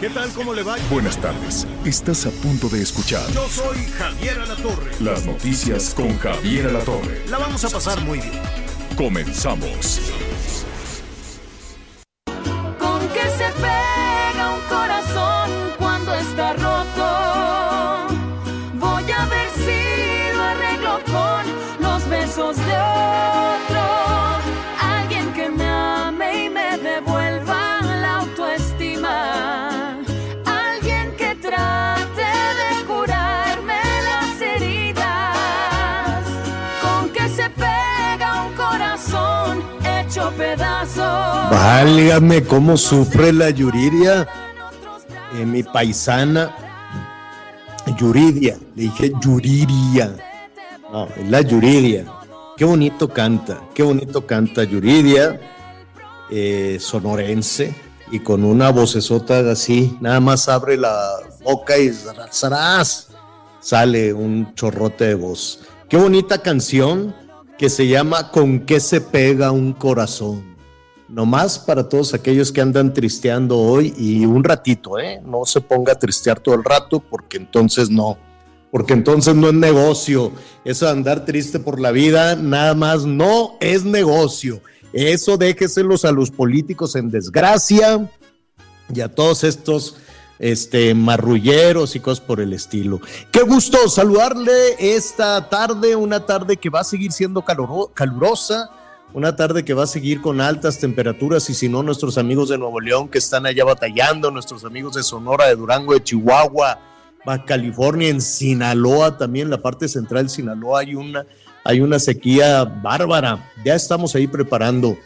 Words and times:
¿Qué 0.00 0.10
tal? 0.10 0.28
¿Cómo 0.32 0.52
le 0.54 0.62
va? 0.62 0.76
Buenas 0.90 1.16
tardes. 1.18 1.66
Estás 1.84 2.26
a 2.26 2.30
punto 2.30 2.68
de 2.68 2.82
escuchar 2.82 3.26
Yo 3.32 3.48
soy 3.48 3.78
Javier 3.98 4.38
Alatorre. 4.40 4.90
las 5.00 5.24
noticias 5.24 5.94
con 5.94 6.18
Javier 6.18 6.66
Alatorre. 6.68 7.24
La 7.28 7.38
vamos 7.38 7.64
a 7.64 7.70
pasar 7.70 8.00
muy 8.02 8.18
bien. 8.18 8.32
Comenzamos. 8.96 10.00
Con 12.78 13.08
que 13.08 13.22
se 13.38 13.50
pega 13.60 14.50
un 14.54 14.60
corazón 14.68 15.50
cuando 15.78 16.14
está 16.14 16.52
roto. 16.54 17.13
Válgame 41.54 42.42
cómo 42.42 42.76
sufre 42.76 43.32
la 43.32 43.48
Yuridia, 43.48 44.26
eh, 45.38 45.46
mi 45.46 45.62
paisana. 45.62 46.52
Yuridia, 47.96 48.58
le 48.74 48.82
dije 48.82 49.12
Yuridia. 49.20 50.16
No, 50.90 51.06
la 51.28 51.42
Yuridia. 51.42 52.06
Qué 52.56 52.64
bonito 52.64 53.08
canta, 53.08 53.60
qué 53.72 53.84
bonito 53.84 54.26
canta 54.26 54.64
Yuridia, 54.64 55.40
eh, 56.28 56.78
sonorense, 56.80 57.72
y 58.10 58.18
con 58.18 58.42
una 58.42 58.70
vocesota 58.70 59.48
así, 59.48 59.96
nada 60.00 60.18
más 60.18 60.48
abre 60.48 60.76
la 60.76 61.20
boca 61.44 61.78
y 61.78 61.92
¡zras! 62.32 63.10
sale 63.60 64.12
un 64.12 64.52
chorrote 64.56 65.04
de 65.04 65.14
voz. 65.14 65.60
Qué 65.88 65.98
bonita 65.98 66.38
canción 66.38 67.14
que 67.56 67.70
se 67.70 67.86
llama 67.86 68.32
Con 68.32 68.66
qué 68.66 68.80
se 68.80 69.00
pega 69.00 69.52
un 69.52 69.72
corazón. 69.72 70.53
Nomás 71.08 71.58
para 71.58 71.88
todos 71.88 72.14
aquellos 72.14 72.50
que 72.50 72.60
andan 72.60 72.94
tristeando 72.94 73.58
hoy 73.58 73.92
y 73.96 74.24
un 74.24 74.42
ratito, 74.42 74.98
¿eh? 74.98 75.20
No 75.24 75.44
se 75.44 75.60
ponga 75.60 75.92
a 75.92 75.98
tristear 75.98 76.40
todo 76.40 76.54
el 76.54 76.64
rato 76.64 76.98
porque 77.00 77.36
entonces 77.36 77.90
no. 77.90 78.16
Porque 78.70 78.94
entonces 78.94 79.34
no 79.34 79.48
es 79.48 79.54
negocio. 79.54 80.32
Eso 80.64 80.86
de 80.86 80.92
andar 80.92 81.24
triste 81.24 81.60
por 81.60 81.78
la 81.78 81.90
vida, 81.92 82.36
nada 82.36 82.74
más 82.74 83.04
no 83.04 83.56
es 83.60 83.84
negocio. 83.84 84.60
Eso 84.92 85.36
déjeselos 85.36 86.04
a 86.04 86.12
los 86.12 86.30
políticos 86.30 86.96
en 86.96 87.10
desgracia 87.10 88.10
y 88.92 89.00
a 89.00 89.08
todos 89.08 89.44
estos 89.44 89.96
este, 90.38 90.94
marrulleros 90.94 91.94
y 91.96 92.00
cosas 92.00 92.24
por 92.24 92.40
el 92.40 92.52
estilo. 92.52 93.00
Qué 93.30 93.42
gusto 93.42 93.88
saludarle 93.88 94.52
esta 94.78 95.48
tarde, 95.48 95.94
una 95.96 96.26
tarde 96.26 96.56
que 96.56 96.70
va 96.70 96.80
a 96.80 96.84
seguir 96.84 97.12
siendo 97.12 97.42
caloro- 97.42 97.92
calurosa, 97.92 98.70
una 99.14 99.36
tarde 99.36 99.64
que 99.64 99.74
va 99.74 99.84
a 99.84 99.86
seguir 99.86 100.20
con 100.20 100.40
altas 100.40 100.80
temperaturas 100.80 101.48
y 101.48 101.54
si 101.54 101.68
no, 101.68 101.84
nuestros 101.84 102.18
amigos 102.18 102.48
de 102.48 102.58
Nuevo 102.58 102.80
León 102.80 103.08
que 103.08 103.18
están 103.18 103.46
allá 103.46 103.64
batallando, 103.64 104.30
nuestros 104.32 104.64
amigos 104.64 104.96
de 104.96 105.04
Sonora, 105.04 105.46
de 105.46 105.54
Durango, 105.54 105.94
de 105.94 106.02
Chihuahua, 106.02 106.80
Baja 107.24 107.44
California, 107.44 108.08
en 108.08 108.20
Sinaloa 108.20 109.16
también, 109.16 109.50
la 109.50 109.62
parte 109.62 109.88
central 109.88 110.24
de 110.24 110.30
Sinaloa 110.30 110.80
hay 110.80 110.96
una, 110.96 111.24
hay 111.62 111.80
una 111.80 112.00
sequía 112.00 112.64
bárbara. 112.64 113.50
Ya 113.64 113.76
estamos 113.76 114.16
ahí 114.16 114.26
preparando 114.26 114.98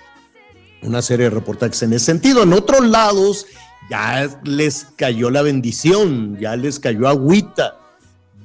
una 0.82 1.02
serie 1.02 1.24
de 1.24 1.30
reportajes 1.30 1.82
en 1.82 1.92
ese 1.92 2.06
sentido. 2.06 2.42
En 2.44 2.54
otros 2.54 2.86
lados 2.86 3.46
ya 3.90 4.40
les 4.42 4.86
cayó 4.96 5.30
la 5.30 5.42
bendición, 5.42 6.38
ya 6.40 6.56
les 6.56 6.80
cayó 6.80 7.08
agüita. 7.08 7.76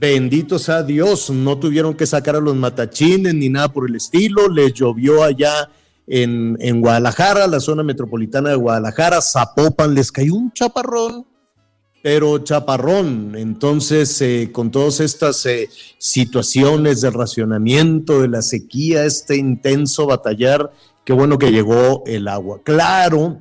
Bendito 0.03 0.59
sea 0.59 0.83
Dios, 0.83 1.29
no 1.29 1.57
tuvieron 1.57 1.93
que 1.93 2.05
sacar 2.05 2.35
a 2.35 2.41
los 2.41 2.57
matachines 2.57 3.33
ni 3.33 3.47
nada 3.47 3.69
por 3.71 3.87
el 3.87 3.95
estilo. 3.95 4.49
Les 4.49 4.73
llovió 4.73 5.23
allá 5.23 5.69
en, 6.07 6.57
en 6.59 6.81
Guadalajara, 6.81 7.47
la 7.47 7.61
zona 7.61 7.83
metropolitana 7.83 8.49
de 8.49 8.57
Guadalajara, 8.57 9.21
Zapopan, 9.21 9.95
les 9.95 10.11
cayó 10.11 10.35
un 10.35 10.51
chaparrón, 10.51 11.25
pero 12.01 12.39
chaparrón. 12.39 13.35
Entonces, 13.37 14.21
eh, 14.21 14.49
con 14.51 14.71
todas 14.71 14.99
estas 14.99 15.45
eh, 15.45 15.69
situaciones 15.99 16.99
del 16.99 17.13
racionamiento, 17.13 18.23
de 18.23 18.27
la 18.27 18.41
sequía, 18.41 19.05
este 19.05 19.37
intenso 19.37 20.05
batallar, 20.05 20.69
qué 21.05 21.13
bueno 21.13 21.37
que 21.37 21.49
llegó 21.49 22.03
el 22.07 22.27
agua. 22.27 22.59
Claro 22.65 23.39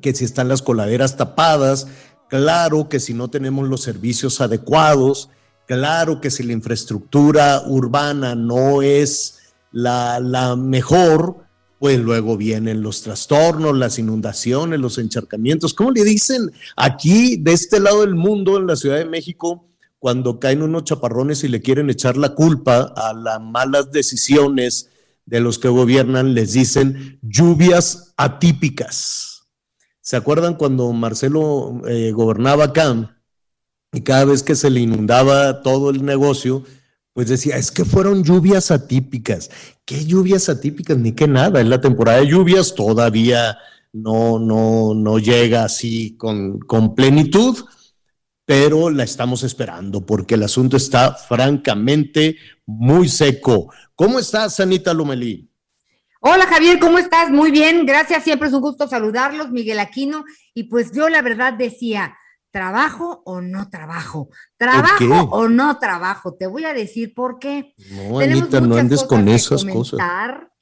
que 0.00 0.14
si 0.14 0.24
están 0.24 0.48
las 0.48 0.62
coladeras 0.62 1.18
tapadas, 1.18 1.86
claro 2.30 2.88
que 2.88 2.98
si 2.98 3.12
no 3.12 3.28
tenemos 3.28 3.68
los 3.68 3.82
servicios 3.82 4.40
adecuados, 4.40 5.28
claro 5.66 6.20
que 6.20 6.30
si 6.30 6.42
la 6.42 6.52
infraestructura 6.52 7.62
urbana 7.66 8.34
no 8.34 8.82
es 8.82 9.38
la, 9.72 10.20
la 10.20 10.56
mejor, 10.56 11.46
pues 11.78 11.98
luego 11.98 12.36
vienen 12.36 12.82
los 12.82 13.02
trastornos, 13.02 13.76
las 13.76 13.98
inundaciones, 13.98 14.80
los 14.80 14.98
encharcamientos. 14.98 15.74
¿Cómo 15.74 15.90
le 15.90 16.04
dicen 16.04 16.50
aquí, 16.76 17.36
de 17.36 17.52
este 17.52 17.80
lado 17.80 18.00
del 18.00 18.14
mundo, 18.14 18.56
en 18.56 18.66
la 18.66 18.76
Ciudad 18.76 18.96
de 18.96 19.04
México, 19.04 19.68
cuando 19.98 20.38
caen 20.38 20.62
unos 20.62 20.84
chaparrones 20.84 21.44
y 21.44 21.48
le 21.48 21.62
quieren 21.62 21.90
echar 21.90 22.16
la 22.16 22.34
culpa 22.34 22.92
a 22.96 23.12
las 23.12 23.40
malas 23.40 23.90
decisiones 23.90 24.90
de 25.24 25.40
los 25.40 25.58
que 25.58 25.68
gobiernan, 25.68 26.34
les 26.34 26.52
dicen 26.52 27.18
lluvias 27.22 28.14
atípicas. 28.16 29.48
¿Se 30.00 30.16
acuerdan 30.16 30.54
cuando 30.54 30.92
Marcelo 30.92 31.82
eh, 31.88 32.12
gobernaba 32.12 32.64
acá 32.64 33.15
y 33.92 34.02
cada 34.02 34.24
vez 34.24 34.42
que 34.42 34.54
se 34.54 34.70
le 34.70 34.80
inundaba 34.80 35.62
todo 35.62 35.90
el 35.90 36.04
negocio, 36.04 36.64
pues 37.12 37.28
decía, 37.28 37.56
es 37.56 37.70
que 37.70 37.84
fueron 37.84 38.24
lluvias 38.24 38.70
atípicas. 38.70 39.50
¿Qué 39.84 40.04
lluvias 40.04 40.48
atípicas? 40.48 40.98
Ni 40.98 41.12
que 41.12 41.26
nada. 41.26 41.60
En 41.60 41.70
la 41.70 41.80
temporada 41.80 42.18
de 42.18 42.26
lluvias 42.26 42.74
todavía 42.74 43.56
no, 43.92 44.38
no, 44.38 44.92
no 44.94 45.18
llega 45.18 45.64
así 45.64 46.16
con, 46.18 46.58
con 46.58 46.94
plenitud, 46.94 47.64
pero 48.44 48.90
la 48.90 49.04
estamos 49.04 49.42
esperando 49.44 50.04
porque 50.04 50.34
el 50.34 50.42
asunto 50.42 50.76
está 50.76 51.14
francamente 51.14 52.36
muy 52.66 53.08
seco. 53.08 53.72
¿Cómo 53.94 54.18
estás, 54.18 54.60
Anita 54.60 54.92
Lomelí? 54.92 55.48
Hola 56.20 56.46
Javier, 56.46 56.78
¿cómo 56.78 56.98
estás? 56.98 57.30
Muy 57.30 57.50
bien, 57.50 57.86
gracias, 57.86 58.24
siempre 58.24 58.48
es 58.48 58.54
un 58.54 58.60
gusto 58.60 58.88
saludarlos, 58.88 59.50
Miguel 59.50 59.78
Aquino. 59.78 60.24
Y 60.54 60.64
pues 60.64 60.90
yo 60.92 61.08
la 61.08 61.22
verdad 61.22 61.54
decía, 61.54 62.16
¿trabajo 62.50 63.22
o 63.24 63.40
no 63.40 63.68
trabajo? 63.68 64.28
¿Trabajo 64.56 65.28
o 65.30 65.48
no 65.48 65.78
trabajo? 65.78 66.34
Te 66.34 66.46
voy 66.46 66.64
a 66.64 66.74
decir 66.74 67.14
por 67.14 67.38
qué. 67.38 67.74
No, 67.90 68.18
Anita, 68.18 68.60
no 68.60 68.76
andes 68.76 69.04
con 69.04 69.28
esas 69.28 69.64
cosas. 69.64 70.00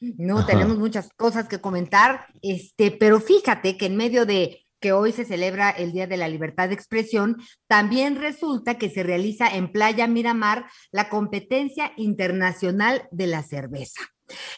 No, 0.00 0.38
Ajá. 0.38 0.46
tenemos 0.46 0.78
muchas 0.78 1.08
cosas 1.16 1.48
que 1.48 1.60
comentar, 1.60 2.26
este, 2.42 2.90
pero 2.90 3.20
fíjate 3.20 3.76
que 3.76 3.86
en 3.86 3.96
medio 3.96 4.26
de 4.26 4.66
que 4.80 4.92
hoy 4.92 5.12
se 5.12 5.24
celebra 5.24 5.70
el 5.70 5.92
Día 5.92 6.06
de 6.06 6.18
la 6.18 6.28
Libertad 6.28 6.68
de 6.68 6.74
Expresión, 6.74 7.38
también 7.66 8.16
resulta 8.16 8.74
que 8.74 8.90
se 8.90 9.02
realiza 9.02 9.48
en 9.48 9.72
Playa 9.72 10.06
Miramar 10.06 10.66
la 10.92 11.08
competencia 11.08 11.92
internacional 11.96 13.08
de 13.10 13.26
la 13.26 13.42
cerveza. 13.42 14.02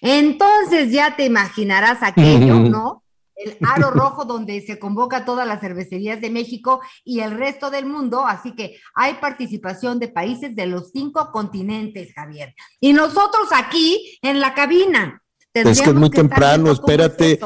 Entonces 0.00 0.90
ya 0.90 1.14
te 1.14 1.24
imaginarás 1.24 2.02
aquello. 2.02 2.54
¿no? 2.58 3.04
El 3.36 3.56
aro 3.66 3.90
rojo 3.90 4.24
donde 4.24 4.62
se 4.62 4.78
convoca 4.78 5.26
todas 5.26 5.46
las 5.46 5.60
cervecerías 5.60 6.20
de 6.20 6.30
México 6.30 6.80
y 7.04 7.20
el 7.20 7.32
resto 7.32 7.70
del 7.70 7.84
mundo, 7.84 8.24
así 8.26 8.54
que 8.54 8.78
hay 8.94 9.14
participación 9.14 9.98
de 9.98 10.08
países 10.08 10.56
de 10.56 10.66
los 10.66 10.90
cinco 10.90 11.30
continentes, 11.30 12.14
Javier. 12.14 12.54
Y 12.80 12.94
nosotros 12.94 13.48
aquí 13.54 14.18
en 14.22 14.40
la 14.40 14.54
cabina. 14.54 15.22
Es 15.52 15.82
que 15.82 15.90
es 15.90 15.94
muy 15.94 16.10
temprano, 16.10 16.72
espérate, 16.72 17.38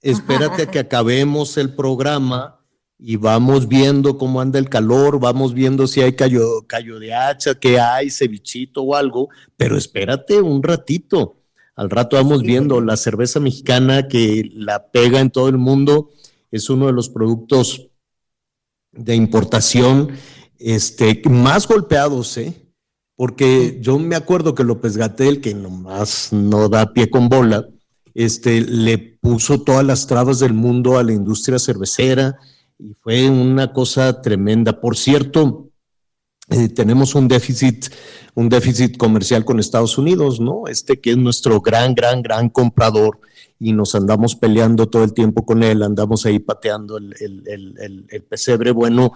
espérate 0.00 0.62
a 0.62 0.70
que 0.70 0.78
acabemos 0.78 1.56
el 1.56 1.74
programa 1.74 2.60
y 2.98 3.16
vamos 3.16 3.68
viendo 3.68 4.16
cómo 4.16 4.40
anda 4.40 4.58
el 4.58 4.68
calor, 4.68 5.20
vamos 5.20 5.52
viendo 5.52 5.86
si 5.86 6.00
hay 6.00 6.14
callo, 6.14 6.66
callo 6.66 6.98
de 6.98 7.12
hacha, 7.12 7.54
que 7.54 7.78
hay, 7.78 8.10
cevichito 8.10 8.82
o 8.82 8.94
algo, 8.94 9.28
pero 9.56 9.76
espérate 9.76 10.40
un 10.40 10.62
ratito. 10.62 11.43
Al 11.76 11.90
rato 11.90 12.16
vamos 12.16 12.40
Sí. 12.40 12.46
viendo 12.46 12.80
la 12.80 12.96
cerveza 12.96 13.40
mexicana 13.40 14.08
que 14.08 14.50
la 14.54 14.90
pega 14.90 15.20
en 15.20 15.30
todo 15.30 15.48
el 15.48 15.58
mundo, 15.58 16.10
es 16.50 16.70
uno 16.70 16.86
de 16.86 16.92
los 16.92 17.08
productos 17.08 17.88
de 18.92 19.16
importación 19.16 20.10
este, 20.58 21.20
más 21.28 21.66
golpeados, 21.66 22.36
¿eh? 22.38 22.54
Porque 23.16 23.78
yo 23.80 23.98
me 23.98 24.16
acuerdo 24.16 24.54
que 24.54 24.64
López 24.64 24.96
Gatel, 24.96 25.40
que 25.40 25.54
nomás 25.54 26.32
no 26.32 26.68
da 26.68 26.92
pie 26.92 27.10
con 27.10 27.28
bola, 27.28 27.68
este, 28.14 28.60
le 28.60 28.98
puso 28.98 29.62
todas 29.62 29.84
las 29.84 30.06
trabas 30.06 30.38
del 30.38 30.52
mundo 30.54 30.98
a 30.98 31.02
la 31.04 31.12
industria 31.12 31.58
cervecera 31.58 32.36
y 32.78 32.94
fue 33.00 33.28
una 33.28 33.72
cosa 33.72 34.20
tremenda. 34.20 34.80
Por 34.80 34.96
cierto, 34.96 35.63
eh, 36.50 36.68
tenemos 36.68 37.14
un 37.14 37.26
déficit, 37.26 37.86
un 38.34 38.50
déficit 38.50 38.98
comercial 38.98 39.44
con 39.44 39.58
Estados 39.58 39.96
Unidos, 39.96 40.40
¿no? 40.40 40.64
Este 40.66 41.00
que 41.00 41.12
es 41.12 41.16
nuestro 41.16 41.60
gran, 41.60 41.94
gran, 41.94 42.20
gran 42.22 42.50
comprador 42.50 43.18
y 43.58 43.72
nos 43.72 43.94
andamos 43.94 44.36
peleando 44.36 44.88
todo 44.88 45.04
el 45.04 45.14
tiempo 45.14 45.46
con 45.46 45.62
él, 45.62 45.82
andamos 45.82 46.26
ahí 46.26 46.38
pateando 46.38 46.98
el, 46.98 47.14
el, 47.18 48.06
el, 48.10 48.22
pesebre. 48.24 48.72
Bueno, 48.72 49.12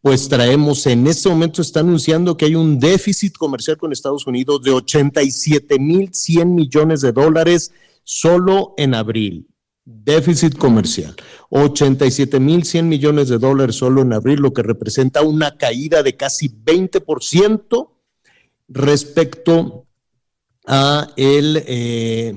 pues 0.00 0.28
traemos, 0.28 0.84
en 0.86 1.06
este 1.06 1.28
momento 1.28 1.62
está 1.62 1.80
anunciando 1.80 2.36
que 2.36 2.46
hay 2.46 2.56
un 2.56 2.80
déficit 2.80 3.36
comercial 3.36 3.76
con 3.76 3.92
Estados 3.92 4.26
Unidos 4.26 4.62
de 4.64 4.72
87 4.72 5.78
mil 5.78 6.12
100 6.12 6.52
millones 6.52 7.00
de 7.00 7.12
dólares 7.12 7.72
solo 8.02 8.74
en 8.76 8.94
abril. 8.94 9.46
Déficit 9.84 10.56
comercial, 10.56 11.16
87 11.50 12.38
mil 12.38 12.64
100 12.64 12.88
millones 12.88 13.28
de 13.28 13.38
dólares 13.38 13.74
solo 13.74 14.02
en 14.02 14.12
abril, 14.12 14.38
lo 14.38 14.52
que 14.52 14.62
representa 14.62 15.22
una 15.22 15.56
caída 15.56 16.04
de 16.04 16.16
casi 16.16 16.48
20% 16.48 17.90
respecto 18.68 19.86
a 20.66 21.08
el 21.16 21.64
eh, 21.66 22.36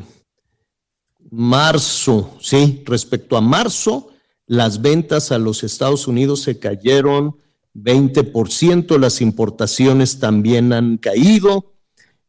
marzo, 1.30 2.36
sí, 2.42 2.82
respecto 2.84 3.38
a 3.38 3.42
marzo, 3.42 4.10
las 4.48 4.82
ventas 4.82 5.32
a 5.32 5.38
los 5.38 5.64
Estados 5.64 6.08
Unidos 6.08 6.42
se 6.42 6.58
cayeron 6.58 7.36
20%, 7.76 8.98
las 8.98 9.22
importaciones 9.22 10.18
también 10.18 10.74
han 10.74 10.98
caído, 10.98 11.74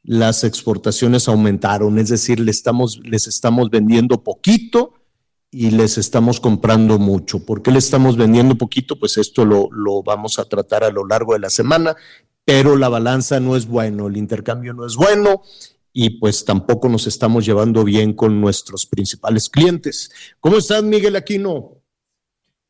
las 0.02 0.44
exportaciones 0.44 1.26
aumentaron, 1.26 1.98
es 1.98 2.10
decir, 2.10 2.38
les 2.38 2.56
estamos, 2.56 3.00
les 3.02 3.26
estamos 3.26 3.70
vendiendo 3.70 4.22
poquito 4.22 4.92
y 5.50 5.70
les 5.70 5.98
estamos 5.98 6.40
comprando 6.40 6.98
mucho. 6.98 7.44
¿Por 7.44 7.62
qué 7.62 7.70
le 7.70 7.78
estamos 7.78 8.16
vendiendo 8.16 8.56
poquito? 8.56 8.98
Pues 8.98 9.16
esto 9.16 9.44
lo, 9.44 9.68
lo 9.70 10.02
vamos 10.02 10.38
a 10.38 10.44
tratar 10.44 10.84
a 10.84 10.90
lo 10.90 11.06
largo 11.06 11.32
de 11.32 11.40
la 11.40 11.50
semana, 11.50 11.96
pero 12.44 12.76
la 12.76 12.88
balanza 12.88 13.40
no 13.40 13.56
es 13.56 13.66
bueno, 13.66 14.06
el 14.06 14.16
intercambio 14.16 14.72
no 14.72 14.86
es 14.86 14.96
bueno 14.96 15.42
y 15.98 16.10
pues 16.10 16.44
tampoco 16.44 16.90
nos 16.90 17.06
estamos 17.06 17.46
llevando 17.46 17.82
bien 17.82 18.12
con 18.12 18.38
nuestros 18.38 18.84
principales 18.84 19.48
clientes. 19.48 20.10
¿Cómo 20.40 20.58
estás, 20.58 20.82
Miguel 20.82 21.16
Aquino? 21.16 21.80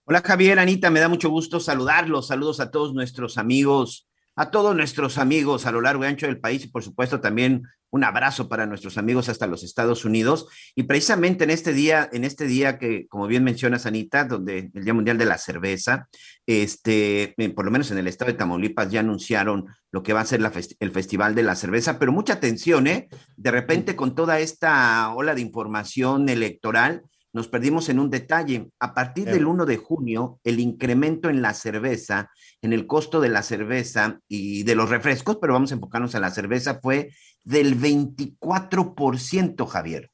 Hola 0.05 0.23
Javier, 0.25 0.61
Anita, 0.61 0.91
me 0.91 1.01
da 1.01 1.09
mucho 1.09 1.29
gusto 1.29 1.59
saludarlos. 1.59 2.29
Saludos 2.29 2.61
a 2.61 2.71
todos 2.71 2.95
nuestros 2.95 3.37
amigos, 3.37 4.07
a 4.37 4.51
todos 4.51 4.77
nuestros 4.77 5.19
amigos 5.19 5.67
a 5.67 5.73
lo 5.73 5.81
largo 5.81 6.05
y 6.05 6.07
ancho 6.07 6.27
del 6.27 6.39
país 6.39 6.65
y 6.65 6.69
por 6.69 6.83
supuesto 6.83 7.21
también 7.21 7.63
un 7.91 8.05
abrazo 8.05 8.49
para 8.49 8.67
nuestros 8.67 8.99
amigos 8.99 9.29
hasta 9.29 9.47
los 9.47 9.63
Estados 9.63 10.05
Unidos. 10.05 10.49
Y 10.75 10.83
precisamente 10.83 11.45
en 11.45 11.51
este 11.51 11.73
día, 11.73 12.09
en 12.13 12.25
este 12.25 12.47
día 12.47 12.79
que, 12.79 13.07
como 13.09 13.27
bien 13.27 13.45
mencionas, 13.45 13.87
Anita, 13.87 14.25
donde 14.25 14.71
el 14.75 14.85
Día 14.85 14.93
Mundial 14.93 15.17
de 15.17 15.25
la 15.25 15.39
Cerveza, 15.39 16.09
este, 16.47 17.35
por 17.55 17.65
lo 17.65 17.71
menos 17.71 17.91
en 17.91 17.99
el 17.99 18.07
estado 18.07 18.31
de 18.31 18.39
Tamaulipas 18.39 18.91
ya 18.91 19.01
anunciaron 19.01 19.67
lo 19.91 20.03
que 20.03 20.13
va 20.13 20.21
a 20.21 20.27
ser 20.27 20.43
la 20.43 20.53
el 20.81 20.91
Festival 20.91 21.35
de 21.35 21.43
la 21.43 21.57
Cerveza, 21.57 21.99
pero 21.99 22.13
mucha 22.13 22.35
atención, 22.35 22.87
¿eh? 22.87 23.09
De 23.37 23.51
repente 23.51 23.97
con 23.97 24.15
toda 24.15 24.41
esta 24.41 25.15
ola 25.15 25.35
de 25.35 25.41
información 25.41 26.29
electoral, 26.29 27.03
nos 27.37 27.49
perdimos 27.49 27.91
en 27.91 27.99
un 27.99 28.09
detalle. 28.09 28.71
A 28.81 28.95
partir 28.95 29.27
del 29.27 29.47
1 29.47 29.67
de 29.67 29.77
junio, 29.77 30.41
el 30.43 30.59
incremento 30.59 31.29
en 31.29 31.43
la 31.43 31.53
cerveza, 31.53 32.31
en 32.63 32.73
el 32.73 32.87
costo 32.87 33.21
de 33.21 33.29
la 33.29 33.43
cerveza 33.43 34.21
y 34.27 34.63
de 34.63 34.75
los 34.75 34.89
refrescos, 34.89 35.37
pero 35.39 35.53
vamos 35.53 35.71
a 35.71 35.75
enfocarnos 35.75 36.15
en 36.15 36.23
la 36.23 36.31
cerveza, 36.31 36.81
fue 36.83 37.11
del 37.45 37.79
24%, 37.79 39.67
Javier. 39.67 40.11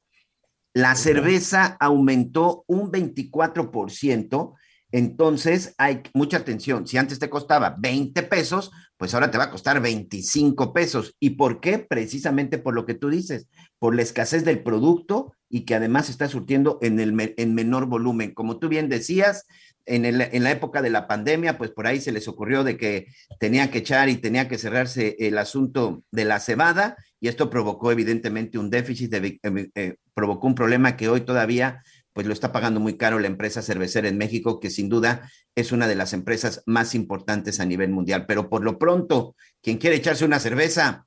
La 0.74 0.96
cerveza 0.96 1.76
aumentó 1.78 2.64
un 2.66 2.90
24%, 2.90 4.54
entonces 4.90 5.76
hay 5.78 6.02
mucha 6.14 6.38
atención. 6.38 6.88
Si 6.88 6.98
antes 6.98 7.20
te 7.20 7.30
costaba 7.30 7.76
20 7.78 8.20
pesos, 8.24 8.72
pues 8.96 9.14
ahora 9.14 9.30
te 9.30 9.38
va 9.38 9.44
a 9.44 9.50
costar 9.50 9.80
25 9.80 10.72
pesos. 10.72 11.14
¿Y 11.20 11.30
por 11.30 11.60
qué? 11.60 11.78
Precisamente 11.78 12.58
por 12.58 12.74
lo 12.74 12.84
que 12.84 12.94
tú 12.94 13.10
dices, 13.10 13.46
por 13.78 13.94
la 13.94 14.02
escasez 14.02 14.44
del 14.44 14.64
producto 14.64 15.34
y 15.54 15.66
que 15.66 15.74
además 15.74 16.08
está 16.08 16.28
surtiendo 16.28 16.78
en, 16.80 16.98
el, 16.98 17.34
en 17.36 17.54
menor 17.54 17.84
volumen. 17.84 18.32
Como 18.32 18.58
tú 18.58 18.70
bien 18.70 18.88
decías, 18.88 19.44
en, 19.84 20.06
el, 20.06 20.22
en, 20.22 20.44
la 20.44 20.50
época 20.50 20.80
de 20.80 20.88
la 20.88 21.06
pandemia, 21.06 21.58
pues 21.58 21.70
por 21.70 21.86
ahí 21.86 22.00
se 22.00 22.10
les 22.10 22.26
ocurrió 22.26 22.64
de 22.64 22.78
que 22.78 23.08
tenía 23.38 23.70
que 23.70 23.78
echar 23.78 24.08
y 24.08 24.16
tenía 24.16 24.48
que 24.48 24.56
cerrarse 24.56 25.14
el 25.18 25.36
asunto 25.36 26.04
de 26.10 26.24
la 26.24 26.40
cebada 26.40 26.96
y 27.20 27.28
esto 27.28 27.50
provocó 27.50 27.92
evidentemente 27.92 28.58
un 28.58 28.70
déficit, 28.70 29.12
eh, 29.12 29.38
eh, 29.74 29.96
provocó 30.14 30.46
un 30.46 30.54
problema 30.54 30.96
que 30.96 31.10
hoy 31.10 31.20
todavía 31.20 31.82
pues 32.14 32.26
lo 32.26 32.32
está 32.32 32.50
pagando 32.50 32.80
muy 32.80 32.96
caro 32.96 33.18
la 33.18 33.26
empresa 33.26 33.60
cervecera 33.60 34.08
en 34.08 34.16
México, 34.16 34.58
que 34.58 34.70
sin 34.70 34.88
duda 34.88 35.30
es 35.54 35.70
una 35.70 35.86
de 35.86 35.96
las 35.96 36.14
empresas 36.14 36.62
más 36.64 36.94
importantes 36.94 37.60
a 37.60 37.66
nivel 37.66 37.90
mundial. 37.90 38.24
Pero 38.26 38.48
por 38.48 38.64
lo 38.64 38.78
pronto, 38.78 39.36
quien 39.62 39.76
quiere 39.76 39.96
echarse 39.96 40.24
una 40.24 40.40
cerveza 40.40 41.06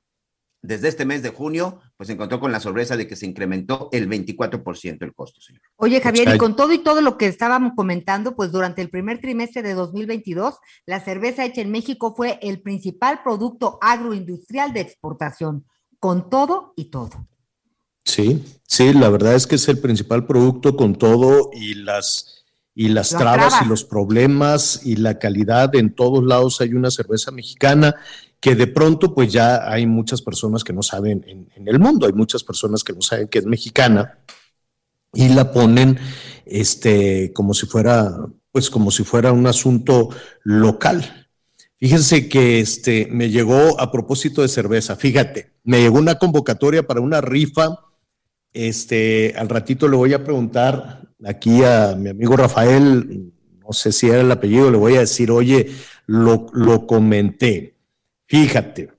desde 0.66 0.88
este 0.88 1.04
mes 1.04 1.22
de 1.22 1.30
junio, 1.30 1.80
pues 1.96 2.10
encontró 2.10 2.40
con 2.40 2.52
la 2.52 2.60
sorpresa 2.60 2.96
de 2.96 3.06
que 3.06 3.16
se 3.16 3.26
incrementó 3.26 3.88
el 3.92 4.08
24% 4.08 5.02
el 5.02 5.14
costo, 5.14 5.40
señor. 5.40 5.62
Oye, 5.76 6.00
Javier, 6.00 6.34
y 6.34 6.38
con 6.38 6.56
todo 6.56 6.72
y 6.72 6.78
todo 6.78 7.00
lo 7.00 7.16
que 7.16 7.26
estábamos 7.26 7.72
comentando, 7.76 8.36
pues 8.36 8.52
durante 8.52 8.82
el 8.82 8.90
primer 8.90 9.20
trimestre 9.20 9.62
de 9.62 9.74
2022, 9.74 10.56
la 10.86 11.00
cerveza 11.00 11.44
hecha 11.44 11.60
en 11.60 11.70
México 11.70 12.14
fue 12.16 12.38
el 12.42 12.60
principal 12.60 13.20
producto 13.22 13.78
agroindustrial 13.80 14.72
de 14.72 14.80
exportación, 14.80 15.64
con 15.98 16.28
todo 16.28 16.72
y 16.76 16.90
todo. 16.90 17.28
Sí, 18.04 18.44
sí, 18.66 18.92
la 18.92 19.08
verdad 19.08 19.34
es 19.34 19.46
que 19.46 19.56
es 19.56 19.68
el 19.68 19.78
principal 19.78 20.26
producto 20.26 20.76
con 20.76 20.94
todo 20.94 21.50
y 21.52 21.74
las 21.74 22.32
y 22.78 22.88
las, 22.88 23.10
las 23.10 23.20
trabas, 23.20 23.48
trabas, 23.48 23.66
y 23.66 23.68
los 23.70 23.84
problemas 23.84 24.80
y 24.84 24.96
la 24.96 25.18
calidad 25.18 25.74
en 25.74 25.94
todos 25.94 26.22
lados 26.22 26.60
hay 26.60 26.74
una 26.74 26.90
cerveza 26.90 27.30
mexicana 27.30 27.94
que 28.40 28.54
de 28.54 28.66
pronto 28.66 29.14
pues 29.14 29.32
ya 29.32 29.70
hay 29.70 29.86
muchas 29.86 30.22
personas 30.22 30.62
que 30.62 30.72
no 30.72 30.82
saben 30.82 31.24
en, 31.26 31.68
el 31.68 31.78
mundo, 31.78 32.06
hay 32.06 32.12
muchas 32.12 32.44
personas 32.44 32.84
que 32.84 32.92
no 32.92 33.00
saben 33.00 33.28
que 33.28 33.38
es 33.38 33.46
mexicana 33.46 34.18
y 35.12 35.28
la 35.30 35.50
ponen 35.50 35.98
este 36.44 37.32
como 37.32 37.54
si 37.54 37.66
fuera 37.66 38.14
pues 38.52 38.70
como 38.70 38.90
si 38.90 39.04
fuera 39.04 39.32
un 39.32 39.46
asunto 39.46 40.10
local. 40.42 41.28
Fíjense 41.78 42.28
que 42.28 42.60
este 42.60 43.08
me 43.10 43.30
llegó 43.30 43.78
a 43.80 43.90
propósito 43.90 44.42
de 44.42 44.48
cerveza, 44.48 44.96
fíjate, 44.96 45.52
me 45.64 45.80
llegó 45.80 45.98
una 45.98 46.14
convocatoria 46.16 46.86
para 46.86 47.00
una 47.00 47.20
rifa 47.20 47.86
este, 48.56 49.34
al 49.36 49.50
ratito 49.50 49.86
le 49.86 49.98
voy 49.98 50.14
a 50.14 50.24
preguntar 50.24 51.02
aquí 51.26 51.62
a 51.62 51.94
mi 51.94 52.08
amigo 52.08 52.38
Rafael, 52.38 53.30
no 53.60 53.72
sé 53.72 53.92
si 53.92 54.08
era 54.08 54.22
el 54.22 54.32
apellido, 54.32 54.70
le 54.70 54.78
voy 54.78 54.96
a 54.96 55.00
decir, 55.00 55.30
oye, 55.30 55.70
lo, 56.06 56.46
lo 56.54 56.86
comenté. 56.86 57.75
Fíjate, 58.26 58.90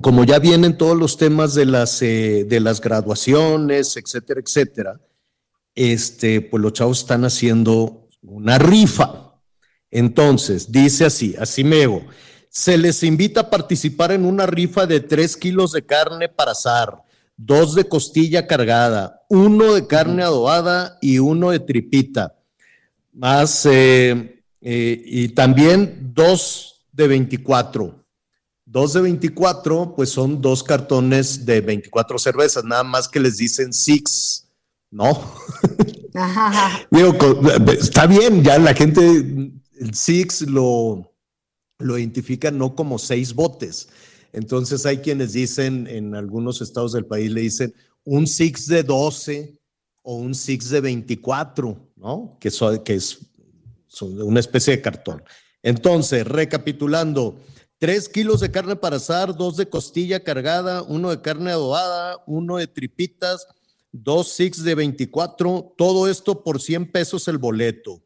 como 0.00 0.24
ya 0.24 0.38
vienen 0.38 0.78
todos 0.78 0.96
los 0.96 1.16
temas 1.16 1.54
de 1.54 1.66
las, 1.66 2.00
eh, 2.02 2.44
de 2.48 2.60
las 2.60 2.80
graduaciones, 2.80 3.96
etcétera, 3.96 4.40
etcétera, 4.40 5.00
este, 5.74 6.40
pues 6.40 6.62
los 6.62 6.72
chavos 6.72 7.00
están 7.00 7.24
haciendo 7.24 8.08
una 8.22 8.58
rifa. 8.58 9.34
Entonces, 9.90 10.72
dice 10.72 11.04
así, 11.04 11.34
así 11.38 11.64
me 11.64 11.82
hago. 11.82 12.04
Se 12.48 12.78
les 12.78 13.02
invita 13.02 13.42
a 13.42 13.50
participar 13.50 14.12
en 14.12 14.24
una 14.24 14.46
rifa 14.46 14.86
de 14.86 15.00
tres 15.00 15.36
kilos 15.36 15.72
de 15.72 15.84
carne 15.84 16.28
para 16.28 16.52
asar 16.52 17.02
dos 17.36 17.74
de 17.74 17.84
costilla 17.84 18.46
cargada, 18.46 19.22
uno 19.28 19.74
de 19.74 19.86
carne 19.86 20.22
adobada 20.22 20.98
y 21.00 21.18
uno 21.18 21.50
de 21.50 21.60
tripita, 21.60 22.36
más 23.12 23.66
eh, 23.66 24.44
eh, 24.60 25.02
y 25.04 25.28
también 25.28 26.12
dos 26.14 26.86
de 26.92 27.08
24. 27.08 28.01
Dos 28.72 28.94
de 28.94 29.02
24, 29.02 29.94
pues 29.94 30.08
son 30.08 30.40
dos 30.40 30.62
cartones 30.62 31.44
de 31.44 31.60
24 31.60 32.18
cervezas, 32.18 32.64
nada 32.64 32.82
más 32.82 33.06
que 33.06 33.20
les 33.20 33.36
dicen 33.36 33.70
six, 33.70 34.48
¿no? 34.90 35.12
Digo, 36.90 37.14
está 37.70 38.06
bien, 38.06 38.42
ya 38.42 38.58
la 38.58 38.72
gente, 38.72 39.00
el 39.78 39.94
six 39.94 40.40
lo, 40.48 41.12
lo 41.80 41.98
identifica 41.98 42.50
no 42.50 42.74
como 42.74 42.98
seis 42.98 43.34
botes, 43.34 43.90
entonces 44.32 44.86
hay 44.86 44.98
quienes 44.98 45.34
dicen, 45.34 45.86
en 45.86 46.14
algunos 46.14 46.62
estados 46.62 46.94
del 46.94 47.04
país 47.04 47.30
le 47.30 47.42
dicen 47.42 47.74
un 48.04 48.26
six 48.26 48.68
de 48.68 48.84
12 48.84 49.60
o 50.00 50.16
un 50.16 50.34
six 50.34 50.70
de 50.70 50.80
24, 50.80 51.92
¿no? 51.96 52.38
Que, 52.40 52.50
so, 52.50 52.82
que 52.82 52.94
es 52.94 53.18
una 54.00 54.40
especie 54.40 54.74
de 54.74 54.80
cartón. 54.80 55.22
Entonces, 55.62 56.26
recapitulando, 56.26 57.36
Tres 57.82 58.08
kilos 58.08 58.38
de 58.38 58.52
carne 58.52 58.76
para 58.76 58.94
asar, 58.94 59.36
dos 59.36 59.56
de 59.56 59.68
costilla 59.68 60.22
cargada, 60.22 60.84
uno 60.84 61.10
de 61.10 61.20
carne 61.20 61.50
adobada, 61.50 62.22
uno 62.28 62.58
de 62.58 62.68
tripitas, 62.68 63.48
dos 63.90 64.28
six 64.28 64.62
de 64.62 64.76
24, 64.76 65.74
todo 65.76 66.06
esto 66.06 66.44
por 66.44 66.62
100 66.62 66.92
pesos 66.92 67.26
el 67.26 67.38
boleto. 67.38 68.00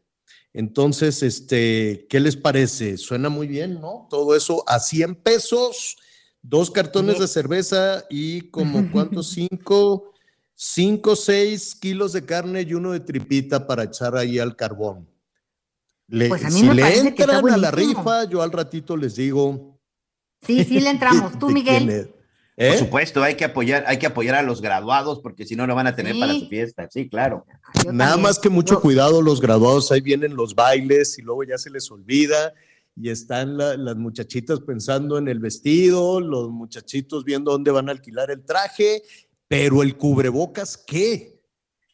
Entonces, 0.54 1.22
este, 1.22 2.06
¿qué 2.08 2.20
les 2.20 2.36
parece? 2.36 2.96
Suena 2.96 3.28
muy 3.28 3.48
bien, 3.48 3.78
¿no? 3.78 4.06
Todo 4.08 4.34
eso 4.34 4.64
a 4.66 4.80
100 4.80 5.16
pesos, 5.16 5.98
dos 6.40 6.70
cartones 6.70 7.18
de 7.18 7.28
cerveza 7.28 8.06
y 8.08 8.48
como 8.50 8.90
cuántos, 8.90 9.28
cinco, 9.28 10.14
cinco, 10.54 11.16
seis 11.16 11.74
kilos 11.74 12.14
de 12.14 12.24
carne 12.24 12.62
y 12.62 12.72
uno 12.72 12.92
de 12.92 13.00
tripita 13.00 13.66
para 13.66 13.84
echar 13.84 14.16
ahí 14.16 14.38
al 14.38 14.56
carbón. 14.56 15.06
Le- 16.08 16.28
Pues 16.28 16.44
a 16.44 16.48
mí 16.50 16.60
si 16.60 16.66
me 16.66 16.74
le 16.74 16.82
parece 16.82 17.14
que 17.14 17.22
está 17.22 17.38
entran 17.38 17.54
a 17.54 17.56
la 17.56 17.70
rifa, 17.70 18.24
yo 18.24 18.42
al 18.42 18.52
ratito 18.52 18.96
les 18.96 19.16
digo. 19.16 19.78
Sí, 20.42 20.64
sí 20.64 20.80
le 20.80 20.90
entramos. 20.90 21.32
Tú, 21.38 21.50
Miguel. 21.50 21.88
es. 21.90 22.06
Por 22.06 22.64
¿Eh? 22.64 22.78
supuesto, 22.78 23.22
hay 23.22 23.34
que 23.34 23.44
apoyar, 23.44 23.84
hay 23.86 23.98
que 23.98 24.06
apoyar 24.06 24.34
a 24.36 24.42
los 24.42 24.62
graduados 24.62 25.20
porque 25.20 25.44
si 25.44 25.56
no 25.56 25.66
lo 25.66 25.74
van 25.74 25.88
a 25.88 25.94
tener 25.94 26.14
Sí. 26.14 26.20
para 26.20 26.32
su 26.34 26.48
fiesta. 26.48 26.88
Sí, 26.90 27.06
claro. 27.08 27.44
Yo 27.84 27.92
Nada 27.92 28.12
también. 28.12 28.22
más 28.28 28.38
que 28.38 28.48
mucho 28.48 28.74
Yo- 28.76 28.80
cuidado 28.80 29.20
los 29.20 29.40
graduados, 29.42 29.92
ahí 29.92 30.00
vienen 30.00 30.34
los 30.36 30.54
bailes 30.54 31.18
y 31.18 31.22
luego 31.22 31.44
ya 31.44 31.58
se 31.58 31.68
les 31.68 31.90
olvida 31.90 32.54
y 32.96 33.10
están 33.10 33.58
la- 33.58 33.76
las 33.76 33.96
muchachitas 33.96 34.60
pensando 34.60 35.18
en 35.18 35.28
el 35.28 35.38
vestido, 35.38 36.18
los 36.20 36.48
muchachitos 36.48 37.24
viendo 37.24 37.50
dónde 37.50 37.70
van 37.72 37.90
a 37.90 37.92
alquilar 37.92 38.30
el 38.30 38.42
traje, 38.42 39.02
pero 39.48 39.82
el 39.82 39.98
cubrebocas, 39.98 40.78
¿qué? 40.78 41.35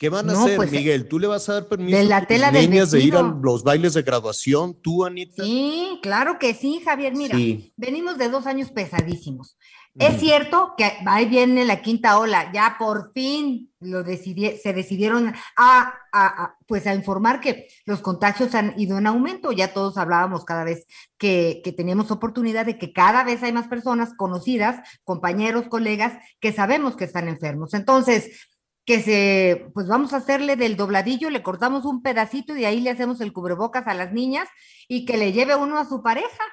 ¿Qué 0.02 0.08
van 0.08 0.28
a 0.28 0.32
No, 0.32 0.40
hacer, 0.40 0.56
pues, 0.56 0.72
Miguel? 0.72 1.06
¿Tú 1.06 1.20
le 1.20 1.28
vas 1.28 1.48
a 1.48 1.52
dar 1.52 1.68
permiso 1.68 1.96
de 1.96 2.02
la 2.02 2.16
a 2.16 2.26
tela 2.26 2.50
niñas 2.50 2.90
de 2.90 2.98
ir 2.98 3.14
a 3.14 3.22
los 3.22 3.62
bailes 3.62 3.94
de 3.94 4.02
graduación? 4.02 4.74
¿Tú, 4.82 5.04
Anita? 5.04 5.44
Sí, 5.44 6.00
claro 6.02 6.40
que 6.40 6.54
sí, 6.54 6.82
Javier. 6.84 7.14
Mira, 7.14 7.36
Sí. 7.36 7.72
venimos 7.76 8.18
de 8.18 8.28
dos 8.28 8.46
años 8.48 8.72
pesadísimos. 8.72 9.56
Es 9.94 10.18
cierto 10.18 10.72
que 10.76 10.90
ahí 11.06 11.26
viene 11.26 11.64
la 11.64 11.82
quinta 11.82 12.18
ola, 12.18 12.50
ya 12.52 12.76
por 12.80 13.12
fin 13.12 13.70
lo 13.78 14.02
decidi- 14.02 14.58
se 14.60 14.72
decidieron 14.72 15.28
a, 15.56 15.94
a- 16.12 16.44
a, 16.44 16.56
pues 16.66 16.86
a 16.88 16.94
informar 16.94 17.40
que 17.40 17.68
los 17.84 18.00
contagios 18.00 18.54
han 18.56 18.74
ido 18.80 18.98
en 18.98 19.06
aumento, 19.06 19.52
ya 19.52 19.72
todos 19.72 19.98
hablábamos 19.98 20.44
cada 20.44 20.64
vez 20.64 20.86
que, 21.18 21.60
que 21.62 21.72
teníamos 21.72 22.10
oportunidad 22.10 22.66
de 22.66 22.78
que 22.78 22.92
cada 22.92 23.22
vez 23.22 23.42
hay 23.44 23.52
más 23.52 23.68
personas 23.68 24.14
conocidas, 24.16 24.80
compañeros, 25.04 25.68
colegas, 25.68 26.14
que 26.40 26.52
sabemos 26.52 26.96
que 26.96 27.04
están 27.04 27.28
enfermos. 27.28 27.74
Entonces, 27.74 28.48
que 28.84 29.00
se, 29.00 29.70
pues 29.74 29.86
vamos 29.86 30.12
a 30.12 30.16
hacerle 30.16 30.56
del 30.56 30.76
dobladillo, 30.76 31.30
le 31.30 31.42
cortamos 31.42 31.84
un 31.84 32.02
pedacito 32.02 32.54
y 32.56 32.60
de 32.60 32.66
ahí 32.66 32.80
le 32.80 32.90
hacemos 32.90 33.20
el 33.20 33.32
cubrebocas 33.32 33.86
a 33.86 33.94
las 33.94 34.12
niñas 34.12 34.48
y 34.88 35.04
que 35.04 35.16
le 35.16 35.32
lleve 35.32 35.54
uno 35.54 35.78
a 35.78 35.88
su 35.88 36.02
pareja, 36.02 36.44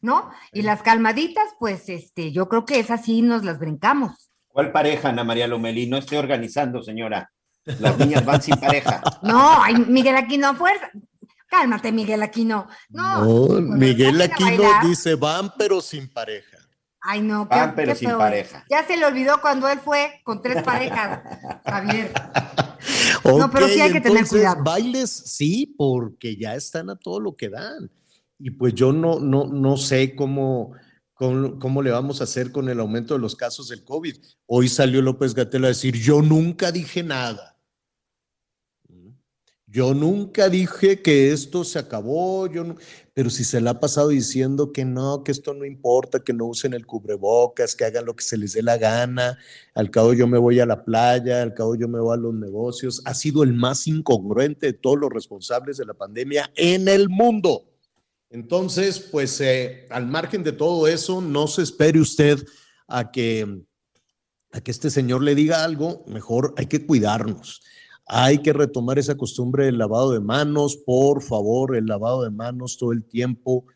¿no? 0.00 0.30
Y 0.52 0.62
las 0.62 0.82
calmaditas, 0.82 1.48
pues 1.58 1.88
este, 1.88 2.30
yo 2.30 2.48
creo 2.48 2.64
que 2.64 2.78
esas 2.78 3.04
sí 3.04 3.22
nos 3.22 3.44
las 3.44 3.58
brincamos. 3.58 4.30
¿Cuál 4.48 4.72
pareja, 4.72 5.08
Ana 5.08 5.24
María 5.24 5.46
Lomelí? 5.46 5.86
No 5.86 5.98
esté 5.98 6.18
organizando, 6.18 6.82
señora. 6.82 7.30
Las 7.64 7.98
niñas 7.98 8.24
van 8.24 8.42
sin 8.42 8.56
pareja. 8.56 9.02
No, 9.22 9.62
ay, 9.62 9.74
Miguel 9.86 10.16
Aquino, 10.16 10.54
fuerza. 10.54 10.90
Cálmate, 11.48 11.92
Miguel 11.92 12.22
Aquino. 12.22 12.66
No, 12.90 13.24
No, 13.24 13.46
cuando 13.46 13.76
Miguel 13.76 14.18
salen 14.18 14.30
a 14.30 14.34
Aquino 14.34 14.88
dice 14.88 15.14
van 15.14 15.52
pero 15.56 15.80
sin 15.80 16.08
pareja. 16.12 16.57
Ay, 17.00 17.22
no, 17.22 17.48
qué, 17.48 17.54
Van, 17.54 17.74
pero 17.74 17.92
qué 17.92 17.98
sin 17.98 18.08
feo. 18.08 18.18
pareja. 18.18 18.64
Ya 18.68 18.84
se 18.86 18.96
le 18.96 19.06
olvidó 19.06 19.40
cuando 19.40 19.68
él 19.68 19.78
fue 19.78 20.20
con 20.24 20.42
tres 20.42 20.62
parejas, 20.62 21.20
Javier. 21.64 22.12
No, 23.24 23.50
pero 23.50 23.68
sí 23.68 23.80
hay 23.80 23.92
que 23.92 24.00
tener 24.00 24.26
cuidado. 24.26 24.62
Bailes, 24.64 25.10
sí, 25.10 25.74
porque 25.76 26.36
ya 26.36 26.54
están 26.54 26.90
a 26.90 26.96
todo 26.96 27.20
lo 27.20 27.36
que 27.36 27.48
dan. 27.48 27.90
Y 28.38 28.50
pues 28.50 28.74
yo 28.74 28.92
no, 28.92 29.18
no, 29.18 29.46
no 29.46 29.76
sé 29.76 30.14
cómo, 30.14 30.72
cómo, 31.14 31.58
cómo 31.58 31.82
le 31.82 31.90
vamos 31.90 32.20
a 32.20 32.24
hacer 32.24 32.52
con 32.52 32.68
el 32.68 32.80
aumento 32.80 33.14
de 33.14 33.20
los 33.20 33.34
casos 33.36 33.68
del 33.68 33.84
COVID. 33.84 34.16
Hoy 34.46 34.68
salió 34.68 35.02
López 35.02 35.34
Gatel 35.34 35.64
a 35.64 35.68
decir, 35.68 35.96
yo 35.96 36.22
nunca 36.22 36.72
dije 36.72 37.02
nada. 37.02 37.57
Yo 39.70 39.92
nunca 39.92 40.48
dije 40.48 41.02
que 41.02 41.30
esto 41.30 41.62
se 41.62 41.78
acabó, 41.78 42.46
yo 42.46 42.64
no- 42.64 42.76
pero 43.12 43.28
si 43.28 43.44
se 43.44 43.60
le 43.60 43.68
ha 43.68 43.78
pasado 43.78 44.08
diciendo 44.08 44.72
que 44.72 44.86
no, 44.86 45.22
que 45.22 45.30
esto 45.30 45.52
no 45.52 45.66
importa, 45.66 46.20
que 46.20 46.32
no 46.32 46.46
usen 46.46 46.72
el 46.72 46.86
cubrebocas, 46.86 47.76
que 47.76 47.84
hagan 47.84 48.06
lo 48.06 48.16
que 48.16 48.24
se 48.24 48.38
les 48.38 48.54
dé 48.54 48.62
la 48.62 48.78
gana, 48.78 49.36
al 49.74 49.90
cabo 49.90 50.14
yo 50.14 50.26
me 50.26 50.38
voy 50.38 50.58
a 50.60 50.64
la 50.64 50.84
playa, 50.86 51.42
al 51.42 51.52
cabo 51.52 51.76
yo 51.76 51.86
me 51.86 52.00
voy 52.00 52.14
a 52.14 52.20
los 52.20 52.32
negocios, 52.32 53.02
ha 53.04 53.12
sido 53.12 53.42
el 53.42 53.52
más 53.52 53.86
incongruente 53.86 54.68
de 54.68 54.72
todos 54.72 54.98
los 54.98 55.10
responsables 55.10 55.76
de 55.76 55.84
la 55.84 55.94
pandemia 55.94 56.50
en 56.56 56.88
el 56.88 57.10
mundo. 57.10 57.64
Entonces, 58.30 58.98
pues 58.98 59.38
eh, 59.42 59.86
al 59.90 60.06
margen 60.06 60.42
de 60.42 60.52
todo 60.52 60.88
eso, 60.88 61.20
no 61.20 61.46
se 61.46 61.62
espere 61.62 62.00
usted 62.00 62.38
a 62.86 63.10
que, 63.10 63.64
a 64.52 64.60
que 64.62 64.70
este 64.70 64.88
señor 64.88 65.22
le 65.22 65.34
diga 65.34 65.62
algo, 65.62 66.04
mejor 66.06 66.54
hay 66.56 66.66
que 66.66 66.86
cuidarnos. 66.86 67.60
Hay 68.08 68.38
que 68.38 68.52
retomar 68.52 68.98
esa 68.98 69.16
costumbre 69.16 69.66
del 69.66 69.78
lavado 69.78 70.12
de 70.12 70.20
manos, 70.20 70.76
por 70.76 71.22
favor, 71.22 71.76
el 71.76 71.86
lavado 71.86 72.24
de 72.24 72.30
manos 72.30 72.78
todo 72.78 72.92
el 72.92 73.04
tiempo. 73.04 73.66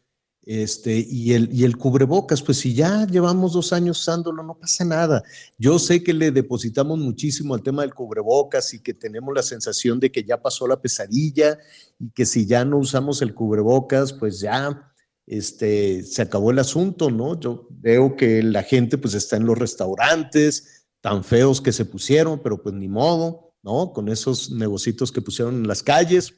Este, 0.44 1.06
y 1.08 1.34
el, 1.34 1.52
y 1.52 1.64
el 1.64 1.76
cubrebocas, 1.76 2.42
pues 2.42 2.58
si 2.58 2.74
ya 2.74 3.06
llevamos 3.06 3.52
dos 3.52 3.72
años 3.72 4.00
usándolo, 4.00 4.42
no 4.42 4.58
pasa 4.58 4.84
nada. 4.84 5.22
Yo 5.56 5.78
sé 5.78 6.02
que 6.02 6.12
le 6.12 6.32
depositamos 6.32 6.98
muchísimo 6.98 7.54
al 7.54 7.62
tema 7.62 7.82
del 7.82 7.94
cubrebocas 7.94 8.74
y 8.74 8.80
que 8.80 8.94
tenemos 8.94 9.32
la 9.34 9.42
sensación 9.42 10.00
de 10.00 10.10
que 10.10 10.24
ya 10.24 10.42
pasó 10.42 10.66
la 10.66 10.80
pesadilla 10.80 11.58
y 12.00 12.10
que 12.10 12.26
si 12.26 12.46
ya 12.46 12.64
no 12.64 12.78
usamos 12.78 13.22
el 13.22 13.34
cubrebocas, 13.34 14.12
pues 14.12 14.40
ya 14.40 14.92
este, 15.26 16.02
se 16.02 16.22
acabó 16.22 16.50
el 16.50 16.58
asunto, 16.58 17.10
¿no? 17.10 17.38
Yo 17.38 17.68
veo 17.70 18.16
que 18.16 18.42
la 18.42 18.64
gente 18.64 18.98
pues 18.98 19.14
está 19.14 19.36
en 19.36 19.46
los 19.46 19.58
restaurantes, 19.58 20.86
tan 21.00 21.22
feos 21.22 21.60
que 21.60 21.72
se 21.72 21.84
pusieron, 21.84 22.40
pero 22.42 22.62
pues 22.62 22.74
ni 22.74 22.88
modo, 22.88 23.51
¿no? 23.62 23.92
Con 23.92 24.08
esos 24.08 24.50
negocitos 24.50 25.12
que 25.12 25.22
pusieron 25.22 25.56
en 25.56 25.68
las 25.68 25.82
calles. 25.82 26.34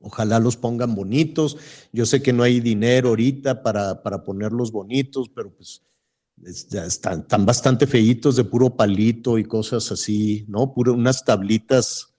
Ojalá 0.00 0.38
los 0.38 0.56
pongan 0.56 0.94
bonitos. 0.94 1.56
Yo 1.92 2.06
sé 2.06 2.22
que 2.22 2.32
no 2.32 2.42
hay 2.42 2.60
dinero 2.60 3.10
ahorita 3.10 3.62
para, 3.62 4.02
para 4.02 4.24
ponerlos 4.24 4.72
bonitos, 4.72 5.28
pero 5.28 5.54
pues 5.54 5.82
están, 6.44 7.26
bastante 7.44 7.86
feitos 7.86 8.36
de 8.36 8.44
puro 8.44 8.74
palito 8.76 9.38
y 9.38 9.44
cosas 9.44 9.90
así, 9.92 10.44
¿no? 10.48 10.72
Puro, 10.72 10.94
unas 10.94 11.24
tablitas, 11.24 12.14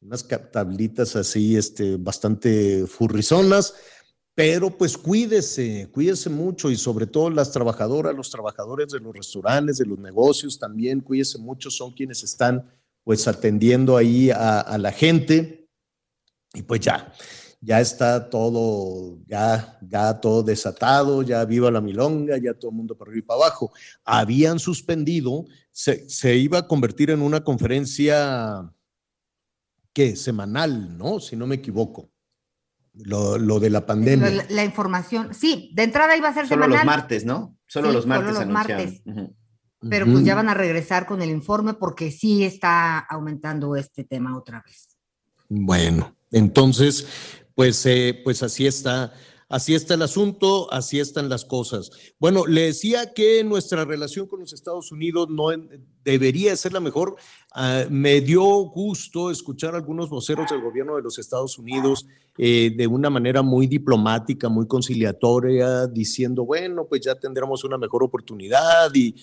unas 0.00 0.26
tablitas 0.52 1.16
así, 1.16 1.56
este, 1.56 1.96
bastante 1.96 2.86
furrizonas, 2.86 3.74
pero 4.34 4.76
pues 4.76 4.96
cuídese, 4.96 5.88
cuídese 5.92 6.30
mucho 6.30 6.70
y 6.70 6.76
sobre 6.76 7.06
todo 7.06 7.30
las 7.30 7.52
trabajadoras, 7.52 8.14
los 8.14 8.30
trabajadores 8.30 8.88
de 8.88 9.00
los 9.00 9.14
restaurantes, 9.14 9.78
de 9.78 9.86
los 9.86 9.98
negocios 9.98 10.58
también, 10.58 11.00
cuídese 11.00 11.38
mucho, 11.38 11.70
son 11.70 11.92
quienes 11.92 12.22
están 12.22 12.70
pues 13.06 13.28
atendiendo 13.28 13.96
ahí 13.96 14.30
a, 14.32 14.58
a 14.58 14.78
la 14.78 14.90
gente 14.90 15.68
y 16.52 16.62
pues 16.62 16.80
ya, 16.80 17.12
ya 17.60 17.80
está 17.80 18.28
todo, 18.28 19.20
ya, 19.28 19.78
ya 19.80 20.20
todo 20.20 20.42
desatado, 20.42 21.22
ya 21.22 21.44
viva 21.44 21.70
la 21.70 21.80
milonga, 21.80 22.36
ya 22.36 22.52
todo 22.54 22.72
el 22.72 22.76
mundo 22.78 22.98
para 22.98 23.12
arriba 23.12 23.22
y 23.24 23.26
para 23.28 23.40
abajo. 23.44 23.72
Habían 24.04 24.58
suspendido, 24.58 25.44
se, 25.70 26.08
se 26.10 26.34
iba 26.34 26.58
a 26.58 26.66
convertir 26.66 27.10
en 27.10 27.22
una 27.22 27.44
conferencia, 27.44 28.72
¿qué? 29.92 30.16
Semanal, 30.16 30.98
¿no? 30.98 31.20
Si 31.20 31.36
no 31.36 31.46
me 31.46 31.54
equivoco. 31.54 32.10
Lo, 32.92 33.38
lo 33.38 33.60
de 33.60 33.70
la 33.70 33.86
pandemia. 33.86 34.30
La, 34.30 34.46
la 34.48 34.64
información, 34.64 35.32
sí, 35.32 35.70
de 35.76 35.84
entrada 35.84 36.16
iba 36.16 36.28
a 36.30 36.34
ser 36.34 36.48
Solo 36.48 36.64
semanal. 36.64 36.84
los 36.84 36.96
martes, 36.96 37.24
¿no? 37.24 37.56
Solo 37.68 37.88
Sí, 37.90 37.94
los 37.94 38.02
solo 38.02 38.14
martes 38.16 38.32
los 38.34 38.42
anunciaron. 38.42 38.84
martes. 39.04 39.36
Pero 39.88 40.06
pues 40.06 40.24
ya 40.24 40.34
van 40.34 40.48
a 40.48 40.54
regresar 40.54 41.06
con 41.06 41.22
el 41.22 41.30
informe 41.30 41.74
porque 41.74 42.10
sí 42.10 42.44
está 42.44 42.98
aumentando 42.98 43.76
este 43.76 44.04
tema 44.04 44.36
otra 44.36 44.62
vez. 44.64 44.96
Bueno, 45.48 46.14
entonces, 46.30 47.06
pues, 47.54 47.84
eh, 47.86 48.20
pues 48.24 48.42
así 48.42 48.66
está, 48.66 49.12
así 49.48 49.74
está 49.74 49.94
el 49.94 50.02
asunto, 50.02 50.72
así 50.72 50.98
están 50.98 51.28
las 51.28 51.44
cosas. 51.44 51.90
Bueno, 52.18 52.46
le 52.46 52.62
decía 52.62 53.12
que 53.14 53.44
nuestra 53.44 53.84
relación 53.84 54.26
con 54.26 54.40
los 54.40 54.52
Estados 54.52 54.90
Unidos 54.90 55.28
no 55.30 55.46
debería 56.04 56.56
ser 56.56 56.72
la 56.72 56.80
mejor. 56.80 57.16
Ah, 57.54 57.84
me 57.88 58.20
dio 58.20 58.42
gusto 58.42 59.30
escuchar 59.30 59.74
a 59.74 59.78
algunos 59.78 60.10
voceros 60.10 60.50
del 60.50 60.62
gobierno 60.62 60.96
de 60.96 61.02
los 61.02 61.18
Estados 61.18 61.58
Unidos 61.58 62.06
eh, 62.38 62.74
de 62.76 62.86
una 62.86 63.08
manera 63.08 63.42
muy 63.42 63.66
diplomática, 63.66 64.48
muy 64.48 64.66
conciliatoria, 64.66 65.86
diciendo, 65.86 66.44
bueno, 66.44 66.86
pues 66.86 67.00
ya 67.02 67.14
tendremos 67.14 67.64
una 67.64 67.78
mejor 67.78 68.02
oportunidad 68.02 68.92
y 68.94 69.14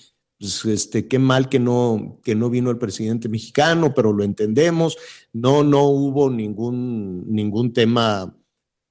pues, 0.43 0.65
este, 0.65 1.07
qué 1.07 1.19
mal 1.19 1.47
que 1.47 1.57
no, 1.57 2.19
que 2.21 2.35
no 2.35 2.49
vino 2.49 2.69
el 2.69 2.77
presidente 2.77 3.29
mexicano, 3.29 3.93
pero 3.93 4.11
lo 4.11 4.25
entendemos. 4.25 4.97
No, 5.31 5.63
no 5.63 5.83
hubo 5.83 6.29
ningún, 6.29 7.33
ningún 7.33 7.71
tema 7.71 8.37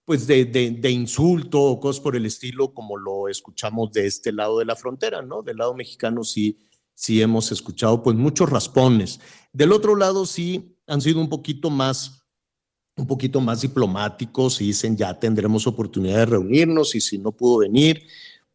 pues 0.06 0.26
de, 0.26 0.46
de, 0.46 0.70
de 0.70 0.90
insulto 0.90 1.60
o 1.60 1.78
cosas 1.78 2.00
por 2.00 2.16
el 2.16 2.24
estilo 2.24 2.72
como 2.72 2.96
lo 2.96 3.28
escuchamos 3.28 3.92
de 3.92 4.06
este 4.06 4.32
lado 4.32 4.60
de 4.60 4.64
la 4.64 4.76
frontera, 4.76 5.20
¿no? 5.20 5.42
Del 5.42 5.58
lado 5.58 5.74
mexicano 5.74 6.24
sí, 6.24 6.58
sí 6.94 7.20
hemos 7.20 7.52
escuchado 7.52 8.02
pues 8.02 8.16
muchos 8.16 8.48
raspones. 8.48 9.20
Del 9.52 9.72
otro 9.72 9.94
lado 9.94 10.24
sí 10.24 10.78
han 10.86 11.02
sido 11.02 11.20
un 11.20 11.28
poquito 11.28 11.68
más 11.68 12.18
un 12.96 13.06
poquito 13.06 13.42
más 13.42 13.60
diplomáticos 13.60 14.60
y 14.62 14.68
dicen 14.68 14.96
ya 14.96 15.18
tendremos 15.18 15.66
oportunidad 15.66 16.16
de 16.16 16.26
reunirnos 16.26 16.94
y 16.94 17.00
si 17.02 17.18
no 17.18 17.32
pudo 17.32 17.58
venir, 17.58 18.06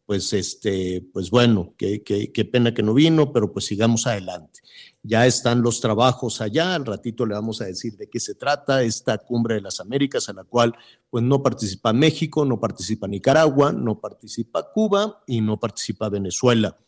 pues 0.08 0.32
este, 0.32 1.06
pues 1.12 1.28
bueno, 1.28 1.74
qué, 1.76 2.02
qué, 2.02 2.44
pena 2.46 2.72
que 2.72 2.82
no 2.82 2.94
vino, 2.94 3.30
pero 3.30 3.52
pues 3.52 3.66
sigamos 3.66 4.06
adelante. 4.06 4.60
Ya 5.02 5.26
están 5.26 5.60
los 5.60 5.82
trabajos 5.82 6.40
allá, 6.40 6.76
al 6.76 6.86
ratito 6.86 7.26
le 7.26 7.34
vamos 7.34 7.60
a 7.60 7.66
decir 7.66 7.94
de 7.98 8.08
qué 8.08 8.18
se 8.18 8.34
trata 8.34 8.82
esta 8.82 9.18
cumbre 9.18 9.56
de 9.56 9.60
las 9.60 9.80
Américas, 9.80 10.30
a 10.30 10.32
la 10.32 10.44
cual 10.44 10.74
pues 11.10 11.22
no 11.22 11.42
participa 11.42 11.92
México, 11.92 12.46
no 12.46 12.58
participa 12.58 13.06
Nicaragua, 13.06 13.70
no 13.70 14.00
participa 14.00 14.72
Cuba 14.72 15.22
y 15.26 15.42
no 15.42 15.60
participa 15.60 16.08
Venezuela. 16.08 16.78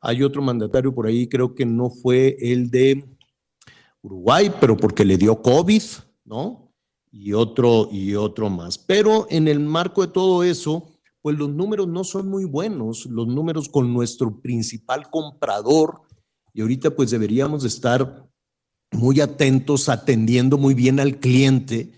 Hay 0.00 0.22
otro 0.22 0.40
mandatario 0.40 0.94
por 0.94 1.06
ahí, 1.06 1.28
creo 1.28 1.54
que 1.54 1.66
no 1.66 1.90
fue 1.90 2.38
el 2.40 2.70
de 2.70 3.04
Uruguay, 4.00 4.50
pero 4.58 4.78
porque 4.78 5.04
le 5.04 5.18
dio 5.18 5.42
COVID, 5.42 5.82
¿no? 6.24 6.72
Y 7.12 7.34
otro, 7.34 7.90
y 7.92 8.14
otro 8.14 8.48
más. 8.48 8.78
Pero 8.78 9.26
en 9.28 9.48
el 9.48 9.60
marco 9.60 10.00
de 10.00 10.12
todo 10.14 10.44
eso, 10.44 10.89
pues 11.22 11.36
los 11.36 11.50
números 11.50 11.88
no 11.88 12.04
son 12.04 12.28
muy 12.28 12.44
buenos, 12.44 13.06
los 13.06 13.28
números 13.28 13.68
con 13.68 13.92
nuestro 13.92 14.40
principal 14.40 15.10
comprador, 15.10 16.02
y 16.52 16.62
ahorita 16.62 16.90
pues 16.90 17.10
deberíamos 17.10 17.64
estar 17.64 18.26
muy 18.92 19.20
atentos, 19.20 19.88
atendiendo 19.88 20.58
muy 20.58 20.74
bien 20.74 20.98
al 20.98 21.20
cliente, 21.20 21.92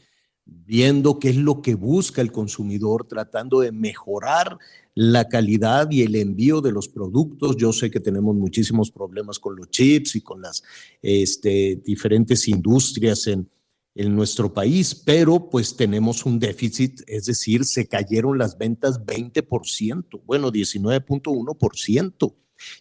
viendo 0.44 1.18
qué 1.18 1.30
es 1.30 1.36
lo 1.36 1.62
que 1.62 1.74
busca 1.74 2.20
el 2.20 2.32
consumidor, 2.32 3.06
tratando 3.06 3.60
de 3.60 3.72
mejorar 3.72 4.58
la 4.94 5.28
calidad 5.28 5.90
y 5.90 6.02
el 6.02 6.16
envío 6.16 6.60
de 6.60 6.72
los 6.72 6.88
productos. 6.88 7.56
Yo 7.56 7.72
sé 7.72 7.90
que 7.90 8.00
tenemos 8.00 8.34
muchísimos 8.34 8.90
problemas 8.90 9.38
con 9.38 9.56
los 9.56 9.70
chips 9.70 10.16
y 10.16 10.20
con 10.20 10.42
las 10.42 10.62
este, 11.00 11.80
diferentes 11.84 12.46
industrias 12.48 13.26
en, 13.26 13.48
en 13.94 14.16
nuestro 14.16 14.52
país, 14.52 14.94
pero 14.94 15.50
pues 15.50 15.76
tenemos 15.76 16.24
un 16.24 16.38
déficit, 16.38 17.02
es 17.06 17.26
decir, 17.26 17.64
se 17.64 17.86
cayeron 17.86 18.38
las 18.38 18.56
ventas 18.56 19.04
20%, 19.04 20.22
bueno, 20.24 20.50
19.1%. 20.50 22.34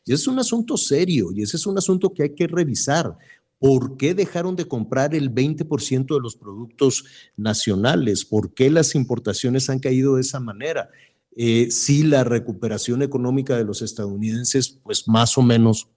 Y 0.06 0.14
es 0.14 0.28
un 0.28 0.40
asunto 0.40 0.78
serio 0.78 1.32
y 1.34 1.42
ese 1.42 1.58
es 1.58 1.66
un 1.66 1.78
asunto 1.78 2.14
que 2.14 2.24
hay 2.24 2.36
que 2.36 2.48
revisar. 2.48 3.18
¿Por 3.60 3.98
qué 3.98 4.14
dejaron 4.14 4.56
de 4.56 4.68
comprar 4.68 5.14
el 5.14 5.34
20% 5.34 6.16
de 6.16 6.20
los 6.20 6.36
productos 6.36 7.06
nacionales? 7.36 8.26
¿Por 8.26 8.54
qué 8.54 8.72
las 8.72 8.96
importaciones 8.96 9.70
han 9.70 9.80
caído 9.80 10.16
de 10.16 10.22
esa 10.22 10.40
manera? 10.40 10.90
Eh, 11.36 11.70
si 11.72 12.04
la 12.04 12.24
recuperación 12.24 13.02
económica 13.02 13.56
de 13.56 13.64
los 13.64 13.82
estadounidenses, 13.82 14.70
pues 14.84 15.08
más 15.08 15.38
o 15.38 15.42
menos 15.42 15.90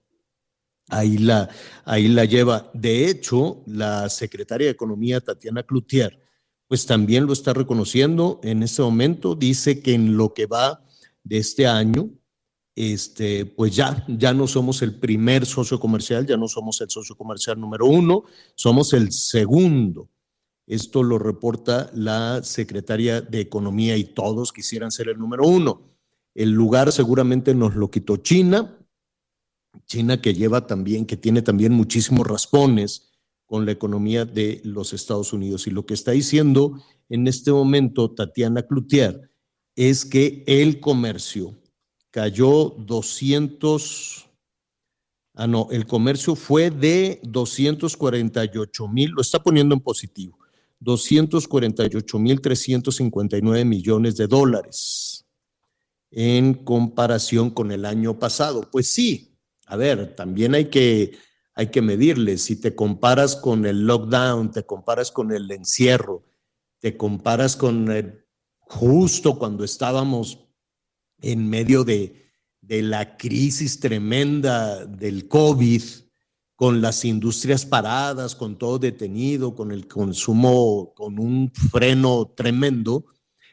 ahí 0.89 1.17
la, 1.17 1.49
ahí 1.83 2.07
la 2.07 2.25
lleva. 2.25 2.69
De 2.73 3.09
hecho, 3.09 3.63
la 3.65 4.09
secretaria 4.09 4.67
de 4.67 4.73
Economía, 4.73 5.21
Tatiana 5.21 5.63
Cloutier, 5.63 6.19
pues 6.67 6.85
también 6.85 7.25
lo 7.25 7.33
está 7.33 7.53
reconociendo 7.53 8.39
en 8.43 8.63
este 8.63 8.81
momento. 8.81 9.35
Dice 9.35 9.81
que 9.81 9.93
en 9.93 10.17
lo 10.17 10.33
que 10.33 10.45
va 10.45 10.83
de 11.23 11.37
este 11.37 11.67
año, 11.67 12.09
este, 12.75 13.45
pues 13.45 13.75
ya, 13.75 14.03
ya 14.07 14.33
no 14.33 14.47
somos 14.47 14.81
el 14.81 14.99
primer 14.99 15.45
socio 15.45 15.79
comercial, 15.79 16.25
ya 16.25 16.37
no 16.37 16.47
somos 16.47 16.81
el 16.81 16.89
socio 16.89 17.15
comercial 17.15 17.59
número 17.59 17.85
uno, 17.85 18.23
somos 18.55 18.93
el 18.93 19.11
segundo. 19.11 20.09
Esto 20.67 21.03
lo 21.03 21.19
reporta 21.19 21.91
la 21.93 22.43
secretaria 22.43 23.21
de 23.21 23.39
Economía 23.39 23.95
y 23.97 24.03
todos 24.03 24.51
quisieran 24.51 24.91
ser 24.91 25.09
el 25.09 25.19
número 25.19 25.47
uno. 25.47 25.95
El 26.33 26.51
lugar 26.51 26.91
seguramente 26.91 27.53
nos 27.53 27.75
lo 27.75 27.89
quitó 27.89 28.17
China, 28.17 28.75
China 29.85 30.21
que 30.21 30.33
lleva 30.33 30.67
también, 30.67 31.05
que 31.05 31.17
tiene 31.17 31.41
también 31.41 31.73
muchísimos 31.73 32.25
raspones 32.27 33.11
con 33.45 33.65
la 33.65 33.71
economía 33.71 34.25
de 34.25 34.61
los 34.63 34.93
Estados 34.93 35.33
Unidos. 35.33 35.67
Y 35.67 35.71
lo 35.71 35.85
que 35.85 35.93
está 35.93 36.11
diciendo 36.11 36.81
en 37.09 37.27
este 37.27 37.51
momento 37.51 38.11
Tatiana 38.11 38.63
Cloutier 38.63 39.29
es 39.75 40.05
que 40.05 40.43
el 40.47 40.79
comercio 40.79 41.55
cayó 42.09 42.75
200, 42.79 44.25
ah 45.33 45.47
no, 45.47 45.67
el 45.71 45.85
comercio 45.85 46.35
fue 46.35 46.71
de 46.71 47.19
248 47.23 48.87
mil, 48.87 49.11
lo 49.11 49.21
está 49.21 49.43
poniendo 49.43 49.75
en 49.75 49.81
positivo, 49.81 50.39
248 50.79 52.19
mil 52.19 52.41
359 52.41 53.65
millones 53.65 54.15
de 54.17 54.27
dólares 54.27 55.25
en 56.11 56.53
comparación 56.53 57.49
con 57.49 57.71
el 57.73 57.85
año 57.85 58.17
pasado. 58.17 58.69
Pues 58.71 58.87
sí, 58.87 59.34
a 59.65 59.75
ver, 59.75 60.15
también 60.15 60.55
hay 60.55 60.65
que, 60.69 61.17
hay 61.53 61.67
que 61.67 61.81
medirle. 61.81 62.37
Si 62.37 62.55
te 62.59 62.75
comparas 62.75 63.35
con 63.35 63.65
el 63.65 63.85
lockdown, 63.85 64.51
te 64.51 64.65
comparas 64.65 65.11
con 65.11 65.31
el 65.31 65.49
encierro, 65.51 66.23
te 66.79 66.97
comparas 66.97 67.55
con 67.55 67.87
justo 68.59 69.37
cuando 69.37 69.63
estábamos 69.63 70.47
en 71.21 71.49
medio 71.49 71.83
de, 71.83 72.31
de 72.61 72.81
la 72.81 73.17
crisis 73.17 73.79
tremenda 73.79 74.85
del 74.85 75.27
COVID, 75.27 75.81
con 76.55 76.81
las 76.81 77.03
industrias 77.03 77.65
paradas, 77.65 78.33
con 78.35 78.57
todo 78.57 78.79
detenido, 78.79 79.55
con 79.55 79.71
el 79.71 79.87
consumo, 79.87 80.93
con 80.95 81.19
un 81.19 81.51
freno 81.51 82.33
tremendo, 82.35 83.05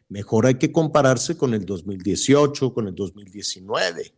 mejor 0.09 0.47
hay 0.47 0.55
que 0.55 0.71
compararse 0.71 1.37
con 1.37 1.53
el 1.55 1.65
2018, 1.67 2.73
con 2.73 2.87
el 2.87 2.95
2019, 2.95 4.15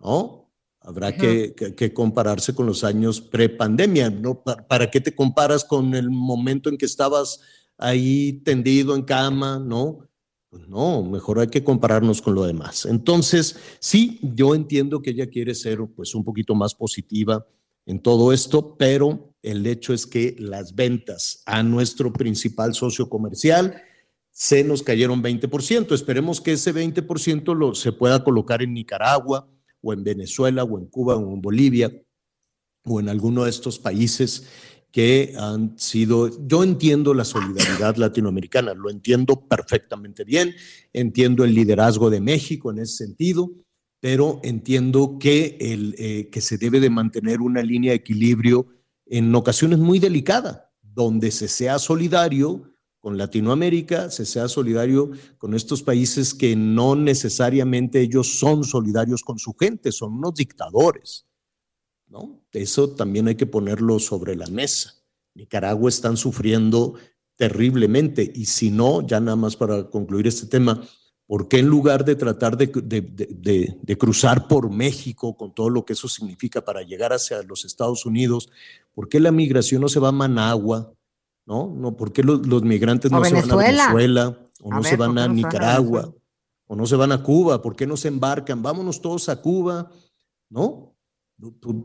¿no? 0.00 0.47
Habrá 0.88 1.14
que, 1.14 1.92
compararse 1.92 2.54
con 2.54 2.64
los 2.64 2.82
años 2.82 3.20
pre-pandemia, 3.20 4.08
¿no? 4.08 4.42
¿Para, 4.42 4.90
qué 4.90 5.02
te 5.02 5.14
comparas 5.14 5.62
con 5.62 5.94
el 5.94 6.08
momento 6.08 6.70
en 6.70 6.78
que 6.78 6.86
estabas 6.86 7.40
ahí 7.76 8.40
tendido 8.42 8.96
en 8.96 9.02
cama, 9.02 9.58
no? 9.58 10.08
Pues 10.48 10.66
no, 10.66 11.02
mejor 11.02 11.40
hay 11.40 11.48
que 11.48 11.62
compararnos 11.62 12.22
con 12.22 12.34
lo 12.34 12.46
demás. 12.46 12.86
Entonces, 12.86 13.56
sí, 13.80 14.18
yo 14.22 14.54
entiendo 14.54 15.02
que 15.02 15.10
ella 15.10 15.26
quiere 15.26 15.54
ser 15.54 15.78
pues 15.94 16.14
un 16.14 16.24
poquito 16.24 16.54
más 16.54 16.74
positiva 16.74 17.46
en 17.84 18.00
todo 18.00 18.32
esto, 18.32 18.74
pero 18.78 19.34
el 19.42 19.66
hecho 19.66 19.92
es 19.92 20.06
que 20.06 20.36
las 20.38 20.74
ventas 20.74 21.42
a 21.44 21.62
nuestro 21.62 22.14
principal 22.14 22.72
socio 22.72 23.10
comercial 23.10 23.82
se 24.30 24.64
nos 24.64 24.82
cayeron 24.82 25.22
20%. 25.22 25.92
Esperemos 25.92 26.40
que 26.40 26.52
ese 26.52 26.74
20% 26.74 27.54
lo, 27.54 27.74
se 27.74 27.92
pueda 27.92 28.24
colocar 28.24 28.62
en 28.62 28.72
Nicaragua, 28.72 29.50
o 29.82 29.92
en 29.92 30.04
Venezuela, 30.04 30.64
o 30.64 30.78
en 30.78 30.86
Cuba, 30.86 31.16
o 31.16 31.34
en 31.34 31.40
Bolivia, 31.40 31.92
o 32.84 33.00
en 33.00 33.08
alguno 33.08 33.44
de 33.44 33.50
estos 33.50 33.78
países 33.78 34.46
que 34.90 35.34
han 35.38 35.78
sido, 35.78 36.30
yo 36.46 36.62
entiendo 36.62 37.12
la 37.12 37.24
solidaridad 37.24 37.96
latinoamericana, 37.96 38.74
lo 38.74 38.90
entiendo 38.90 39.46
perfectamente 39.46 40.24
bien, 40.24 40.54
entiendo 40.92 41.44
el 41.44 41.54
liderazgo 41.54 42.08
de 42.08 42.20
México 42.20 42.70
en 42.70 42.78
ese 42.78 43.04
sentido, 43.04 43.50
pero 44.00 44.40
entiendo 44.42 45.18
que, 45.20 45.56
el, 45.60 45.94
eh, 45.98 46.30
que 46.30 46.40
se 46.40 46.56
debe 46.56 46.80
de 46.80 46.90
mantener 46.90 47.40
una 47.40 47.62
línea 47.62 47.90
de 47.90 47.96
equilibrio 47.96 48.66
en 49.06 49.34
ocasiones 49.34 49.78
muy 49.78 49.98
delicada, 49.98 50.72
donde 50.82 51.30
se 51.30 51.48
sea 51.48 51.78
solidario, 51.78 52.74
con 53.00 53.16
Latinoamérica, 53.16 54.10
se 54.10 54.26
sea 54.26 54.48
solidario 54.48 55.10
con 55.38 55.54
estos 55.54 55.82
países 55.82 56.34
que 56.34 56.56
no 56.56 56.96
necesariamente 56.96 58.00
ellos 58.00 58.38
son 58.38 58.64
solidarios 58.64 59.22
con 59.22 59.38
su 59.38 59.54
gente, 59.54 59.92
son 59.92 60.14
unos 60.14 60.34
dictadores. 60.34 61.26
¿no? 62.08 62.42
Eso 62.52 62.90
también 62.90 63.28
hay 63.28 63.36
que 63.36 63.46
ponerlo 63.46 63.98
sobre 63.98 64.34
la 64.34 64.46
mesa. 64.46 64.94
Nicaragua 65.34 65.88
están 65.88 66.16
sufriendo 66.16 66.94
terriblemente 67.36 68.30
y 68.34 68.46
si 68.46 68.70
no, 68.70 69.06
ya 69.06 69.20
nada 69.20 69.36
más 69.36 69.54
para 69.54 69.88
concluir 69.88 70.26
este 70.26 70.46
tema, 70.46 70.82
¿por 71.26 71.46
qué 71.46 71.60
en 71.60 71.66
lugar 71.66 72.04
de 72.04 72.16
tratar 72.16 72.56
de, 72.56 72.66
de, 72.66 73.98
cruzar 73.98 74.48
por 74.48 74.70
México 74.70 75.36
con 75.36 75.54
todo 75.54 75.70
lo 75.70 75.84
que 75.84 75.92
eso 75.92 76.08
significa 76.08 76.64
para 76.64 76.82
llegar 76.82 77.12
hacia 77.12 77.42
los 77.44 77.64
Estados 77.64 78.06
Unidos, 78.06 78.50
¿por 78.92 79.08
qué 79.08 79.20
la 79.20 79.30
migración 79.30 79.82
no 79.82 79.88
se 79.88 80.00
va 80.00 80.08
a 80.08 80.12
Managua, 80.12 80.92
¿no? 81.48 81.74
no 81.74 81.96
¿Por 81.96 82.12
qué 82.12 82.22
los, 82.22 82.62
migrantes 82.62 83.10
no 83.10 83.24
se 83.24 83.32
van 83.32 83.50
a 83.50 83.56
Venezuela 83.56 84.38
o 84.60 84.70
no 84.70 84.82
se 84.84 84.96
van 84.96 85.16
a 85.16 85.26
Nicaragua 85.26 86.14
o 86.66 86.76
no 86.76 86.86
se 86.86 86.94
van 86.94 87.10
a 87.10 87.22
Cuba? 87.22 87.62
¿Por 87.62 87.74
qué 87.74 87.86
no 87.86 87.96
se 87.96 88.08
embarcan? 88.08 88.62
Vámonos 88.62 89.00
todos 89.00 89.30
a 89.30 89.40
Cuba, 89.40 89.90
¿no? 90.50 90.94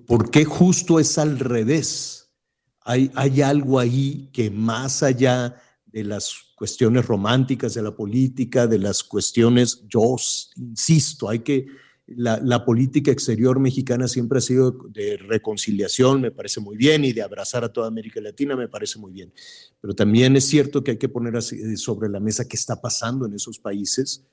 ¿Por 0.06 0.30
qué 0.30 0.44
justo 0.44 1.00
es 1.00 1.18
al 1.18 1.40
revés? 1.40 2.34
Hay, 2.82 3.10
hay 3.16 3.42
algo 3.42 3.80
ahí 3.80 4.30
que 4.34 4.52
más 4.52 5.02
allá 5.02 5.56
de 5.86 6.04
las 6.04 6.34
cuestiones 6.58 7.06
románticas 7.06 7.74
de 7.74 7.84
la 7.84 7.96
política, 7.96 8.68
de 8.68 8.80
las 8.80 9.02
cuestiones, 9.02 9.86
yo 9.88 10.18
insisto, 10.58 11.30
hay 11.30 11.40
que 11.40 11.68
la, 12.08 12.66
política 12.66 13.12
exterior 13.12 13.60
mexicana 13.60 14.08
siempre 14.08 14.40
ha 14.40 14.42
sido 14.42 14.72
de 14.90 15.18
reconciliación, 15.18 16.22
me 16.22 16.32
parece 16.32 16.60
muy 16.60 16.76
bien, 16.76 17.06
y 17.06 17.14
de 17.14 17.22
abrazar 17.22 17.64
a 17.64 17.72
toda 17.72 17.88
América 17.88 18.20
Latina, 18.20 18.56
me 18.56 18.68
parece 18.68 19.00
muy 19.00 19.14
bien. 19.14 19.34
Pero 19.80 19.96
también 19.96 20.36
es 20.36 20.46
cierto 20.46 20.84
que 20.84 20.92
hay 20.92 20.98
que 20.98 21.10
poner 21.10 21.36
eh, 21.36 21.78
sobre 21.78 22.10
la 22.10 22.20
mesa 22.20 22.48
qué 22.48 22.58
está 22.58 22.82
pasando 22.82 23.26
en 23.26 23.34
esos 23.34 23.60
países 23.60 24.26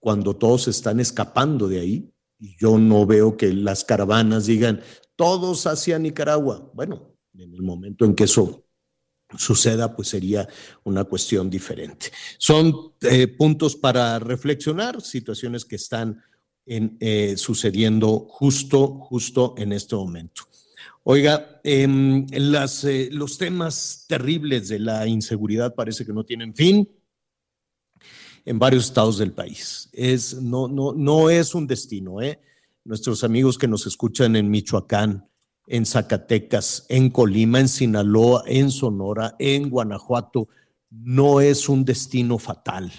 cuando 0.00 0.36
todos 0.36 0.68
están 0.68 1.00
escapando 1.00 1.68
de 1.68 1.80
ahí. 1.80 2.10
Y 2.38 2.56
yo 2.58 2.78
no 2.78 3.06
veo 3.06 3.36
que 3.36 3.52
las 3.52 3.84
caravanas 3.84 4.46
digan 4.46 4.80
todos 5.16 5.66
hacia 5.66 5.98
Nicaragua. 5.98 6.70
Bueno, 6.74 7.16
en 7.38 7.54
el 7.54 7.62
momento 7.62 8.04
en 8.04 8.14
que 8.14 8.24
eso 8.24 8.66
suceda, 9.38 9.94
pues 9.94 10.08
sería 10.08 10.48
una 10.82 11.04
cuestión 11.04 11.48
diferente. 11.48 12.10
Son 12.38 12.92
eh, 13.00 13.28
puntos 13.28 13.76
para 13.76 14.18
reflexionar, 14.18 15.00
situaciones 15.00 15.64
que 15.64 15.76
están 15.76 16.22
en, 16.66 16.96
eh, 17.00 17.36
sucediendo 17.36 18.26
justo, 18.28 18.98
justo 18.98 19.54
en 19.58 19.72
este 19.72 19.96
momento. 19.96 20.42
Oiga, 21.02 21.60
em, 21.62 22.26
eh, 22.32 23.08
los 23.12 23.36
temas 23.36 24.06
terribles 24.08 24.68
de 24.68 24.78
la 24.78 25.06
inseguridad 25.06 25.74
parece 25.74 26.06
que 26.06 26.14
no 26.14 26.24
tienen 26.24 26.54
fin 26.54 26.88
en 28.46 28.58
varios 28.58 28.86
estados 28.86 29.18
del 29.18 29.32
país. 29.32 29.90
Es, 29.92 30.40
no, 30.40 30.66
no, 30.66 30.92
no 30.94 31.28
es 31.28 31.54
un 31.54 31.66
destino. 31.66 32.22
¿eh? 32.22 32.40
Nuestros 32.84 33.22
amigos 33.22 33.58
que 33.58 33.68
nos 33.68 33.86
escuchan 33.86 34.34
en 34.36 34.50
Michoacán, 34.50 35.28
en 35.66 35.84
Zacatecas, 35.84 36.86
en 36.88 37.10
Colima, 37.10 37.60
en 37.60 37.68
Sinaloa, 37.68 38.42
en 38.46 38.70
Sonora, 38.70 39.34
en 39.38 39.68
Guanajuato, 39.68 40.48
no 40.90 41.40
es 41.40 41.68
un 41.68 41.84
destino 41.84 42.38
fatal. 42.38 42.92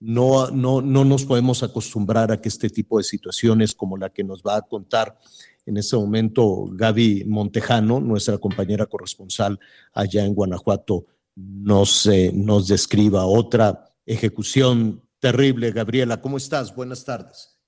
No, 0.00 0.50
no, 0.50 0.80
no 0.82 1.04
nos 1.04 1.24
podemos 1.24 1.62
acostumbrar 1.62 2.30
a 2.30 2.40
que 2.40 2.48
este 2.48 2.68
tipo 2.68 2.98
de 2.98 3.04
situaciones 3.04 3.74
como 3.74 3.96
la 3.96 4.10
que 4.10 4.24
nos 4.24 4.42
va 4.42 4.56
a 4.56 4.62
contar 4.62 5.18
en 5.66 5.76
este 5.76 5.96
momento 5.96 6.66
Gaby 6.70 7.24
Montejano, 7.26 8.00
nuestra 8.00 8.38
compañera 8.38 8.86
corresponsal 8.86 9.58
allá 9.92 10.24
en 10.24 10.34
Guanajuato, 10.34 11.06
nos, 11.36 12.06
eh, 12.06 12.30
nos 12.34 12.68
describa 12.68 13.26
otra 13.26 13.84
ejecución 14.06 15.02
terrible. 15.18 15.72
Gabriela, 15.72 16.20
¿cómo 16.20 16.36
estás? 16.36 16.74
Buenas 16.74 17.04
tardes. 17.04 17.58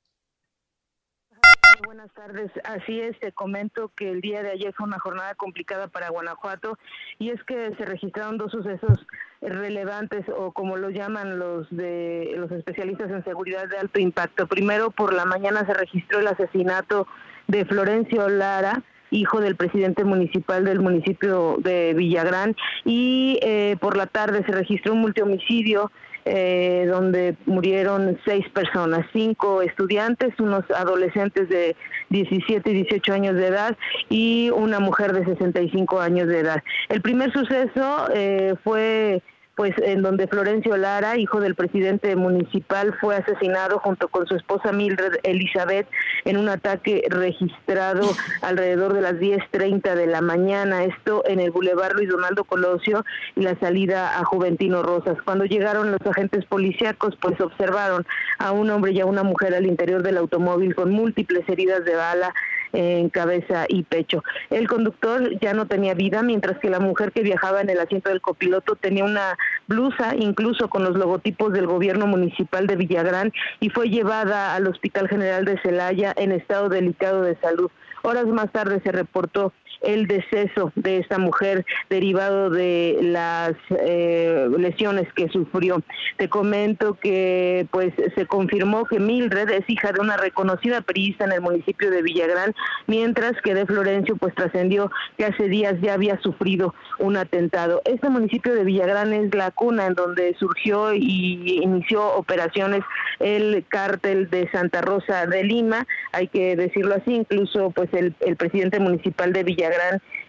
Buenas 1.85 2.13
tardes. 2.13 2.51
Así 2.65 3.01
es, 3.01 3.19
te 3.19 3.33
comento 3.33 3.91
que 3.97 4.11
el 4.11 4.21
día 4.21 4.43
de 4.43 4.51
ayer 4.51 4.75
fue 4.75 4.87
una 4.87 4.99
jornada 4.99 5.35
complicada 5.35 5.89
para 5.89 6.11
Guanajuato 6.11 6.79
y 7.19 7.31
es 7.31 7.43
que 7.45 7.75
se 7.77 7.85
registraron 7.85 8.39
dos 8.39 8.53
sucesos 8.53 9.07
relevantes 9.47 10.25
o 10.37 10.53
como 10.53 10.77
lo 10.77 10.91
llaman 10.91 11.39
los 11.39 11.69
de 11.71 12.35
los 12.37 12.51
especialistas 12.51 13.11
en 13.11 13.25
seguridad 13.25 13.69
de 13.69 13.79
alto 13.79 14.01
impacto. 14.01 14.47
Primero, 14.47 14.91
por 14.91 15.13
la 15.13 15.25
mañana 15.25 15.65
se 15.67 15.75
registró 15.75 16.21
el 16.21 16.27
asesinato 16.27 17.07
de 17.47 17.65
Florencio 17.65 18.29
Lara, 18.29 18.83
hijo 19.11 19.41
del 19.41 19.57
presidente 19.57 20.05
municipal 20.05 20.65
del 20.65 20.81
municipio 20.81 21.57
de 21.61 21.95
Villagrán, 21.95 22.57
y 22.85 23.39
eh, 23.43 23.77
por 23.81 23.97
la 23.97 24.07
tarde 24.07 24.45
se 24.45 24.53
registró 24.53 24.93
un 24.93 25.01
multihomicidio 25.01 25.91
eh, 26.29 26.87
donde 26.91 27.37
murieron 27.47 28.19
seis 28.25 28.49
personas, 28.49 29.07
cinco 29.13 29.63
estudiantes, 29.63 30.35
unos 30.41 30.65
adolescentes 30.73 31.49
de 31.49 31.77
17 32.09 32.69
y 32.69 32.75
18 32.83 33.13
años 33.13 33.37
de 33.37 33.47
edad 33.47 33.77
y 34.09 34.51
una 34.51 34.81
mujer 34.81 35.13
de 35.13 35.25
65 35.25 36.01
años 36.01 36.27
de 36.27 36.41
edad. 36.41 36.65
El 36.89 37.01
primer 37.01 37.33
suceso 37.33 38.09
eh, 38.13 38.57
fue 38.65 39.23
pues 39.57 39.73
en 39.79 40.03
donde 40.03 40.29
Florencio 40.29 40.77
Lara, 40.77 41.17
hijo 41.17 41.41
del 41.41 41.55
presidente 41.55 42.15
municipal, 42.15 42.95
fue 43.01 43.17
asesinado 43.17 43.79
junto 43.79 44.09
con 44.09 44.27
su 44.27 44.37
esposa 44.37 44.71
Mildred 44.71 45.19
Elizabeth 45.23 45.89
en 46.27 46.37
un 46.37 46.51
ataque 46.51 47.03
registrado 47.09 48.03
alrededor 48.43 48.93
de 48.93 49.01
las 49.01 49.15
10.30 49.15 49.95
de 49.95 50.07
la 50.07 50.21
mañana, 50.21 50.85
esto 50.85 51.25
en 51.27 51.41
el 51.41 51.51
Boulevard 51.51 51.95
Luis 51.95 52.11
Donaldo 52.11 52.45
Colosio 52.45 53.03
y 53.35 53.43
la 53.43 53.59
salida 53.59 54.21
a 54.21 54.25
Juventino 54.25 54.83
Rosas. 54.83 55.17
Cuando 55.25 55.47
llegaron 55.47 55.91
los 55.91 56.07
agentes 56.07 56.45
policíacos, 56.45 57.17
pues 57.17 57.41
observaron 57.41 58.07
a 58.39 58.53
un 58.53 58.69
hombre 58.69 58.93
y 58.93 59.01
a 59.01 59.07
una 59.07 59.23
mujer 59.23 59.55
al 59.55 59.65
interior 59.65 60.03
del 60.03 60.19
automóvil 60.19 60.75
con 60.75 60.91
múltiples 60.91 61.49
heridas 61.49 61.83
de 61.87 61.97
bala 61.97 62.35
en 62.77 63.09
cabeza 63.09 63.65
y 63.69 63.83
pecho. 63.85 64.23
El 64.51 64.69
conductor 64.69 65.39
ya 65.41 65.55
no 65.55 65.67
tenía 65.67 65.95
vida, 65.95 66.23
mientras 66.23 66.59
que 66.59 66.69
la 66.69 66.79
mujer 66.79 67.13
que 67.13 67.23
viajaba 67.23 67.63
en 67.63 67.71
el 67.71 67.81
asiento 67.81 68.11
del 68.11 68.21
copiloto 68.21 68.77
tenía 68.77 69.05
una 69.05 69.39
blusa, 69.67 70.15
incluso 70.15 70.69
con 70.69 70.85
los 70.85 70.97
logotipos 70.97 71.53
del 71.53 71.67
gobierno 71.67 72.07
municipal 72.07 72.67
de 72.67 72.77
Villagrán, 72.77 73.33
y 73.61 73.71
fue 73.71 73.89
llevada 73.89 74.55
al 74.55 74.67
Hospital 74.67 75.09
General 75.09 75.45
de 75.45 75.59
Celaya 75.63 76.13
en 76.17 76.33
estado 76.33 76.69
delicado 76.69 77.23
de 77.23 77.37
salud. 77.37 77.71
Horas 78.03 78.27
más 78.27 78.53
tarde 78.53 78.81
se 78.85 78.93
reportó 78.93 79.53
el 79.83 80.07
deceso 80.07 80.73
de 80.75 80.99
esta 80.99 81.19
mujer 81.19 81.65
derivado 81.91 82.51
de 82.51 82.99
las 83.03 83.53
eh, 83.71 84.49
lesiones 84.59 85.13
que 85.15 85.29
sufrió. 85.29 85.83
Te 86.17 86.29
comento 86.29 86.95
que 86.95 87.67
pues 87.71 87.93
se 88.15 88.27
confirmó 88.27 88.85
que 88.85 88.99
Mildred 88.99 89.51
es 89.51 89.69
hija 89.69 89.93
de 89.93 90.01
una 90.01 90.17
reconocida 90.17 90.81
periodista 90.81 91.25
en 91.25 91.33
el 91.33 91.41
municipio 91.41 91.91
de 91.91 92.03
Villagrán, 92.03 92.55
mientras 92.87 93.33
que 93.43 93.55
de 93.55 93.67
Florencio 93.67 94.17
pues 94.17 94.35
trascendió 94.35 94.91
que 95.17 95.27
hace 95.27 95.49
días 95.49 95.75
ya 95.81 95.95
había 95.95 96.21
sufrido 96.21 96.75
un 96.99 97.17
atentado. 97.17 97.83
Este 97.85 98.09
municipio 98.09 98.55
de 98.55 98.65
Villagrán 98.65 99.13
es 99.13 99.35
la 99.35 99.51
cuna 99.51 99.87
en 99.87 99.95
donde 99.95 100.35
surgió 100.39 100.95
y 100.95 101.61
inició 101.63 102.15
operaciones 102.15 102.83
el 103.19 103.65
cártel 103.69 104.29
de 104.31 104.49
Santa 104.51 104.81
Rosa 104.81 105.27
de 105.27 105.45
Lima, 105.45 105.87
hay 106.13 106.29
que 106.29 106.57
decirlo 106.57 106.95
así, 106.95 107.15
incluso 107.15 107.71
pues 107.71 107.89
el, 107.93 108.15
presidente 108.37 108.81
municipal 108.81 109.33
de 109.33 109.43
Villagrán 109.43 109.76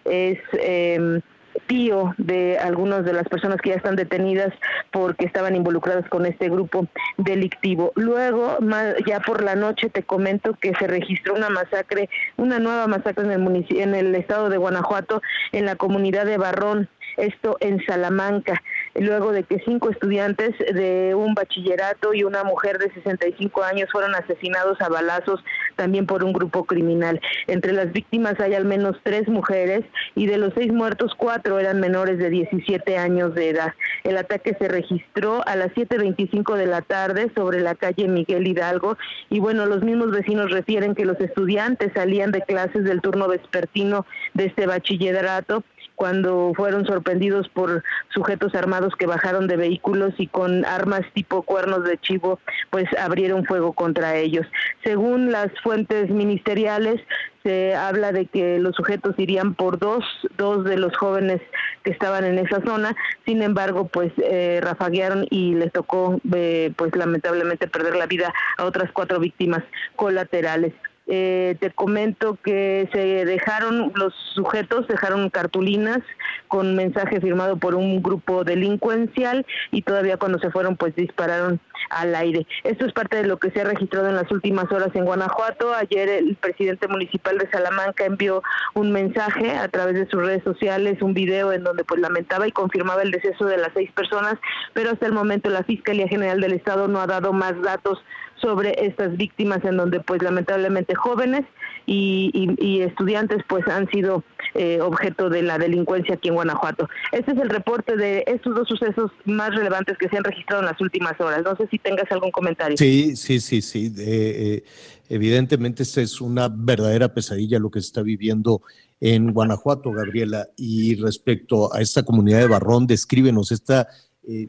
Es 0.04 0.38
eh, 0.52 1.20
tío 1.66 2.14
de 2.18 2.58
algunas 2.58 3.04
de 3.04 3.12
las 3.12 3.28
personas 3.28 3.60
que 3.60 3.70
ya 3.70 3.76
están 3.76 3.96
detenidas 3.96 4.52
porque 4.90 5.26
estaban 5.26 5.56
involucradas 5.56 6.08
con 6.08 6.26
este 6.26 6.48
grupo 6.48 6.86
delictivo. 7.16 7.92
Luego, 7.94 8.58
ya 9.06 9.20
por 9.20 9.42
la 9.42 9.54
noche 9.54 9.90
te 9.90 10.02
comento 10.02 10.54
que 10.54 10.74
se 10.74 10.86
registró 10.86 11.34
una 11.34 11.50
masacre, 11.50 12.08
una 12.36 12.58
nueva 12.58 12.86
masacre 12.86 13.24
en 13.24 13.30
el 13.32 13.66
en 13.70 13.94
el 13.94 14.14
estado 14.14 14.48
de 14.48 14.56
Guanajuato, 14.56 15.22
en 15.52 15.66
la 15.66 15.76
comunidad 15.76 16.26
de 16.26 16.38
Barrón 16.38 16.88
esto 17.18 17.56
en 17.60 17.84
Salamanca, 17.84 18.62
luego 18.94 19.32
de 19.32 19.42
que 19.42 19.60
cinco 19.64 19.90
estudiantes 19.90 20.54
de 20.58 21.14
un 21.14 21.34
bachillerato 21.34 22.14
y 22.14 22.24
una 22.24 22.44
mujer 22.44 22.78
de 22.78 22.92
65 22.94 23.62
años 23.62 23.88
fueron 23.90 24.14
asesinados 24.14 24.80
a 24.80 24.88
balazos 24.88 25.44
también 25.76 26.06
por 26.06 26.24
un 26.24 26.32
grupo 26.32 26.64
criminal. 26.64 27.20
Entre 27.46 27.72
las 27.72 27.92
víctimas 27.92 28.38
hay 28.40 28.54
al 28.54 28.64
menos 28.64 28.96
tres 29.02 29.28
mujeres 29.28 29.84
y 30.14 30.26
de 30.26 30.38
los 30.38 30.52
seis 30.54 30.72
muertos, 30.72 31.12
cuatro 31.16 31.58
eran 31.58 31.80
menores 31.80 32.18
de 32.18 32.30
17 32.30 32.96
años 32.96 33.34
de 33.34 33.50
edad. 33.50 33.74
El 34.04 34.16
ataque 34.16 34.56
se 34.58 34.68
registró 34.68 35.46
a 35.46 35.56
las 35.56 35.68
7.25 35.72 36.56
de 36.56 36.66
la 36.66 36.82
tarde 36.82 37.30
sobre 37.34 37.60
la 37.60 37.74
calle 37.74 38.08
Miguel 38.08 38.46
Hidalgo 38.46 38.96
y 39.30 39.40
bueno, 39.40 39.66
los 39.66 39.82
mismos 39.82 40.10
vecinos 40.10 40.50
refieren 40.50 40.94
que 40.94 41.04
los 41.04 41.20
estudiantes 41.20 41.92
salían 41.94 42.32
de 42.32 42.42
clases 42.42 42.84
del 42.84 43.00
turno 43.00 43.28
vespertino 43.28 44.06
de 44.34 44.46
este 44.46 44.66
bachillerato 44.66 45.64
cuando 45.98 46.52
fueron 46.54 46.86
sorprendidos 46.86 47.48
por 47.48 47.82
sujetos 48.14 48.54
armados 48.54 48.94
que 48.96 49.06
bajaron 49.06 49.48
de 49.48 49.56
vehículos 49.56 50.14
y 50.16 50.28
con 50.28 50.64
armas 50.64 51.00
tipo 51.12 51.42
cuernos 51.42 51.82
de 51.82 51.98
chivo, 51.98 52.38
pues 52.70 52.86
abrieron 53.00 53.44
fuego 53.44 53.72
contra 53.72 54.14
ellos. 54.14 54.46
Según 54.84 55.32
las 55.32 55.48
fuentes 55.60 56.08
ministeriales, 56.08 57.00
se 57.42 57.74
habla 57.74 58.12
de 58.12 58.26
que 58.26 58.60
los 58.60 58.76
sujetos 58.76 59.18
irían 59.18 59.54
por 59.54 59.80
dos, 59.80 60.04
dos 60.36 60.64
de 60.64 60.76
los 60.76 60.96
jóvenes 60.96 61.40
que 61.82 61.90
estaban 61.90 62.24
en 62.24 62.38
esa 62.38 62.62
zona, 62.64 62.94
sin 63.26 63.42
embargo, 63.42 63.88
pues 63.88 64.12
eh, 64.18 64.60
rafaguearon 64.62 65.26
y 65.30 65.56
les 65.56 65.72
tocó, 65.72 66.20
eh, 66.32 66.72
pues 66.76 66.94
lamentablemente, 66.94 67.66
perder 67.66 67.96
la 67.96 68.06
vida 68.06 68.32
a 68.56 68.64
otras 68.64 68.92
cuatro 68.92 69.18
víctimas 69.18 69.64
colaterales. 69.96 70.74
Eh, 71.10 71.56
te 71.58 71.70
comento 71.70 72.36
que 72.44 72.86
se 72.92 73.24
dejaron 73.24 73.92
los 73.94 74.12
sujetos, 74.34 74.86
dejaron 74.88 75.30
cartulinas 75.30 76.00
con 76.48 76.76
mensaje 76.76 77.18
firmado 77.20 77.56
por 77.56 77.74
un 77.74 78.02
grupo 78.02 78.44
delincuencial 78.44 79.46
y 79.70 79.80
todavía 79.80 80.18
cuando 80.18 80.38
se 80.38 80.50
fueron 80.50 80.76
pues 80.76 80.94
dispararon 80.94 81.60
al 81.88 82.14
aire. 82.14 82.46
Esto 82.62 82.84
es 82.84 82.92
parte 82.92 83.16
de 83.16 83.26
lo 83.26 83.38
que 83.38 83.50
se 83.50 83.62
ha 83.62 83.64
registrado 83.64 84.08
en 84.08 84.16
las 84.16 84.30
últimas 84.30 84.70
horas 84.70 84.90
en 84.94 85.06
Guanajuato. 85.06 85.72
Ayer 85.74 86.10
el 86.10 86.36
presidente 86.36 86.88
municipal 86.88 87.38
de 87.38 87.48
Salamanca 87.50 88.04
envió 88.04 88.42
un 88.74 88.92
mensaje 88.92 89.52
a 89.52 89.68
través 89.68 89.94
de 89.94 90.06
sus 90.10 90.20
redes 90.20 90.44
sociales, 90.44 91.00
un 91.00 91.14
video 91.14 91.52
en 91.54 91.64
donde 91.64 91.84
pues 91.84 92.02
lamentaba 92.02 92.46
y 92.46 92.52
confirmaba 92.52 93.00
el 93.00 93.12
deceso 93.12 93.46
de 93.46 93.56
las 93.56 93.70
seis 93.72 93.90
personas, 93.92 94.34
pero 94.74 94.90
hasta 94.90 95.06
el 95.06 95.12
momento 95.12 95.48
la 95.48 95.62
Fiscalía 95.62 96.06
General 96.06 96.38
del 96.38 96.52
Estado 96.52 96.86
no 96.86 97.00
ha 97.00 97.06
dado 97.06 97.32
más 97.32 97.60
datos 97.62 97.98
sobre 98.40 98.86
estas 98.86 99.16
víctimas 99.16 99.64
en 99.64 99.76
donde 99.76 100.00
pues 100.00 100.22
lamentablemente 100.22 100.94
jóvenes 100.94 101.44
y, 101.86 102.80
estudiantes 102.82 103.38
pues 103.48 103.66
han 103.68 103.88
sido 103.90 104.22
eh, 104.54 104.80
objeto 104.80 105.30
de 105.30 105.42
la 105.42 105.58
delincuencia 105.58 106.14
aquí 106.14 106.28
en 106.28 106.34
Guanajuato. 106.34 106.88
Este 107.12 107.32
es 107.32 107.38
el 107.38 107.48
reporte 107.48 107.96
de 107.96 108.24
estos 108.26 108.54
dos 108.54 108.68
sucesos 108.68 109.10
más 109.24 109.54
relevantes 109.54 109.96
que 109.98 110.08
se 110.08 110.16
han 110.16 110.24
registrado 110.24 110.62
en 110.62 110.66
las 110.66 110.80
últimas 110.80 111.20
horas. 111.20 111.42
No 111.44 111.56
sé 111.56 111.66
si 111.70 111.78
tengas 111.78 112.10
algún 112.10 112.30
comentario. 112.30 112.76
Sí, 112.76 113.16
sí, 113.16 113.40
sí, 113.40 113.62
sí. 113.62 113.92
Eh, 113.98 114.64
evidentemente 115.08 115.82
esta 115.82 116.00
es 116.00 116.20
una 116.20 116.48
verdadera 116.48 117.12
pesadilla 117.12 117.58
lo 117.58 117.70
que 117.70 117.80
se 117.80 117.86
está 117.86 118.02
viviendo 118.02 118.62
en 119.00 119.32
Guanajuato, 119.32 119.92
Gabriela. 119.92 120.48
Y 120.56 120.96
respecto 120.96 121.74
a 121.74 121.80
esta 121.80 122.02
comunidad 122.02 122.40
de 122.40 122.48
Barrón, 122.48 122.86
descríbenos 122.86 123.52
esta... 123.52 123.88
Eh, 124.26 124.48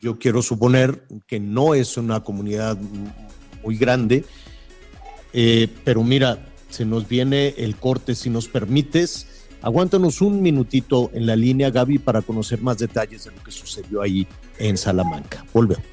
yo 0.00 0.18
quiero 0.18 0.42
suponer 0.42 1.04
que 1.26 1.38
no 1.38 1.74
es 1.74 1.96
una 1.96 2.20
comunidad 2.20 2.78
muy 3.62 3.76
grande, 3.76 4.24
eh, 5.32 5.68
pero 5.84 6.02
mira, 6.02 6.46
se 6.68 6.84
nos 6.84 7.08
viene 7.08 7.54
el 7.58 7.76
corte, 7.76 8.14
si 8.14 8.30
nos 8.30 8.48
permites. 8.48 9.26
Aguántanos 9.62 10.22
un 10.22 10.40
minutito 10.40 11.10
en 11.12 11.26
la 11.26 11.36
línea, 11.36 11.70
Gaby, 11.70 11.98
para 11.98 12.22
conocer 12.22 12.62
más 12.62 12.78
detalles 12.78 13.24
de 13.24 13.32
lo 13.32 13.42
que 13.42 13.50
sucedió 13.50 14.00
ahí 14.00 14.26
en 14.58 14.78
Salamanca. 14.78 15.44
Volvemos. 15.52 15.84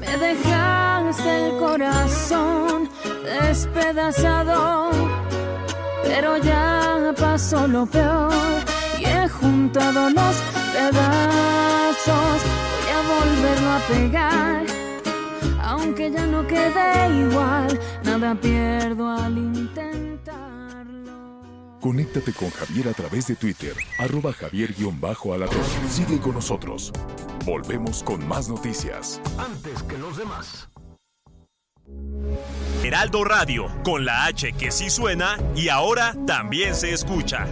Me 0.00 0.16
dejan 0.18 0.78
está 1.08 1.38
el 1.38 1.56
corazón 1.58 2.88
despedazado, 3.24 4.90
pero 6.04 6.36
ya 6.38 7.14
pasó 7.18 7.66
lo 7.66 7.86
peor 7.86 8.32
y 8.98 9.04
he 9.04 9.28
juntado 9.28 10.10
los 10.10 10.36
pedazos. 10.72 11.87
Voy 12.08 12.88
a 12.90 13.00
volverlo 13.02 13.70
a 13.70 13.80
pegar, 13.86 14.66
aunque 15.60 16.10
ya 16.10 16.26
no 16.26 16.46
quede 16.46 17.28
igual, 17.28 17.78
nada 18.04 18.34
pierdo 18.34 19.08
al 19.08 19.36
intentarlo. 19.36 20.18
Conéctate 21.80 22.32
con 22.32 22.50
Javier 22.50 22.88
a 22.88 22.92
través 22.92 23.26
de 23.26 23.36
Twitter, 23.36 23.74
arroba 23.98 24.32
javier-alatón. 24.32 25.62
Sigue 25.88 26.18
con 26.18 26.34
nosotros. 26.34 26.92
Volvemos 27.44 28.02
con 28.02 28.26
más 28.26 28.48
noticias. 28.48 29.20
Antes 29.38 29.82
que 29.82 29.96
los 29.98 30.16
demás. 30.16 30.68
Heraldo 32.82 33.24
Radio, 33.24 33.66
con 33.84 34.04
la 34.04 34.26
H 34.26 34.52
que 34.52 34.70
sí 34.70 34.88
suena 34.88 35.36
y 35.54 35.68
ahora 35.68 36.14
también 36.26 36.74
se 36.74 36.92
escucha. 36.92 37.46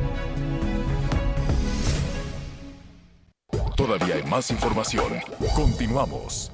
Todavía 3.77 4.15
hay 4.15 4.23
más 4.25 4.51
información. 4.51 5.21
Continuamos. 5.55 6.51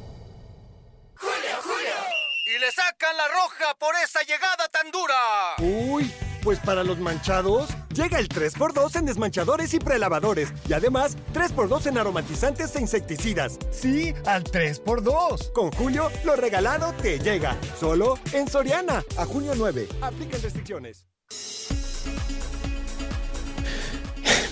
Y 2.46 2.58
le 2.58 2.70
sacan 2.72 3.16
la 3.16 3.28
roja 3.28 3.74
por 3.78 3.94
esa 4.04 4.22
llegada 4.22 4.68
tan 4.68 4.90
dura. 4.90 5.14
Uy, 5.60 6.12
pues 6.42 6.58
para 6.58 6.82
los 6.82 6.98
manchados, 6.98 7.70
llega 7.94 8.18
el 8.18 8.28
3x2 8.28 8.96
en 8.96 9.06
desmanchadores 9.06 9.72
y 9.72 9.78
prelavadores. 9.78 10.52
Y 10.68 10.72
además, 10.72 11.16
3x2 11.32 11.86
en 11.86 11.98
aromatizantes 11.98 12.74
e 12.74 12.80
insecticidas. 12.80 13.58
Sí, 13.70 14.12
al 14.26 14.42
3x2. 14.42 15.52
Con 15.52 15.70
Julio, 15.70 16.10
lo 16.24 16.34
regalado 16.34 16.92
te 16.94 17.20
llega. 17.20 17.56
Solo 17.78 18.18
en 18.32 18.48
Soriana. 18.48 19.04
A 19.16 19.24
junio 19.24 19.52
9. 19.56 19.88
Aplican 20.02 20.42
restricciones. 20.42 21.06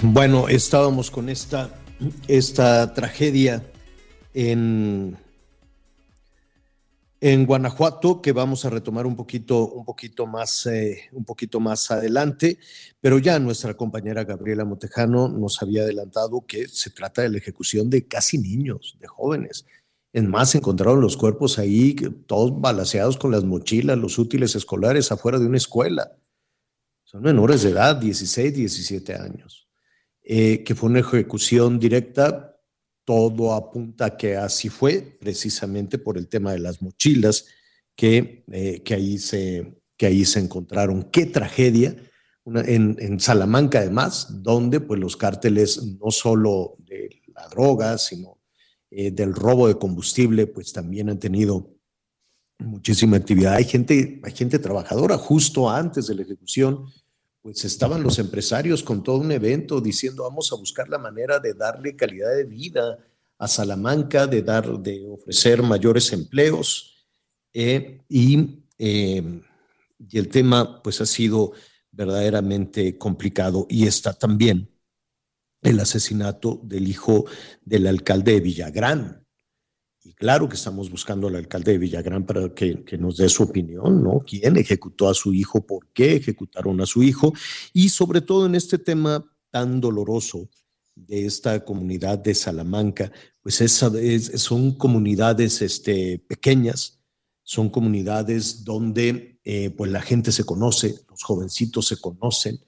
Bueno, 0.03 0.49
estábamos 0.49 1.11
con 1.11 1.29
esta, 1.29 1.69
esta 2.29 2.95
tragedia 2.95 3.63
en, 4.35 5.17
en 7.21 7.47
Guanajuato, 7.47 8.23
que 8.23 8.33
vamos 8.33 8.65
a 8.65 8.71
retomar 8.71 9.07
un 9.07 9.17
poquito, 9.17 9.69
un 9.69 9.85
poquito 9.85 10.27
más, 10.27 10.67
eh, 10.67 11.09
un 11.13 11.25
poquito 11.25 11.61
más 11.61 11.91
adelante, 11.91 12.59
pero 13.01 13.19
ya 13.19 13.39
nuestra 13.39 13.75
compañera 13.75 14.25
Gabriela 14.25 14.65
Montejano 14.65 15.29
nos 15.29 15.61
había 15.63 15.83
adelantado 15.83 16.47
que 16.47 16.69
se 16.69 16.91
trata 16.91 17.23
de 17.23 17.31
la 17.31 17.39
ejecución 17.39 17.91
de 17.91 18.07
casi 18.07 18.39
niños, 18.39 18.97
de 18.99 19.07
jóvenes. 19.07 19.67
En 20.13 20.29
más, 20.29 20.55
encontraron 20.55 21.01
los 21.01 21.17
cuerpos 21.17 21.59
ahí, 21.59 21.95
todos 22.27 22.61
balaseados 22.61 23.17
con 23.17 23.31
las 23.31 23.45
mochilas, 23.45 23.97
los 23.97 24.19
útiles 24.19 24.57
escolares 24.57 25.13
afuera 25.13 25.39
de 25.39 25.47
una 25.47 25.57
escuela. 25.57 26.17
Son 27.05 27.23
menores 27.23 27.63
de 27.63 27.71
edad, 27.71 27.97
16, 27.97 28.55
17 28.55 29.15
años. 29.15 29.70
Eh, 30.33 30.63
que 30.63 30.77
fue 30.77 30.89
una 30.89 31.01
ejecución 31.01 31.81
directa 31.81 32.57
todo 33.05 33.53
apunta 33.53 34.17
que 34.17 34.37
así 34.37 34.69
fue, 34.69 35.03
precisamente 35.19 35.99
por 35.99 36.17
el 36.17 36.29
tema 36.29 36.53
de 36.53 36.61
las 36.61 36.81
mochilas 36.81 37.47
que, 37.97 38.45
eh, 38.53 38.81
que, 38.85 38.95
ahí, 38.95 39.19
se, 39.19 39.75
que 39.97 40.07
ahí 40.07 40.25
se 40.25 40.39
encontraron. 40.39 41.03
Qué 41.11 41.27
tragedia. 41.27 41.97
En, 42.45 42.97
en 43.01 43.19
Salamanca, 43.19 43.81
además, 43.81 44.29
donde 44.45 44.79
pues, 44.79 45.01
los 45.01 45.17
cárteles 45.17 45.83
no 46.01 46.13
solo 46.13 46.77
de 46.79 47.23
la 47.35 47.49
droga, 47.49 47.99
sino 47.99 48.39
eh, 48.93 49.11
del 49.11 49.35
robo 49.35 49.67
de 49.67 49.79
combustible, 49.79 50.47
pues 50.47 50.73
también 50.73 51.11
han 51.11 51.19
tenido 51.19 51.75
muchísima 52.61 53.17
actividad. 53.17 53.55
Hay 53.55 53.65
gente, 53.65 54.21
hay 54.23 54.33
gente 54.33 54.61
trabajadora. 54.61 55.19
Justo 55.19 55.69
antes 55.69 56.07
de 56.07 56.15
la 56.15 56.23
ejecución, 56.23 56.87
pues 57.43 57.65
estaban 57.65 58.03
los 58.03 58.19
empresarios 58.19 58.83
con 58.83 59.03
todo 59.03 59.17
un 59.17 59.33
evento 59.33 59.81
diciendo 59.81 60.25
vamos 60.25 60.53
a 60.53 60.57
buscar 60.57 60.89
la 60.89 60.99
manera 60.99 61.39
de 61.39 61.55
darle 61.55 61.97
calidad 61.97 62.35
de 62.35 62.45
vida 62.45 62.99
a 63.39 63.49
Salamanca, 63.49 64.27
de 64.27 64.43
dar, 64.43 64.79
de 64.79 65.07
ofrecer 65.07 65.63
mayores 65.63 66.13
empleos 66.13 67.09
eh, 67.53 68.03
y, 68.09 68.65
eh, 68.79 69.43
y 69.99 70.19
el 70.19 70.29
tema 70.29 70.83
pues 70.83 71.01
ha 71.01 71.07
sido 71.07 71.53
verdaderamente 71.91 72.99
complicado 72.99 73.67
y 73.69 73.87
está 73.87 74.13
también 74.13 74.71
el 75.63 75.81
asesinato 75.81 76.61
del 76.63 76.89
hijo 76.89 77.27
del 77.63 77.87
alcalde 77.87 78.33
de 78.33 78.41
Villagrán. 78.41 79.20
Y 80.03 80.15
claro 80.15 80.49
que 80.49 80.57
estamos 80.57 80.91
buscando 80.91 81.29
al 81.29 81.37
alcalde 81.37 81.73
de 81.73 81.79
Villagrán 81.79 82.25
para 82.25 82.55
que, 82.55 82.85
que, 82.85 82.97
nos 82.97 83.19
dé 83.19 83.29
su 83.29 83.43
opinión, 83.43 84.03
¿no? 84.03 84.21
¿Quién 84.21 84.57
ejecutó 84.57 85.09
a 85.09 85.15
su 85.15 85.35
hijo? 85.35 85.67
¿Por 85.67 85.89
qué 85.93 86.17
ejecutaron 86.17 86.81
a 86.81 86.87
su 86.87 87.03
hijo? 87.03 87.35
Y 87.75 87.91
sobre 87.91 88.23
todo 88.23 88.47
en 88.47 88.55
este 88.55 88.79
tema 88.79 89.25
tan 89.51 89.81
doloroso 89.81 90.49
de 90.95 91.27
esta 91.27 91.65
comunidad 91.65 92.19
de 92.19 92.35
Salamanca, 92.35 93.13
pues 93.43 93.61
es, 93.61 93.73
son 94.41 94.73
comunidades 94.73 95.63
este, 95.63 96.19
pequeñas, 96.19 97.01
son 97.43 97.69
comunidades 97.69 98.65
donde 98.65 99.41
eh, 99.45 99.71
pues 99.71 99.91
la 99.91 100.03
gente 100.03 100.33
se 100.33 100.45
conoce, 100.45 101.01
los 101.09 101.23
jovencitos 101.23 101.89
se 101.89 101.97
conocen 101.97 102.61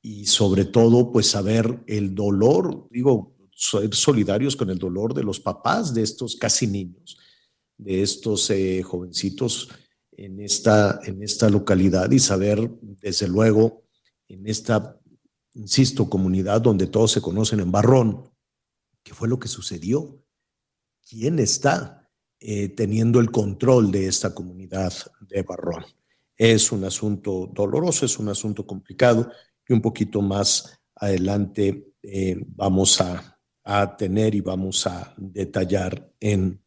y 0.00 0.26
sobre 0.26 0.64
todo 0.64 1.12
pues 1.12 1.26
saber 1.28 1.82
el 1.86 2.14
dolor, 2.14 2.88
digo, 2.90 3.33
ser 3.70 3.94
solidarios 3.94 4.56
con 4.56 4.70
el 4.70 4.78
dolor 4.78 5.14
de 5.14 5.22
los 5.22 5.40
papás 5.40 5.94
de 5.94 6.02
estos 6.02 6.36
casi 6.36 6.66
niños, 6.66 7.18
de 7.76 8.02
estos 8.02 8.50
eh, 8.50 8.82
jovencitos 8.82 9.68
en 10.12 10.40
esta, 10.40 11.00
en 11.04 11.22
esta 11.22 11.48
localidad 11.48 12.10
y 12.10 12.18
saber, 12.18 12.70
desde 12.80 13.28
luego, 13.28 13.84
en 14.28 14.46
esta, 14.46 14.98
insisto, 15.54 16.08
comunidad 16.08 16.60
donde 16.60 16.86
todos 16.86 17.12
se 17.12 17.20
conocen 17.20 17.60
en 17.60 17.72
Barrón, 17.72 18.30
qué 19.02 19.14
fue 19.14 19.28
lo 19.28 19.38
que 19.38 19.48
sucedió, 19.48 20.22
quién 21.08 21.38
está 21.38 22.08
eh, 22.40 22.68
teniendo 22.68 23.20
el 23.20 23.30
control 23.30 23.90
de 23.90 24.06
esta 24.06 24.34
comunidad 24.34 24.92
de 25.20 25.42
Barrón. 25.42 25.84
Es 26.36 26.72
un 26.72 26.84
asunto 26.84 27.50
doloroso, 27.52 28.06
es 28.06 28.18
un 28.18 28.28
asunto 28.28 28.66
complicado 28.66 29.30
y 29.68 29.72
un 29.72 29.80
poquito 29.80 30.20
más 30.20 30.80
adelante 30.94 31.94
eh, 32.02 32.36
vamos 32.46 33.00
a 33.00 33.33
a 33.64 33.96
tener 33.96 34.34
y 34.34 34.40
vamos 34.40 34.86
a 34.86 35.14
detallar 35.16 36.12
en 36.20 36.62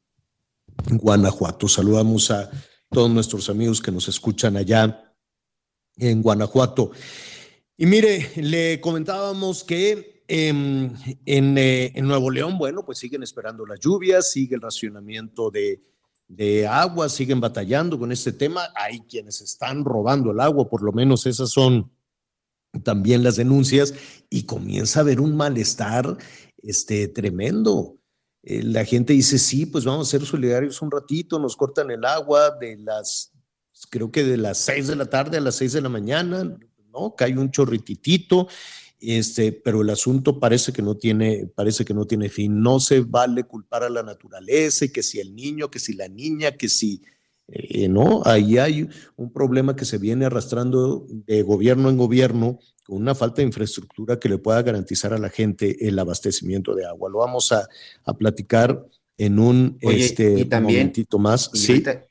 Guanajuato. 0.89 1.67
Saludamos 1.67 2.31
a 2.31 2.49
todos 2.89 3.09
nuestros 3.09 3.49
amigos 3.49 3.81
que 3.81 3.91
nos 3.91 4.07
escuchan 4.07 4.57
allá 4.57 5.15
en 5.97 6.21
Guanajuato. 6.21 6.91
Y 7.77 7.85
mire, 7.85 8.31
le 8.37 8.81
comentábamos 8.81 9.63
que 9.63 10.23
en, 10.27 10.97
eh, 11.25 11.91
en, 11.95 12.07
Nuevo 12.07 12.31
León, 12.31 12.57
bueno, 12.57 12.83
pues 12.83 12.97
siguen 12.97 13.23
esperando 13.23 13.65
las 13.65 13.79
lluvias, 13.79 14.31
sigue 14.31 14.55
el 14.55 14.61
racionamiento 14.61 15.51
de, 15.51 15.81
de 16.27 16.67
agua, 16.67 17.07
siguen 17.07 17.39
batallando 17.39 17.97
con 17.97 18.11
este 18.11 18.33
tema. 18.33 18.69
Hay 18.75 19.01
quienes 19.01 19.41
están 19.41 19.85
robando 19.85 20.31
el 20.31 20.39
agua, 20.39 20.69
por 20.69 20.81
lo 20.81 20.91
menos 20.91 21.25
esas 21.25 21.51
son 21.51 21.91
también 22.83 23.23
las 23.23 23.37
denuncias, 23.37 23.93
y 24.29 24.43
comienza 24.43 24.99
a 24.99 25.03
haber 25.03 25.21
un 25.21 25.35
malestar 25.35 26.17
este, 26.67 27.07
tremendo. 27.07 27.97
Eh, 28.43 28.61
la 28.61 28.83
gente 28.83 29.13
dice, 29.13 29.37
sí, 29.37 29.65
pues 29.65 29.85
vamos 29.85 30.07
a 30.07 30.11
ser 30.11 30.25
solidarios 30.25 30.81
un 30.81 30.91
ratito, 30.91 31.39
nos 31.39 31.55
cortan 31.55 31.89
el 31.91 32.03
agua 32.03 32.51
de 32.59 32.77
las, 32.77 33.31
creo 33.89 34.11
que 34.11 34.23
de 34.23 34.35
las 34.35 34.57
seis 34.57 34.87
de 34.87 34.95
la 34.97 35.05
tarde 35.05 35.37
a 35.37 35.41
las 35.41 35.55
seis 35.55 35.71
de 35.71 35.81
la 35.81 35.89
mañana, 35.89 36.57
¿no? 36.91 37.15
Cae 37.15 37.37
un 37.37 37.51
chorrititito, 37.51 38.49
este, 38.99 39.53
pero 39.53 39.81
el 39.81 39.89
asunto 39.89 40.39
parece 40.41 40.73
que 40.73 40.81
no 40.81 40.95
tiene, 40.95 41.49
parece 41.55 41.85
que 41.85 41.93
no 41.93 42.05
tiene 42.05 42.27
fin. 42.27 42.61
No 42.61 42.81
se 42.81 42.99
vale 42.99 43.45
culpar 43.45 43.83
a 43.83 43.89
la 43.89 44.03
naturaleza, 44.03 44.85
y 44.85 44.89
que 44.89 45.03
si 45.03 45.19
el 45.21 45.33
niño, 45.33 45.71
que 45.71 45.79
si 45.79 45.93
la 45.93 46.09
niña, 46.09 46.51
que 46.51 46.67
si, 46.67 47.01
eh, 47.49 47.87
no, 47.87 48.21
ahí 48.25 48.57
hay 48.57 48.89
un 49.15 49.31
problema 49.31 49.75
que 49.75 49.85
se 49.85 49.97
viene 49.97 50.25
arrastrando 50.25 51.05
de 51.09 51.43
gobierno 51.43 51.89
en 51.89 51.97
gobierno 51.97 52.59
con 52.85 52.97
una 52.97 53.15
falta 53.15 53.37
de 53.37 53.47
infraestructura 53.47 54.19
que 54.19 54.27
le 54.29 54.37
pueda 54.37 54.61
garantizar 54.61 55.13
a 55.13 55.17
la 55.17 55.29
gente 55.29 55.87
el 55.87 55.97
abastecimiento 55.97 56.75
de 56.75 56.85
agua. 56.85 57.09
Lo 57.09 57.19
vamos 57.19 57.51
a, 57.51 57.67
a 58.05 58.13
platicar 58.13 58.85
en 59.17 59.39
un 59.39 59.77
Oye, 59.83 60.05
este, 60.05 60.45
también, 60.45 60.79
momentito 60.79 61.19
más. 61.19 61.49
Y, 61.53 61.57
sí. 61.57 61.71
ahorita, 61.71 62.05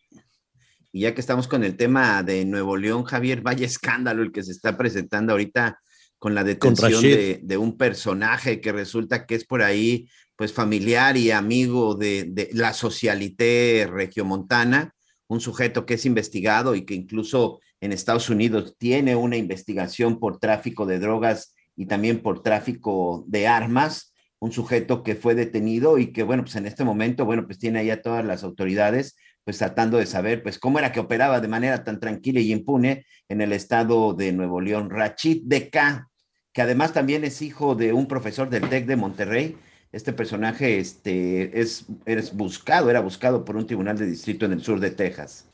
y 0.93 1.01
ya 1.01 1.15
que 1.15 1.21
estamos 1.21 1.47
con 1.49 1.65
el 1.65 1.77
tema 1.77 2.23
de 2.23 2.45
Nuevo 2.47 2.77
León, 2.77 3.05
Javier, 3.05 3.43
vaya 3.43 3.67
escándalo 3.67 4.23
el 4.23 4.33
que 4.33 4.43
se 4.43 4.53
está 4.53 4.77
presentando 4.79 5.33
ahorita 5.33 5.79
con 6.19 6.35
la 6.35 6.45
detención 6.45 7.03
de, 7.03 7.41
de, 7.43 7.59
un 7.59 7.77
personaje 7.77 8.63
que 8.63 8.73
resulta 8.73 9.27
que 9.27 9.35
es 9.35 9.45
por 9.45 9.63
ahí, 9.63 10.09
pues 10.35 10.53
familiar 10.55 11.17
y 11.19 11.31
amigo 11.31 11.95
de, 11.95 12.25
de 12.25 12.49
la 12.55 12.73
socialité 12.73 13.87
regiomontana, 13.91 14.96
un 15.29 15.41
sujeto 15.41 15.87
que 15.87 15.95
es 15.95 16.07
investigado 16.07 16.75
y 16.75 16.85
que 16.85 16.95
incluso 16.95 17.61
en 17.81 17.93
Estados 17.93 18.31
Unidos 18.31 18.75
tiene 18.79 19.17
una 19.17 19.37
investigación 19.37 20.19
por 20.19 20.39
tráfico 20.39 20.87
de 20.87 20.99
drogas 20.99 21.55
y 21.77 21.87
también 21.87 22.23
por 22.23 22.43
tráfico 22.43 23.25
de 23.27 23.47
armas. 23.47 24.13
un 24.39 24.53
sujeto 24.53 25.03
que 25.03 25.15
fue 25.15 25.35
detenido 25.35 25.97
y 25.97 26.13
que, 26.13 26.23
bueno, 26.23 26.45
pues 26.45 26.57
en 26.57 26.67
este 26.67 26.85
momento, 26.85 27.25
bueno, 27.25 27.47
pues 27.47 27.59
tiene 27.59 27.79
ahí 27.79 27.91
a 27.91 28.03
todas 28.03 28.23
las 28.23 28.45
autoridades, 28.45 29.17
pues 29.45 29.57
tratando 29.57 29.97
de 29.97 30.05
saber, 30.05 30.43
pues 30.43 30.59
cómo 30.59 30.79
era 30.79 30.93
que 30.93 31.01
operaba 31.01 31.41
de 31.41 31.49
manera 31.49 31.85
tan 31.85 31.99
tranquila 32.01 32.41
y 32.41 32.53
impune 32.53 33.07
en 33.31 33.41
el 33.41 33.53
estado 33.53 34.13
de 34.13 34.33
Nuevo 34.33 34.61
León. 34.61 34.91
Rachid 34.91 35.43
Deca, 35.47 36.11
que 36.53 36.63
además 36.63 36.93
también 36.93 37.25
es 37.25 37.41
hijo 37.41 37.75
de 37.75 37.95
un 37.95 38.07
profesor 38.07 38.51
del 38.51 38.69
TEC 38.69 38.87
de 38.87 38.97
Monterrey. 38.97 39.57
Este 39.97 40.13
personaje 40.13 40.79
este, 40.79 41.59
es, 41.59 41.87
es 42.05 42.37
buscado, 42.37 42.91
era 42.91 43.01
buscado 43.01 43.47
por 43.47 43.57
un 43.57 43.67
tribunal 43.67 43.97
de 43.97 44.05
distrito 44.05 44.45
en 44.45 44.53
el 44.53 44.63
sur 44.63 44.79
de 44.79 44.91
Texas. 44.91 45.47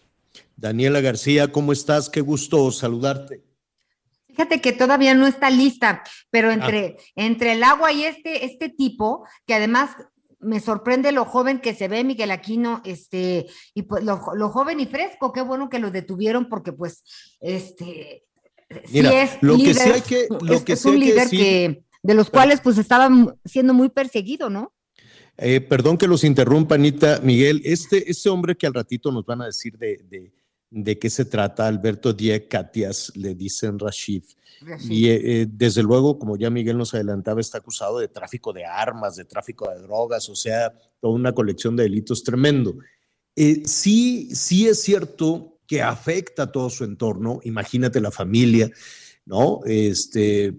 Daniela 0.56 1.00
García, 1.00 1.52
¿cómo 1.52 1.72
estás? 1.72 2.10
Qué 2.10 2.22
gusto 2.22 2.72
saludarte. 2.72 3.44
Fíjate 4.26 4.60
que 4.60 4.72
todavía 4.72 5.14
no 5.14 5.28
está 5.28 5.48
lista, 5.48 6.02
pero 6.30 6.50
ah. 6.50 6.54
entre, 6.54 6.96
entre 7.14 7.52
el 7.52 7.62
agua 7.62 7.92
y 7.92 8.02
este, 8.02 8.44
este 8.44 8.68
tipo, 8.68 9.24
que 9.46 9.54
además 9.54 9.90
me 10.40 10.58
sorprende 10.58 11.12
lo 11.12 11.24
joven 11.24 11.60
que 11.60 11.72
se 11.72 11.86
ve 11.86 12.02
Miguel 12.02 12.32
Aquino, 12.32 12.82
este, 12.84 13.46
y 13.74 13.82
pues 13.82 14.02
lo, 14.02 14.18
joven 14.18 14.80
y 14.80 14.86
fresco, 14.86 15.32
qué 15.32 15.42
bueno 15.42 15.68
que 15.68 15.78
lo 15.78 15.92
detuvieron 15.92 16.48
porque 16.48 16.72
pues, 16.72 17.04
este, 17.38 18.24
Mira, 18.90 19.22
es 19.22 19.38
lo 19.40 19.56
que 19.56 19.72
sí 19.72 19.88
hay 19.88 20.00
que, 20.00 20.26
lo 20.40 20.64
que 20.64 20.72
es 20.72 20.84
un 20.84 20.98
líder 20.98 21.30
que, 21.30 21.84
de 22.02 22.14
los 22.14 22.30
cuales 22.30 22.60
pues 22.60 22.78
estaba 22.78 23.08
siendo 23.44 23.74
muy 23.74 23.88
perseguido, 23.88 24.50
¿no? 24.50 24.72
Eh, 25.38 25.60
perdón 25.60 25.96
que 25.96 26.08
los 26.08 26.24
interrumpa, 26.24 26.74
Anita, 26.74 27.20
Miguel, 27.22 27.62
este, 27.64 28.10
este 28.10 28.28
hombre 28.28 28.56
que 28.56 28.66
al 28.66 28.74
ratito 28.74 29.10
nos 29.10 29.24
van 29.24 29.42
a 29.42 29.46
decir 29.46 29.78
de, 29.78 29.98
de 30.08 30.32
de 30.72 30.98
qué 30.98 31.10
se 31.10 31.26
trata. 31.26 31.68
Alberto 31.68 32.12
Diez 32.12 32.44
Katias, 32.48 33.12
le 33.14 33.34
dicen 33.34 33.78
Rashid. 33.78 34.24
Y 34.88 35.08
eh, 35.08 35.20
eh, 35.24 35.46
desde 35.50 35.82
luego, 35.82 36.18
como 36.18 36.36
ya 36.36 36.48
Miguel 36.48 36.78
nos 36.78 36.94
adelantaba, 36.94 37.40
está 37.40 37.58
acusado 37.58 37.98
de 37.98 38.08
tráfico 38.08 38.52
de 38.52 38.64
armas, 38.64 39.16
de 39.16 39.24
tráfico 39.24 39.68
de 39.68 39.80
drogas, 39.80 40.28
o 40.28 40.34
sea, 40.34 40.72
toda 41.00 41.14
una 41.14 41.32
colección 41.32 41.76
de 41.76 41.84
delitos 41.84 42.22
tremendo. 42.22 42.76
Eh, 43.36 43.62
sí, 43.66 44.34
sí 44.34 44.68
es 44.68 44.80
cierto 44.80 45.58
que 45.66 45.82
afecta 45.82 46.44
a 46.44 46.52
todo 46.52 46.70
su 46.70 46.84
entorno. 46.84 47.40
Imagínate 47.44 48.00
la 48.00 48.10
familia, 48.10 48.70
¿no? 49.26 49.60
Este, 49.66 50.54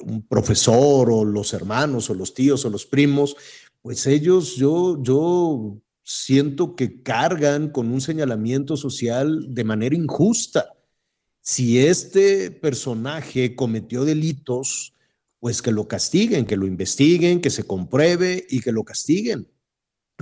un 0.00 0.26
profesor 0.26 1.10
o 1.10 1.24
los 1.24 1.52
hermanos 1.52 2.10
o 2.10 2.14
los 2.14 2.34
tíos 2.34 2.64
o 2.64 2.70
los 2.70 2.86
primos, 2.86 3.36
pues 3.82 4.06
ellos, 4.06 4.56
yo, 4.56 5.02
yo 5.02 5.78
siento 6.02 6.76
que 6.76 7.02
cargan 7.02 7.70
con 7.70 7.90
un 7.90 8.00
señalamiento 8.00 8.76
social 8.76 9.54
de 9.54 9.64
manera 9.64 9.94
injusta. 9.94 10.74
Si 11.40 11.78
este 11.78 12.50
personaje 12.50 13.54
cometió 13.54 14.04
delitos, 14.04 14.94
pues 15.40 15.60
que 15.60 15.72
lo 15.72 15.88
castiguen, 15.88 16.46
que 16.46 16.56
lo 16.56 16.66
investiguen, 16.66 17.40
que 17.40 17.50
se 17.50 17.64
compruebe 17.64 18.46
y 18.48 18.60
que 18.60 18.72
lo 18.72 18.84
castiguen. 18.84 19.48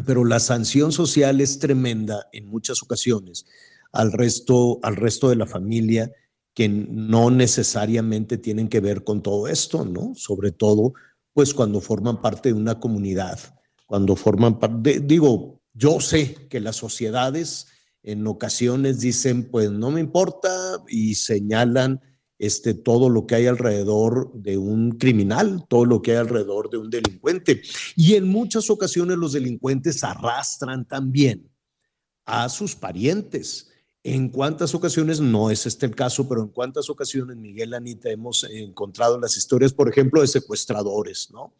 Pero 0.06 0.24
la 0.24 0.40
sanción 0.40 0.90
social 0.90 1.40
es 1.40 1.58
tremenda 1.58 2.28
en 2.32 2.46
muchas 2.46 2.82
ocasiones 2.82 3.46
al 3.92 4.10
resto, 4.10 4.80
al 4.82 4.96
resto 4.96 5.28
de 5.28 5.36
la 5.36 5.46
familia 5.46 6.12
que 6.54 6.68
no 6.68 7.30
necesariamente 7.30 8.38
tienen 8.38 8.68
que 8.68 8.80
ver 8.80 9.04
con 9.04 9.22
todo 9.22 9.48
esto, 9.48 9.84
¿no? 9.84 10.14
Sobre 10.14 10.52
todo, 10.52 10.92
pues 11.32 11.54
cuando 11.54 11.80
forman 11.80 12.20
parte 12.20 12.50
de 12.50 12.58
una 12.58 12.78
comunidad, 12.78 13.38
cuando 13.86 14.16
forman 14.16 14.58
parte, 14.58 15.00
digo, 15.00 15.62
yo 15.72 16.00
sé 16.00 16.46
que 16.48 16.60
las 16.60 16.76
sociedades 16.76 17.68
en 18.02 18.26
ocasiones 18.26 19.00
dicen, 19.00 19.48
pues 19.50 19.70
no 19.70 19.90
me 19.90 20.00
importa 20.00 20.50
y 20.88 21.14
señalan 21.14 22.00
este, 22.38 22.74
todo 22.74 23.08
lo 23.08 23.26
que 23.26 23.36
hay 23.36 23.46
alrededor 23.46 24.32
de 24.34 24.58
un 24.58 24.98
criminal, 24.98 25.64
todo 25.68 25.84
lo 25.84 26.02
que 26.02 26.10
hay 26.10 26.16
alrededor 26.16 26.68
de 26.70 26.78
un 26.78 26.90
delincuente. 26.90 27.62
Y 27.94 28.14
en 28.14 28.26
muchas 28.28 28.68
ocasiones 28.68 29.16
los 29.16 29.32
delincuentes 29.32 30.02
arrastran 30.02 30.84
también 30.86 31.48
a 32.26 32.48
sus 32.48 32.74
parientes. 32.74 33.71
En 34.04 34.30
cuántas 34.30 34.74
ocasiones, 34.74 35.20
no 35.20 35.50
es 35.50 35.66
este 35.66 35.86
el 35.86 35.94
caso, 35.94 36.28
pero 36.28 36.42
en 36.42 36.48
cuántas 36.48 36.90
ocasiones, 36.90 37.36
Miguel 37.36 37.72
Anita, 37.74 38.10
hemos 38.10 38.44
encontrado 38.44 39.18
las 39.18 39.36
historias, 39.36 39.72
por 39.72 39.88
ejemplo, 39.88 40.20
de 40.20 40.26
secuestradores, 40.26 41.30
¿no? 41.30 41.54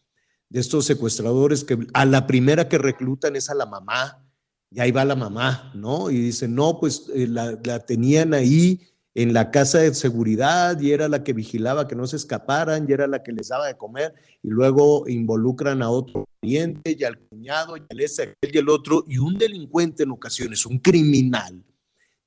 de 0.53 0.61
estos 0.61 0.85
secuestradores 0.85 1.65
que 1.65 1.79
a 1.95 2.05
la 2.05 2.27
primera 2.27 2.69
que 2.69 2.77
reclutan 2.77 3.37
es 3.37 3.49
a 3.49 3.55
la 3.55 3.65
mamá, 3.65 4.23
y 4.71 4.81
ahí 4.81 4.91
va 4.91 5.05
la 5.05 5.17
mamá, 5.17 5.73
¿no? 5.75 6.11
Y 6.11 6.19
dicen, 6.19 6.55
no, 6.55 6.79
pues 6.79 7.11
eh, 7.15 7.27
la, 7.27 7.57
tenían 7.87 8.35
ahí 8.35 8.81
en 9.15 9.33
la 9.33 9.51
casa 9.51 9.79
de 9.79 9.95
seguridad 9.95 10.79
y 10.79 10.93
era 10.93 11.09
la 11.09 11.25
que 11.25 11.33
vigilaba 11.33 11.89
que 11.89 11.97
no 11.97 12.07
se 12.07 12.17
escaparan 12.17 12.87
y 12.87 12.93
era 12.93 13.07
la 13.07 13.23
que 13.23 13.33
les 13.33 13.49
daba 13.49 13.67
de 13.67 13.77
comer 13.77 14.15
y 14.43 14.49
luego 14.49 15.09
involucran 15.09 15.83
a 15.83 15.91
otro 15.91 16.27
cliente 16.41 16.97
y 16.99 17.05
al 17.05 17.19
cuñado 17.19 17.77
y 17.77 17.83
al 17.89 18.01
ese 18.01 18.35
y 18.41 18.57
el 18.57 18.69
otro 18.69 19.05
y 19.07 19.19
un 19.19 19.37
delincuente 19.37 20.03
en 20.03 20.11
ocasiones, 20.11 20.65
un 20.65 20.79
criminal, 20.79 21.63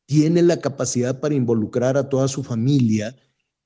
tiene 0.06 0.42
la 0.42 0.60
capacidad 0.60 1.20
para 1.20 1.36
involucrar 1.36 1.98
a 1.98 2.10
toda 2.10 2.28
su 2.28 2.44
familia 2.44 3.16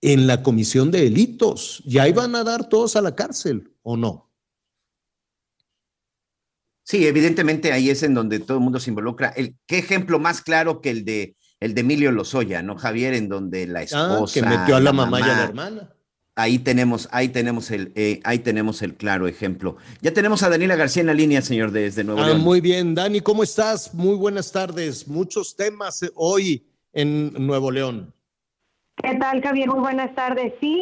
en 0.02 0.28
la 0.28 0.44
comisión 0.44 0.92
de 0.92 1.02
delitos 1.02 1.84
y 1.86 1.98
ahí 1.98 2.14
van 2.14 2.36
a 2.36 2.44
dar 2.44 2.70
todos 2.70 2.96
a 2.96 3.02
la 3.02 3.16
cárcel, 3.16 3.74
¿o 3.82 3.98
no? 3.98 4.32
Sí, 6.84 7.06
evidentemente 7.06 7.72
ahí 7.72 7.90
es 7.90 8.02
en 8.02 8.16
donde 8.16 8.40
todo 8.40 8.58
el 8.58 8.64
mundo 8.64 8.80
se 8.80 8.90
involucra. 8.90 9.30
El, 9.30 9.56
¿Qué 9.68 9.78
ejemplo 9.78 10.18
más 10.18 10.42
claro 10.42 10.82
que 10.82 10.90
el 10.90 11.06
de, 11.06 11.36
el 11.60 11.76
de 11.76 11.82
Emilio 11.82 12.12
Lozoya, 12.12 12.64
¿no, 12.64 12.78
Javier? 12.78 13.14
En 13.14 13.30
donde 13.30 13.68
la 13.68 13.84
esposa. 13.84 14.24
Ah, 14.24 14.26
que 14.34 14.42
metió 14.42 14.76
a 14.76 14.80
la, 14.80 14.92
mamá, 14.92 15.20
y 15.20 15.24
a 15.24 15.28
la 15.28 15.44
hermana. 15.44 15.94
Ahí 16.40 16.58
tenemos, 16.58 17.10
ahí 17.12 17.28
tenemos 17.28 17.70
el, 17.70 17.92
eh, 17.96 18.22
ahí 18.24 18.40
tenemos 18.40 18.82
el 18.82 18.96
claro 18.96 19.28
ejemplo. 19.28 19.76
Ya 20.02 20.14
tenemos 20.14 20.42
a 20.42 20.48
Daniela 20.48 20.78
García 20.78 21.02
en 21.02 21.08
la 21.08 21.14
línea, 21.14 21.42
señor, 21.42 21.72
desde 21.72 22.06
Nuevo 22.06 22.22
ah, 22.22 22.28
León. 22.28 22.40
Muy 22.40 22.62
bien, 22.62 22.96
Dani, 22.96 23.20
¿cómo 23.20 23.44
estás? 23.44 23.94
Muy 23.94 24.16
buenas 24.16 24.54
tardes. 24.54 25.06
Muchos 25.06 25.58
temas 25.58 26.02
eh, 26.02 26.12
hoy 26.16 26.66
en 26.94 27.34
Nuevo 27.46 27.72
León. 27.72 28.14
¿Qué 29.04 29.16
tal, 29.16 29.42
Javier? 29.42 29.68
Muy 29.68 29.82
buenas 29.82 30.16
tardes. 30.16 30.54
Sí, 30.62 30.82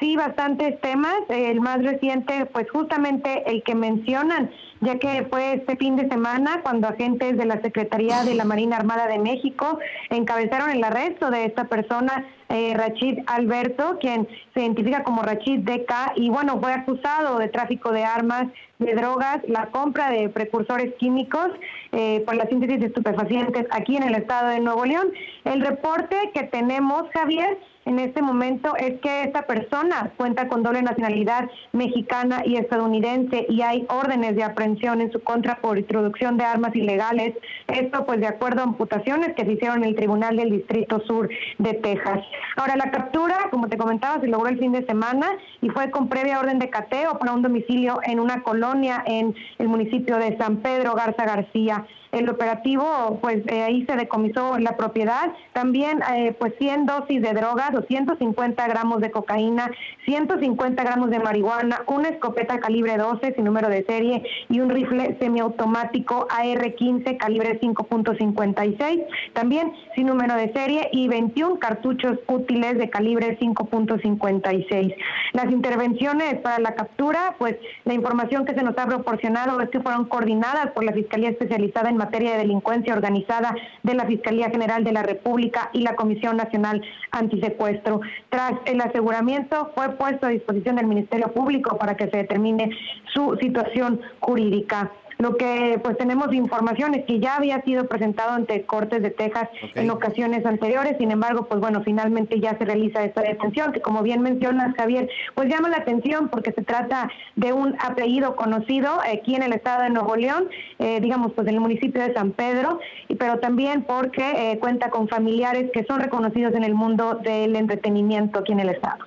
sí, 0.00 0.16
bastantes 0.16 0.80
temas. 0.80 1.14
El 1.28 1.60
más 1.60 1.84
reciente, 1.84 2.46
pues 2.46 2.68
justamente 2.68 3.48
el 3.48 3.62
que 3.62 3.76
mencionan, 3.76 4.50
ya 4.80 4.98
que 4.98 5.24
fue 5.30 5.54
este 5.54 5.76
fin 5.76 5.94
de 5.94 6.08
semana 6.08 6.62
cuando 6.64 6.88
agentes 6.88 7.36
de 7.36 7.46
la 7.46 7.62
Secretaría 7.62 8.24
de 8.24 8.34
la 8.34 8.44
Marina 8.44 8.76
Armada 8.76 9.06
de 9.06 9.20
México 9.20 9.78
encabezaron 10.10 10.70
el 10.70 10.82
arresto 10.82 11.30
de 11.30 11.44
esta 11.44 11.68
persona, 11.68 12.26
eh, 12.48 12.74
Rachid 12.74 13.20
Alberto, 13.26 13.98
quien 14.00 14.28
se 14.54 14.60
identifica 14.60 15.02
como 15.02 15.22
Rachid 15.22 15.60
DK, 15.60 16.12
y 16.16 16.30
bueno, 16.30 16.60
fue 16.60 16.72
acusado 16.72 17.38
de 17.38 17.48
tráfico 17.48 17.92
de 17.92 18.04
armas, 18.04 18.46
de 18.78 18.94
drogas, 18.94 19.40
la 19.48 19.66
compra 19.66 20.10
de 20.10 20.28
precursores 20.28 20.94
químicos 20.94 21.48
eh, 21.92 22.22
por 22.26 22.36
la 22.36 22.46
síntesis 22.46 22.80
de 22.80 22.86
estupefacientes 22.86 23.66
aquí 23.70 23.96
en 23.96 24.04
el 24.04 24.14
estado 24.14 24.48
de 24.50 24.60
Nuevo 24.60 24.84
León. 24.84 25.08
El 25.44 25.60
reporte 25.60 26.16
que 26.34 26.44
tenemos, 26.44 27.04
Javier, 27.12 27.58
en 27.86 28.00
este 28.00 28.20
momento 28.20 28.74
es 28.76 29.00
que 29.00 29.22
esta 29.22 29.42
persona 29.42 30.12
cuenta 30.16 30.48
con 30.48 30.62
doble 30.62 30.82
nacionalidad 30.82 31.48
mexicana 31.72 32.42
y 32.44 32.56
estadounidense 32.56 33.46
y 33.48 33.62
hay 33.62 33.86
órdenes 33.88 34.34
de 34.34 34.42
aprehensión 34.42 35.00
en 35.00 35.12
su 35.12 35.22
contra 35.22 35.60
por 35.60 35.78
introducción 35.78 36.36
de 36.36 36.44
armas 36.44 36.74
ilegales. 36.74 37.34
Esto 37.68 38.04
pues 38.04 38.20
de 38.20 38.26
acuerdo 38.26 38.62
a 38.62 38.66
imputaciones 38.66 39.34
que 39.34 39.44
se 39.44 39.52
hicieron 39.52 39.78
en 39.78 39.90
el 39.90 39.94
Tribunal 39.94 40.36
del 40.36 40.50
Distrito 40.50 41.00
Sur 41.06 41.30
de 41.58 41.74
Texas. 41.74 42.20
Ahora 42.56 42.76
la 42.76 42.90
captura, 42.90 43.36
como 43.52 43.68
te 43.68 43.78
comentaba, 43.78 44.20
se 44.20 44.26
logró 44.26 44.48
el 44.48 44.58
fin 44.58 44.72
de 44.72 44.84
semana 44.84 45.28
y 45.62 45.68
fue 45.68 45.90
con 45.92 46.08
previa 46.08 46.40
orden 46.40 46.58
de 46.58 46.68
cateo 46.68 47.18
para 47.18 47.32
un 47.32 47.42
domicilio 47.42 48.00
en 48.02 48.18
una 48.18 48.42
colonia 48.42 49.04
en 49.06 49.32
el 49.58 49.68
municipio 49.68 50.16
de 50.16 50.36
San 50.38 50.56
Pedro 50.56 50.94
Garza 50.94 51.24
García 51.24 51.86
el 52.12 52.28
operativo, 52.28 53.18
pues 53.20 53.42
eh, 53.46 53.62
ahí 53.62 53.84
se 53.86 53.96
decomisó 53.96 54.58
la 54.58 54.76
propiedad, 54.76 55.32
también 55.52 56.00
eh, 56.14 56.34
pues 56.38 56.54
100 56.58 56.86
dosis 56.86 57.22
de 57.22 57.32
drogas, 57.32 57.72
250 57.72 58.66
gramos 58.68 59.00
de 59.00 59.10
cocaína, 59.10 59.70
150 60.04 60.82
gramos 60.82 61.10
de 61.10 61.18
marihuana, 61.18 61.82
una 61.86 62.08
escopeta 62.08 62.58
calibre 62.58 62.96
12 62.96 63.34
sin 63.34 63.44
número 63.44 63.68
de 63.68 63.84
serie 63.84 64.22
y 64.48 64.60
un 64.60 64.70
rifle 64.70 65.16
semiautomático 65.20 66.26
AR-15 66.30 67.16
calibre 67.16 67.60
5.56, 67.60 69.04
también 69.32 69.72
sin 69.94 70.06
número 70.06 70.34
de 70.34 70.52
serie 70.52 70.88
y 70.92 71.08
21 71.08 71.58
cartuchos 71.58 72.18
útiles 72.28 72.78
de 72.78 72.90
calibre 72.90 73.38
5.56. 73.38 74.94
Las 75.32 75.50
intervenciones 75.50 76.36
para 76.40 76.58
la 76.58 76.74
captura, 76.74 77.34
pues 77.38 77.56
la 77.84 77.94
información 77.94 78.44
que 78.44 78.54
se 78.54 78.62
nos 78.62 78.76
ha 78.78 78.86
proporcionado 78.86 79.60
es 79.60 79.70
que 79.70 79.80
fueron 79.80 80.06
coordinadas 80.06 80.70
por 80.72 80.84
la 80.84 80.92
Fiscalía 80.92 81.30
Especializada 81.30 81.90
en 81.90 81.98
materia 82.06 82.32
de 82.32 82.38
delincuencia 82.38 82.94
organizada 82.94 83.54
de 83.82 83.94
la 83.94 84.06
Fiscalía 84.06 84.48
General 84.48 84.84
de 84.84 84.92
la 84.92 85.02
República 85.02 85.70
y 85.72 85.80
la 85.80 85.96
Comisión 85.96 86.36
Nacional 86.36 86.80
Antisecuestro. 87.10 88.00
Tras 88.30 88.52
el 88.66 88.80
aseguramiento 88.80 89.72
fue 89.74 89.90
puesto 89.96 90.26
a 90.26 90.30
disposición 90.30 90.76
del 90.76 90.86
Ministerio 90.86 91.32
Público 91.32 91.76
para 91.78 91.96
que 91.96 92.08
se 92.08 92.18
determine 92.18 92.70
su 93.12 93.36
situación 93.40 94.00
jurídica. 94.20 94.92
Lo 95.18 95.36
que 95.36 95.80
pues 95.82 95.96
tenemos 95.96 96.32
información 96.34 96.94
es 96.94 97.06
que 97.06 97.20
ya 97.20 97.36
había 97.36 97.62
sido 97.62 97.88
presentado 97.88 98.32
ante 98.32 98.64
Cortes 98.66 99.02
de 99.02 99.10
Texas 99.10 99.48
en 99.74 99.88
ocasiones 99.90 100.44
anteriores, 100.44 100.96
sin 100.98 101.10
embargo, 101.10 101.46
pues 101.46 101.58
bueno, 101.60 101.82
finalmente 101.82 102.38
ya 102.38 102.56
se 102.58 102.64
realiza 102.66 103.02
esta 103.02 103.22
detención, 103.22 103.72
que 103.72 103.80
como 103.80 104.02
bien 104.02 104.20
mencionas, 104.20 104.74
Javier, 104.76 105.08
pues 105.34 105.48
llama 105.48 105.70
la 105.70 105.78
atención 105.78 106.28
porque 106.28 106.52
se 106.52 106.62
trata 106.62 107.10
de 107.34 107.54
un 107.54 107.76
apellido 107.80 108.36
conocido 108.36 108.90
aquí 109.00 109.34
en 109.34 109.42
el 109.42 109.54
estado 109.54 109.84
de 109.84 109.90
Nuevo 109.90 110.16
León, 110.16 110.48
eh, 110.78 111.00
digamos, 111.00 111.32
pues 111.32 111.48
en 111.48 111.54
el 111.54 111.60
municipio 111.60 112.02
de 112.02 112.12
San 112.12 112.32
Pedro, 112.32 112.78
pero 113.18 113.38
también 113.38 113.84
porque 113.84 114.52
eh, 114.52 114.58
cuenta 114.58 114.90
con 114.90 115.08
familiares 115.08 115.70
que 115.72 115.84
son 115.84 116.00
reconocidos 116.00 116.54
en 116.54 116.64
el 116.64 116.74
mundo 116.74 117.18
del 117.22 117.56
entretenimiento 117.56 118.40
aquí 118.40 118.52
en 118.52 118.60
el 118.60 118.68
estado. 118.68 119.04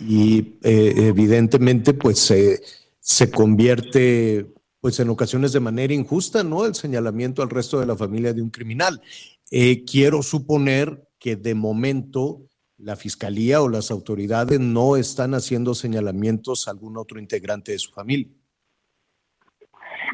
Y 0.00 0.54
eh, 0.62 0.94
evidentemente, 0.96 1.92
pues 1.92 2.32
se 3.00 3.30
convierte 3.30 4.55
pues 4.80 5.00
en 5.00 5.08
ocasiones 5.08 5.52
de 5.52 5.60
manera 5.60 5.94
injusta, 5.94 6.42
¿no? 6.42 6.64
El 6.64 6.74
señalamiento 6.74 7.42
al 7.42 7.50
resto 7.50 7.80
de 7.80 7.86
la 7.86 7.96
familia 7.96 8.32
de 8.32 8.42
un 8.42 8.50
criminal. 8.50 9.00
Eh, 9.50 9.84
quiero 9.84 10.22
suponer 10.22 11.08
que 11.18 11.36
de 11.36 11.54
momento 11.54 12.46
la 12.78 12.96
fiscalía 12.96 13.62
o 13.62 13.68
las 13.68 13.90
autoridades 13.90 14.60
no 14.60 14.96
están 14.96 15.34
haciendo 15.34 15.74
señalamientos 15.74 16.68
a 16.68 16.72
algún 16.72 16.96
otro 16.98 17.18
integrante 17.18 17.72
de 17.72 17.78
su 17.78 17.90
familia. 17.90 18.28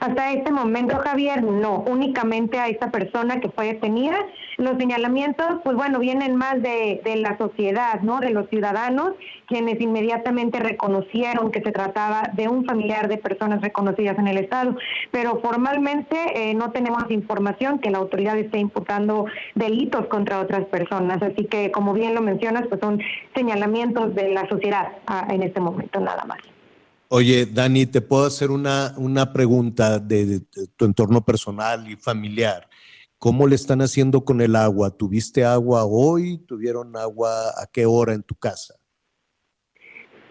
Hasta 0.03 0.33
este 0.33 0.51
momento, 0.51 0.97
Javier, 0.97 1.45
no, 1.45 1.85
únicamente 1.87 2.59
a 2.59 2.67
esta 2.67 2.91
persona 2.91 3.39
que 3.39 3.49
fue 3.51 3.67
detenida. 3.67 4.17
Los 4.57 4.77
señalamientos, 4.77 5.61
pues 5.63 5.77
bueno, 5.77 6.01
vienen 6.01 6.35
más 6.35 6.61
de, 6.61 7.01
la 7.19 7.39
sociedad, 7.39 8.01
¿no? 8.01 8.19
De 8.19 8.31
los 8.31 8.49
ciudadanos, 8.49 9.13
quienes 9.47 9.81
inmediatamente 9.81 10.59
reconocieron 10.59 11.53
que 11.53 11.63
se 11.63 11.71
trataba 11.71 12.25
de 12.33 12.49
un 12.49 12.65
familiar 12.65 13.07
de 13.07 13.17
personas 13.17 13.61
reconocidas 13.61 14.19
en 14.19 14.27
el 14.27 14.39
Estado. 14.39 14.77
Pero 15.13 15.39
formalmente 15.41 16.17
eh, 16.35 16.55
no 16.55 16.73
tenemos 16.73 17.09
información 17.09 17.79
que 17.79 17.93
la 17.93 17.99
autoridad 17.99 18.37
esté 18.37 18.59
imputando 18.59 19.27
delitos 19.55 20.09
contra 20.09 20.41
otras 20.41 20.65
personas. 20.65 21.23
Así 21.23 21.45
que, 21.45 21.71
como 21.71 21.93
bien 21.93 22.17
lo 22.17 22.23
mencionas, 22.23 22.67
pues 22.67 22.81
son 22.81 23.01
señalamientos 23.37 24.17
de 24.17 24.31
la 24.31 24.49
sociedad 24.49 24.95
ah, 25.07 25.29
en 25.31 25.45
este 25.45 25.61
momento 25.61 26.01
nada 26.01 26.25
más. 26.25 26.52
Oye, 27.15 27.45
Dani, 27.45 27.85
te 27.85 28.01
puedo 28.01 28.25
hacer 28.25 28.51
una, 28.51 28.95
una 28.97 29.35
pregunta 29.35 29.99
de, 29.99 30.41
tu 30.77 30.87
entorno 30.87 31.23
personal 31.23 31.87
y 31.91 31.95
familiar. 31.95 32.71
¿Cómo 33.19 33.47
le 33.47 33.55
están 33.55 33.83
haciendo 33.83 34.25
con 34.25 34.41
el 34.41 34.57
agua? 34.57 34.97
¿Tuviste 34.97 35.45
agua 35.45 35.85
hoy? 35.85 36.39
¿Tuvieron 36.47 36.97
agua 36.97 37.51
a 37.51 37.67
qué 37.71 37.85
hora 37.85 38.15
en 38.15 38.23
tu 38.23 38.35
casa? 38.35 38.77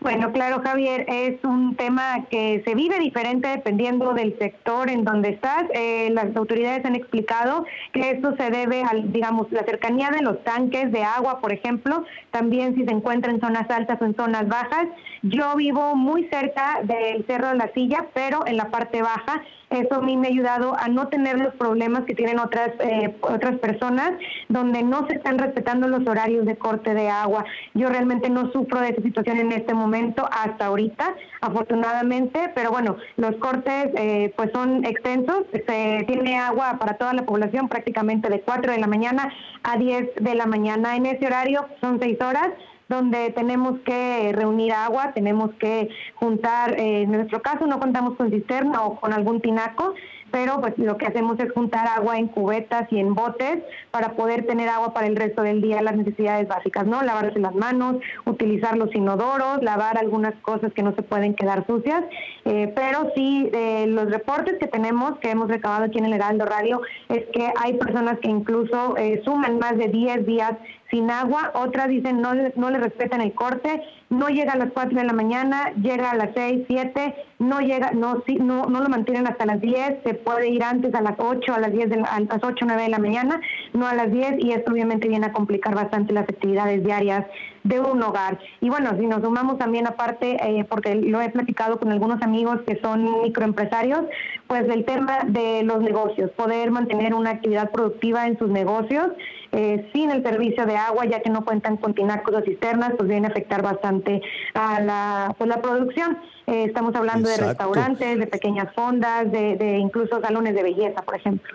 Bueno, 0.01 0.31
claro, 0.31 0.63
Javier, 0.63 1.05
es 1.07 1.43
un 1.43 1.75
tema 1.75 2.25
que 2.31 2.63
se 2.65 2.73
vive 2.73 2.97
diferente 2.97 3.47
dependiendo 3.49 4.13
del 4.13 4.35
sector 4.39 4.89
en 4.89 5.03
donde 5.03 5.29
estás. 5.29 5.65
Eh, 5.75 6.09
las 6.09 6.35
autoridades 6.35 6.83
han 6.85 6.95
explicado 6.95 7.67
que 7.93 8.09
esto 8.09 8.35
se 8.35 8.49
debe 8.49 8.81
a, 8.81 8.93
digamos, 8.95 9.51
la 9.51 9.63
cercanía 9.63 10.09
de 10.09 10.23
los 10.23 10.43
tanques 10.43 10.91
de 10.91 11.03
agua, 11.03 11.39
por 11.39 11.53
ejemplo, 11.53 12.03
también 12.31 12.73
si 12.73 12.83
se 12.83 12.91
encuentra 12.91 13.31
en 13.31 13.39
zonas 13.39 13.69
altas 13.69 14.01
o 14.01 14.05
en 14.05 14.15
zonas 14.15 14.47
bajas. 14.47 14.87
Yo 15.21 15.55
vivo 15.55 15.95
muy 15.95 16.27
cerca 16.29 16.79
del 16.81 17.23
Cerro 17.27 17.49
de 17.49 17.57
la 17.57 17.71
Silla, 17.71 18.07
pero 18.15 18.47
en 18.47 18.57
la 18.57 18.71
parte 18.71 19.03
baja 19.03 19.43
eso 19.71 19.95
a 19.95 20.01
mí 20.01 20.17
me 20.17 20.27
ha 20.27 20.31
ayudado 20.31 20.77
a 20.77 20.87
no 20.89 21.07
tener 21.07 21.39
los 21.39 21.55
problemas 21.55 22.03
que 22.03 22.13
tienen 22.13 22.39
otras, 22.39 22.71
eh, 22.79 23.15
otras 23.21 23.57
personas 23.59 24.11
donde 24.49 24.83
no 24.83 25.07
se 25.07 25.15
están 25.15 25.39
respetando 25.39 25.87
los 25.87 26.05
horarios 26.07 26.45
de 26.45 26.57
corte 26.57 26.93
de 26.93 27.09
agua. 27.09 27.45
Yo 27.73 27.89
realmente 27.89 28.29
no 28.29 28.51
sufro 28.51 28.81
de 28.81 28.89
esa 28.89 29.01
situación 29.01 29.37
en 29.37 29.51
este 29.53 29.73
momento 29.73 30.27
hasta 30.31 30.65
ahorita, 30.67 31.15
afortunadamente, 31.39 32.51
pero 32.53 32.71
bueno, 32.71 32.97
los 33.15 33.35
cortes 33.37 33.89
eh, 33.95 34.33
pues 34.35 34.51
son 34.53 34.83
extensos, 34.85 35.45
se 35.51 36.03
tiene 36.05 36.37
agua 36.37 36.77
para 36.77 36.95
toda 36.95 37.13
la 37.13 37.23
población 37.23 37.69
prácticamente 37.69 38.29
de 38.29 38.41
4 38.41 38.73
de 38.73 38.77
la 38.77 38.87
mañana 38.87 39.31
a 39.63 39.77
10 39.77 40.15
de 40.15 40.35
la 40.35 40.45
mañana. 40.45 40.95
En 40.95 41.05
ese 41.05 41.25
horario 41.25 41.65
son 41.79 41.99
6 41.99 42.19
horas 42.21 42.49
donde 42.91 43.31
tenemos 43.31 43.79
que 43.79 44.31
reunir 44.33 44.73
agua, 44.73 45.13
tenemos 45.13 45.51
que 45.59 45.89
juntar, 46.15 46.79
eh, 46.79 47.03
en 47.03 47.11
nuestro 47.11 47.41
caso 47.41 47.65
no 47.65 47.79
contamos 47.79 48.15
con 48.17 48.29
cisterna 48.29 48.83
o 48.83 48.99
con 48.99 49.13
algún 49.13 49.41
tinaco, 49.41 49.95
pero 50.31 50.59
pues 50.61 50.77
lo 50.77 50.97
que 50.97 51.05
hacemos 51.05 51.39
es 51.39 51.51
juntar 51.51 51.87
agua 51.87 52.17
en 52.17 52.27
cubetas 52.27 52.87
y 52.91 52.99
en 52.99 53.13
botes 53.13 53.59
para 53.91 54.13
poder 54.13 54.45
tener 54.45 54.69
agua 54.69 54.93
para 54.93 55.07
el 55.07 55.15
resto 55.15 55.43
del 55.43 55.61
día, 55.61 55.81
las 55.81 55.95
necesidades 55.95 56.47
básicas, 56.47 56.85
¿no? 56.85 57.01
Lavarse 57.01 57.39
las 57.39 57.53
manos, 57.53 57.97
utilizar 58.25 58.77
los 58.77 58.93
inodoros, 58.95 59.61
lavar 59.61 59.97
algunas 59.97 60.33
cosas 60.41 60.71
que 60.73 60.83
no 60.83 60.95
se 60.95 61.03
pueden 61.03 61.35
quedar 61.35 61.65
sucias, 61.67 62.03
eh, 62.45 62.71
pero 62.75 63.11
sí 63.15 63.49
eh, 63.53 63.85
los 63.87 64.09
reportes 64.09 64.57
que 64.59 64.67
tenemos, 64.67 65.17
que 65.19 65.29
hemos 65.29 65.47
recabado 65.49 65.85
aquí 65.85 65.99
en 65.99 66.05
el 66.05 66.13
Heraldo 66.13 66.45
Radio, 66.45 66.81
es 67.09 67.25
que 67.33 67.51
hay 67.61 67.73
personas 67.73 68.19
que 68.19 68.29
incluso 68.29 68.95
suman 69.23 69.59
más 69.59 69.77
de 69.77 69.87
10 69.87 70.25
días 70.25 70.53
sin 70.91 71.09
agua, 71.09 71.51
otras 71.55 71.87
dicen 71.87 72.21
no, 72.21 72.33
no 72.33 72.69
le 72.69 72.77
respetan 72.77 73.21
el 73.21 73.33
corte, 73.33 73.81
no 74.09 74.27
llega 74.27 74.53
a 74.53 74.57
las 74.57 74.71
4 74.73 74.97
de 74.97 75.05
la 75.05 75.13
mañana, 75.13 75.71
llega 75.81 76.11
a 76.11 76.15
las 76.15 76.31
6, 76.35 76.65
7, 76.67 77.15
no 77.39 77.61
llega, 77.61 77.91
no, 77.91 78.21
no, 78.39 78.65
no 78.65 78.81
lo 78.81 78.89
mantienen 78.89 79.25
hasta 79.25 79.45
las 79.45 79.61
10, 79.61 80.03
se 80.03 80.13
puede 80.15 80.49
ir 80.49 80.63
antes 80.63 80.93
a 80.93 81.01
las 81.01 81.15
8, 81.17 81.53
a 81.53 81.59
las 81.59 81.71
10, 81.71 81.89
de 81.89 81.95
a 82.01 82.19
las 82.19 82.43
8, 82.43 82.65
9 82.65 82.83
de 82.83 82.89
la 82.89 82.99
mañana, 82.99 83.39
no 83.73 83.87
a 83.87 83.95
las 83.95 84.11
10 84.11 84.35
y 84.39 84.51
esto 84.51 84.73
obviamente 84.73 85.07
viene 85.07 85.27
a 85.27 85.31
complicar 85.31 85.73
bastante 85.73 86.13
las 86.13 86.27
actividades 86.27 86.83
diarias 86.83 87.25
de 87.63 87.79
un 87.79 88.01
hogar. 88.01 88.39
Y 88.59 88.69
bueno, 88.69 88.91
si 88.97 89.05
nos 89.05 89.21
sumamos 89.21 89.57
también 89.57 89.87
aparte, 89.87 90.37
eh, 90.41 90.65
porque 90.65 90.95
lo 90.95 91.21
he 91.21 91.29
platicado 91.29 91.79
con 91.79 91.91
algunos 91.91 92.21
amigos 92.21 92.59
que 92.65 92.79
son 92.81 93.21
microempresarios, 93.21 94.01
pues 94.47 94.63
el 94.69 94.85
tema 94.85 95.19
de 95.27 95.63
los 95.63 95.81
negocios, 95.81 96.31
poder 96.31 96.71
mantener 96.71 97.13
una 97.13 97.31
actividad 97.31 97.71
productiva 97.71 98.27
en 98.27 98.37
sus 98.37 98.49
negocios 98.49 99.07
eh, 99.51 99.89
sin 99.93 100.11
el 100.11 100.23
servicio 100.23 100.65
de 100.65 100.77
agua, 100.77 101.05
ya 101.05 101.21
que 101.21 101.29
no 101.29 101.43
cuentan 101.43 101.77
con 101.77 101.93
tinacos 101.93 102.33
o 102.33 102.41
cisternas, 102.41 102.93
pues 102.97 103.09
viene 103.09 103.27
a 103.27 103.31
afectar 103.31 103.61
bastante 103.61 104.21
a 104.53 104.79
la, 104.79 105.35
pues 105.37 105.49
la 105.49 105.61
producción. 105.61 106.17
Eh, 106.47 106.65
estamos 106.67 106.95
hablando 106.95 107.29
de 107.29 107.37
restaurantes, 107.37 108.17
de 108.17 108.27
pequeñas 108.27 108.73
fondas, 108.73 109.31
de, 109.31 109.57
de 109.57 109.77
incluso 109.77 110.21
salones 110.21 110.55
de 110.55 110.63
belleza, 110.63 111.01
por 111.01 111.15
ejemplo. 111.15 111.53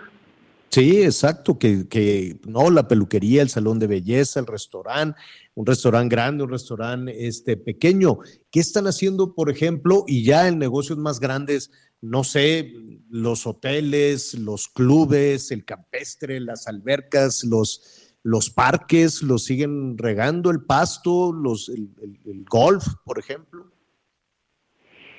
Sí, 0.69 1.03
exacto, 1.03 1.57
que, 1.57 1.87
que, 1.87 2.35
no, 2.45 2.69
la 2.69 2.87
peluquería, 2.87 3.41
el 3.41 3.49
salón 3.49 3.79
de 3.79 3.87
belleza, 3.87 4.39
el 4.39 4.45
restaurante, 4.45 5.19
un 5.57 5.65
restaurante 5.65 6.15
grande, 6.15 6.43
un 6.43 6.51
restaurante 6.51 7.27
este, 7.27 7.57
pequeño. 7.57 8.19
¿Qué 8.51 8.59
están 8.59 8.85
haciendo, 8.85 9.33
por 9.33 9.49
ejemplo, 9.49 10.03
y 10.05 10.23
ya 10.23 10.47
en 10.47 10.59
negocios 10.59 10.99
más 10.99 11.19
grandes, 11.19 11.71
no 11.99 12.23
sé, 12.23 12.75
los 13.09 13.47
hoteles, 13.47 14.35
los 14.35 14.67
clubes, 14.67 15.49
el 15.49 15.65
campestre, 15.65 16.39
las 16.39 16.67
albercas, 16.67 17.43
los, 17.43 18.13
los 18.21 18.51
parques, 18.51 19.23
los 19.23 19.45
siguen 19.45 19.97
regando 19.97 20.51
el 20.51 20.61
pasto, 20.61 21.33
los, 21.33 21.69
el, 21.69 21.89
golf, 22.47 22.85
por 23.03 23.17
ejemplo? 23.17 23.65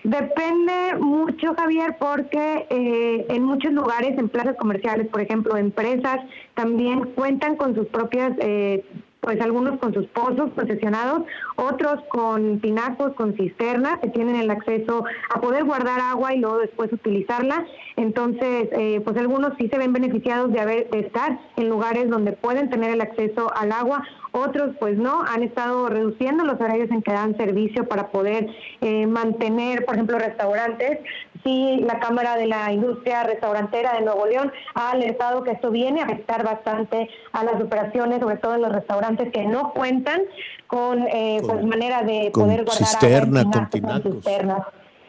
Depende 0.04 0.98
mucho, 1.00 1.52
Javier, 1.56 1.96
porque 1.98 2.64
eh, 2.70 3.26
en 3.28 3.42
muchos 3.42 3.72
lugares, 3.72 4.16
en 4.16 4.28
plazas 4.28 4.54
comerciales, 4.56 5.08
por 5.08 5.20
ejemplo, 5.20 5.56
empresas, 5.56 6.20
también 6.54 7.12
cuentan 7.16 7.56
con 7.56 7.74
sus 7.74 7.88
propias 7.88 8.34
eh, 8.38 8.84
pues 9.20 9.40
algunos 9.40 9.78
con 9.78 9.92
sus 9.92 10.06
pozos 10.06 10.50
concesionados, 10.54 11.22
otros 11.56 12.00
con 12.08 12.60
pinacos, 12.60 13.14
con 13.14 13.34
cisternas, 13.34 13.98
que 14.00 14.08
tienen 14.08 14.36
el 14.36 14.50
acceso 14.50 15.04
a 15.34 15.40
poder 15.40 15.64
guardar 15.64 16.00
agua 16.00 16.34
y 16.34 16.38
luego 16.38 16.58
después 16.58 16.92
utilizarla. 16.92 17.66
Entonces, 17.96 18.68
eh, 18.72 19.00
pues 19.04 19.16
algunos 19.16 19.52
sí 19.58 19.68
se 19.68 19.78
ven 19.78 19.92
beneficiados 19.92 20.52
de, 20.52 20.60
haber, 20.60 20.90
de 20.90 21.00
estar 21.00 21.38
en 21.56 21.68
lugares 21.68 22.08
donde 22.08 22.32
pueden 22.32 22.70
tener 22.70 22.90
el 22.92 23.00
acceso 23.00 23.52
al 23.54 23.72
agua, 23.72 24.04
otros 24.32 24.76
pues 24.78 24.96
no, 24.98 25.22
han 25.22 25.42
estado 25.42 25.88
reduciendo 25.88 26.44
los 26.44 26.60
horarios 26.60 26.90
en 26.90 27.02
que 27.02 27.12
dan 27.12 27.36
servicio 27.36 27.88
para 27.88 28.08
poder 28.08 28.48
eh, 28.80 29.06
mantener, 29.06 29.84
por 29.84 29.94
ejemplo, 29.94 30.18
restaurantes. 30.18 31.00
Sí, 31.44 31.80
la 31.86 32.00
Cámara 32.00 32.36
de 32.36 32.46
la 32.46 32.72
Industria 32.72 33.22
Restaurantera 33.22 33.94
de 33.94 34.02
Nuevo 34.02 34.26
León 34.26 34.52
ha 34.74 34.90
alertado 34.90 35.44
que 35.44 35.52
esto 35.52 35.70
viene 35.70 36.00
a 36.00 36.04
afectar 36.04 36.44
bastante 36.44 37.08
a 37.32 37.44
las 37.44 37.60
operaciones, 37.60 38.20
sobre 38.20 38.36
todo 38.36 38.56
en 38.56 38.62
los 38.62 38.72
restaurantes 38.72 39.32
que 39.32 39.46
no 39.46 39.72
cuentan 39.72 40.22
con, 40.66 41.06
eh, 41.08 41.40
pues, 41.46 41.64
manera 41.64 42.02
de 42.02 42.30
poder 42.32 42.64
guardar 42.64 42.86
cisterna, 42.86 43.40
agua 43.40 43.68
con, 43.70 44.02
cisternas. 44.02 44.62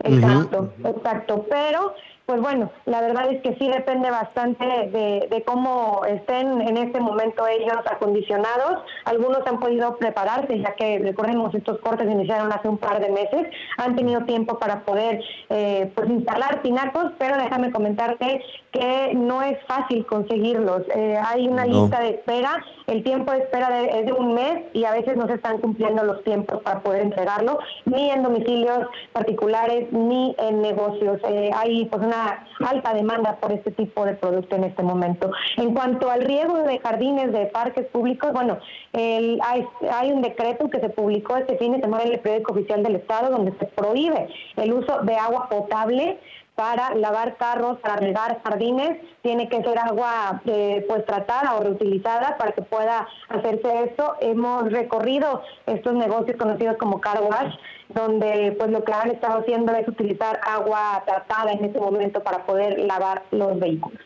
Exacto, 0.04 0.74
exacto. 0.86 1.46
Pero 1.50 1.94
pues 2.30 2.42
bueno, 2.42 2.70
la 2.86 3.02
verdad 3.02 3.32
es 3.32 3.42
que 3.42 3.56
sí 3.56 3.68
depende 3.68 4.12
bastante 4.12 4.64
de, 4.64 5.44
cómo 5.48 6.02
estén 6.06 6.62
en 6.62 6.78
este 6.78 7.00
momento 7.00 7.48
ellos 7.48 7.80
acondicionados. 7.90 8.84
Algunos 9.06 9.40
han 9.48 9.60
podido 9.60 9.98
prepararse, 9.98 10.60
ya 10.60 10.76
que 10.76 11.00
recordemos 11.00 11.56
estos 11.56 11.80
cortes 11.80 12.08
iniciaron 12.08 12.54
hace 12.54 12.68
un 12.68 12.78
par 12.78 13.00
de 13.00 13.10
meses, 13.10 13.48
han 13.78 13.96
tenido 13.96 14.26
tiempo 14.26 14.60
para 14.60 14.82
poder 14.82 15.24
eh, 15.50 15.92
pues 15.96 16.08
instalar 16.08 16.62
tinacos, 16.62 17.14
pero 17.18 17.36
déjame 17.36 17.72
comentarte 17.72 18.44
que 18.72 19.14
no 19.16 19.42
es 19.42 19.58
fácil 19.66 20.06
conseguirlos. 20.06 20.84
Eh, 20.96 21.18
hay 21.26 21.48
una 21.48 21.66
lista 21.66 22.02
de 22.02 22.10
espera, 22.10 22.64
el 22.88 23.04
tiempo 23.04 23.32
de 23.32 23.40
espera 23.40 23.82
es 23.82 24.06
de 24.06 24.14
un 24.14 24.34
mes 24.34 24.64
y 24.74 24.84
a 24.86 24.92
veces 24.92 25.18
no 25.18 25.28
se 25.28 25.36
están 25.36 25.60
cumpliendo 25.60 26.04
los 26.04 26.24
tiempos 26.24 26.62
para 26.62 26.82
poder 26.82 27.02
entregarlo, 27.02 27.60
ni 27.86 28.12
en 28.12 28.24
domicilios 28.24 28.88
particulares 29.14 29.92
ni 29.92 30.36
en 30.38 30.62
negocios. 30.62 31.20
Eh, 31.28 31.52
hay 31.56 31.86
pues 31.86 32.04
una 32.04 32.20
una 32.60 32.70
alta 32.70 32.94
demanda 32.94 33.38
por 33.38 33.52
este 33.52 33.72
tipo 33.72 34.06
de 34.06 34.14
producto 34.14 34.56
en 34.56 34.66
este 34.66 34.84
momento. 34.84 35.32
En 35.58 35.74
cuanto 35.74 36.10
al 36.10 36.22
riego 36.22 36.58
de 36.64 36.80
jardines, 36.80 37.32
de 37.32 37.46
parques 37.48 37.86
públicos, 37.88 38.32
bueno, 38.34 38.60
el, 38.94 39.40
hay, 39.44 39.66
hay 39.92 40.12
un 40.12 40.22
decreto 40.22 40.70
que 40.70 40.80
se 40.80 40.90
publicó 40.90 41.38
este 41.38 41.58
fin 41.58 41.74
de 41.74 41.82
semana 41.82 42.04
en 42.04 42.14
el 42.14 42.20
periódico 42.20 42.54
oficial 42.54 42.84
del 42.84 42.96
Estado 42.96 43.30
donde 43.30 43.54
se 43.58 43.66
prohíbe 43.66 44.28
el 44.58 44.74
uso 44.74 45.00
de 45.04 45.16
agua 45.16 45.48
potable 45.50 46.20
para 46.60 46.94
lavar 46.94 47.38
carros, 47.38 47.80
para 47.80 47.96
regar 47.96 48.42
jardines, 48.44 48.98
tiene 49.22 49.48
que 49.48 49.64
ser 49.64 49.80
agua 49.80 50.42
eh, 50.46 50.84
pues 50.90 51.06
tratada 51.06 51.56
o 51.56 51.64
reutilizada 51.64 52.36
para 52.38 52.52
que 52.52 52.62
pueda 52.62 53.08
hacerse 53.30 53.86
esto. 53.86 54.16
Hemos 54.20 54.70
recorrido 54.70 55.42
estos 55.66 55.94
negocios 55.94 56.36
conocidos 56.36 56.76
como 56.78 57.00
car 57.00 57.22
wash, 57.24 57.54
donde 57.96 58.58
pues 58.60 58.72
lo 58.72 58.84
que 58.84 58.92
han 58.92 59.10
estado 59.10 59.40
haciendo 59.40 59.74
es 59.74 59.88
utilizar 59.88 60.38
agua 60.46 61.02
tratada 61.08 61.54
en 61.54 61.64
este 61.64 61.80
momento 61.80 62.22
para 62.24 62.46
poder 62.46 62.78
lavar 62.78 63.24
los 63.32 63.58
vehículos. 63.58 64.02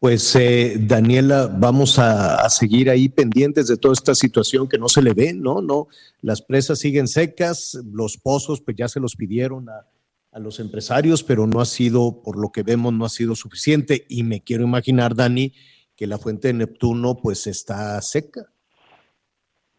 Pues 0.00 0.34
eh, 0.34 0.74
Daniela, 0.80 1.48
vamos 1.56 2.00
a, 2.00 2.44
a, 2.44 2.50
seguir 2.50 2.90
ahí 2.90 3.08
pendientes 3.08 3.68
de 3.68 3.76
toda 3.76 3.94
esta 3.94 4.16
situación 4.16 4.68
que 4.68 4.76
no 4.76 4.88
se 4.88 5.00
le 5.00 5.14
ve, 5.14 5.32
¿no? 5.32 5.62
No, 5.62 5.86
las 6.20 6.42
presas 6.42 6.80
siguen 6.80 7.06
secas, 7.06 7.78
los 7.92 8.18
pozos 8.18 8.60
pues 8.60 8.76
ya 8.76 8.88
se 8.88 8.98
los 8.98 9.14
pidieron 9.14 9.68
a, 9.68 9.86
a 10.34 10.40
los 10.40 10.58
empresarios, 10.58 11.22
pero 11.22 11.46
no 11.46 11.60
ha 11.60 11.64
sido, 11.64 12.20
por 12.22 12.36
lo 12.36 12.50
que 12.50 12.64
vemos, 12.64 12.92
no 12.92 13.04
ha 13.04 13.08
sido 13.08 13.36
suficiente. 13.36 14.04
Y 14.08 14.24
me 14.24 14.42
quiero 14.42 14.64
imaginar, 14.64 15.14
Dani, 15.14 15.54
que 15.96 16.08
la 16.08 16.18
fuente 16.18 16.48
de 16.48 16.54
Neptuno 16.54 17.16
pues 17.16 17.46
está 17.46 18.02
seca. 18.02 18.42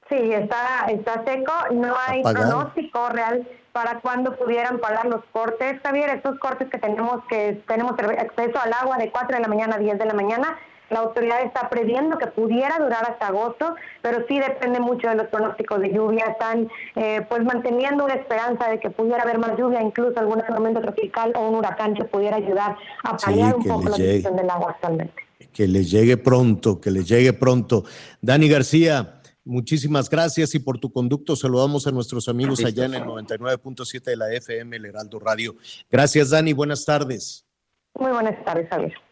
Sí, 0.07 0.15
está, 0.15 0.85
está 0.87 1.25
seco, 1.25 1.51
no 1.73 1.93
hay 2.07 2.23
pronóstico 2.23 3.09
real 3.09 3.47
para 3.73 3.99
cuándo 3.99 4.37
pudieran 4.37 4.79
parar 4.79 5.07
los 5.07 5.25
cortes. 5.33 5.81
Javier, 5.83 6.09
estos 6.11 6.39
cortes 6.39 6.69
que 6.69 6.77
tenemos, 6.77 7.25
que 7.27 7.61
tenemos 7.67 7.93
acceso 7.99 8.57
al 8.61 8.71
agua 8.71 8.97
de 8.97 9.11
4 9.11 9.35
de 9.35 9.41
la 9.41 9.49
mañana 9.49 9.75
a 9.75 9.79
10 9.79 9.99
de 9.99 10.05
la 10.05 10.13
mañana, 10.13 10.57
la 10.89 10.99
autoridad 10.99 11.41
está 11.43 11.69
previendo 11.69 12.17
que 12.17 12.27
pudiera 12.27 12.77
durar 12.77 13.09
hasta 13.09 13.27
agosto, 13.27 13.75
pero 14.01 14.25
sí 14.27 14.39
depende 14.39 14.79
mucho 14.79 15.09
de 15.09 15.15
los 15.15 15.27
pronósticos 15.27 15.81
de 15.81 15.91
lluvia. 15.91 16.25
Están 16.25 16.69
eh, 16.95 17.25
pues 17.27 17.43
manteniendo 17.43 18.05
una 18.05 18.15
esperanza 18.15 18.69
de 18.69 18.79
que 18.79 18.89
pudiera 18.89 19.23
haber 19.23 19.39
más 19.39 19.57
lluvia, 19.57 19.81
incluso 19.81 20.19
algún 20.19 20.41
tormento 20.47 20.81
tropical 20.81 21.33
o 21.35 21.49
un 21.49 21.55
huracán 21.55 21.93
que 21.93 22.03
pudiera 22.05 22.37
ayudar 22.37 22.77
a 23.03 23.17
paliar 23.17 23.55
un 23.55 23.63
poco 23.63 23.89
la 23.89 23.95
situación 23.95 24.35
del 24.35 24.49
agua 24.49 24.71
actualmente. 24.71 25.13
Que 25.51 25.67
le 25.67 25.83
llegue 25.83 26.17
pronto, 26.17 26.79
que 26.79 26.91
le 26.91 27.03
llegue 27.03 27.33
pronto. 27.33 27.83
Dani 28.21 28.47
García. 28.47 29.11
Muchísimas 29.47 30.09
gracias 30.09 30.55
y 30.55 30.59
por 30.59 30.79
tu 30.79 30.91
conducto 30.91 31.35
saludamos 31.35 31.85
a 31.85 31.91
nuestros 31.91 32.27
amigos 32.27 32.65
allá 32.65 32.85
en 32.85 32.95
el 32.95 33.03
99.7 33.03 34.01
de 34.01 34.15
la 34.15 34.33
FM, 34.33 34.75
el 34.75 34.85
Heraldo 34.85 35.19
Radio. 35.19 35.55
Gracias, 35.91 36.31
Dani. 36.31 36.51
Buenas 36.53 36.83
tardes. 36.83 37.45
Muy 37.93 38.11
buenas 38.11 38.43
tardes, 38.43 38.67
Javier. 38.69 39.04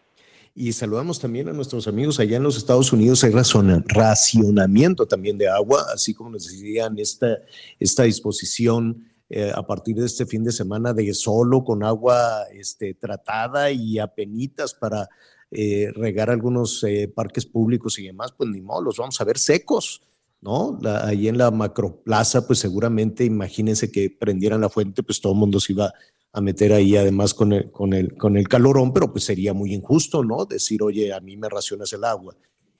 Y 0.55 0.71
saludamos 0.73 1.19
también 1.19 1.49
a 1.49 1.53
nuestros 1.53 1.87
amigos 1.87 2.19
allá 2.19 2.37
en 2.37 2.43
los 2.43 2.57
Estados 2.57 2.93
Unidos. 2.93 3.23
Hay 3.23 3.31
racionamiento 3.31 5.07
también 5.07 5.37
de 5.37 5.47
agua, 5.47 5.83
así 5.91 6.13
como 6.13 6.29
nos 6.29 6.45
decían 6.45 6.97
esta, 6.99 7.39
esta 7.79 8.03
disposición 8.03 9.03
eh, 9.29 9.51
a 9.53 9.65
partir 9.65 9.95
de 9.95 10.05
este 10.05 10.27
fin 10.27 10.43
de 10.43 10.51
semana 10.51 10.93
de 10.93 11.11
solo 11.15 11.63
con 11.63 11.83
agua 11.83 12.43
este, 12.53 12.93
tratada 12.93 13.71
y 13.71 13.97
apenitas 13.97 14.75
para 14.75 15.09
eh, 15.49 15.91
regar 15.95 16.29
algunos 16.29 16.83
eh, 16.83 17.11
parques 17.13 17.47
públicos 17.47 17.97
y 17.97 18.05
demás, 18.05 18.31
pues 18.31 18.47
ni 18.49 18.61
modo, 18.61 18.83
los 18.83 18.97
vamos 18.97 19.19
a 19.19 19.23
ver 19.23 19.39
secos. 19.39 20.01
¿no? 20.39 20.77
ahí 21.05 21.29
en 21.29 21.37
la 21.37 21.51
macroplaza, 21.51 22.45
pues 22.45 22.59
seguramente, 22.59 23.23
imagínense 23.23 23.89
que 23.89 24.09
prendieran 24.09 24.59
la 24.59 24.67
fuente, 24.67 25.01
pues 25.01 25.21
todo 25.21 25.31
el 25.31 25.39
mundo 25.39 25.61
se 25.61 25.71
iba 25.71 25.93
a 26.34 26.41
meter 26.41 26.73
ahí 26.73 26.97
además 26.97 27.34
con 27.34 27.53
el, 27.53 27.71
con 27.71 27.93
el, 27.93 28.17
con 28.17 28.36
el 28.38 28.47
calorón, 28.47 28.91
pero 28.91 29.11
pues 29.11 29.23
sería 29.23 29.53
muy 29.53 29.73
injusto, 29.73 30.23
¿no? 30.23 30.45
Decir, 30.45 30.81
oye, 30.81 31.13
a 31.13 31.19
mí 31.19 31.38
me 31.38 31.47
racionas 31.47 31.93
el 31.93 32.03
agua 32.03 32.36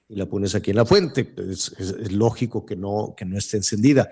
y 0.10 0.16
la 0.16 0.26
pones 0.26 0.56
aquí 0.56 0.72
en 0.72 0.78
la 0.78 0.86
fuente. 0.86 1.24
Pues 1.24 1.72
es, 1.78 2.12
lógico 2.12 2.66
que 2.66 2.76
no, 2.76 3.14
que 3.16 3.26
no 3.26 3.38
esté 3.38 3.58
encendida. 3.58 4.10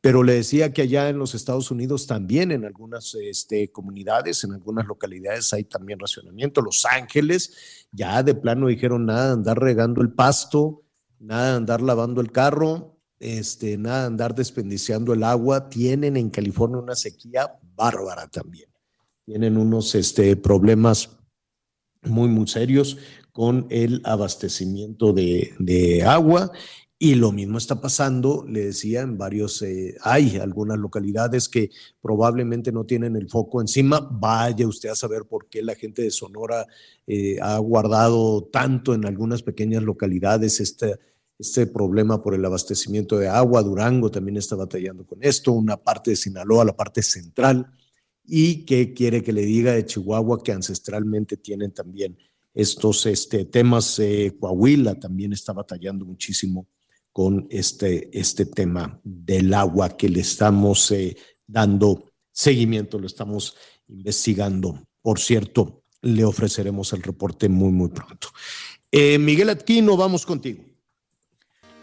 Pero 0.00 0.22
le 0.22 0.34
decía 0.34 0.72
que 0.72 0.82
allá 0.82 1.08
en 1.08 1.18
los 1.18 1.34
Estados 1.34 1.72
Unidos 1.72 2.06
también 2.06 2.52
en 2.52 2.64
algunas 2.64 3.16
este, 3.16 3.72
comunidades, 3.72 4.44
en 4.44 4.52
algunas 4.52 4.86
localidades 4.86 5.52
hay 5.52 5.64
también 5.64 5.98
racionamiento. 5.98 6.62
Los 6.62 6.84
Ángeles 6.84 7.88
ya 7.90 8.22
de 8.22 8.36
plano 8.36 8.68
dijeron 8.68 9.06
nada 9.06 9.32
andar 9.32 9.58
regando 9.58 10.02
el 10.02 10.12
pasto, 10.12 10.84
nada 11.18 11.56
andar 11.56 11.82
lavando 11.82 12.20
el 12.20 12.30
carro, 12.30 12.96
este, 13.18 13.76
nada 13.76 14.06
andar 14.06 14.36
desperdiciando 14.36 15.12
el 15.12 15.24
agua. 15.24 15.68
Tienen 15.68 16.16
en 16.16 16.30
California 16.30 16.78
una 16.78 16.94
sequía 16.94 17.58
bárbara 17.74 18.28
también 18.28 18.73
tienen 19.24 19.56
unos 19.56 19.94
este, 19.94 20.36
problemas 20.36 21.16
muy, 22.02 22.28
muy 22.28 22.46
serios 22.46 22.98
con 23.32 23.66
el 23.70 24.00
abastecimiento 24.04 25.12
de, 25.12 26.04
agua. 26.06 26.52
Y 26.96 27.16
lo 27.16 27.32
mismo 27.32 27.58
está 27.58 27.80
pasando, 27.80 28.46
le 28.48 28.66
decía, 28.66 29.00
en 29.00 29.18
varios, 29.18 29.60
eh, 29.62 29.96
hay 30.02 30.36
algunas 30.36 30.78
localidades 30.78 31.48
que 31.48 31.70
probablemente 32.00 32.70
no 32.70 32.84
tienen 32.84 33.16
el 33.16 33.28
foco 33.28 33.60
encima. 33.60 34.00
Vaya 34.00 34.66
usted 34.66 34.90
a 34.90 34.94
saber 34.94 35.24
por 35.24 35.48
qué 35.48 35.62
la 35.62 35.74
gente 35.74 36.02
de 36.02 36.10
Sonora 36.10 36.66
eh, 37.06 37.38
ha 37.42 37.58
guardado 37.58 38.44
tanto 38.44 38.94
en 38.94 39.04
algunas 39.04 39.42
pequeñas 39.42 39.82
localidades 39.82 40.60
este, 40.60 40.98
este 41.38 41.66
problema 41.66 42.22
por 42.22 42.34
el 42.34 42.44
abastecimiento 42.44 43.18
de 43.18 43.28
agua. 43.28 43.62
Durango 43.62 44.10
también 44.10 44.36
está 44.36 44.54
batallando 44.54 45.04
con 45.04 45.18
esto, 45.22 45.52
una 45.52 45.76
parte 45.76 46.12
de 46.12 46.16
Sinaloa, 46.16 46.64
la 46.64 46.76
parte 46.76 47.02
central 47.02 47.70
y 48.26 48.64
que 48.64 48.94
quiere 48.94 49.22
que 49.22 49.32
le 49.32 49.42
diga 49.42 49.72
de 49.72 49.84
Chihuahua 49.84 50.42
que 50.42 50.52
ancestralmente 50.52 51.36
tienen 51.36 51.72
también 51.72 52.16
estos 52.54 53.06
este, 53.06 53.44
temas. 53.44 53.98
Eh, 53.98 54.36
Coahuila 54.38 54.94
también 54.94 55.32
está 55.32 55.52
batallando 55.52 56.04
muchísimo 56.04 56.66
con 57.12 57.46
este, 57.50 58.10
este 58.18 58.46
tema 58.46 59.00
del 59.04 59.52
agua 59.54 59.96
que 59.96 60.08
le 60.08 60.20
estamos 60.20 60.90
eh, 60.90 61.16
dando 61.46 62.12
seguimiento, 62.32 62.98
lo 62.98 63.06
estamos 63.06 63.56
investigando. 63.88 64.86
Por 65.02 65.20
cierto, 65.20 65.84
le 66.02 66.24
ofreceremos 66.24 66.92
el 66.92 67.02
reporte 67.02 67.48
muy, 67.48 67.70
muy 67.70 67.88
pronto. 67.88 68.28
Eh, 68.90 69.18
Miguel 69.18 69.50
Atquino, 69.50 69.96
vamos 69.96 70.26
contigo. 70.26 70.64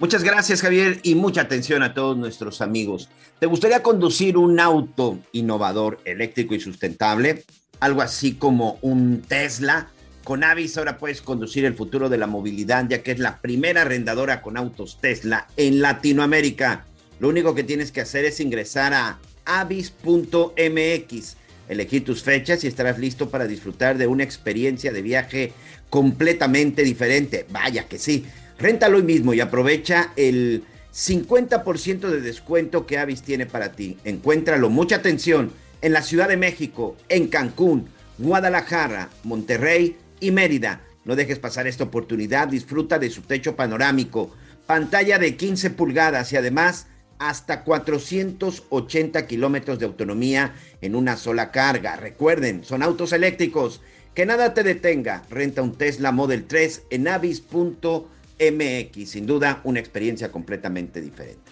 Muchas 0.02 0.24
gracias, 0.24 0.64
Javier, 0.64 1.00
y 1.04 1.14
mucha 1.14 1.42
atención 1.42 1.84
a 1.84 1.94
todos 1.94 2.18
nuestros 2.18 2.62
amigos. 2.62 3.08
¿Te 3.40 3.46
gustaría 3.46 3.84
conducir 3.84 4.36
un 4.36 4.60
auto 4.60 5.20
innovador, 5.32 6.00
eléctrico 6.06 6.56
y 6.56 6.60
sustentable? 6.60 7.44
Algo 7.80 8.02
así 8.02 8.34
como 8.34 8.80
un 8.82 9.22
Tesla. 9.22 9.90
Con 10.24 10.44
Avis 10.44 10.76
ahora 10.80 10.98
puedes 10.98 11.22
conducir 11.22 11.66
el 11.66 11.76
futuro 11.76 12.10
de 12.10 12.18
la 12.18 12.26
movilidad, 12.26 12.88
ya 12.90 13.04
que 13.04 13.12
es 13.12 13.20
la 13.20 13.42
primera 13.42 13.84
arrendadora 13.84 14.42
con 14.42 14.58
autos 14.58 14.98
Tesla 15.00 15.46
en 15.56 15.84
Latinoamérica. 15.84 16.84
Lo 17.20 17.30
único 17.30 17.54
que 17.54 17.64
tienes 17.64 17.92
que 17.92 18.02
hacer 18.02 18.26
es 18.26 18.40
ingresar 18.40 18.96
a 18.96 19.20
avis.mx, 19.46 21.38
elegir 21.70 22.04
tus 22.04 22.24
fechas 22.24 22.64
y 22.64 22.68
estarás 22.68 22.98
listo 22.98 23.30
para 23.30 23.46
disfrutar 23.46 24.00
de 24.00 24.08
una 24.08 24.24
experiencia 24.24 24.92
de 24.92 25.04
viaje 25.04 25.54
completamente 25.92 26.82
diferente. 26.82 27.46
Vaya 27.52 27.88
que 27.88 28.00
sí. 28.00 28.26
Réntalo 28.62 28.98
hoy 28.98 29.04
mismo 29.04 29.34
y 29.34 29.40
aprovecha 29.40 30.12
el 30.16 30.64
50% 30.94 32.10
de 32.10 32.22
descuento 32.22 32.86
que 32.86 33.00
Avis 33.00 33.24
tiene 33.24 33.48
para 33.48 33.72
ti. 33.72 33.98
Encuéntralo, 34.04 34.70
mucha 34.70 34.98
atención, 34.98 35.52
en 35.82 35.94
la 35.94 36.04
Ciudad 36.04 36.28
de 36.28 36.38
México, 36.38 36.96
en 37.10 37.28
Cancún, 37.28 37.90
Guadalajara, 38.20 39.10
Monterrey 39.24 39.98
y 40.20 40.30
Mérida. 40.30 40.82
No 41.06 41.16
dejes 41.16 41.40
pasar 41.40 41.66
esta 41.66 41.86
oportunidad, 41.86 42.50
disfruta 42.50 43.00
de 43.00 43.10
su 43.10 43.24
techo 43.24 43.56
panorámico, 43.56 44.30
pantalla 44.68 45.18
de 45.18 45.36
15 45.36 45.72
pulgadas 45.72 46.32
y 46.32 46.38
además 46.38 46.86
hasta 47.18 47.64
480 47.64 49.26
kilómetros 49.26 49.80
de 49.80 49.86
autonomía 49.86 50.54
en 50.82 50.94
una 50.94 51.18
sola 51.18 51.50
carga. 51.50 51.96
Recuerden, 51.96 52.64
son 52.64 52.84
autos 52.84 53.12
eléctricos. 53.12 53.82
Que 54.14 54.28
nada 54.28 54.54
te 54.54 54.62
detenga. 54.62 55.24
Renta 55.32 55.64
un 55.64 55.76
Tesla 55.76 56.12
Model 56.12 56.46
3 56.46 56.84
en 56.92 57.08
avis.com 57.08 58.06
MX. 58.42 59.10
Sin 59.10 59.28
duda, 59.28 59.62
una 59.64 59.80
experiencia 59.80 60.32
completamente 60.32 61.00
diferente. 61.00 61.52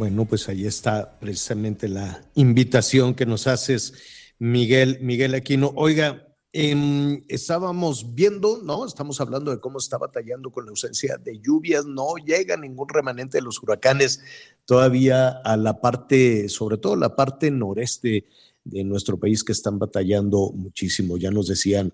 Bueno, 0.00 0.24
pues 0.24 0.48
ahí 0.48 0.66
está 0.66 1.18
precisamente 1.20 1.86
la 1.86 2.24
invitación 2.34 3.14
que 3.14 3.26
nos 3.26 3.46
haces, 3.46 3.92
Miguel, 4.38 4.96
Miguel 5.02 5.34
Aquino. 5.34 5.72
Oiga, 5.76 6.26
em, 6.54 7.22
estábamos 7.28 8.14
viendo, 8.14 8.62
¿no? 8.62 8.86
Estamos 8.86 9.20
hablando 9.20 9.50
de 9.50 9.60
cómo 9.60 9.78
está 9.78 9.98
batallando 9.98 10.50
con 10.50 10.64
la 10.64 10.70
ausencia 10.70 11.18
de 11.18 11.38
lluvias, 11.38 11.84
no 11.84 12.14
llega 12.16 12.56
ningún 12.56 12.88
remanente 12.88 13.36
de 13.36 13.42
los 13.42 13.62
huracanes 13.62 14.22
todavía 14.64 15.28
a 15.44 15.58
la 15.58 15.82
parte, 15.82 16.48
sobre 16.48 16.78
todo 16.78 16.96
la 16.96 17.14
parte 17.14 17.50
noreste 17.50 18.24
de 18.64 18.84
nuestro 18.84 19.18
país 19.18 19.44
que 19.44 19.52
están 19.52 19.78
batallando 19.78 20.50
muchísimo. 20.54 21.18
Ya 21.18 21.30
nos 21.30 21.46
decían 21.46 21.92